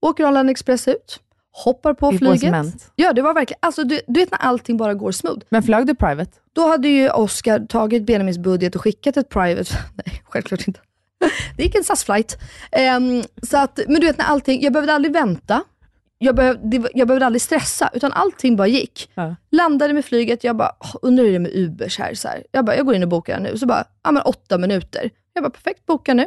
Åker 0.00 0.24
Arlanda 0.24 0.50
Express 0.50 0.88
ut, 0.88 1.20
hoppar 1.52 1.94
på 1.94 2.10
var 2.10 2.18
flyget. 2.18 2.92
Ja, 2.96 3.12
det 3.12 3.22
var 3.22 3.34
verkligen, 3.34 3.58
alltså 3.62 3.84
du, 3.84 4.00
du 4.06 4.20
vet 4.20 4.30
när 4.30 4.38
allting 4.38 4.76
bara 4.76 4.94
går 4.94 5.12
smooth. 5.12 5.40
Men 5.48 5.62
flög 5.62 5.86
du 5.86 5.94
private? 5.94 6.30
Då 6.52 6.68
hade 6.68 6.88
ju 6.88 7.10
Oscar 7.10 7.66
tagit 7.66 8.06
Benjamins 8.06 8.38
budget 8.38 8.74
och 8.74 8.82
skickat 8.82 9.16
ett 9.16 9.28
private. 9.28 9.74
Nej, 9.94 10.22
självklart 10.24 10.66
inte. 10.68 10.80
Det 11.56 11.62
gick 11.62 11.74
en 11.74 11.84
SAS-flight. 11.84 12.38
Ehm, 12.72 13.22
så 13.42 13.56
att, 13.56 13.80
men 13.88 14.00
du 14.00 14.06
vet 14.06 14.18
när 14.18 14.24
allting, 14.24 14.62
jag 14.62 14.72
behövde 14.72 14.94
aldrig 14.94 15.12
vänta. 15.12 15.62
Jag 16.24 16.34
behövde, 16.36 16.78
det 16.78 16.88
jag 16.94 17.08
behövde 17.08 17.26
aldrig 17.26 17.42
stressa, 17.42 17.90
utan 17.94 18.12
allting 18.12 18.56
bara 18.56 18.66
gick. 18.66 19.10
Ja. 19.14 19.34
Landade 19.50 19.92
med 19.94 20.04
flyget, 20.04 20.44
jag 20.44 20.56
bara, 20.56 20.72
"Åh, 20.80 20.94
undrar 21.02 21.24
hur 21.24 21.30
det 21.30 21.36
är 21.36 21.40
med 21.40 21.54
Ubers 21.54 21.98
här. 21.98 22.14
Så 22.14 22.28
här. 22.28 22.44
Jag 22.52 22.64
bara, 22.64 22.76
jag 22.76 22.86
går 22.86 22.94
in 22.94 23.02
och 23.02 23.08
bokar 23.08 23.40
nu. 23.40 23.58
Så 23.58 23.66
bara, 23.66 23.84
ja 24.04 24.10
men 24.12 24.22
åtta 24.22 24.58
minuter. 24.58 25.10
Jag 25.32 25.44
bara, 25.44 25.50
perfekt, 25.50 25.86
boka 25.86 26.14
nu. 26.14 26.26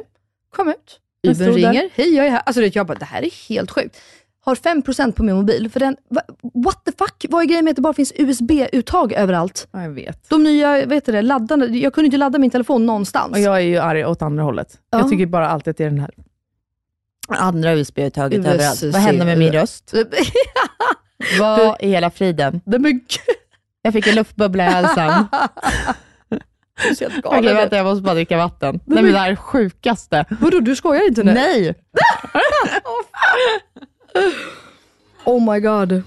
Kom 0.55 0.69
ut. 0.69 0.99
Ubern 1.27 1.37
där. 1.37 1.51
ringer, 1.53 1.89
hej 1.95 2.15
jag 2.15 2.25
är 2.25 2.29
här. 2.29 2.41
Alltså 2.45 2.61
jag 2.61 2.87
bara, 2.87 2.97
det 2.97 3.05
här 3.05 3.21
är 3.21 3.49
helt 3.49 3.71
sjukt. 3.71 3.97
har 4.45 4.55
5% 4.55 5.11
på 5.11 5.23
min 5.23 5.35
mobil. 5.35 5.69
För 5.69 5.79
den, 5.79 5.97
what 6.65 6.85
the 6.85 6.91
fuck? 6.97 7.25
Vad 7.29 7.41
är 7.41 7.45
grejen 7.45 7.65
med 7.65 7.71
att 7.71 7.75
det 7.75 7.81
bara 7.81 7.93
finns 7.93 8.13
USB-uttag 8.15 9.13
överallt? 9.13 9.67
Ja, 9.71 9.81
jag 9.81 9.89
vet. 9.89 10.29
De 10.29 10.43
nya, 10.43 10.85
vet 10.85 11.05
det, 11.05 11.21
laddande, 11.21 11.65
jag 11.65 11.93
kunde 11.93 12.05
inte 12.05 12.17
ladda 12.17 12.39
min 12.39 12.49
telefon 12.49 12.85
någonstans. 12.85 13.31
Och 13.31 13.39
jag 13.39 13.55
är 13.55 13.59
ju 13.59 13.77
arg 13.77 14.05
åt 14.05 14.21
andra 14.21 14.43
hållet. 14.43 14.77
Ja. 14.89 14.99
Jag 14.99 15.09
tycker 15.09 15.25
bara 15.25 15.49
alltid 15.49 15.71
att 15.71 15.77
det 15.77 15.83
är 15.83 15.89
den 15.89 15.99
här 15.99 16.11
andra 17.28 17.73
USB. 17.73 17.99
överallt. 17.99 18.84
Vad 18.84 19.01
hände 19.01 19.26
med 19.26 19.38
min 19.38 19.51
röst? 19.51 19.93
Vad 21.39 21.76
i 21.80 21.88
hela 21.88 22.11
friden? 22.11 22.61
Jag 23.82 23.93
fick 23.93 24.07
en 24.07 24.15
luftbubbla 24.15 24.63
i 24.63 24.67
halsen. 24.67 25.26
Okej, 27.23 27.53
vänta, 27.53 27.78
jag 27.78 27.86
måste 27.86 28.03
bara 28.03 28.13
dricka 28.13 28.38
vatten. 28.38 28.80
Nej, 28.86 29.03
men 29.03 29.13
det 29.13 29.19
här 29.19 29.26
är 29.26 29.32
det 29.32 29.36
sjukaste. 29.36 30.26
Vadå, 30.41 30.59
du 30.59 30.76
skojar 30.76 31.07
inte 31.07 31.23
nu? 31.23 31.34
Nej! 31.34 31.76
Oh 35.28 35.53
my 35.53 35.59
god. 35.59 36.03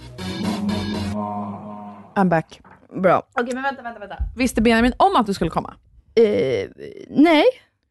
I'm 2.17 2.29
back. 2.29 2.61
Bra. 3.03 3.23
Okej, 3.35 3.55
men 3.55 3.63
vänta, 3.63 3.83
vänta, 3.83 4.01
vänta. 4.01 4.17
Visste 4.37 4.63
Benjamin 4.63 4.93
om 4.97 5.17
att 5.17 5.27
du 5.27 5.35
skulle 5.35 5.51
komma? 5.51 5.75
Eh, 6.15 6.69
nej, 7.09 7.45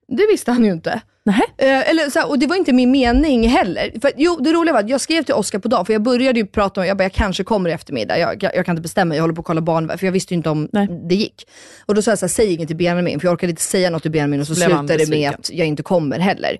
det 0.07 0.27
visste 0.31 0.51
han 0.51 0.65
ju 0.65 0.71
inte. 0.71 1.01
Nej. 1.23 1.41
Eh, 1.57 1.89
eller, 1.89 2.09
så 2.09 2.19
här, 2.19 2.29
och 2.29 2.39
det 2.39 2.47
var 2.47 2.55
inte 2.55 2.73
min 2.73 2.91
mening 2.91 3.47
heller. 3.47 3.91
För, 4.01 4.11
jo, 4.17 4.37
det 4.39 4.53
roliga 4.53 4.73
var 4.73 4.79
att 4.79 4.89
jag 4.89 5.01
skrev 5.01 5.23
till 5.23 5.33
Oskar 5.33 5.59
på 5.59 5.67
dagen, 5.67 5.85
för 5.85 5.93
jag 5.93 6.01
började 6.01 6.39
ju 6.39 6.45
prata 6.45 6.81
om, 6.81 6.87
jag 6.87 6.97
bara, 6.97 7.03
jag 7.03 7.13
kanske 7.13 7.43
kommer 7.43 7.69
i 7.69 7.73
eftermiddag. 7.73 8.19
Jag, 8.19 8.43
jag, 8.43 8.55
jag 8.55 8.65
kan 8.65 8.73
inte 8.73 8.81
bestämma, 8.81 9.15
jag 9.15 9.23
håller 9.23 9.35
på 9.35 9.41
att 9.41 9.45
kolla 9.45 9.61
barn, 9.61 9.97
för 9.97 10.05
jag 10.07 10.11
visste 10.11 10.33
ju 10.33 10.37
inte 10.37 10.49
om 10.49 10.69
Nej. 10.71 10.87
det 11.09 11.15
gick. 11.15 11.47
Och 11.85 11.95
då 11.95 12.01
sa 12.01 12.11
jag 12.11 12.19
så 12.19 12.25
här, 12.25 12.29
säg 12.29 12.53
inget 12.53 12.67
till 12.67 12.77
Benjamin, 12.77 13.19
för 13.19 13.27
jag 13.27 13.33
orkade 13.33 13.49
inte 13.49 13.61
säga 13.61 13.89
något 13.89 14.01
till 14.01 14.11
Benjamin 14.11 14.41
och 14.41 14.47
så 14.47 14.53
Blev 14.53 14.65
slutade 14.65 14.97
det 14.97 15.09
med 15.09 15.29
att 15.29 15.49
jag 15.53 15.67
inte 15.67 15.83
kommer 15.83 16.19
heller. 16.19 16.57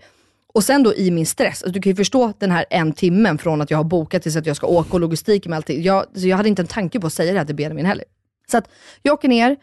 Och 0.53 0.63
sen 0.63 0.83
då 0.83 0.95
i 0.95 1.11
min 1.11 1.25
stress, 1.25 1.63
alltså 1.63 1.69
du 1.69 1.81
kan 1.81 1.89
ju 1.89 1.95
förstå 1.95 2.33
den 2.39 2.51
här 2.51 2.65
en 2.69 2.93
timmen 2.93 3.37
från 3.37 3.61
att 3.61 3.71
jag 3.71 3.77
har 3.77 3.83
bokat 3.83 4.23
tills 4.23 4.35
att 4.35 4.45
jag 4.45 4.55
ska 4.55 4.67
åka 4.67 4.93
och 4.93 4.99
logistik 4.99 5.47
med 5.47 5.55
allting. 5.55 5.83
Jag, 5.83 6.05
så 6.15 6.27
jag 6.27 6.37
hade 6.37 6.49
inte 6.49 6.61
en 6.61 6.67
tanke 6.67 6.99
på 6.99 7.07
att 7.07 7.13
säga 7.13 7.33
det 7.33 7.39
här 7.39 7.45
till 7.45 7.55
Benjamin 7.55 7.85
heller. 7.85 8.05
Så 8.51 8.57
att 8.57 8.69
jag 9.01 9.13
åker 9.13 9.27
ner, 9.27 9.57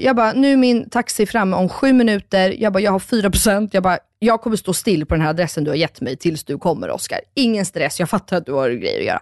jag 0.00 0.16
bara, 0.16 0.32
nu 0.32 0.52
är 0.52 0.56
min 0.56 0.90
taxi 0.90 1.26
framme 1.26 1.56
om 1.56 1.68
sju 1.68 1.92
minuter, 1.92 2.54
jag 2.58 2.72
bara, 2.72 2.80
jag 2.80 2.92
har 2.92 2.98
4%, 2.98 3.68
jag 3.72 3.82
bara, 3.82 3.98
jag 4.18 4.40
kommer 4.40 4.56
stå 4.56 4.72
still 4.72 5.06
på 5.06 5.14
den 5.14 5.22
här 5.22 5.30
adressen 5.30 5.64
du 5.64 5.70
har 5.70 5.76
gett 5.76 6.00
mig 6.00 6.16
tills 6.16 6.44
du 6.44 6.58
kommer 6.58 6.90
Oskar. 6.90 7.20
Ingen 7.34 7.64
stress, 7.66 8.00
jag 8.00 8.10
fattar 8.10 8.36
att 8.36 8.46
du 8.46 8.52
har 8.52 8.70
grejer 8.70 8.98
att 8.98 9.06
göra. 9.06 9.20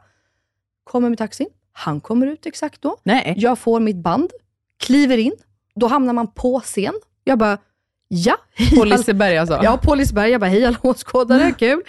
Kommer 0.85 1.09
med 1.09 1.19
taxin, 1.19 1.47
han 1.73 2.01
kommer 2.01 2.27
ut 2.27 2.47
exakt 2.47 2.83
då. 2.83 2.97
Nej. 3.03 3.35
Jag 3.37 3.59
får 3.59 3.81
mitt 3.81 3.97
band, 3.97 4.31
kliver 4.85 5.19
in, 5.19 5.33
då 5.75 5.87
hamnar 5.87 6.13
man 6.13 6.27
på 6.27 6.61
scen. 6.61 6.95
Jag 7.25 7.39
bara, 7.39 7.59
ja. 8.09 8.37
På 8.77 8.85
Liseberg 8.85 9.39
alltså? 9.39 9.61
Ja, 9.63 9.79
på 9.83 9.95
Liseberg. 9.95 10.31
Jag 10.31 10.41
bara, 10.41 10.51
hej 10.51 10.65
alla 10.65 10.79
åskådare, 10.83 11.53
kul. 11.59 11.83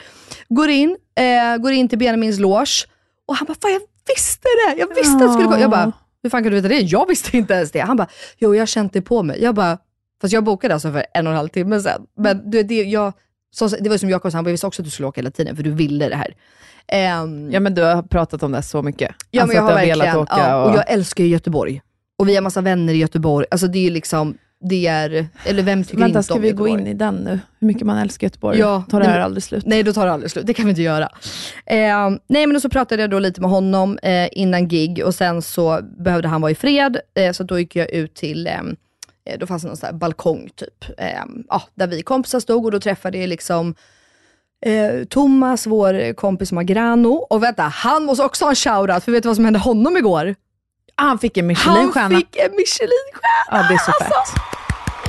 Går 0.49 0.69
in, 0.69 0.97
eh, 1.15 1.57
går 1.57 1.71
in 1.71 1.89
till 1.89 1.97
Benjamins 1.99 2.39
loge 2.39 2.87
och 3.25 3.35
han 3.35 3.45
bara, 3.47 3.55
fan 3.61 3.71
jag 3.73 3.81
visste 4.15 4.47
det! 4.47 4.79
Jag 4.79 4.87
visste 4.95 5.13
att 5.15 5.19
det 5.21 5.33
skulle 5.33 5.47
gå. 5.47 5.57
Jag 5.57 5.69
bara, 5.71 5.91
hur 6.25 6.29
fan 6.29 6.43
kan 6.43 6.51
du 6.51 6.55
veta 6.61 6.67
det? 6.67 6.79
Jag 6.79 7.07
visste 7.07 7.37
inte 7.37 7.53
ens 7.53 7.71
det. 7.71 7.79
Han 7.79 7.97
bara, 7.97 8.07
jo 8.37 8.55
jag 8.55 8.61
har 8.61 8.65
känt 8.65 8.93
det 8.93 9.01
på 9.01 9.23
mig. 9.23 9.43
Jag 9.43 9.55
bara, 9.55 9.77
fast 10.21 10.33
jag 10.33 10.43
bokade 10.43 10.73
alltså 10.73 10.91
för 10.91 11.05
en 11.13 11.27
och 11.27 11.33
en 11.33 11.37
halv 11.37 11.49
timme 11.49 11.79
sedan. 11.81 12.05
Men 12.17 12.51
du, 12.51 12.63
det, 12.63 12.83
jag, 12.83 13.13
så, 13.51 13.67
det 13.67 13.89
var 13.89 13.97
som 13.97 14.09
Jakob 14.09 14.31
sa, 14.31 14.37
han 14.37 14.43
bara, 14.43 14.49
jag 14.49 14.53
visste 14.53 14.67
också 14.67 14.81
att 14.81 14.85
du 14.85 14.89
skulle 14.91 15.07
åka 15.07 15.21
hela 15.21 15.31
tiden 15.31 15.55
för 15.55 15.63
du 15.63 15.71
ville 15.71 16.09
det 16.09 16.15
här. 16.15 16.35
Ehm, 16.87 17.51
Ja, 17.51 17.59
men 17.59 17.75
du 17.75 17.81
har 17.81 18.03
pratat 18.03 18.43
om 18.43 18.51
det 18.51 18.61
så 18.61 18.81
mycket. 18.81 19.15
Ja, 19.31 19.41
Alltså 19.41 19.57
men 19.57 19.65
jag 19.65 19.71
har 19.71 19.85
verkligen, 19.85 20.25
ja, 20.29 20.61
och... 20.63 20.69
och 20.69 20.75
jag 20.75 20.91
älskar 20.91 21.23
ju 21.23 21.29
Göteborg. 21.29 21.81
Och 22.17 22.27
vi 22.29 22.35
har 22.35 22.41
massa 22.41 22.61
vänner 22.61 22.93
i 22.93 22.97
Göteborg. 22.97 23.45
Alltså 23.51 23.67
det 23.67 23.87
är 23.87 23.91
liksom, 23.91 24.37
det 24.69 24.87
är, 24.87 25.27
eller 25.45 25.63
vem 25.63 25.83
tycker 25.83 25.97
Vänta, 25.97 26.19
inte 26.19 26.23
ska 26.23 26.33
om 26.33 26.41
vi 26.41 26.51
gå 26.51 26.67
Göteborg? 26.67 26.81
in 26.81 26.87
i 26.87 26.93
den 26.93 27.15
nu? 27.15 27.39
Hur 27.59 27.67
mycket 27.67 27.83
man 27.83 27.97
älskar 27.97 28.25
Göteborg? 28.27 28.59
Ja, 28.59 28.83
Tar 28.89 28.99
det 28.99 29.05
här 29.05 29.19
aldrig 29.19 29.43
slut? 29.43 29.65
Nej, 29.65 29.83
då 29.83 29.93
tar 29.93 30.05
det 30.05 30.11
aldrig 30.11 30.31
slut. 30.31 30.45
Det 30.47 30.53
kan 30.53 30.65
vi 30.65 30.69
inte 30.69 30.81
göra. 30.81 31.09
Eh, 31.65 32.09
nej, 32.27 32.47
men 32.47 32.61
så 32.61 32.69
pratade 32.69 33.03
jag 33.03 33.09
då 33.09 33.19
lite 33.19 33.41
med 33.41 33.49
honom 33.49 33.97
eh, 34.03 34.27
innan 34.31 34.67
gig 34.67 35.01
och 35.05 35.15
sen 35.15 35.41
så 35.41 35.79
behövde 35.97 36.27
han 36.27 36.41
vara 36.41 36.51
i 36.51 36.55
fred, 36.55 36.97
eh, 37.13 37.31
så 37.31 37.43
då 37.43 37.59
gick 37.59 37.75
jag 37.75 37.89
ut 37.91 38.13
till, 38.15 38.47
eh, 38.47 38.53
eh, 39.29 39.39
då 39.39 39.47
fanns 39.47 39.61
det 39.61 39.67
någon 39.67 39.77
sån 39.77 39.87
här 39.87 39.93
balkong 39.93 40.49
typ, 40.55 40.99
eh, 40.99 41.07
ja, 41.49 41.61
där 41.75 41.87
vi 41.87 42.01
kompisar 42.01 42.39
stod 42.39 42.65
och 42.65 42.71
då 42.71 42.79
träffade 42.79 43.17
jag 43.17 43.27
liksom 43.29 43.75
eh, 44.65 45.03
Thomas, 45.09 45.67
vår 45.67 46.13
kompis 46.13 46.49
som 46.49 46.57
har 46.57 46.63
Grano. 46.63 47.09
Och 47.09 47.43
vänta, 47.43 47.63
han 47.63 48.03
måste 48.05 48.23
också 48.23 48.45
ha 48.45 48.49
en 48.49 48.55
shoutout, 48.55 49.03
för 49.03 49.11
vet 49.11 49.23
du 49.23 49.29
vad 49.29 49.35
som 49.35 49.45
hände 49.45 49.59
honom 49.59 49.97
igår? 49.97 50.35
Han 50.95 51.19
fick 51.19 51.37
en 51.37 51.43
Han 51.43 51.47
Michelinstjärna. 51.47 52.17
fick 52.17 52.35
en 52.35 52.51
Michelinstjärna! 52.51 53.45
Ja, 53.51 53.57
det 53.67 53.73
är 53.73 53.77
så 53.77 53.91
Alltså, 53.91 54.03
fett. 54.03 54.41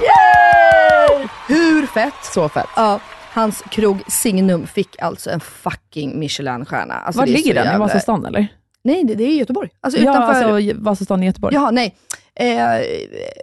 Yay! 0.03 1.29
Hur 1.49 1.87
fett? 1.87 2.15
Så 2.35 2.49
fett. 2.49 2.69
Ja, 2.77 3.01
hans 3.33 3.63
krog 3.71 4.03
Signum 4.09 4.67
fick 4.67 5.03
alltså 5.03 5.31
en 5.31 5.41
fucking 5.41 6.19
Michelinstjärna. 6.19 6.95
Alltså, 6.95 7.21
Var 7.21 7.27
ligger 7.27 7.55
den? 7.55 7.77
I 7.77 7.79
Vasastan 7.79 8.27
eller? 8.27 8.49
Nej, 8.83 9.05
det, 9.05 9.15
det 9.15 9.25
är 9.25 9.29
i 9.29 9.39
Göteborg. 9.39 9.71
Alltså 9.81 10.01
ja, 10.01 10.11
utanför... 10.11 10.53
alltså 10.53 10.81
Vasastan 10.81 11.23
i 11.23 11.27
Göteborg. 11.27 11.55
Jaha, 11.55 11.71
nej. 11.71 11.97
Eh, 12.35 12.59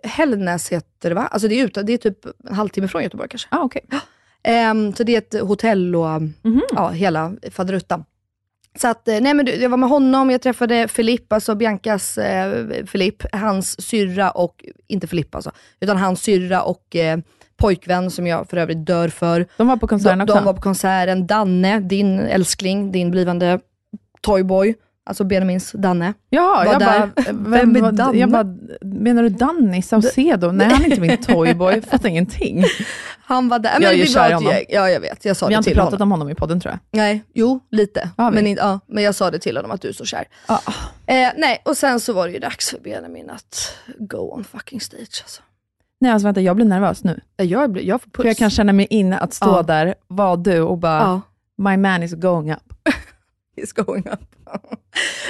Hällnäs 0.04 0.70
heter 0.70 1.10
det 1.10 1.16
va? 1.16 1.28
Alltså 1.32 1.48
det 1.48 1.60
är, 1.60 1.66
ute, 1.66 1.84
det 1.84 1.94
är 1.94 1.98
typ 1.98 2.26
en 2.50 2.56
halvtimme 2.56 2.88
från 2.88 3.04
Göteborg 3.04 3.30
kanske. 3.30 3.48
Ah, 3.52 3.64
okay. 3.64 3.82
Ehm, 4.46 4.94
så 4.94 5.04
det 5.04 5.16
är 5.16 5.18
ett 5.18 5.48
hotell 5.48 5.96
och 5.96 6.22
ja, 6.76 6.90
hela 6.90 7.34
faderuttan. 7.52 8.06
Så 8.76 8.88
att, 8.88 9.08
eh, 9.08 9.22
nej 9.22 9.34
men 9.34 9.62
jag 9.62 9.70
var 9.70 9.78
med 9.78 9.90
honom, 9.90 10.32
jag 10.32 10.42
träffade 10.42 10.88
Filip, 10.88 11.34
alltså 11.34 11.56
Biancas 11.56 12.18
eh, 12.18 12.66
Filip, 12.86 13.24
hans 13.32 13.82
syrra 13.82 14.32
och, 14.32 14.66
inte 14.88 15.08
Filip 15.08 15.36
alltså, 15.36 15.52
utan 15.80 15.98
hans 15.98 16.22
syrra 16.22 16.62
och 16.64 16.96
eh, 16.96 17.20
pojkvän 17.58 18.12
som 18.12 18.28
jag 18.28 18.50
för 18.50 18.58
övrigt 18.58 18.86
dör 18.86 19.08
för. 19.08 19.48
De 19.58 19.68
var 19.68 19.78
på 19.78 19.88
konserten 19.88 20.18
de, 20.18 20.24
också? 20.24 20.36
de 20.36 20.46
var 20.46 20.54
på 20.54 20.62
konserten. 20.62 21.28
Danne, 21.28 21.80
din 21.80 22.20
älskling, 22.20 22.92
din 22.92 23.12
blivande 23.12 23.60
toyboy, 24.22 24.76
alltså 25.06 25.24
Benjamins 25.24 25.72
Danne. 25.72 26.14
Var 26.30 26.66
jag 26.66 26.80
där. 26.80 26.86
bara, 27.16 27.32
Vem 27.32 27.76
är 27.76 27.82
var- 27.82 27.92
Danne? 27.92 28.18
Jag 28.18 28.30
bara, 28.32 28.56
menar 28.82 29.24
du 29.24 29.30
Danny 29.30 29.82
Saucedo? 29.82 30.52
Nej, 30.52 30.68
han 30.68 30.82
är 30.82 30.86
inte 30.86 31.02
min 31.02 31.18
toyboy. 31.18 31.74
Jag 31.74 31.84
fattar 31.84 32.10
ingenting. 32.10 32.64
Han 33.26 33.50
var 33.50 33.60
där. 33.60 33.72
Jag 33.72 33.82
Men 33.82 33.90
är 33.90 33.94
ju 33.94 34.06
kär 34.06 34.30
i 34.30 34.34
honom. 34.34 34.52
gäng. 34.52 34.66
Ja, 34.70 34.90
jag 34.90 35.00
vet. 35.00 35.26
Jag 35.26 35.38
sa 35.38 35.48
Vi 35.48 35.54
har 35.54 35.58
det 35.62 35.62
inte 35.62 35.70
till 35.70 35.78
pratat 35.78 35.92
honom. 36.00 36.12
om 36.12 36.20
honom 36.20 36.30
i 36.30 36.36
podden 36.36 36.60
tror 36.60 36.72
jag. 36.72 36.80
Nej, 37.00 37.24
jo, 37.34 37.60
lite. 37.72 38.10
Har? 38.18 38.32
Men, 38.32 38.48
in, 38.48 38.58
ja, 38.62 38.80
men 38.88 39.04
jag 39.04 39.16
sa 39.16 39.32
det 39.32 39.40
till 39.40 39.56
honom 39.58 39.72
att 39.72 39.82
du 39.82 39.88
är 39.88 39.94
så 39.94 40.06
kär. 40.06 40.26
Eh, 41.06 41.30
nej, 41.38 41.62
och 41.66 41.78
sen 41.78 42.00
så 42.00 42.14
var 42.14 42.28
det 42.28 42.34
ju 42.34 42.40
dags 42.40 42.70
för 42.70 42.80
Benjamin 42.80 43.30
att 43.30 43.76
go 44.00 44.18
on 44.18 44.44
fucking 44.44 44.82
stage. 44.82 45.22
Alltså. 45.24 45.42
Nej, 46.02 46.12
alltså 46.12 46.28
vänta, 46.28 46.42
jag 46.42 46.56
blir 46.56 46.66
nervös 46.66 47.04
nu. 47.04 47.20
Eh, 47.38 47.46
Jag, 47.46 47.72
blir- 47.72 47.84
jag 47.84 48.02
får 48.02 48.10
puls. 48.10 48.24
För 48.24 48.28
jag 48.30 48.38
kan 48.38 48.50
känna 48.50 48.74
mig 48.74 48.86
in 48.90 49.14
att 49.14 49.34
stå 49.34 49.48
Ja. 49.56 49.64
där, 49.64 49.96
vara 50.08 50.36
du 50.36 50.62
och 50.62 50.78
bara, 50.78 51.00
Ja. 51.00 51.22
my 51.70 51.78
man 51.78 52.04
is 52.04 52.14
going 52.14 52.52
up. 52.52 52.74
It's 53.58 53.84
going 53.86 54.08
up. 54.12 54.20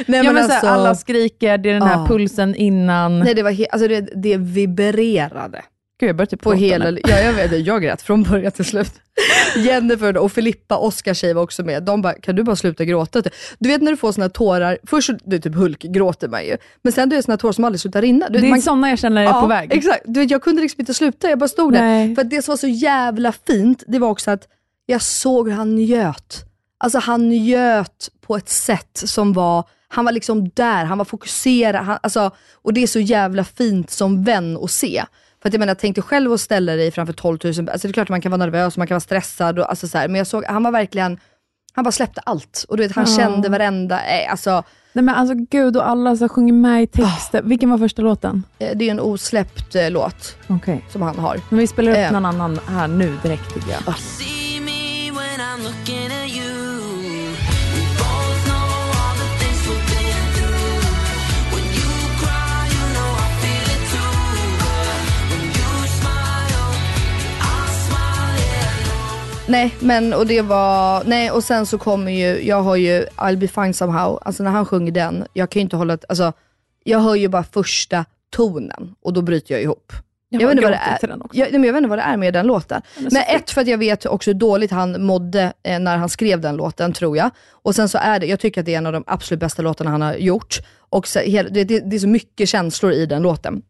nej, 0.06 0.18
ja, 0.18 0.24
men 0.24 0.34
men 0.34 0.46
så 0.48 0.52
alltså, 0.54 0.68
här, 0.68 0.74
alla 0.74 0.96
skriker, 0.96 1.58
det 1.58 1.70
är 1.70 1.74
den 1.74 1.84
här 1.84 1.98
Ja. 1.98 2.06
pulsen 2.08 2.56
innan. 2.56 3.20
nej, 3.20 3.34
det, 3.34 3.44
var 3.44 3.52
he- 3.52 3.66
alltså, 3.72 3.88
det, 3.88 4.02
det 4.16 4.38
vibrerade. 4.38 5.62
Gud, 6.00 6.10
jag 6.10 6.16
börjar 6.16 6.26
typ 6.28 6.42
På 6.42 6.54
hela, 6.54 6.92
nu. 6.92 7.00
ja, 7.08 7.20
jag 7.20 7.34
vet, 7.34 7.66
jag 7.66 7.82
grät 7.82 8.02
från 8.02 8.24
början 8.24 8.52
till 8.52 8.66
slut. 8.66 8.92
Jennifer 9.56 10.18
och 10.18 10.32
Filippa, 10.32 10.78
Oskars 10.78 11.18
tjej 11.18 11.34
var 11.34 11.42
också 11.42 11.64
med. 11.64 11.84
De 11.84 12.02
bara, 12.02 12.14
kan 12.14 12.36
du 12.36 12.44
bara 12.44 12.56
sluta 12.56 12.86
gråta? 12.86 13.22
Du 13.60 13.70
vet 13.70 13.82
när 13.82 13.92
du 13.92 13.98
får 13.98 14.12
såna 14.12 14.30
tårar, 14.30 14.78
först 14.84 15.10
du 15.24 15.40
typ 15.40 15.56
Hulk 15.56 15.80
gråter 15.82 16.28
man 16.28 16.46
ju, 16.46 16.58
men 16.82 16.94
sen 16.94 17.10
du 17.10 17.16
är 17.16 17.22
såna 17.22 17.38
tårar 17.38 17.52
som 17.52 17.64
aldrig 17.64 17.80
slutar 17.80 18.02
rinna. 18.02 18.30
Du, 18.30 18.40
Det 18.40 18.48
är 18.48 18.56
sådana 18.58 18.90
jag 18.90 19.00
känner 19.00 19.22
är 19.22 19.26
ja, 19.26 19.42
på 19.42 19.48
väg. 19.48 19.74
Exakt. 19.74 20.02
Du 20.06 20.20
vet, 20.20 20.32
jag 20.32 20.42
kunde 20.44 20.62
liksom 20.62 20.82
inte 20.82 20.94
sluta, 20.94 21.30
jag 21.30 21.40
bara 21.40 21.48
stod 21.48 21.74
där. 21.74 21.82
Nej. 21.82 22.16
För 22.16 22.22
att 22.22 22.30
det 22.30 22.42
som 22.42 22.52
var 22.52 22.58
så 22.58 22.68
jävla 22.68 23.32
fint, 23.48 23.84
det 23.88 24.00
var 24.00 24.10
också 24.10 24.32
att 24.32 24.48
jag 24.86 25.02
såg 25.02 25.50
hur 25.50 25.56
han 25.56 25.76
njöt. 25.76 26.46
Alltså 26.78 27.00
han 27.00 27.30
njöt 27.30 28.10
på 28.28 28.36
ett 28.38 28.50
sätt 28.50 28.90
som 29.06 29.34
var, 29.34 29.64
han 29.88 30.06
var 30.06 30.12
liksom 30.12 30.50
där, 30.50 30.86
han 30.86 30.98
var 30.98 31.06
fokuserad. 31.06 31.86
Han, 31.86 31.98
alltså, 32.04 32.32
och 32.62 32.74
det 32.74 32.84
är 32.84 32.88
så 32.88 33.00
jävla 33.00 33.44
fint 33.44 33.90
som 33.92 34.24
vän 34.24 34.58
att 34.64 34.72
se. 34.72 35.04
För 35.42 35.50
att 35.50 35.54
jag 35.54 35.60
menar, 35.60 35.76
tänk 35.76 35.96
dig 35.96 36.04
själv 36.04 36.32
att 36.34 36.42
ställa 36.42 36.76
dig 36.76 36.92
framför 36.92 37.14
12 37.14 37.38
000, 37.44 37.50
alltså 37.70 37.88
det 37.88 37.92
är 37.92 37.94
klart 37.94 38.06
att 38.06 38.10
man 38.10 38.22
kan 38.22 38.32
vara 38.32 38.40
nervös 38.46 38.74
och 38.74 38.78
man 38.78 38.88
kan 38.88 38.96
vara 38.96 39.00
stressad, 39.00 39.60
och, 39.60 39.70
alltså 39.70 39.88
så 39.88 39.98
här, 39.98 40.08
men 40.08 40.16
jag 40.18 40.28
såg, 40.28 40.46
han 40.46 40.64
var 40.64 40.72
verkligen, 40.72 41.20
han 41.74 41.84
bara 41.84 41.92
släppte 41.92 42.22
allt. 42.26 42.66
Och 42.70 42.78
du 42.78 42.84
vet, 42.84 42.96
han 42.96 43.06
Ja. 43.10 43.18
kände 43.18 43.50
varenda, 43.50 44.06
eh, 44.06 44.32
alltså, 44.32 44.64
Nej 44.96 45.04
men 45.04 45.16
alltså 45.16 45.36
gud, 45.50 45.78
och 45.78 45.90
alla 45.90 46.16
som 46.16 46.30
sjunger 46.30 46.54
med 46.54 46.84
i 46.84 46.88
texten. 46.88 47.50
Vilken 47.50 47.70
var 47.70 47.78
första 47.78 48.02
låten? 48.02 48.44
eh, 48.60 48.78
det 48.78 48.86
är 48.88 48.92
en 48.92 49.00
osläppt 49.00 49.76
eh, 49.76 49.90
låt 49.92 50.38
Okej. 50.48 50.86
som 50.92 51.02
han 51.02 51.20
har. 51.20 51.40
Men 51.50 51.60
vi 51.60 51.68
spelar 51.68 51.92
upp 51.92 51.98
Eh. 51.98 52.12
någon 52.12 52.26
annan 52.26 52.60
här 52.68 52.88
nu 52.88 53.18
direkt 53.24 53.54
tycker 53.54 53.72
jag. 53.72 53.98
See 53.98 54.60
Nej, 69.48 69.76
men 69.80 70.14
och 70.14 70.28
det 70.28 70.42
var, 70.42 71.04
nej 71.06 71.32
och 71.32 71.44
sen 71.44 71.66
så 71.66 71.78
kommer 71.78 72.12
ju, 72.12 72.48
jag 72.48 72.62
har 72.62 72.76
ju 72.76 73.06
I'll 73.16 73.38
be 73.38 73.48
fine 73.48 73.74
somehow, 73.74 74.20
alltså 74.26 74.44
när 74.44 74.52
han 74.52 74.66
sjunger 74.66 74.92
den, 74.92 75.26
jag 75.34 75.50
kan 75.50 75.60
ju 75.60 75.62
inte 75.62 75.76
hålla, 75.76 75.98
alltså 76.10 76.34
jag 76.84 77.00
hör 77.00 77.16
ju 77.16 77.28
bara 77.28 77.44
första 77.44 78.06
tonen 78.30 78.96
och 79.02 79.14
då 79.14 79.22
bryter 79.22 79.54
jag 79.54 79.62
ihop. 79.62 79.94
Jag, 80.30 80.40
har 80.42 80.48
vet 80.48 80.52
inte 80.52 80.64
vad 80.64 80.72
det 80.72 80.78
är. 80.78 81.18
Jag, 81.34 81.52
nej, 81.52 81.68
jag 81.68 81.74
vet 81.74 81.78
inte 81.78 81.90
vad 81.90 81.98
det 81.98 82.04
är 82.04 82.18
med 82.18 82.34
den 82.34 82.48
låten. 82.48 82.82
Den 82.98 83.08
Men 83.12 83.24
ett, 83.36 83.52
för 83.52 83.62
att 83.62 83.68
jag 83.68 83.78
vet 83.78 84.06
också 84.06 84.30
hur 84.30 84.36
dåligt 84.36 84.72
han 84.72 85.06
mådde 85.06 85.54
eh, 85.64 85.80
när 85.80 85.98
han 85.98 86.10
skrev 86.10 86.42
den 86.42 86.56
låten, 86.56 86.94
tror 86.94 87.18
jag. 87.18 87.30
Och 87.52 87.76
sen 87.76 87.90
så 87.90 87.98
är 87.98 88.20
det, 88.20 88.26
jag 88.26 88.40
tycker 88.40 88.62
att 88.62 88.66
det 88.66 88.74
är 88.74 88.78
en 88.78 88.86
av 88.86 88.94
de 88.94 89.04
absolut 89.08 89.40
bästa 89.40 89.62
låtarna 89.62 89.90
han 89.90 90.02
har 90.02 90.14
gjort. 90.14 90.60
Och 90.94 91.08
så, 91.08 91.20
det, 91.20 91.64
det, 91.64 91.96
är 91.96 92.00
så 92.00 92.08
mycket 92.08 92.50
känslor 92.50 92.92
i 92.92 93.06
den 93.06 93.22
låten. 93.22 93.62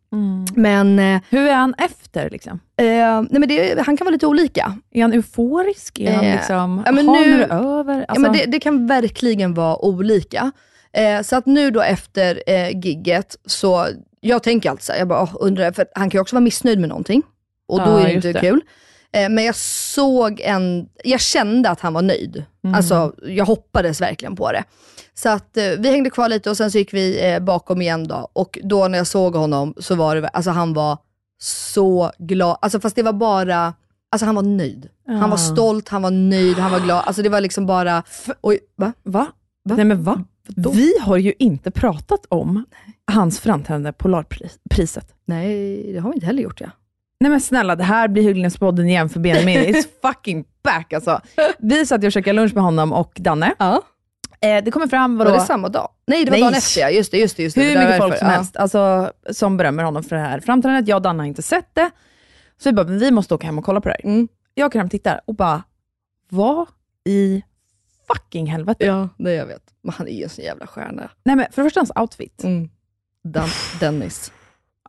Men, 0.55 0.99
eh, 0.99 1.05
Mm. 1.05 1.19
Hur 1.30 1.47
är 1.47 1.53
han 1.55 1.74
efter? 1.78 2.30
Liksom? 2.30 2.59
eh, 2.78 2.86
nej, 2.86 3.28
men 3.39 3.47
det, 3.49 3.80
han 3.86 3.97
kan 3.97 4.05
vara 4.05 4.11
lite 4.13 4.28
olika. 4.28 4.78
Är 4.91 5.01
han 5.01 5.13
euforisk? 5.13 5.99
Är 5.99 6.13
han 6.13 6.26
Eh, 6.26 6.36
liksom, 6.36 6.84
ja, 6.86 6.91
men 6.91 7.05
nu- 7.05 7.43
över? 7.43 7.97
Ja, 7.99 8.05
Alltså, 8.07 8.21
men 8.21 8.34
det, 8.34 8.45
det 8.45 8.59
kan 8.59 8.88
verkligen 8.88 9.53
vara 9.53 9.86
olika. 9.86 10.51
Eh, 10.93 11.21
så 11.21 11.36
att 11.36 11.45
nu 11.45 11.71
då 11.71 11.82
efter 11.82 12.43
eh, 12.47 12.69
gigget, 12.80 13.36
så 13.45 13.88
jag 14.21 14.43
tänker 14.43 14.69
alltid 14.69 14.84
såhär, 14.84 14.99
jag 14.99 15.07
bara, 15.07 15.30
undrar, 15.39 15.71
för 15.71 15.86
han 15.95 16.09
kan 16.09 16.17
ju 16.17 16.21
också 16.21 16.36
vara 16.36 16.43
missnöjd 16.43 16.80
med 16.80 16.89
någonting. 16.89 17.24
Och 17.67 17.80
då 17.80 17.86
Ja, 17.86 17.99
är 17.99 18.03
det 18.07 18.13
inte 18.13 18.34
det. 18.34 18.39
kul. 18.39 18.61
Eh, 19.13 19.30
men 19.30 19.43
jag 19.43 19.55
såg 19.55 20.39
en, 20.39 20.88
jag 21.03 21.21
kände 21.21 21.69
att 21.69 21.80
han 21.80 21.93
var 21.93 22.01
nöjd. 22.01 22.43
Mm. 22.63 22.76
Alltså, 22.76 23.13
jag 23.28 23.45
hoppades 23.45 24.01
verkligen 24.01 24.36
på 24.36 24.51
det. 24.51 24.63
Så 25.16 25.30
att 25.30 25.57
eh, 25.57 25.64
vi 25.80 25.89
hängde 25.91 26.09
kvar 26.09 26.30
lite 26.30 26.49
och 26.49 26.57
sen 26.57 26.72
så 26.72 26.78
gick 26.78 26.93
vi 26.93 27.32
eh, 27.34 27.39
bakom 27.39 27.82
igen 27.82 28.07
då. 28.07 28.30
Och 28.34 28.59
då 28.64 28.88
när 28.88 28.97
jag 28.97 29.07
såg 29.07 29.36
honom 29.36 29.74
så 29.78 29.95
var 29.95 30.16
det, 30.16 30.28
alltså 30.28 30.51
han 30.51 30.74
var 30.74 30.97
så 31.41 32.11
glad. 32.20 32.57
Alltså 32.61 32.80
fast 32.80 32.95
det 32.95 33.03
var 33.03 33.14
bara, 33.14 33.74
alltså 34.11 34.26
han 34.26 34.36
var 34.36 34.43
nöjd. 34.43 34.89
Han 35.07 35.20
var 35.30 35.30
Ja. 35.30 35.38
stolt, 35.38 35.89
han 35.89 36.01
var 36.01 36.11
nöjd, 36.11 36.57
han 36.57 36.72
var 36.72 36.80
glad. 36.80 37.03
Alltså 37.05 37.22
det 37.22 37.30
var 37.30 37.41
liksom 37.41 37.66
bara, 37.66 38.03
oj, 38.41 38.59
va? 38.76 38.93
Va? 39.03 39.28
Va? 39.70 39.76
Nej 39.76 39.86
men 39.86 40.03
va? 40.03 40.24
Vadå? 40.47 40.72
Vi 40.72 40.93
har 41.01 41.18
ju 41.18 41.34
inte 41.39 41.72
pratat 41.72 42.26
om 42.30 42.66
hans 43.11 43.39
framträdande 43.39 43.91
Polarpriset. 43.93 45.07
Nej, 45.26 45.84
det 45.93 45.99
har 45.99 46.09
vi 46.09 46.16
inte 46.16 46.26
heller 46.26 46.43
gjort 46.43 46.61
ja. 46.61 46.68
Nej 47.20 47.30
men 47.32 47.41
snälla, 47.41 47.76
det 47.76 47.84
här 47.84 48.07
blir 48.07 48.24
Hyllnäspodden 48.24 48.88
igen 48.89 49.09
för 49.09 49.20
Benjamin. 49.20 49.59
It's 49.59 49.88
fucking 50.01 50.45
back 50.64 50.93
alltså. 50.93 51.22
Vi 51.59 51.86
satt 51.86 52.03
och 52.03 52.11
käkade 52.11 52.34
lunch 52.36 52.53
med 52.53 52.64
honom 52.64 52.93
och 52.93 53.11
Danne. 53.16 53.53
Ja. 53.59 53.82
Eh, 54.43 54.63
det 54.63 54.71
kommer 54.71 54.87
fram, 54.87 55.17
vadå? 55.17 55.31
Var 55.31 55.37
det 55.37 55.45
samma 55.45 55.69
dag? 55.69 55.89
Nej, 56.07 56.25
det 56.25 56.31
var 56.31 56.37
Nej. 56.37 56.41
dagen 56.41 56.53
efter 56.53 56.81
ja. 56.81 56.89
Just 56.89 57.11
det, 57.11 57.17
just 57.17 57.37
det. 57.37 57.43
Just 57.43 57.55
det. 57.55 57.61
Hur 57.61 57.73
det 57.73 57.79
mycket 57.79 57.97
folk 57.97 58.17
som 58.17 58.27
ja. 58.27 58.33
helst 58.33 58.57
alltså, 58.57 59.11
som 59.31 59.57
berömmer 59.57 59.83
honom 59.83 60.03
för 60.03 60.15
det 60.15 60.21
här 60.21 60.39
framträdandet. 60.39 60.87
Jag 60.87 60.95
och 60.95 61.01
Danne 61.01 61.23
har 61.23 61.27
inte 61.27 61.41
sett 61.41 61.69
det. 61.75 61.91
Så 62.57 62.69
vi 62.69 62.73
bara, 62.73 62.87
men 62.87 62.99
vi 62.99 63.11
måste 63.11 63.35
åka 63.35 63.45
hem 63.45 63.57
och 63.57 63.65
kolla 63.65 63.81
på 63.81 63.89
det 63.89 63.95
här. 64.03 64.09
Mm. 64.11 64.27
Jag 64.53 64.65
åker 64.67 64.79
hem 64.79 64.85
och 64.85 64.91
tittar 64.91 65.21
och 65.25 65.35
bara, 65.35 65.63
vad 66.29 66.67
i 67.05 67.43
fucking 68.07 68.47
helvete? 68.47 68.85
Ja, 68.85 69.09
det 69.17 69.33
jag 69.33 69.45
vet. 69.45 69.63
Men 69.83 69.93
han 69.93 70.07
är 70.07 70.11
ju 70.11 70.23
en 70.23 70.29
sån 70.29 70.45
jävla 70.45 70.67
stjärna. 70.67 71.09
Nej 71.23 71.35
men 71.35 71.45
för 71.51 71.61
det 71.61 71.65
första 71.65 71.79
hans 71.79 71.91
outfit. 71.95 72.43
Mm. 72.43 72.69
Dan- 73.23 73.49
Dennis. 73.79 74.31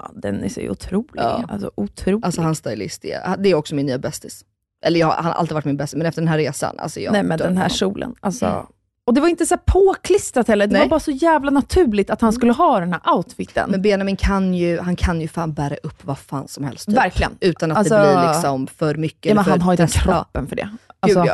Ja, 0.01 0.11
Dennis 0.15 0.59
är 0.59 0.63
ju 0.63 0.71
otrolig. 0.71 1.09
Ja. 1.15 1.45
Alltså 1.49 1.71
otrolig. 1.75 2.25
Alltså 2.27 2.41
hans 2.43 2.59
stylist, 2.59 3.05
är, 3.05 3.37
det 3.37 3.49
är 3.49 3.55
också 3.55 3.75
min 3.75 3.87
nya 3.87 3.99
bästis. 3.99 4.45
Eller 4.85 5.01
jag, 5.01 5.11
han 5.11 5.25
har 5.25 5.33
alltid 5.33 5.55
varit 5.55 5.65
min 5.65 5.77
bästis, 5.77 5.97
men 5.97 6.07
efter 6.07 6.23
den 6.23 6.29
här 6.29 6.39
resan, 6.39 6.79
alltså 6.79 7.01
jag 7.01 7.13
Nej 7.13 7.23
men 7.23 7.39
den 7.39 7.57
här 7.57 7.65
honom. 7.65 7.71
kjolen. 7.71 8.15
Alltså. 8.21 8.69
Och 9.07 9.15
det 9.15 9.21
var 9.21 9.29
inte 9.29 9.47
så 9.47 9.57
påklistrat 9.57 10.49
heller. 10.49 10.67
Det 10.67 10.73
Nej. 10.73 10.83
var 10.83 10.89
bara 10.89 11.01
så 11.01 11.11
jävla 11.11 11.51
naturligt 11.51 12.11
att 12.11 12.21
han 12.21 12.33
skulle 12.33 12.53
ha 12.53 12.81
den 12.81 12.93
här 12.93 13.15
outfiten. 13.17 13.71
Men 13.71 13.83
Benjamin 13.83 14.17
kan 14.17 14.55
ju, 14.55 14.79
han 14.81 14.97
kan 14.97 15.21
ju 15.21 15.29
fan 15.29 15.53
bära 15.53 15.77
upp 15.83 16.05
vad 16.05 16.19
fan 16.19 16.49
som 16.49 16.65
helst. 16.65 16.87
Typ. 16.87 16.97
Verkligen. 16.97 17.33
Utan 17.41 17.73
att 17.73 17.79
Alltså- 17.79 17.95
det 17.99 18.17
blir 18.17 18.29
liksom 18.29 18.67
för 18.67 18.95
mycket. 18.95 19.27
Ja, 19.31 19.35
men 19.35 19.45
han 19.45 19.61
har 19.61 19.73
ju 19.73 19.77
den 19.77 19.89
kroppen 19.89 20.47
för 20.47 20.57
det. 20.57 20.69
Alltså, 21.01 21.23
Gud, 21.23 21.31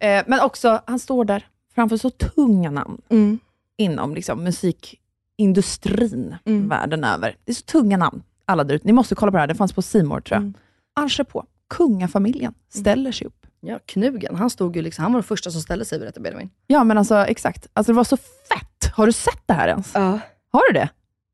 ja. 0.00 0.06
eh, 0.08 0.24
men 0.26 0.40
också, 0.40 0.80
han 0.86 0.98
står 0.98 1.24
där 1.24 1.46
framför 1.74 1.96
så 1.96 2.10
tunga 2.10 2.70
namn 2.70 3.00
Mm. 3.08 3.38
inom 3.76 4.14
liksom, 4.14 4.44
musikindustrin 4.44 6.36
Mm. 6.44 6.68
världen 6.68 7.04
över. 7.04 7.36
Det 7.44 7.52
är 7.52 7.54
så 7.54 7.62
tunga 7.64 7.96
namn, 7.96 8.22
alla 8.44 8.64
där 8.64 8.74
ute. 8.74 8.86
Ni 8.86 8.92
måste 8.92 9.14
kolla 9.14 9.32
på 9.32 9.36
det 9.36 9.40
här, 9.40 9.46
det 9.46 9.54
fanns 9.54 9.72
på 9.72 9.82
Simor 9.82 10.20
tror 10.20 10.34
jag. 10.36 10.40
Mm. 10.42 10.54
Arse 11.00 11.24
på, 11.24 11.44
kungafamiljen 11.70 12.54
ställer 12.68 13.12
sig 13.12 13.26
upp. 13.26 13.41
Ja, 13.64 13.78
Knugen, 13.86 14.36
han 14.36 14.50
stod 14.50 14.76
ju 14.76 14.82
liksom, 14.82 15.02
han 15.02 15.12
var 15.12 15.20
den 15.20 15.24
första 15.26 15.50
som 15.50 15.60
ställde 15.60 15.84
sig 15.84 15.98
berättade 15.98 16.20
Benjamin. 16.20 16.50
Ja, 16.66 16.84
men 16.84 16.98
alltså 16.98 17.16
exakt. 17.16 17.66
Alltså, 17.72 17.92
det 17.92 17.96
var 17.96 18.04
så 18.04 18.16
fett. 18.16 18.92
Har 18.94 19.06
du 19.06 19.12
sett 19.12 19.42
det 19.46 19.52
här 19.54 19.68
ens? 19.68 19.90
Ja. 19.94 20.18
Har 20.52 20.72
du 20.72 20.78
det? 20.78 20.88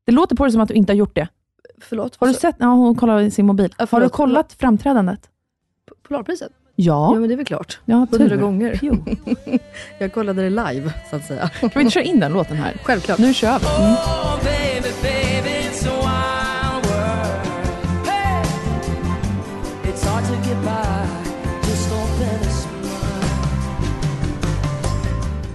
Det 0.05 0.11
låter 0.11 0.35
på 0.35 0.43
dig 0.43 0.51
som 0.51 0.61
att 0.61 0.67
du 0.67 0.73
inte 0.73 0.91
har 0.93 0.97
gjort 0.97 1.15
det. 1.15 1.27
Förlåt? 1.81 2.15
Har 2.19 2.27
du 2.27 2.33
Så- 2.33 2.39
sett? 2.39 2.55
Ja, 2.59 2.65
hon 2.65 2.95
kollar 2.95 3.19
i 3.21 3.31
sin 3.31 3.45
mobil. 3.45 3.75
Ja, 3.77 3.87
har 3.91 4.01
du 4.01 4.09
kollat 4.09 4.53
framträdandet? 4.53 5.29
Polarpriset? 6.07 6.51
Ja. 6.75 7.11
Ja, 7.13 7.19
men 7.19 7.29
det 7.29 7.35
är 7.35 7.37
väl 7.37 7.45
klart. 7.45 7.79
Ja, 7.85 8.07
Hundra 8.11 8.35
gånger. 8.35 8.79
Jag 9.99 10.13
kollade 10.13 10.41
det 10.41 10.49
live, 10.49 10.93
så 11.09 11.15
att 11.15 11.25
säga. 11.25 11.49
Kan 11.59 11.69
vi 11.75 11.79
inte 11.81 11.93
köra 11.93 12.03
in 12.03 12.19
den 12.19 12.33
låten 12.33 12.57
här? 12.57 12.73
Självklart. 12.83 13.17
Nu 13.19 13.33
kör 13.33 13.59
vi. 13.59 13.65
Mm. 13.83 15.18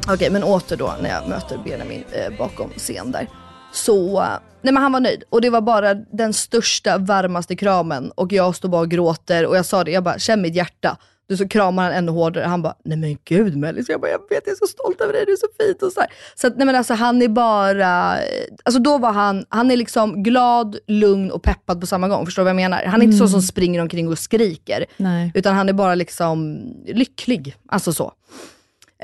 Okej, 0.09 0.31
men 0.31 0.43
åter 0.45 0.77
då 0.77 0.95
när 1.03 1.11
jag 1.11 1.29
möter 1.29 1.59
Benjamin 1.65 2.05
eh, 2.13 2.39
bakom 2.39 2.71
scen 2.71 3.11
där. 3.11 3.29
Så, 3.73 4.21
nej 4.63 4.75
men 4.75 4.77
han 4.77 4.93
var 4.93 5.01
nöjd. 5.01 5.23
Och 5.31 5.41
det 5.41 5.51
var 5.51 5.61
bara 5.61 5.95
den 5.95 6.33
största, 6.33 6.99
varmaste 6.99 7.57
kramen. 7.57 8.11
Och 8.11 8.33
jag 8.33 8.57
står 8.57 8.69
bara 8.69 8.81
och 8.81 8.91
gråter 8.91 9.47
och 9.47 9.57
jag 9.57 9.67
sa 9.67 9.85
det, 9.85 9.91
jag 9.91 10.05
bara, 10.05 10.19
känn 10.19 10.43
mitt 10.43 10.55
hjärta. 10.55 10.97
Du 11.29 11.37
så 11.37 11.49
kramar 11.49 11.83
han 11.83 11.93
ännu 11.93 12.13
hårdare. 12.13 12.45
Han 12.45 12.63
bara, 12.63 12.75
nej 12.85 12.99
men 12.99 13.19
gud 13.25 13.57
Mellis. 13.57 13.89
Jag 13.89 14.01
bara, 14.01 14.11
jag 14.11 14.19
vet, 14.19 14.43
jag 14.45 14.53
är 14.53 14.57
så 14.57 14.67
stolt 14.67 15.01
över 15.01 15.13
dig, 15.13 15.25
det 15.27 15.33
är 15.33 15.37
så 15.37 15.47
fint 15.67 15.83
och 15.83 15.93
så 15.93 16.01
här. 16.01 16.09
Så 16.35 16.47
att, 16.47 16.57
nej 16.57 16.67
men 16.67 16.75
alltså 16.75 16.95
han 16.95 17.23
är 17.23 17.29
bara, 17.29 18.19
eh, 18.19 18.25
alltså 18.63 18.81
då 18.81 18.99
var 18.99 19.13
han, 19.13 19.45
han 19.49 19.71
är 19.71 19.77
liksom 19.77 20.23
glad, 20.23 20.77
lugn 20.87 21.31
och 21.31 21.43
peppad 21.43 21.81
på 21.81 21.87
samma 21.87 22.09
gång. 22.09 22.25
Förstår 22.25 22.43
du 22.43 22.45
vad 22.45 22.51
jag 22.51 22.57
menar? 22.57 22.85
Han 22.85 23.01
är 23.01 23.05
inte 23.05 23.19
så 23.19 23.29
som 23.29 23.43
springer 23.43 23.81
omkring 23.81 24.09
och 24.09 24.19
skriker. 24.19 24.85
Nej. 24.97 25.33
Utan 25.35 25.55
han 25.55 25.69
är 25.69 25.73
bara 25.73 25.95
liksom 25.95 26.65
lycklig. 26.87 27.57
Alltså 27.69 27.93
så. 27.93 28.13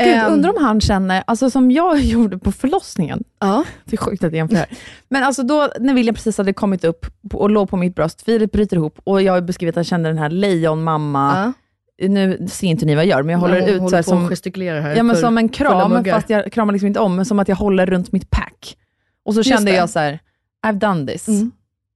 Gud, 0.04 0.14
Ehm, 0.14 0.32
undrar 0.32 0.50
om 0.56 0.64
han 0.64 0.80
känner, 0.80 1.22
alltså 1.26 1.50
som 1.50 1.70
jag 1.70 2.00
gjorde 2.00 2.38
på 2.38 2.52
förlossningen. 2.52 3.24
Ja. 3.38 3.64
Det 3.84 3.96
är 3.96 3.98
sjukt 3.98 4.24
att 4.24 4.32
jag 4.32 4.36
jämför. 4.36 4.64
Men 5.08 5.22
alltså 5.24 5.42
då, 5.42 5.68
när 5.80 5.94
William 5.94 6.14
precis 6.14 6.38
hade 6.38 6.52
kommit 6.52 6.84
upp 6.84 7.06
och 7.32 7.50
låg 7.50 7.70
på 7.70 7.76
mitt 7.76 7.94
bröst, 7.94 8.22
Filip 8.22 8.52
bryter 8.52 8.76
ihop 8.76 8.98
och 9.04 9.22
jag 9.22 9.32
har 9.32 9.40
beskrivit 9.40 9.72
att 9.72 9.76
jag 9.76 9.86
kände 9.86 10.08
den 10.08 10.18
här 10.18 10.30
lejonmamma. 10.30 11.52
Ja. 11.98 12.08
Nu 12.08 12.46
ser 12.50 12.66
inte 12.66 12.86
ni 12.86 12.94
vad 12.94 13.04
jag 13.04 13.08
gör, 13.10 13.22
men 13.22 13.32
jag 13.32 13.38
håller 13.38 13.60
hon 13.60 13.68
ut 13.68 13.76
så 13.76 13.82
håller 13.82 13.96
här 13.96 14.02
på 14.02 14.10
och 14.10 14.18
som, 14.20 14.28
gestikulerar 14.28 14.80
här 14.80 14.96
ja, 14.96 15.02
men 15.02 15.16
som 15.16 15.38
en 15.38 15.48
kram, 15.48 16.04
fast 16.04 16.30
jag 16.30 16.52
kramar 16.52 16.72
liksom 16.72 16.86
inte 16.86 17.00
om, 17.00 17.16
men 17.16 17.24
som 17.24 17.38
att 17.38 17.48
jag 17.48 17.56
håller 17.56 17.86
runt 17.86 18.12
mitt 18.12 18.30
pack. 18.30 18.76
Och 19.24 19.34
så 19.34 19.38
Just 19.40 19.48
kände 19.50 19.70
det. 19.70 19.76
jag 19.76 19.90
så 19.90 19.98
här: 19.98 20.18
I've 20.66 20.78
done 20.78 21.06
this. 21.12 21.28
Mm. 21.28 21.50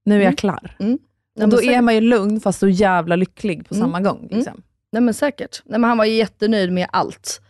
Nu 0.05 0.15
är 0.15 0.19
jag 0.19 0.25
Mm. 0.25 0.37
klar. 0.37 0.77
Mm. 0.81 0.99
Och 1.43 1.49
då 1.49 1.63
är 1.63 1.81
man 1.83 1.95
ju 1.95 2.01
lugn, 2.01 2.41
fast 2.41 2.59
så 2.59 2.69
jävla 2.69 3.17
lycklig 3.17 3.69
på 3.69 3.75
Mm. 3.75 3.87
samma 3.87 4.01
gång. 4.01 4.29
Liksom. 4.31 4.63
Nej 4.93 5.03
men 5.03 5.15
säkert. 5.15 5.63
Nej, 5.65 5.81
men 5.81 5.89
han 5.89 5.99
var 5.99 6.05
jättenöjd 6.05 6.73
med 6.73 6.87
allt. 6.93 7.41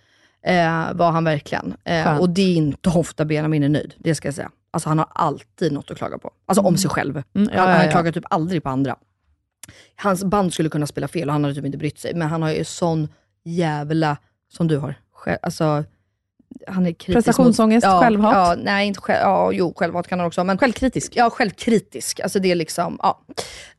Eh, 0.46 0.94
var 0.94 1.10
han 1.10 1.24
verkligen. 1.24 1.76
Eh, 1.84 2.18
och 2.18 2.30
det 2.30 2.42
är 2.42 2.54
inte 2.54 2.88
ofta 2.88 3.24
Benjamin 3.24 3.62
är 3.62 3.68
nöjd, 3.68 3.94
det 3.98 4.14
ska 4.14 4.28
jag 4.28 4.34
säga. 4.34 4.50
Alltså 4.70 4.88
han 4.88 4.98
har 4.98 5.08
alltid 5.10 5.72
något 5.72 5.90
att 5.90 5.96
klaga 5.96 6.18
på. 6.18 6.30
Alltså 6.46 6.62
om 6.62 6.76
sig 6.76 6.90
själv. 6.90 7.22
Mm, 7.34 7.50
ja, 7.52 7.60
han, 7.60 7.70
ja, 7.70 7.76
han 7.76 7.84
ja. 7.84 7.90
klagar 7.90 8.12
typ 8.12 8.24
aldrig 8.30 8.62
på 8.62 8.68
andra. 8.68 8.96
Hans 9.96 10.24
band 10.24 10.52
skulle 10.52 10.68
kunna 10.68 10.86
spela 10.86 11.08
fel 11.08 11.28
och 11.28 11.32
han 11.32 11.44
hade 11.44 11.54
typ 11.54 11.64
inte 11.64 11.78
brytt 11.78 11.98
sig. 11.98 12.14
Men 12.14 12.28
han 12.28 12.42
har 12.42 12.50
ju 12.50 12.64
sån 12.64 13.08
jävla, 13.44 14.16
som 14.52 14.68
du 14.68 14.78
har, 14.78 14.94
alltså 15.42 15.84
han 16.66 16.86
är 16.86 16.92
kritisk 16.92 17.26
Prestationsångest, 17.26 17.86
mot, 17.86 17.92
ja, 17.92 18.00
självhat? 18.00 18.34
Ja, 18.34 18.54
nej, 18.62 18.86
inte 18.86 19.00
själv, 19.00 19.20
ja, 19.22 19.52
jo, 19.52 19.74
självhat 19.76 20.08
kan 20.08 20.18
han 20.18 20.28
också. 20.28 20.44
Men 20.44 20.58
Självkritisk? 20.58 21.12
Ja, 21.16 21.30
självkritisk. 21.30 22.20
Alltså 22.20 22.38
det 22.38 22.50
är 22.50 22.54
liksom, 22.54 22.98
ja. 23.02 23.20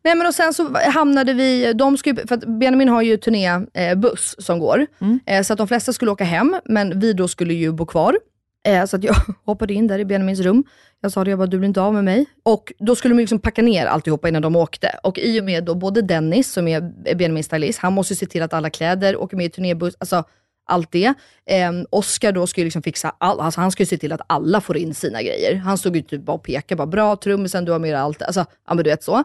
Nej 0.04 0.16
men 0.16 0.28
och 0.28 0.36
sen 0.36 0.54
så 0.54 0.78
hamnade 0.78 1.34
vi, 1.34 1.74
de 1.74 1.98
skulle, 1.98 2.28
för 2.28 2.36
att 2.36 2.60
Benjamin 2.60 2.90
har 2.90 3.02
ju 3.02 3.18
turnébuss 3.18 4.36
eh, 4.40 4.44
som 4.44 4.60
går. 4.60 4.86
Mm. 5.02 5.20
Eh, 5.26 5.44
så 5.44 5.54
att 5.54 5.58
de 5.58 5.68
flesta 5.68 5.94
skulle 5.94 6.12
åka 6.12 6.24
hem, 6.24 6.56
men 6.66 7.00
vi 7.00 7.14
då 7.14 7.28
skulle 7.28 7.54
ju 7.54 7.72
bo 7.72 7.86
kvar. 7.86 8.18
Eh, 8.66 8.86
så 8.86 8.96
att 8.96 9.04
jag 9.04 9.16
hoppade 9.46 9.74
in 9.74 9.88
där 9.88 10.00
i 10.00 10.06
Benjamins 10.06 10.40
rum. 10.40 10.64
Jag 11.02 11.12
sa 11.12 11.24
det, 11.24 11.30
jag 11.30 11.40
bara, 11.40 11.48
du 11.48 11.58
blir 11.58 11.68
inte 11.68 11.82
av 11.82 11.94
med 11.94 12.04
mig. 12.04 12.26
Och 12.44 12.74
då 12.80 12.96
skulle 12.96 13.14
de 13.14 13.20
liksom 13.20 13.40
packa 13.40 13.62
ner 13.62 13.86
alltihopa 13.86 14.30
innan 14.30 14.42
de 14.42 14.56
åkte. 14.56 15.00
Och 15.04 15.20
i 15.20 15.42
och 15.42 15.44
med 15.44 15.64
då 15.64 15.76
både 15.76 16.02
Dennis, 16.02 16.52
som 16.52 16.68
är 16.68 16.82
Benjamins 17.16 17.46
stylist, 17.46 17.80
han 17.80 17.94
måste 17.94 18.14
ju 18.14 18.18
se 18.18 18.26
till 18.26 18.42
att 18.42 18.54
alla 18.54 18.70
kläder 18.70 19.18
åker 19.18 19.38
med 19.38 19.46
i 19.46 19.50
turnébuss, 19.50 19.96
alltså 20.00 20.24
allt 20.66 20.92
det. 20.92 21.14
Eh, 21.46 21.72
Oscar 21.90 22.32
då 22.32 22.48
ska 22.48 22.62
ju 22.62 22.66
liksom 22.66 22.82
fixa 22.82 23.16
allt, 23.18 23.42
alltså 23.42 23.62
han 23.62 23.72
ska 23.72 23.84
ju 23.84 23.88
se 23.88 23.98
till 23.98 24.12
att 24.12 24.22
alla 24.28 24.62
får 24.62 24.78
in 24.78 24.94
sina 24.94 25.22
grejer. 25.22 25.56
Han 25.56 25.78
stod 25.78 25.96
ju 25.96 26.02
typ 26.02 26.22
bara 26.22 26.34
och 26.34 26.44
pekade, 26.44 26.78
bara 26.78 26.88
bra 26.88 27.16
trummisen, 27.16 27.66
du 27.66 27.72
har 27.72 27.80
med 27.80 27.96
allt. 27.96 28.22
Alltså, 28.22 28.46
ja 28.68 28.74
men 28.74 28.84
du 28.84 28.90
vet 28.90 29.04
så. 29.04 29.24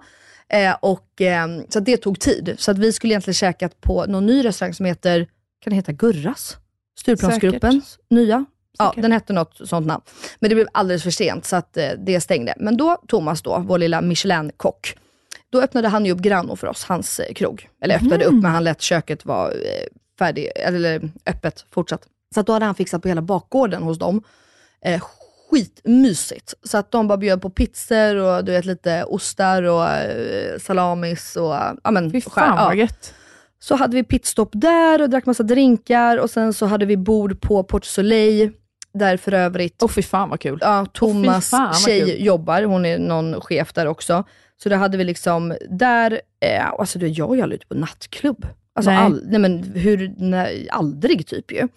Eh, 0.48 0.76
och, 0.80 1.20
eh, 1.20 1.46
så 1.68 1.80
det 1.80 1.96
tog 1.96 2.20
tid. 2.20 2.54
Så 2.58 2.70
att 2.70 2.78
vi 2.78 2.92
skulle 2.92 3.12
egentligen 3.12 3.34
käkat 3.34 3.80
på 3.80 4.06
någon 4.06 4.26
ny 4.26 4.44
restaurang 4.44 4.74
som 4.74 4.86
heter, 4.86 5.26
kan 5.64 5.70
det 5.70 5.76
heta 5.76 5.92
Gurras? 5.92 6.56
Stureplansgruppens 7.00 7.98
nya. 8.10 8.44
Ja, 8.78 8.88
Säkert. 8.88 9.02
den 9.02 9.12
hette 9.12 9.32
något 9.32 9.68
sånt 9.68 9.86
namn. 9.86 10.02
Men 10.38 10.48
det 10.48 10.54
blev 10.54 10.66
alldeles 10.72 11.02
för 11.02 11.10
sent 11.10 11.44
så 11.44 11.56
att 11.56 11.76
eh, 11.76 11.88
det 11.98 12.20
stängde. 12.20 12.54
Men 12.56 12.76
då, 12.76 12.96
Thomas 13.08 13.42
då, 13.42 13.64
vår 13.66 13.78
lilla 13.78 14.00
Michelin-kock, 14.00 14.96
då 15.50 15.62
öppnade 15.62 15.88
han 15.88 16.06
ju 16.06 16.12
upp 16.12 16.18
Grano 16.18 16.56
för 16.56 16.66
oss, 16.66 16.84
hans 16.84 17.20
eh, 17.20 17.32
krog. 17.34 17.68
Eller 17.82 17.94
öppnade 17.96 18.24
upp, 18.24 18.42
men 18.42 18.50
han 18.50 18.64
lät 18.64 18.80
köket 18.80 19.24
vara 19.24 19.52
eh, 19.52 19.86
färdig, 20.20 20.50
eller 20.56 21.10
öppet 21.26 21.64
fortsatt. 21.70 22.02
Så 22.34 22.40
att 22.40 22.46
då 22.46 22.52
hade 22.52 22.64
han 22.64 22.74
fixat 22.74 23.02
på 23.02 23.08
hela 23.08 23.22
bakgården 23.22 23.82
hos 23.82 23.98
dem. 23.98 24.22
Eh, 24.84 25.02
skitmysigt. 25.50 26.54
Så 26.62 26.78
att 26.78 26.90
de 26.90 27.08
bara 27.08 27.18
bjöd 27.18 27.42
på 27.42 27.50
pizzor 27.50 28.16
och 28.16 28.44
du 28.44 28.52
vet 28.52 28.64
lite 28.64 29.04
ostar 29.04 29.62
och 29.62 29.88
eh, 29.88 30.58
salamis 30.58 31.36
och 31.36 31.54
ja 31.84 31.90
men 31.90 32.10
Fy 32.10 32.20
fan 32.20 32.56
ja. 32.58 32.64
vad 32.64 32.76
gött. 32.76 33.14
Så 33.58 33.74
hade 33.74 33.96
vi 33.96 34.04
pitstop 34.04 34.50
där 34.52 35.02
och 35.02 35.10
drack 35.10 35.26
massa 35.26 35.42
drinkar 35.42 36.16
och 36.16 36.30
sen 36.30 36.52
så 36.52 36.66
hade 36.66 36.86
vi 36.86 36.96
bord 36.96 37.40
på 37.40 37.64
Port 37.64 37.84
Soleil, 37.84 38.52
där 38.94 39.16
för 39.16 39.34
övrigt 39.34 39.82
Åh 39.82 39.88
fy 39.88 40.02
fan 40.02 40.28
vad 40.28 40.40
kul. 40.40 40.58
ja, 40.60 40.86
Thomas 40.92 41.50
fan, 41.50 41.66
vad 41.66 41.78
tjej 41.78 42.00
kul. 42.00 42.24
jobbar, 42.24 42.62
hon 42.62 42.86
är 42.86 42.98
någon 42.98 43.40
chef 43.40 43.72
där 43.72 43.86
också. 43.86 44.24
Så 44.62 44.68
då 44.68 44.76
hade 44.76 44.96
vi 44.96 45.04
liksom 45.04 45.54
där, 45.70 46.20
eh, 46.40 46.70
alltså 46.70 46.98
du, 46.98 47.06
jag 47.06 47.30
är 47.30 47.34
ju 47.36 47.42
aldrig 47.42 47.60
ute 47.60 47.66
på 47.66 47.74
nattklubb. 47.74 48.46
Alltså 48.80 48.90
Nej. 48.90 48.98
all, 48.98 49.22
nej 49.26 49.40
men 49.40 49.62
hur, 49.62 50.14
nej, 50.16 50.68
aldrig 50.70 51.26
typ 51.26 51.52
ju. 51.52 51.68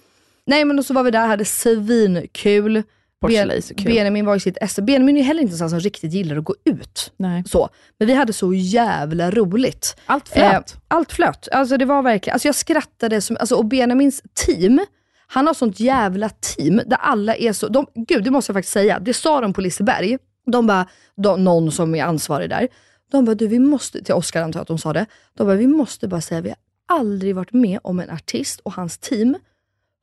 Nej 0.46 0.66
men 0.66 0.80
och 0.80 0.86
så 0.86 0.94
var 0.94 1.04
vi 1.04 1.12
där, 1.12 1.28
hade 1.28 1.46
svinkul. 1.46 2.84
Ben-. 3.22 3.86
Benjamin 3.86 4.26
var 4.26 4.36
i 4.36 4.40
sitt 4.40 4.58
esse. 4.62 4.82
Benjamin 4.82 5.18
är 5.18 5.24
heller 5.24 5.42
inte 5.42 5.54
en 5.54 5.58
sån 5.58 5.70
som 5.70 5.80
riktigt 5.80 6.14
gillar 6.14 6.38
att 6.38 6.44
gå 6.44 6.56
ut. 6.66 7.12
Nej. 7.18 7.44
Så. 7.46 7.70
Men 8.00 8.08
vi 8.08 8.14
hade 8.14 8.34
så 8.34 8.54
jävla 8.54 9.32
roligt. 9.32 9.96
Allt 10.06 10.30
flöt. 10.30 10.74
Eh, 10.74 10.80
allt 10.88 11.12
flöt. 11.12 11.48
Alltså 11.52 11.78
det 11.78 11.86
var 11.86 12.02
verkligen, 12.02 12.34
alltså 12.34 12.48
jag 12.48 12.56
skrattade 12.56 13.22
som, 13.22 13.38
alltså, 13.40 13.56
och 13.56 13.66
Benjamins 13.66 14.24
team, 14.46 14.86
han 15.28 15.48
har 15.48 15.54
sånt 15.54 15.80
jävla 15.80 16.30
team 16.30 16.82
där 16.86 16.98
alla 16.98 17.36
är 17.36 17.54
så, 17.54 17.68
de, 17.68 17.88
gud 17.96 18.24
det 18.24 18.32
måste 18.32 18.50
jag 18.50 18.56
faktiskt 18.56 18.74
säga, 18.74 19.00
det 19.00 19.14
sa 19.14 19.42
de 19.42 19.54
på 19.54 19.62
Liseberg, 19.62 20.18
de 20.52 20.68
bara, 20.68 20.88
de, 21.16 21.44
någon 21.44 21.72
som 21.72 21.96
är 21.96 22.04
ansvarig 22.04 22.50
där, 22.50 22.68
de 23.12 23.26
bara, 23.26 23.36
du 23.36 23.48
vi 23.48 23.60
måste, 23.60 24.04
till 24.04 24.14
Oscar 24.14 24.42
antar 24.42 24.60
jag 24.60 24.62
att 24.62 24.68
de 24.68 24.78
sa 24.78 24.94
det, 24.94 25.06
de 25.38 25.48
bara, 25.48 25.56
vi 25.56 25.68
måste 25.68 26.08
bara 26.08 26.22
säga, 26.22 26.42
vi 26.42 26.54
aldrig 26.88 27.36
varit 27.36 27.54
med 27.54 27.80
om 27.84 28.00
en 28.00 28.10
artist 28.10 28.60
och 28.60 28.74
hans 28.74 28.98
team 28.98 29.36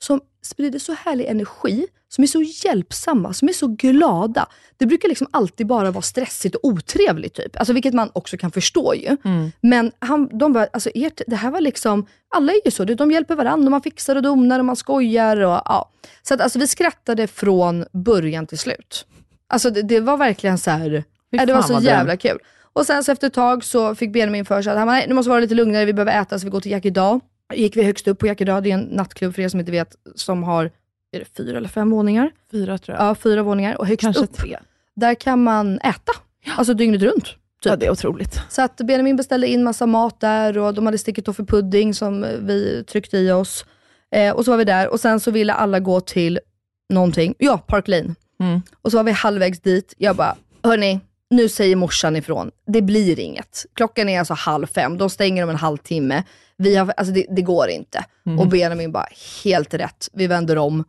som 0.02 0.20
sprider 0.42 0.78
så 0.78 0.92
härlig 0.92 1.26
energi, 1.26 1.86
som 2.08 2.24
är 2.24 2.26
så 2.26 2.42
hjälpsamma, 2.42 3.32
som 3.32 3.48
är 3.48 3.52
så 3.52 3.66
glada. 3.66 4.48
Det 4.76 4.86
brukar 4.86 5.08
liksom 5.08 5.26
alltid 5.30 5.66
bara 5.66 5.90
vara 5.90 6.02
stressigt 6.02 6.54
och 6.54 6.64
otrevligt, 6.64 7.34
typ. 7.34 7.56
Alltså, 7.56 7.72
vilket 7.72 7.94
man 7.94 8.10
också 8.12 8.36
kan 8.36 8.50
förstå 8.50 8.94
ju. 8.94 9.16
Men 9.60 9.92
han, 9.98 10.38
de 10.38 10.52
bara, 10.52 10.66
alltså 10.72 10.90
ert, 10.94 11.20
det 11.26 11.36
här 11.36 11.50
var 11.50 11.60
liksom, 11.60 12.06
alla 12.34 12.52
är 12.52 12.60
ju 12.64 12.70
så, 12.70 12.84
de 12.84 13.10
hjälper 13.10 13.34
varandra, 13.34 13.66
och 13.66 13.70
man 13.70 13.82
fixar 13.82 14.16
och 14.16 14.22
donar 14.22 14.58
och 14.58 14.64
man 14.64 14.76
skojar. 14.76 15.36
Och, 15.36 15.62
ja. 15.64 15.90
Så 16.22 16.34
att, 16.34 16.40
alltså, 16.40 16.58
vi 16.58 16.66
skrattade 16.66 17.26
från 17.26 17.84
början 17.92 18.46
till 18.46 18.58
slut. 18.58 19.06
Alltså 19.48 19.70
det, 19.70 19.82
det 19.82 20.00
var 20.00 20.16
verkligen 20.16 20.58
så 20.58 20.70
här, 20.70 21.04
ja, 21.30 21.46
det 21.46 21.52
var 21.52 21.62
så 21.62 21.80
jävla 21.80 22.16
kul. 22.16 22.38
Och 22.72 22.86
sen 22.86 23.04
så 23.04 23.12
efter 23.12 23.26
ett 23.26 23.32
tag 23.34 23.64
så 23.64 23.94
fick 23.94 24.12
Benjamin 24.12 24.44
för 24.44 24.62
sig 24.62 24.70
att 24.72 24.78
han 24.78 24.86
bara, 24.86 24.92
nej, 24.96 25.04
nu 25.08 25.14
måste 25.14 25.30
vara 25.30 25.40
lite 25.40 25.54
lugnare, 25.54 25.84
vi 25.84 25.92
behöver 25.92 26.20
äta, 26.22 26.38
så 26.38 26.44
vi 26.46 26.50
går 26.50 26.60
till 26.60 26.72
Jack 26.72 26.84
idag. 26.84 27.20
Gick 27.54 27.76
vi 27.76 27.82
högst 27.82 28.08
upp 28.08 28.18
på 28.18 28.26
Jack 28.26 28.40
idag, 28.40 28.62
det 28.62 28.70
är 28.70 28.74
en 28.74 28.80
nattklubb 28.80 29.34
för 29.34 29.42
er 29.42 29.48
som 29.48 29.60
inte 29.60 29.72
vet, 29.72 29.96
som 30.14 30.42
har 30.42 30.70
är 31.12 31.18
det 31.18 31.24
fyra 31.36 31.56
eller 31.56 31.68
fem 31.68 31.90
våningar. 31.90 32.30
Fyra 32.50 32.78
tror 32.78 32.96
jag. 32.98 33.06
Ja, 33.06 33.14
fyra 33.14 33.42
våningar. 33.42 33.76
Och 33.76 33.86
högst 33.86 34.00
Kanske 34.00 34.22
upp, 34.22 34.32
tre. 34.32 34.58
där 34.96 35.14
kan 35.14 35.42
man 35.42 35.78
äta. 35.78 36.12
Alltså 36.56 36.74
dygnet 36.74 37.02
runt. 37.02 37.24
Typ. 37.24 37.36
Ja, 37.64 37.76
det 37.76 37.86
är 37.86 37.90
otroligt. 37.90 38.40
Så 38.48 38.62
att 38.62 38.76
Benjamin 38.76 39.16
beställde 39.16 39.46
in 39.48 39.64
massa 39.64 39.86
mat 39.86 40.20
där 40.20 40.58
och 40.58 40.74
de 40.74 40.86
hade 40.86 40.98
sticketoffee-pudding 40.98 41.92
som 41.92 42.26
vi 42.40 42.84
tryckte 42.84 43.18
i 43.18 43.32
oss. 43.32 43.64
Eh, 44.14 44.34
och 44.34 44.44
så 44.44 44.50
var 44.50 44.58
vi 44.58 44.64
där 44.64 44.88
och 44.88 45.00
sen 45.00 45.20
så 45.20 45.30
ville 45.30 45.52
alla 45.52 45.80
gå 45.80 46.00
till 46.00 46.40
någonting. 46.88 47.34
Ja, 47.38 47.58
Park 47.58 47.88
Lane. 47.88 48.14
Mm. 48.40 48.62
Och 48.82 48.90
så 48.90 48.96
var 48.96 49.04
vi 49.04 49.12
halvvägs 49.12 49.60
dit. 49.60 49.94
Jag 49.98 50.16
bara, 50.16 50.36
hörni, 50.62 51.00
nu 51.30 51.48
säger 51.48 51.76
morsan 51.76 52.16
ifrån. 52.16 52.50
Det 52.66 52.82
blir 52.82 53.20
inget. 53.20 53.66
Klockan 53.74 54.08
är 54.08 54.18
alltså 54.18 54.34
halv 54.34 54.66
fem. 54.66 54.98
De 54.98 55.10
stänger 55.10 55.44
om 55.44 55.50
en 55.50 55.56
halvtimme. 55.56 56.24
Vi 56.56 56.76
har, 56.76 56.94
alltså 56.96 57.14
det, 57.14 57.26
det 57.30 57.42
går 57.42 57.68
inte. 57.68 58.04
Och 58.38 58.48
Benjamin 58.48 58.92
bara, 58.92 59.06
helt 59.44 59.74
rätt. 59.74 60.08
Vi 60.12 60.26
vänder 60.26 60.58
om. 60.58 60.84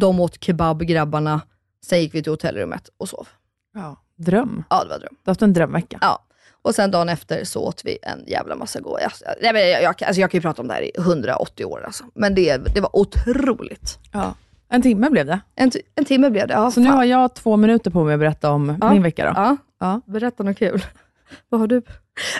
De 0.00 0.20
åt 0.20 0.44
kebab, 0.44 0.82
grabbarna. 0.82 1.40
Sen 1.84 2.00
gick 2.00 2.14
vi 2.14 2.22
till 2.22 2.32
hotellrummet 2.32 2.88
och 2.96 3.08
sov. 3.08 3.28
Ja. 3.74 3.96
Dröm. 4.16 4.64
Ja, 4.70 4.84
det 4.84 4.90
var 4.90 4.98
dröm. 4.98 5.08
Du 5.10 5.20
har 5.24 5.30
haft 5.30 5.42
en 5.42 5.52
drömvecka. 5.52 5.98
Ja. 6.00 6.24
Och 6.62 6.74
sen 6.74 6.90
dagen 6.90 7.08
efter 7.08 7.44
så 7.44 7.60
åt 7.60 7.84
vi 7.84 7.98
en 8.02 8.24
jävla 8.26 8.56
massa 8.56 8.80
goda. 8.80 9.00
Jag, 9.00 9.12
jag, 9.40 9.68
jag, 9.70 9.82
jag, 9.82 10.02
alltså 10.02 10.20
jag 10.20 10.30
kan 10.30 10.38
ju 10.38 10.42
prata 10.42 10.62
om 10.62 10.68
det 10.68 10.74
här 10.74 10.82
i 10.82 10.90
180 10.98 11.64
år 11.64 11.84
alltså. 11.84 12.04
Men 12.14 12.34
det, 12.34 12.56
det 12.56 12.80
var 12.80 12.96
otroligt. 12.96 13.98
Ja. 14.12 14.34
En 14.68 14.82
timme 14.82 15.10
blev 15.10 15.26
det. 15.26 15.40
En, 15.54 15.70
en 15.94 16.04
timme 16.04 16.30
blev 16.30 16.48
det. 16.48 16.54
Ja, 16.54 16.70
Så 16.70 16.80
nu 16.80 16.86
fan. 16.86 16.96
har 16.96 17.04
jag 17.04 17.34
två 17.34 17.56
minuter 17.56 17.90
på 17.90 18.04
mig 18.04 18.14
att 18.14 18.20
berätta 18.20 18.50
om 18.50 18.78
Ja. 18.80 18.92
min 18.92 19.02
vecka 19.02 19.24
då. 19.24 19.32
Ja, 19.36 19.56
Ja. 19.80 20.00
berätta 20.06 20.42
något 20.42 20.58
kul. 20.58 20.84
vad 21.48 21.60
har 21.60 21.66
du? 21.66 21.82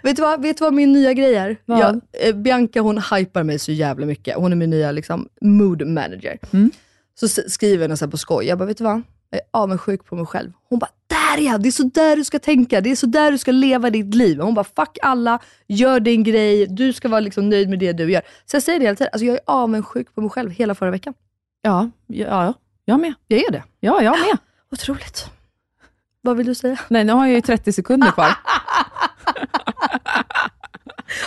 Vet 0.02 0.16
du 0.16 0.22
vad, 0.22 0.42
vet 0.42 0.58
du 0.58 0.64
vad 0.64 0.74
min 0.74 0.92
nya 0.92 1.12
grej 1.12 1.34
är? 1.34 1.56
Jag, 1.64 2.00
eh, 2.26 2.34
Bianca 2.34 2.80
hon 2.80 2.98
hypar 2.98 3.42
mig 3.42 3.58
så 3.58 3.72
jävla 3.72 4.06
mycket. 4.06 4.36
Hon 4.36 4.52
är 4.52 4.56
min 4.56 4.70
nya 4.70 4.92
liksom, 4.92 5.28
mood 5.40 5.86
manager. 5.86 6.38
Mm. 6.52 6.70
Så 7.14 7.28
skriver 7.28 7.88
hon 7.88 7.96
så 7.96 8.08
på 8.08 8.16
skoj. 8.16 8.44
Jag 8.46 8.58
bara, 8.58 8.64
vet 8.66 8.78
du 8.78 8.84
vad? 8.84 9.02
Jag 9.30 9.40
är 9.40 9.46
avundsjuk 9.50 10.04
på 10.04 10.16
mig 10.16 10.26
själv. 10.26 10.52
Hon 10.68 10.78
bara, 10.78 10.90
där 11.06 11.42
ja! 11.44 11.58
Det 11.58 11.68
är 11.68 11.70
så 11.70 11.82
där 11.82 12.16
du 12.16 12.24
ska 12.24 12.38
tänka. 12.38 12.80
Det 12.80 12.90
är 12.90 12.96
så 12.96 13.06
där 13.06 13.30
du 13.32 13.38
ska 13.38 13.52
leva 13.52 13.90
ditt 13.90 14.14
liv. 14.14 14.40
Hon 14.40 14.54
bara, 14.54 14.64
fuck 14.64 14.98
alla, 15.02 15.38
gör 15.68 16.00
din 16.00 16.22
grej. 16.24 16.66
Du 16.66 16.92
ska 16.92 17.08
vara 17.08 17.20
liksom 17.20 17.48
nöjd 17.48 17.68
med 17.70 17.78
det 17.78 17.92
du 17.92 18.10
gör. 18.12 18.22
Så 18.44 18.56
jag 18.56 18.62
säger 18.62 18.78
det 18.78 18.84
hela 18.84 18.96
tiden. 18.96 19.10
Alltså, 19.12 19.26
jag 19.26 19.34
är 19.34 19.40
avundsjuk 19.46 20.14
på 20.14 20.20
mig 20.20 20.30
själv 20.30 20.50
hela 20.50 20.74
förra 20.74 20.90
veckan. 20.90 21.14
Ja, 21.66 21.90
ja, 22.06 22.44
ja. 22.44 22.54
jag 22.84 23.00
med. 23.00 23.14
Jag 23.28 23.40
är 23.40 23.50
det. 23.50 23.62
Ja, 23.80 24.02
jag 24.02 24.12
med. 24.12 24.38
Otroligt. 24.72 25.30
Vad 26.20 26.36
vill 26.36 26.46
du 26.46 26.54
säga? 26.54 26.80
Nej, 26.88 27.04
nu 27.04 27.12
har 27.12 27.26
jag 27.26 27.34
ju 27.34 27.40
30 27.40 27.72
sekunder 27.72 28.10
kvar. 28.10 28.28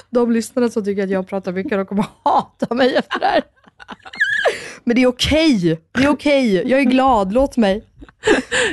De 0.10 0.32
lyssnare 0.32 0.70
som 0.70 0.84
tycker 0.84 1.04
att 1.04 1.10
jag 1.10 1.28
pratar 1.28 1.52
mycket, 1.52 1.72
de 1.72 1.86
kommer 1.86 2.06
hata 2.24 2.76
mig 2.76 2.96
efter 2.96 3.20
det 3.20 3.26
här. 3.26 3.42
Men 4.84 4.96
det 4.96 5.04
är 5.04 5.08
okej. 5.08 5.82
Det 5.92 6.04
är 6.04 6.10
okej. 6.10 6.70
Jag 6.70 6.80
är 6.80 6.84
glad. 6.84 7.34
Låt 7.34 7.58
mig. 7.58 7.84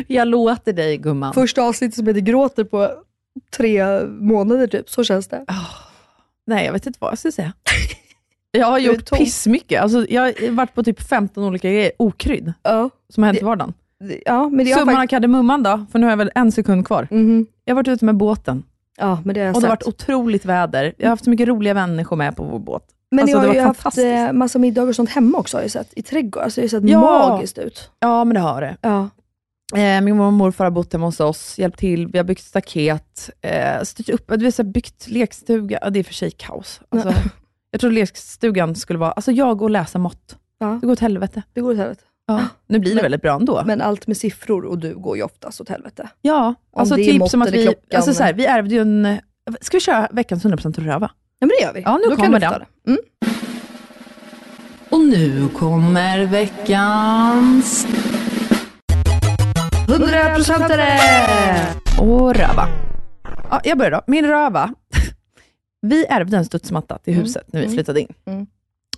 Jag 0.07 0.29
låter 0.29 0.73
dig 0.73 0.97
gumman. 0.97 1.35
Första 1.35 1.62
avsnittet 1.62 1.95
som 1.95 2.07
heter 2.07 2.21
Gråter 2.21 2.65
på 2.65 3.03
tre 3.57 4.01
månader 4.07 4.67
typ. 4.67 4.91
Så 4.91 5.05
känns 5.05 5.29
det. 5.29 5.45
Nej, 6.47 6.67
jag 6.67 6.73
vet 6.73 6.87
inte 6.87 6.99
vad 7.01 7.11
jag 7.12 7.19
ska 7.19 7.33
säga. 7.33 7.53
Jag 8.59 8.66
har 8.66 8.78
gjort 8.78 9.11
pissmycket. 9.11 9.82
Alltså, 9.82 10.07
jag 10.09 10.22
har 10.22 10.50
varit 10.50 10.74
på 10.74 10.82
typ 10.82 11.02
15 11.09 11.44
olika 11.44 11.70
grejer, 11.70 11.92
okrydd, 11.98 12.52
Ja, 12.62 12.90
som 13.09 13.22
har 13.22 13.28
hänt 13.28 13.40
i 13.42 13.44
vardagen. 13.44 13.72
ja 14.24 14.48
men 14.48 14.64
det 14.66 14.72
har 14.72 14.78
Summan 14.80 15.02
av 15.02 15.07
kardemumman 15.07 15.62
då, 15.62 15.86
för 15.92 15.98
nu 15.98 16.07
har 16.07 16.11
jag 16.12 16.16
väl 16.16 16.30
en 16.34 16.52
sekund 16.52 16.86
kvar. 16.86 17.09
Mhm. 17.11 17.46
Jag 17.64 17.74
har 17.74 17.76
varit 17.76 17.88
ute 17.88 18.05
med 18.05 18.16
båten 18.16 18.62
Ja, 18.98 19.18
men 19.24 19.34
det 19.34 19.40
har 19.40 19.46
jag 19.46 19.55
och 19.57 19.61
det 19.62 19.66
har 19.66 19.72
varit 19.76 19.86
otroligt 19.86 20.44
väder. 20.44 20.94
Jag 20.98 21.07
har 21.07 21.11
haft 21.11 21.24
så 21.24 21.30
mycket 21.30 21.48
roliga 21.48 21.74
människor 21.74 22.16
med 22.16 22.36
på 22.36 22.42
vår 22.44 22.59
båt. 22.59 22.82
Men 23.11 23.22
alltså, 23.22 23.40
ni 23.40 23.46
har 23.46 23.55
ju 23.55 23.61
haft 23.61 23.98
eh, 23.98 24.32
massa 24.32 24.59
middagar 24.59 24.88
och 24.88 24.96
sånt 24.96 25.11
hemma 25.11 25.38
också 25.38 25.57
har 25.57 25.62
jag 25.62 25.70
sett. 25.70 25.88
I 25.96 26.02
trädgården. 26.02 26.44
Alltså 26.44 26.61
det 26.61 26.64
har 26.66 26.68
sett 26.80 26.90
Ja. 26.90 27.28
magiskt 27.28 27.59
ut. 27.59 27.90
Ja, 28.00 28.24
men 28.24 28.34
det 28.34 28.40
har 28.40 28.61
det. 28.61 28.76
Ja. 28.80 29.09
Eh, 29.74 30.00
min 30.00 30.16
mormor 30.16 30.26
och 30.26 30.32
morfar 30.32 30.64
har 30.64 30.70
bott 30.70 30.92
hemma 30.92 31.07
hos 31.07 31.20
oss, 31.20 31.59
hjälpt 31.59 31.78
till, 31.78 32.07
vi 32.07 32.18
har 32.18 32.24
byggt 32.24 32.44
staket, 32.44 33.30
eh, 33.40 33.82
styrt 33.82 34.09
upp, 34.09 34.26
så 34.28 34.34
här, 34.34 34.62
byggt 34.64 35.09
lekstuga. 35.09 35.78
Ja, 35.82 35.90
det 35.90 35.98
är 35.98 36.05
för 36.05 36.14
sig 36.14 36.30
kaos. 36.30 36.80
Alltså, 36.88 37.12
jag 37.75 37.81
tror 37.81 37.91
lekstugan 37.91 38.75
skulle 38.75 38.99
vara, 38.99 39.12
alltså 39.12 39.33
jag 39.33 39.62
och 39.62 39.70
läsa 39.70 39.99
mått. 39.99 40.37
Ja. 40.59 40.79
Det 40.81 40.87
går 40.87 40.93
åt 40.93 41.01
helvete. 41.01 41.43
Det 41.53 41.61
går 41.61 41.70
åt 41.70 41.77
helvete. 41.77 42.03
Ja. 42.27 42.41
Nu 42.66 42.79
blir 42.79 42.91
det 42.91 42.95
Men- 42.95 43.03
väldigt 43.03 43.22
bra 43.22 43.35
ändå. 43.37 43.62
Men 43.66 43.81
allt 43.81 44.07
med 44.07 44.16
siffror 44.16 44.64
och 44.64 44.79
du 44.79 44.95
går 44.97 45.16
ju 45.16 45.22
oftast 45.22 45.61
åt 45.61 45.68
helvete. 45.68 46.09
ja, 46.20 46.55
alltså 46.77 46.95
det 46.97 47.03
är 47.03 47.12
typ 47.18 47.29
som 47.29 47.43
att 47.43 47.51
vi, 47.51 47.62
klockan. 47.64 47.83
alltså 47.97 48.14
så 48.14 48.22
här, 48.22 48.33
vi 48.33 48.47
ärvde 48.47 48.75
ju 48.75 48.81
en, 48.81 49.18
ska 49.61 49.77
vi 49.77 49.81
köra 49.81 50.09
veckans 50.12 50.45
100% 50.45 50.81
röva? 50.81 51.11
Ja 51.39 51.47
men 51.47 51.49
det 51.59 51.62
gör 51.64 51.72
vi. 51.72 51.81
Ja, 51.81 51.99
nu 51.99 52.16
Då 52.16 52.22
kommer 52.22 52.41
den. 52.41 52.53
Mm. 52.87 52.99
Och 54.91 55.01
nu 55.01 55.49
kommer 55.49 56.27
veckans 56.27 57.87
100%are! 59.89 62.01
och 62.01 62.35
röva. 62.35 62.68
Ja, 63.51 63.61
jag 63.64 63.79
börjar 63.79 63.91
då. 63.91 64.01
Min 64.07 64.27
röva. 64.27 64.75
Vi 65.85 66.07
ärvde 66.07 66.37
en 66.37 66.45
studsmatta 66.45 66.99
till 66.99 67.14
huset 67.14 67.53
när 67.53 67.61
vi 67.61 67.66
Mm. 67.66 67.74
flyttade 67.76 68.01
in. 68.01 68.09
Mm. 68.24 68.47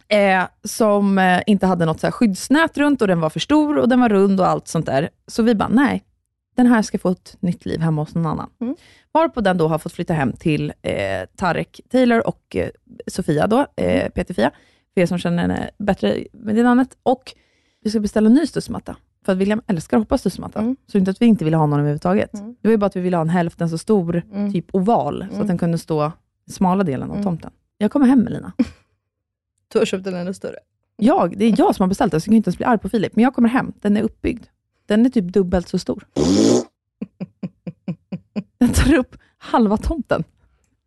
Eh, 0.08 0.48
som 0.64 1.18
eh, 1.18 1.42
inte 1.46 1.66
hade 1.66 1.84
något 1.86 2.00
så 2.00 2.06
här 2.06 2.12
skyddsnät 2.12 2.78
runt 2.78 3.02
och 3.02 3.08
den 3.08 3.20
var 3.20 3.30
för 3.30 3.40
stor 3.40 3.78
och 3.78 3.88
den 3.88 4.00
var 4.00 4.08
rund 4.08 4.40
och 4.40 4.48
allt 4.48 4.68
sånt 4.68 4.86
där. 4.86 5.08
Så 5.26 5.42
vi 5.42 5.54
bara, 5.54 5.68
nej, 5.68 6.04
den 6.56 6.66
här 6.66 6.82
ska 6.82 6.98
få 6.98 7.08
ett 7.10 7.36
nytt 7.40 7.66
liv 7.66 7.80
hemma 7.80 8.02
hos 8.02 8.14
någon 8.14 8.26
annan. 8.26 8.50
Mm. 8.60 8.76
Varpå 9.12 9.40
den 9.40 9.58
då 9.58 9.68
har 9.68 9.78
fått 9.78 9.92
flytta 9.92 10.14
hem 10.14 10.32
till 10.32 10.72
eh, 10.82 10.92
Tarek 11.36 11.80
Taylor 11.90 12.26
och 12.26 12.56
eh, 12.56 12.68
Sofia, 13.06 13.46
då, 13.46 13.66
Mm. 13.76 14.00
eh, 14.00 14.08
Peter-Fia, 14.10 14.50
för 14.94 15.00
er 15.00 15.06
som 15.06 15.18
känner 15.18 15.42
henne 15.42 15.70
bättre 15.78 16.24
med 16.32 16.54
det 16.54 16.62
namnet. 16.62 16.96
Och 17.02 17.34
vi 17.82 17.90
ska 17.90 18.00
beställa 18.00 18.26
en 18.26 18.34
ny 18.34 18.46
studsmatta. 18.46 18.96
För 19.24 19.32
att 19.32 19.38
William 19.38 19.62
älskar 19.66 19.96
att 19.96 20.00
hoppa 20.02 20.18
studsmatta. 20.18 20.58
Mm. 20.60 20.76
Så 20.86 20.98
inte 20.98 21.10
att 21.10 21.22
vi 21.22 21.26
inte 21.26 21.44
ville 21.44 21.56
ha 21.56 21.66
någon 21.66 21.78
överhuvudtaget. 21.80 22.34
Mm. 22.34 22.56
Det 22.62 22.68
var 22.68 22.70
ju 22.72 22.76
bara 22.76 22.86
att 22.86 22.96
vi 22.96 23.00
ville 23.00 23.16
ha 23.16 23.22
en 23.22 23.28
hälften 23.28 23.68
så 23.70 23.78
stor, 23.78 24.22
Mm. 24.32 24.52
typ 24.52 24.74
oval, 24.74 25.18
så 25.28 25.34
Mm. 25.34 25.40
att 25.40 25.46
den 25.48 25.58
kunde 25.58 25.78
stå 25.78 26.12
smala 26.50 26.84
delen 26.84 27.08
av 27.10 27.14
Mm. 27.16 27.24
tomten. 27.24 27.50
Jag 27.78 27.90
kommer 27.92 28.06
hem 28.06 28.20
Melina. 28.20 28.52
Du 29.68 29.78
har 29.78 29.86
köpt 29.86 30.06
en 30.06 30.14
ännu 30.14 30.34
större. 30.34 30.56
Jag, 30.96 31.38
det 31.38 31.44
är 31.44 31.54
jag 31.58 31.74
som 31.76 31.82
har 31.82 31.88
beställt 31.88 32.10
den, 32.12 32.20
så 32.20 32.24
jag 32.26 32.30
kan 32.32 32.36
inte 32.36 32.48
ens 32.48 32.56
bli 32.56 32.64
arg 32.66 32.78
på 32.78 32.88
Filip. 32.88 33.16
Men 33.16 33.22
jag 33.24 33.34
kommer 33.34 33.48
hem, 33.48 33.72
den 33.80 33.96
är 33.96 34.02
uppbyggd. 34.02 34.44
Den 34.86 35.06
är 35.06 35.10
typ 35.10 35.24
dubbelt 35.24 35.68
så 35.68 35.78
stor. 35.78 36.06
Den 38.58 38.68
tar 38.72 38.94
upp 38.94 39.16
halva 39.38 39.76
tomten. 39.76 40.24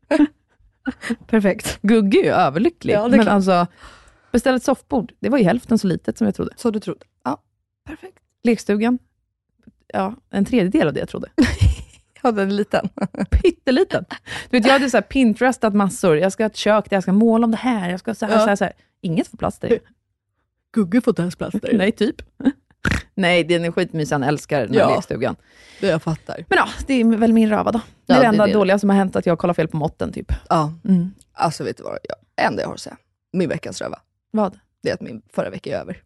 Perfekt. 1.27 1.79
Gugge 1.81 2.19
är 2.19 2.23
ju 2.23 2.29
överlycklig. 2.31 2.93
Ja, 2.93 3.05
är 3.05 3.09
men 3.09 3.19
klart. 3.19 3.33
alltså, 3.33 3.67
beställa 4.31 4.55
ett 4.57 4.63
soffbord, 4.63 5.11
det 5.19 5.29
var 5.29 5.37
ju 5.37 5.43
hälften 5.43 5.77
så 5.79 5.87
litet 5.87 6.17
som 6.17 6.25
jag 6.25 6.35
trodde. 6.35 6.51
Så 6.57 6.71
du 6.71 6.79
trodde? 6.79 7.05
Ja. 7.23 7.41
Perfekt. 7.85 8.19
Lekstugan, 8.43 8.99
ja, 9.87 10.15
en 10.29 10.45
tredjedel 10.45 10.87
av 10.87 10.93
det 10.93 10.99
jag 10.99 11.09
trodde. 11.09 11.29
Ja, 12.23 12.31
den 12.31 12.47
är 12.47 12.53
liten. 12.53 12.89
Pytteliten. 13.31 14.05
Du 14.49 14.57
vet, 14.57 14.65
jag 14.65 14.73
hade 14.73 14.89
så 14.89 14.97
här 14.97 15.01
Pinterestat 15.01 15.73
massor. 15.75 16.17
Jag 16.17 16.31
ska 16.31 16.43
ha 16.43 16.47
ett 16.49 16.55
kök 16.55 16.89
där 16.89 16.95
jag 16.97 17.03
ska 17.03 17.13
måla 17.13 17.45
om 17.45 17.51
det 17.51 17.57
här. 17.57 17.89
Jag 17.89 17.99
ska 17.99 18.15
så 18.15 18.25
här, 18.25 18.33
Ja. 18.33 18.39
så 18.39 18.47
här, 18.47 18.55
så 18.55 18.63
här. 18.63 18.73
Inget 19.01 19.27
får 19.27 19.37
plats 19.37 19.59
där. 19.59 19.79
Gugge 20.73 21.01
får 21.01 21.11
inte 21.11 21.21
ens 21.21 21.35
plats 21.35 21.55
där. 21.61 21.73
Nej, 21.73 21.91
typ. 21.91 22.15
Nej, 23.15 23.43
den 23.43 23.65
är 23.65 23.71
skitmysig. 23.71 24.15
Han 24.15 24.23
älskar 24.23 24.59
den 24.61 24.73
här 24.73 24.79
Ja. 24.79 24.95
lekstugan. 24.95 25.35
Det 25.81 25.87
jag 25.87 26.03
fattar. 26.03 26.45
Men 26.49 26.57
ja, 26.57 26.67
det 26.87 26.93
är 26.93 27.17
väl 27.17 27.33
min 27.33 27.49
röva 27.49 27.71
då. 27.71 27.81
Det 28.05 28.13
är 28.13 28.17
det 28.17 28.21
det 28.23 28.27
enda 28.27 28.43
är 28.43 28.47
det. 28.47 28.53
dåliga 28.53 28.79
som 28.79 28.89
har 28.89 28.97
hänt, 28.97 29.15
att 29.15 29.25
jag 29.25 29.39
kollar 29.39 29.53
fel 29.53 29.67
på 29.67 29.77
måtten. 29.77 30.11
Typ. 30.13 30.31
Ja. 30.49 30.73
Mm. 30.85 31.11
Alltså 31.33 31.63
vet 31.63 31.77
du 31.77 31.83
vad? 31.83 31.97
Jag, 32.03 32.45
enda 32.47 32.61
jag 32.61 32.67
har 32.67 32.73
att 32.73 32.79
säga. 32.79 32.97
Min 33.33 33.49
veckans 33.49 33.81
röva. 33.81 33.99
Vad? 34.31 34.59
Det 34.83 34.89
är 34.89 34.93
att 34.93 35.01
min 35.01 35.21
förra 35.33 35.49
vecka 35.49 35.69
är 35.77 35.81
över. 35.81 36.01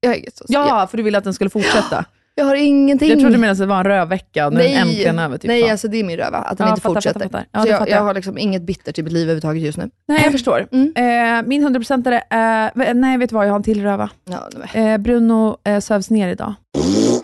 Jag 0.00 0.16
inget 0.18 0.40
att 0.40 0.46
Ja, 0.50 0.86
för 0.90 0.96
du 0.96 1.02
ville 1.02 1.18
att 1.18 1.24
den 1.24 1.34
skulle 1.34 1.50
fortsätta. 1.50 2.04
Jag 2.38 2.44
har 2.44 2.54
ingenting. 2.54 3.08
Jag 3.10 3.20
trodde 3.20 3.50
att 3.50 3.58
det 3.58 3.66
var 3.66 3.76
en 3.78 3.84
rövvecka 3.84 4.46
och 4.46 4.52
nu 4.52 4.60
är 4.60 4.68
den 4.68 4.88
äntligen 4.88 5.18
över. 5.18 5.38
Typ. 5.38 5.48
nej 5.48 5.62
Fan. 5.62 5.70
alltså 5.70 5.88
det 5.88 5.96
är 6.00 6.04
min 6.04 6.16
röva. 6.16 6.38
Att 6.38 6.58
den 6.58 6.66
Ja, 6.66 6.70
inte 6.72 6.80
fattar, 6.82 6.94
fortsätter. 6.94 7.20
fattar, 7.20 7.38
fattar. 7.38 7.48
Ja, 7.52 7.62
så 7.62 7.68
jag, 7.68 7.88
jag 7.88 8.04
har 8.04 8.14
liksom 8.14 8.38
inget 8.38 8.62
bittert 8.62 8.98
i 8.98 9.02
mitt 9.02 9.12
liv 9.12 9.22
överhuvudtaget 9.22 9.62
just 9.62 9.78
nu. 9.78 9.90
Nej, 10.08 10.20
jag 10.22 10.32
förstår. 10.32 10.68
Mm. 10.72 10.92
Eh, 10.96 11.48
min 11.48 11.68
100% 11.68 12.20
är, 12.30 12.70
eh, 12.88 12.94
nej 12.94 13.18
vet 13.18 13.30
du 13.30 13.34
vad, 13.36 13.46
jag 13.46 13.50
har 13.50 13.56
en 13.56 13.62
till 13.62 13.82
röva. 13.82 14.10
Ja, 14.24 14.48
Eh, 14.80 14.98
Bruno 14.98 15.56
eh, 15.64 15.80
sövs 15.80 16.10
ner 16.10 16.28
idag 16.28 16.54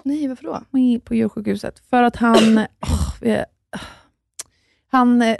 nej, 0.04 0.28
varför 0.28 0.44
då? 0.44 0.60
på 1.04 1.14
djursjukhuset. 1.14 1.82
För 1.90 2.02
att 2.02 2.16
han, 2.16 2.58
eh, 3.22 3.40
han, 4.90 5.22
eh, 5.22 5.36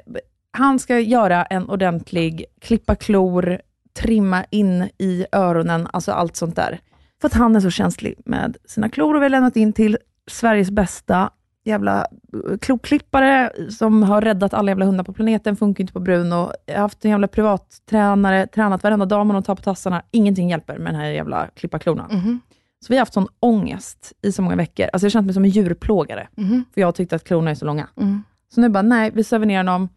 han 0.51 0.79
ska 0.79 0.99
göra 0.99 1.45
en 1.45 1.69
ordentlig 1.71 2.45
klippa 2.61 2.95
klor, 2.95 3.61
trimma 4.01 4.45
in 4.51 4.89
i 4.99 5.27
öronen, 5.33 5.89
alltså 5.93 6.13
allt 6.13 6.37
sånt 6.37 6.57
där. 6.57 6.81
För 7.23 7.27
att 7.29 7.35
han 7.35 7.57
är 7.57 7.61
så 7.61 7.71
känslig 7.71 8.15
med 8.25 8.57
sina 8.65 8.89
klor 8.89 9.15
och 9.15 9.21
vi 9.21 9.25
har 9.25 9.31
lämnat 9.31 9.57
in 9.57 9.73
till 9.73 9.99
Sveriges 10.31 10.71
bästa 10.71 11.31
jävla 11.65 12.01
eh, 12.01 12.59
kloklippare 12.59 13.53
som 13.71 14.03
har 14.03 14.21
räddat 14.21 14.55
alla 14.55 14.71
jävla 14.71 14.85
hundar 14.85 15.05
på 15.05 15.13
planeten, 15.13 15.57
funkar 15.57 15.83
inte 15.83 15.93
på 15.93 16.01
Bruno. 16.01 16.53
Jag 16.67 16.75
har 16.75 16.81
haft 16.81 17.05
en 17.05 17.11
jävla 17.11 17.29
privattränare, 17.29 18.47
tränat 18.47 18.83
varenda 18.83 19.07
dag 19.07 19.27
med 19.27 19.37
att 19.37 19.45
ta 19.45 19.57
på 19.57 19.63
tassarna. 19.63 20.03
Ingenting 20.11 20.51
hjälper 20.51 20.79
med 20.79 20.95
den 20.95 21.01
här 21.01 21.07
jävla 21.11 21.47
klippa 21.47 21.79
klorna. 21.79 22.09
Mhm. 22.13 22.41
Så 22.81 22.87
vi 22.93 22.97
har 22.97 23.01
haft 23.01 23.13
sån 23.15 23.29
ångest 23.41 24.13
i 24.23 24.33
så 24.33 24.43
många 24.43 24.57
veckor. 24.57 24.87
Alltså 24.93 25.05
jag 25.07 25.13
känt 25.13 25.25
mig 25.27 25.35
som 25.35 25.45
en 25.45 25.51
djurplågare, 25.51 26.27
Mhm. 26.37 26.65
för 26.75 26.81
jag 26.81 26.89
har 26.89 26.93
tyckt 26.93 27.13
att 27.13 27.25
klorna 27.25 27.51
är 27.51 27.55
så 27.55 27.65
långa. 27.65 27.89
Mm. 27.97 28.23
Så 28.55 28.61
nu 28.61 28.69
bara, 28.69 28.83
nej, 28.83 29.11
vi 29.15 29.25
söver 29.25 29.47
ner 29.47 29.57
honom, 29.57 29.89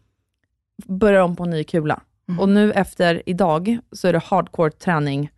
börjar 0.86 1.20
om 1.20 1.36
på 1.36 1.44
en 1.44 1.50
ny 1.50 1.64
kula. 1.64 2.00
Mm. 2.28 2.40
Och 2.40 2.48
nu 2.48 2.72
efter 2.72 3.22
idag 3.26 3.78
så 3.92 4.08
är 4.08 4.12
det 4.12 4.22
hardcore 4.24 4.70
träning, 4.70 5.30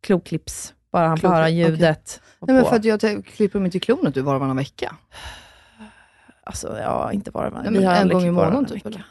kloklipps, 0.00 0.74
bara 0.94 1.08
han 1.08 1.16
får 1.18 1.28
höra 1.28 1.48
ljudet. 1.48 2.20
och 2.38 2.48
Nej, 2.48 2.56
men 2.56 2.64
för 2.64 2.76
att 2.76 2.84
jag 2.84 3.24
klipper 3.26 3.60
mig 3.60 3.70
till 3.70 3.80
klonet 3.80 4.14
du 4.14 4.20
var 4.20 4.34
och 4.34 4.40
varannan 4.40 4.56
vecka. 4.56 4.94
Alltså, 6.44 6.78
ja, 6.78 7.12
inte 7.12 7.30
bara 7.30 7.50
Nej, 7.50 7.70
men 7.70 7.82
en 7.82 7.88
aldrig 7.88 8.12
gång 8.12 8.24
i 8.26 8.30
månaden 8.30 8.52
varannan 8.70 8.80
typ. 8.92 9.02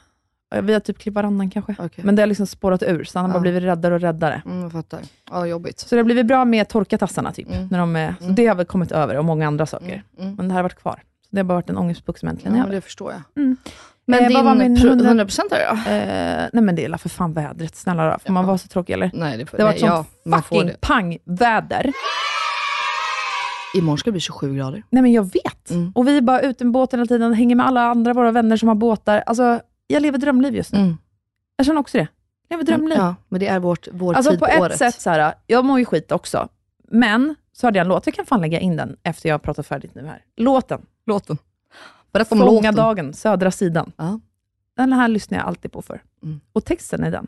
Ja, 0.50 0.62
Vi 0.62 0.74
har 0.74 0.80
typ 0.80 0.98
klippt 1.00 1.16
varannan 1.16 1.50
kanske. 1.50 1.76
Okej. 1.80 2.04
Men 2.06 2.16
det 2.16 2.22
har 2.22 2.28
liksom 2.28 2.48
spårat 2.48 2.84
ur, 2.84 3.04
så 3.04 3.20
han 3.20 3.26
har 3.26 3.30
Ja. 3.30 3.34
bara 3.34 3.42
blivit 3.42 3.64
räddare 3.64 3.94
och 3.94 4.02
räddare. 4.02 4.42
Mm, 4.46 4.62
jag 4.62 4.72
fattar. 4.72 5.00
Ja, 5.32 5.46
jobbigt. 5.48 5.80
Så 5.80 5.96
det 5.96 6.00
har 6.00 6.04
blivit 6.06 6.26
bra 6.26 6.46
med 6.46 6.68
torka 6.70 6.98
tassarna, 6.98 7.32
typ. 7.32 7.48
Mm. 7.52 7.68
När 7.72 7.80
de 7.80 7.96
är, 7.96 8.16
så 8.20 8.24
Mm. 8.24 8.36
det 8.36 8.48
har 8.48 8.56
väl 8.56 8.66
kommit 8.66 8.92
över, 8.92 9.18
och 9.18 9.26
många 9.26 9.48
andra 9.48 9.66
saker. 9.66 9.86
Mm, 9.88 10.02
mm. 10.20 10.36
Men 10.36 10.48
det 10.48 10.54
här 10.54 10.60
har 10.60 10.64
varit 10.64 10.76
kvar. 10.82 11.02
Så 11.22 11.28
det 11.30 11.40
har 11.40 11.44
bara 11.44 11.54
varit 11.56 11.70
en 11.70 11.78
ångestpuck 11.78 12.18
som 12.18 12.28
Ja, 12.28 12.32
äntligen 12.32 12.54
är 12.54 12.58
men 12.58 12.66
över. 12.68 12.76
det 12.76 12.82
förstår 12.82 13.12
jag. 13.12 13.56
Men 14.06 14.20
Eh, 14.24 14.28
din 14.28 14.46
var 14.46 14.56
min 14.56 14.82
pro- 14.82 14.90
100 14.90 15.06
100% 15.26 15.40
då? 15.50 15.56
Eh, 15.56 16.50
nej 16.54 16.64
men 16.64 16.76
det 16.76 16.86
är 16.86 16.98
för 16.98 17.10
fan 17.10 17.34
vädret, 17.34 17.76
snälla 17.76 18.12
då. 18.12 18.18
Får 18.26 18.34
man 18.34 18.44
Ja. 18.44 18.48
vara 18.48 18.58
så 18.58 18.68
tråkig 18.68 18.94
eller? 18.94 19.12
Nej, 19.14 19.38
det, 19.38 19.46
får, 19.46 19.58
Det 19.58 19.64
har 19.64 19.72
nej, 19.72 19.82
ja, 19.82 19.96
sånt 19.96 20.08
man 20.26 20.44
får 20.44 20.56
fucking 20.62 20.76
pangväder. 20.82 21.94
Imorgon 23.76 23.98
ska 23.98 24.08
det 24.08 24.12
bli 24.12 24.22
27 24.22 24.56
grader. 24.58 24.84
Nej 24.90 25.02
men 25.02 25.12
jag 25.12 25.24
vet. 25.24 25.70
Mm. 25.70 25.92
Och 25.96 26.08
vi 26.08 26.18
är 26.18 26.22
bara 26.22 26.42
ute 26.42 26.64
med 26.64 26.74
båten 26.74 27.00
hela 27.00 27.08
tiden, 27.08 27.34
hänger 27.34 27.56
med 27.56 27.66
alla 27.68 27.82
andra 27.82 28.14
våra 28.14 28.32
vänner 28.32 28.58
som 28.58 28.68
har 28.68 28.76
båtar. 28.76 29.24
Alltså, 29.26 29.60
jag 29.88 30.02
lever 30.02 30.18
drömliv 30.18 30.56
just 30.56 30.74
nu. 30.74 30.80
Mm. 30.80 30.98
Jag 31.56 31.66
känner 31.66 31.80
också 31.80 31.98
det. 31.98 32.08
Jag 32.48 32.58
lever 32.58 32.72
drömliv. 32.72 32.98
Ja, 32.98 33.16
men 33.30 33.40
det 33.40 33.48
är 33.48 33.60
vårt, 33.60 33.88
vår 33.92 34.14
alltså 34.14 34.32
tid 34.32 34.40
på 34.40 34.46
på 34.46 34.52
ett 34.52 34.62
året. 34.62 34.78
sätt, 34.78 35.02
så 35.02 35.10
här, 35.10 35.34
jag 35.48 35.66
mår 35.66 35.80
ju 35.80 35.86
skit 35.86 36.12
också. 36.12 36.48
Men 36.92 37.36
så 37.54 37.68
hade 37.68 37.78
jag 37.80 37.86
en 37.86 37.90
låt, 37.90 38.06
jag 38.08 38.16
kan 38.16 38.26
fan 38.26 38.42
lägga 38.42 38.60
in 38.60 38.78
den 38.78 38.96
efter 39.04 39.30
jag 39.30 39.34
har 39.34 39.40
pratat 39.40 39.68
färdigt 39.68 39.96
nu 39.96 40.06
här. 40.06 40.22
Låten. 40.38 40.82
Låten. 41.06 41.38
Berätta 42.14 42.36
om 42.36 42.40
Fånga 42.40 42.52
låten. 42.52 42.76
dagen, 42.76 43.14
södra 43.14 43.52
sidan. 43.52 43.92
Ja. 43.98 44.20
Den 44.78 44.94
här 44.94 45.08
lyssnar 45.08 45.38
jag 45.38 45.48
alltid 45.48 45.72
på 45.72 45.82
för. 45.82 46.02
Mm. 46.24 46.42
Och 46.54 46.66
texten 46.66 47.04
är 47.04 47.12
den. 47.12 47.28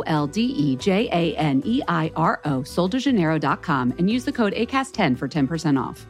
L 0.07 0.27
D 0.27 0.41
E 0.41 0.75
J 0.75 1.09
A 1.11 1.35
N 1.37 1.61
E 1.65 1.81
I 1.87 2.11
R 2.15 2.41
O, 2.45 2.61
soldejaneiro.com, 2.61 3.95
and 3.97 4.09
use 4.09 4.25
the 4.25 4.31
code 4.31 4.53
ACAST10 4.53 5.17
for 5.17 5.27
10% 5.27 5.81
off. 5.81 6.05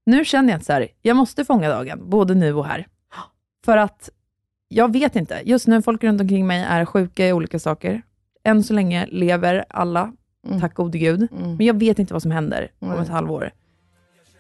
Nu 0.05 0.25
känner 0.25 0.53
jag 0.53 0.57
att 0.57 0.65
så 0.65 0.73
här, 0.73 0.87
jag 1.01 1.17
måste 1.17 1.45
fånga 1.45 1.69
dagen, 1.69 2.09
både 2.09 2.35
nu 2.35 2.53
och 2.53 2.65
här. 2.65 2.87
För 3.65 3.77
att 3.77 4.09
jag 4.67 4.93
vet 4.93 5.15
inte. 5.15 5.41
Just 5.45 5.67
nu, 5.67 5.81
folk 5.81 6.03
runt 6.03 6.21
omkring 6.21 6.47
mig 6.47 6.61
är 6.69 6.85
sjuka 6.85 7.27
i 7.27 7.33
olika 7.33 7.59
saker. 7.59 8.01
Än 8.43 8.63
så 8.63 8.73
länge 8.73 9.05
lever 9.11 9.65
alla, 9.69 10.11
Mm. 10.47 10.61
tack 10.61 10.73
gode 10.73 10.97
gud. 10.97 11.27
Mm. 11.31 11.55
Men 11.55 11.65
jag 11.65 11.79
vet 11.79 11.99
inte 11.99 12.13
vad 12.13 12.21
som 12.21 12.31
händer 12.31 12.71
om 12.79 12.91
ett 12.99 13.09
halvår. 13.09 13.51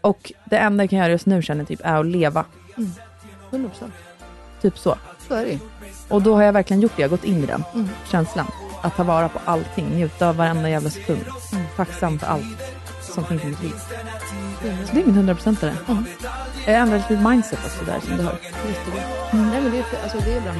Och 0.01 0.31
det 0.45 0.57
enda 0.57 0.83
jag 0.83 0.89
kan 0.89 0.99
göra 0.99 1.09
just 1.09 1.25
nu 1.25 1.41
känner 1.41 1.65
typ 1.65 1.79
är 1.83 1.99
att 1.99 2.05
leva. 2.05 2.45
100%. 3.51 3.91
Typ 4.61 4.77
så. 4.77 4.95
Så 5.27 5.33
är 5.33 5.45
det. 5.45 5.59
Och 6.09 6.21
då 6.21 6.35
har 6.35 6.43
jag 6.43 6.53
verkligen 6.53 6.81
gjort 6.81 6.91
det. 6.95 7.01
Jag 7.01 7.09
har 7.09 7.17
gått 7.17 7.25
in 7.25 7.43
i 7.43 7.45
den 7.45 7.63
Mm. 7.73 7.87
känslan. 8.11 8.47
Att 8.83 8.95
ta 8.95 9.03
vara 9.03 9.29
på 9.29 9.39
allting, 9.45 9.85
njuta 9.89 10.29
av 10.29 10.35
varenda 10.35 10.69
jävla 10.69 10.89
sekund. 10.89 11.21
Mm. 11.53 11.65
Tacksam 11.75 12.19
för 12.19 12.27
allt 12.27 12.45
som 13.01 13.23
finns 13.25 13.43
i 13.43 13.47
mitt 13.47 13.63
liv. 13.63 13.73
Så 14.87 14.91
det 14.95 15.01
är 15.01 15.05
min 15.05 15.29
100%are. 15.29 15.73
Mm. 15.87 16.05
Jag 16.65 16.75
ändrar 16.75 16.97
lite 16.97 17.23
mindset 17.29 17.59
också 17.65 17.85
där 17.85 17.99
som 17.99 18.17
du 18.17 18.23
hör. 18.23 18.37
Jättebra. 18.69 19.01
Nej, 19.31 19.61
men 19.61 19.71
det 19.71 19.77
är, 19.77 19.85
alltså, 20.03 20.17
det 20.25 20.33
är 20.37 20.41
bra. 20.41 20.53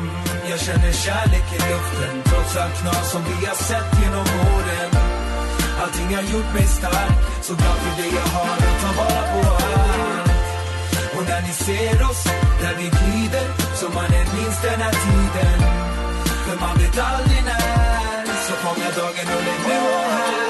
Jag 0.50 0.60
känner 0.60 0.92
kärlek 0.92 1.48
i 1.56 1.60
luften 1.72 2.16
Trots 2.30 2.58
allt 2.58 2.76
knas 2.82 3.12
som 3.12 3.22
vi 3.30 3.46
har 3.46 3.56
sett 3.56 3.92
genom 4.02 4.26
åren 4.54 4.92
Allting 5.82 6.16
har 6.16 6.26
gjort 6.34 6.54
mig 6.54 6.68
stark 6.80 7.18
Så 7.42 7.54
glad 7.56 7.78
för 7.84 7.94
det 8.02 8.10
jag 8.20 8.28
har 8.38 8.58
och 8.68 8.78
ta 8.84 8.90
vara 9.02 9.24
på 9.32 9.40
allt 9.56 10.30
Och 11.16 11.24
när 11.30 11.42
ni 11.42 11.54
ser 11.68 11.98
oss, 12.10 12.24
där 12.62 12.76
vi 12.80 12.88
glider 12.98 13.46
Så 13.80 13.86
mannen 13.98 14.28
minns 14.36 14.62
den 14.62 14.80
här 14.86 14.96
tiden 15.06 15.60
För 16.46 16.60
man 16.64 16.78
vet 16.78 16.98
aldrig 17.12 17.44
när 17.50 18.26
Så 18.48 18.54
fånga 18.64 18.90
dagen 19.00 19.28
och 19.36 19.44
lev 19.48 19.62
nu 19.70 19.78
och 19.96 20.08
här 20.16 20.46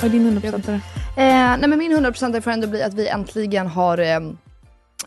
Vad 0.00 0.04
är 0.04 0.08
din 0.08 0.40
100%are? 0.40 1.01
Eh, 1.16 1.58
nej 1.58 1.68
men 1.68 1.78
min 1.78 1.92
100% 1.92 2.40
får 2.40 2.50
ändå 2.50 2.66
bli 2.66 2.82
att 2.82 2.94
vi 2.94 3.08
äntligen 3.08 3.66
har 3.66 3.98
eh, 3.98 4.20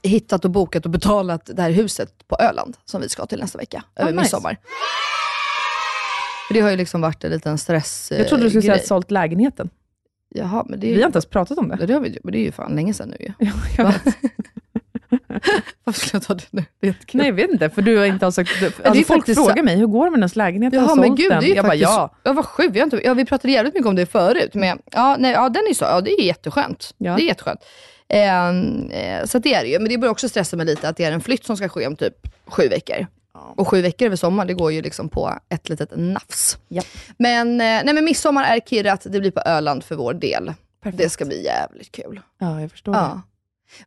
hittat 0.03 0.45
och 0.45 0.51
bokat 0.51 0.86
och 0.86 0.91
betalat 0.91 1.49
det 1.53 1.62
här 1.62 1.72
huset 1.72 2.28
på 2.28 2.36
Öland, 2.39 2.78
som 2.86 3.01
vi 3.01 3.10
ska 3.10 3.26
till 3.26 3.39
nästa 3.39 3.58
vecka, 3.58 3.84
över 3.95 4.11
nice. 4.11 4.22
midsommar. 4.22 4.57
För 6.48 6.53
det 6.53 6.60
har 6.60 6.69
ju 6.69 6.77
liksom 6.77 7.02
varit 7.02 7.23
en 7.23 7.32
liten 7.32 7.57
stress 7.57 8.11
Jag 8.18 8.27
trodde 8.27 8.44
du 8.44 8.49
skulle 8.49 8.61
säga 8.61 8.73
grej. 8.73 8.82
att 8.82 8.88
sålt 8.88 9.11
lägenheten. 9.11 9.69
Jaha, 10.30 10.65
men 10.69 10.80
det 10.80 10.88
är 10.88 10.95
Vi 10.95 11.02
har 11.02 11.07
inte 11.07 11.18
ens 11.18 11.26
pratat 11.26 11.57
om 11.57 11.68
det. 11.68 11.86
det 11.86 11.94
har 11.94 12.02
vi, 12.02 12.19
men 12.23 12.32
det 12.32 12.38
är 12.38 12.44
ju 12.44 12.52
fan 12.52 12.76
länge 12.76 12.94
sedan 12.94 13.10
nu 13.10 13.18
ju. 13.19 13.34
Ja, 13.45 13.52
jag 13.77 13.86
vet. 13.86 14.03
Varför 15.84 15.99
skulle 15.99 16.19
jag 16.19 16.23
ta 16.23 16.34
det 16.34 16.44
nu? 16.49 16.65
Det 16.80 16.88
är 16.88 16.91
jättekul. 16.91 17.18
Nej, 17.18 17.27
jag 17.27 17.34
vet 17.34 17.52
inte, 17.52 17.69
för 17.69 17.82
du 17.82 17.98
har 17.98 18.06
inte 18.06 18.26
har 18.26 18.32
sagt... 18.32 18.61
är 18.61 18.88
Alltså, 18.88 19.03
folk 19.03 19.26
frågar 19.26 19.56
så- 19.56 19.64
mig, 19.64 19.76
hur 19.76 19.88
går 19.88 20.06
det 20.06 20.11
med 20.11 20.19
hennes 20.19 20.36
lägenhet? 20.36 20.73
Jag 20.73 20.82
har 20.82 20.95
men 20.95 21.15
gud, 21.15 21.30
det 21.30 21.36
den. 21.36 21.44
är 21.44 21.48
ju 21.48 21.56
jag 21.56 21.65
faktiskt... 21.65 21.86
bara, 21.86 21.94
ja. 21.94 22.15
ja. 22.23 22.34
vad 22.34 22.45
sjukt. 22.45 22.76
Vi, 22.76 22.80
inte, 22.80 23.02
ja, 23.03 23.14
vi 23.14 23.26
pratade 23.26 23.53
jävligt 23.53 23.73
mycket 23.73 23.88
om 23.88 23.95
det 23.95 24.06
förut. 24.06 24.53
Men 24.53 24.80
ja, 24.91 25.15
nej, 25.19 25.32
ja 25.32 25.49
den 25.49 25.64
är 25.69 25.73
så, 25.73 25.86
ja 25.86 26.02
det 26.02 26.11
är 26.11 26.23
jätteskönt. 26.23 26.94
Ja. 26.98 27.15
Det 27.15 27.22
är 27.23 27.26
jätteskönt. 27.26 27.60
Ehm, 28.10 28.90
eh, 28.90 29.26
så 29.26 29.40
det 29.40 29.53
är 29.53 29.64
det 29.64 29.69
ju. 29.69 29.80
Men 29.80 29.90
det 29.90 29.98
börjar 29.98 30.11
också 30.11 30.30
stressa 30.30 30.57
mig 30.57 30.65
lite 30.65 30.90
att 30.90 30.98
det 30.98 31.03
är 31.03 31.11
en 31.11 31.22
flytt 31.22 31.45
som 31.45 31.57
ska 31.57 31.69
ske 31.69 31.88
om 31.88 31.95
typ 31.95 32.15
sju 32.48 32.68
veckor. 32.68 33.07
Och 33.56 33.68
sju 33.68 33.82
veckor 33.82 34.06
över 34.06 34.15
sommar, 34.15 34.45
det 34.45 34.53
går 34.53 34.72
ju 34.72 34.82
liksom 34.82 35.10
på 35.10 35.34
ett 35.49 35.69
litet 35.69 35.90
nafs. 35.95 36.57
Ja. 36.68 36.82
Men, 37.18 37.52
eh, 37.52 37.82
nej, 37.84 37.94
men 37.94 38.06
midsommar 38.06 38.44
är 38.44 38.60
kirrat, 38.60 39.07
det 39.10 39.19
blir 39.19 39.32
på 39.32 39.41
Öland 39.45 39.84
för 39.84 39.95
vår 39.95 40.14
del. 40.14 40.53
Det 40.94 41.10
ska 41.10 41.26
bli 41.26 41.44
jävligt 41.44 41.91
kul. 41.91 42.22
Ja, 42.40 42.61
jag 42.61 42.72
förstår 42.72 42.94
det. 42.94 42.99
Ja. 42.99 43.22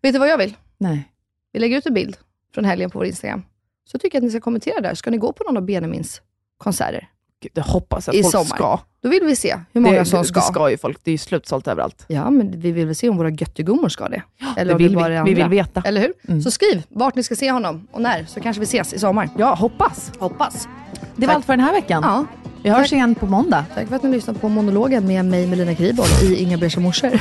Vet 0.03 0.12
du 0.12 0.19
vad 0.19 0.28
jag 0.28 0.39
vill? 0.39 0.55
Nej. 0.79 1.09
Vi 1.53 1.59
lägger 1.59 1.79
ut 1.79 1.87
en 1.87 1.95
bild 1.95 2.17
från 2.55 2.65
helgen 2.65 2.91
på 2.91 2.99
vår 2.99 3.07
Instagram. 3.07 3.43
Så 3.85 3.99
tycker 3.99 4.17
jag 4.17 4.21
att 4.21 4.25
ni 4.25 4.31
ska 4.31 4.41
kommentera 4.41 4.81
där. 4.81 4.95
Ska 4.95 5.11
ni 5.11 5.17
gå 5.19 5.33
på 5.33 5.45
någon 5.45 5.57
av 5.57 5.63
Benjamins 5.63 6.23
konserter? 6.59 7.09
Gud, 7.43 7.53
det 7.55 7.61
hoppas 7.61 8.07
jag 8.07 8.17
I 8.17 8.19
att 8.21 8.25
folk 8.25 8.33
sommar. 8.33 8.57
ska. 8.57 8.81
Då 9.03 9.09
vill 9.09 9.25
vi 9.25 9.37
se 9.37 9.61
hur 9.73 9.81
många 9.81 9.99
det, 9.99 10.05
som 10.05 10.25
ska. 10.25 10.41
Det 10.41 10.47
ska 10.47 10.71
ju 10.71 10.77
folk. 10.79 10.99
Det 11.05 11.11
är 11.11 11.13
ju 11.13 11.19
slutsålt 11.19 11.69
överallt. 11.69 12.05
Ja, 12.09 12.31
men 12.31 12.61
vi 12.61 12.73
vill 12.73 12.87
väl 12.87 12.95
se 12.95 13.09
om 13.09 13.17
våra 13.17 13.31
göttegummor 13.31 13.89
ska 13.89 14.09
det. 14.09 14.23
Eller 14.57 14.65
det 14.65 14.73
om 14.75 14.79
vill 14.79 14.95
bara 14.95 15.09
vi. 15.09 15.15
är 15.15 15.25
Vi 15.25 15.31
andra. 15.31 15.49
vill 15.49 15.59
veta. 15.59 15.83
Eller 15.85 16.01
hur? 16.01 16.13
Mm. 16.29 16.43
Så 16.43 16.51
skriv 16.51 16.83
vart 16.89 17.15
ni 17.15 17.23
ska 17.23 17.37
se 17.37 17.51
honom 17.53 17.89
och 17.93 18.03
när, 18.03 18.25
så 18.25 18.41
kanske 18.41 18.61
vi 18.61 18.65
ses 18.65 18.95
i 18.95 18.99
sommar. 18.99 19.29
Ja, 19.39 19.55
hoppas. 19.55 20.13
Hoppas. 20.19 20.69
Det 21.17 21.21
var 21.21 21.27
Tack. 21.27 21.37
allt 21.37 21.45
för 21.45 21.53
den 21.53 21.61
här 21.65 21.73
veckan. 21.73 22.03
Ja. 22.03 22.25
Vi 22.62 22.70
hörs 22.70 22.93
igen 22.93 23.14
på 23.14 23.26
måndag. 23.26 23.64
Tack 23.74 23.89
för 23.89 23.97
att 23.97 24.02
ni 24.02 24.10
lyssnade 24.10 24.39
på 24.39 24.48
monologen 24.48 25.06
med 25.06 25.24
mig, 25.24 25.47
Melina 25.47 25.74
Kriboll, 25.74 26.06
i 26.22 26.43
Inga 26.43 26.56
Beige 26.56 26.78
morsor. 26.78 27.20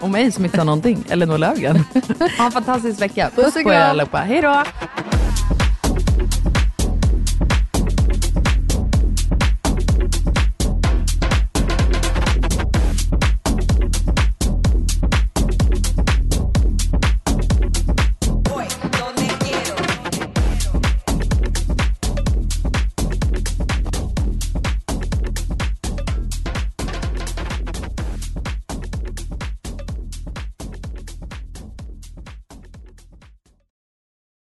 Och 0.00 0.10
mig 0.10 0.32
som 0.32 0.44
inte 0.44 0.56
sa 0.56 0.64
någonting. 0.64 1.04
Elinor 1.08 1.38
Löfgren. 1.38 1.76
Ha 2.38 2.46
en 2.46 2.52
fantastisk 2.52 3.00
vecka. 3.00 3.30
Puss 3.34 3.54
Puss 3.54 3.62
på 3.64 3.72
er 3.72 3.80
allihopa. 3.80 4.18
Hej 4.18 4.42
då! 4.42 4.64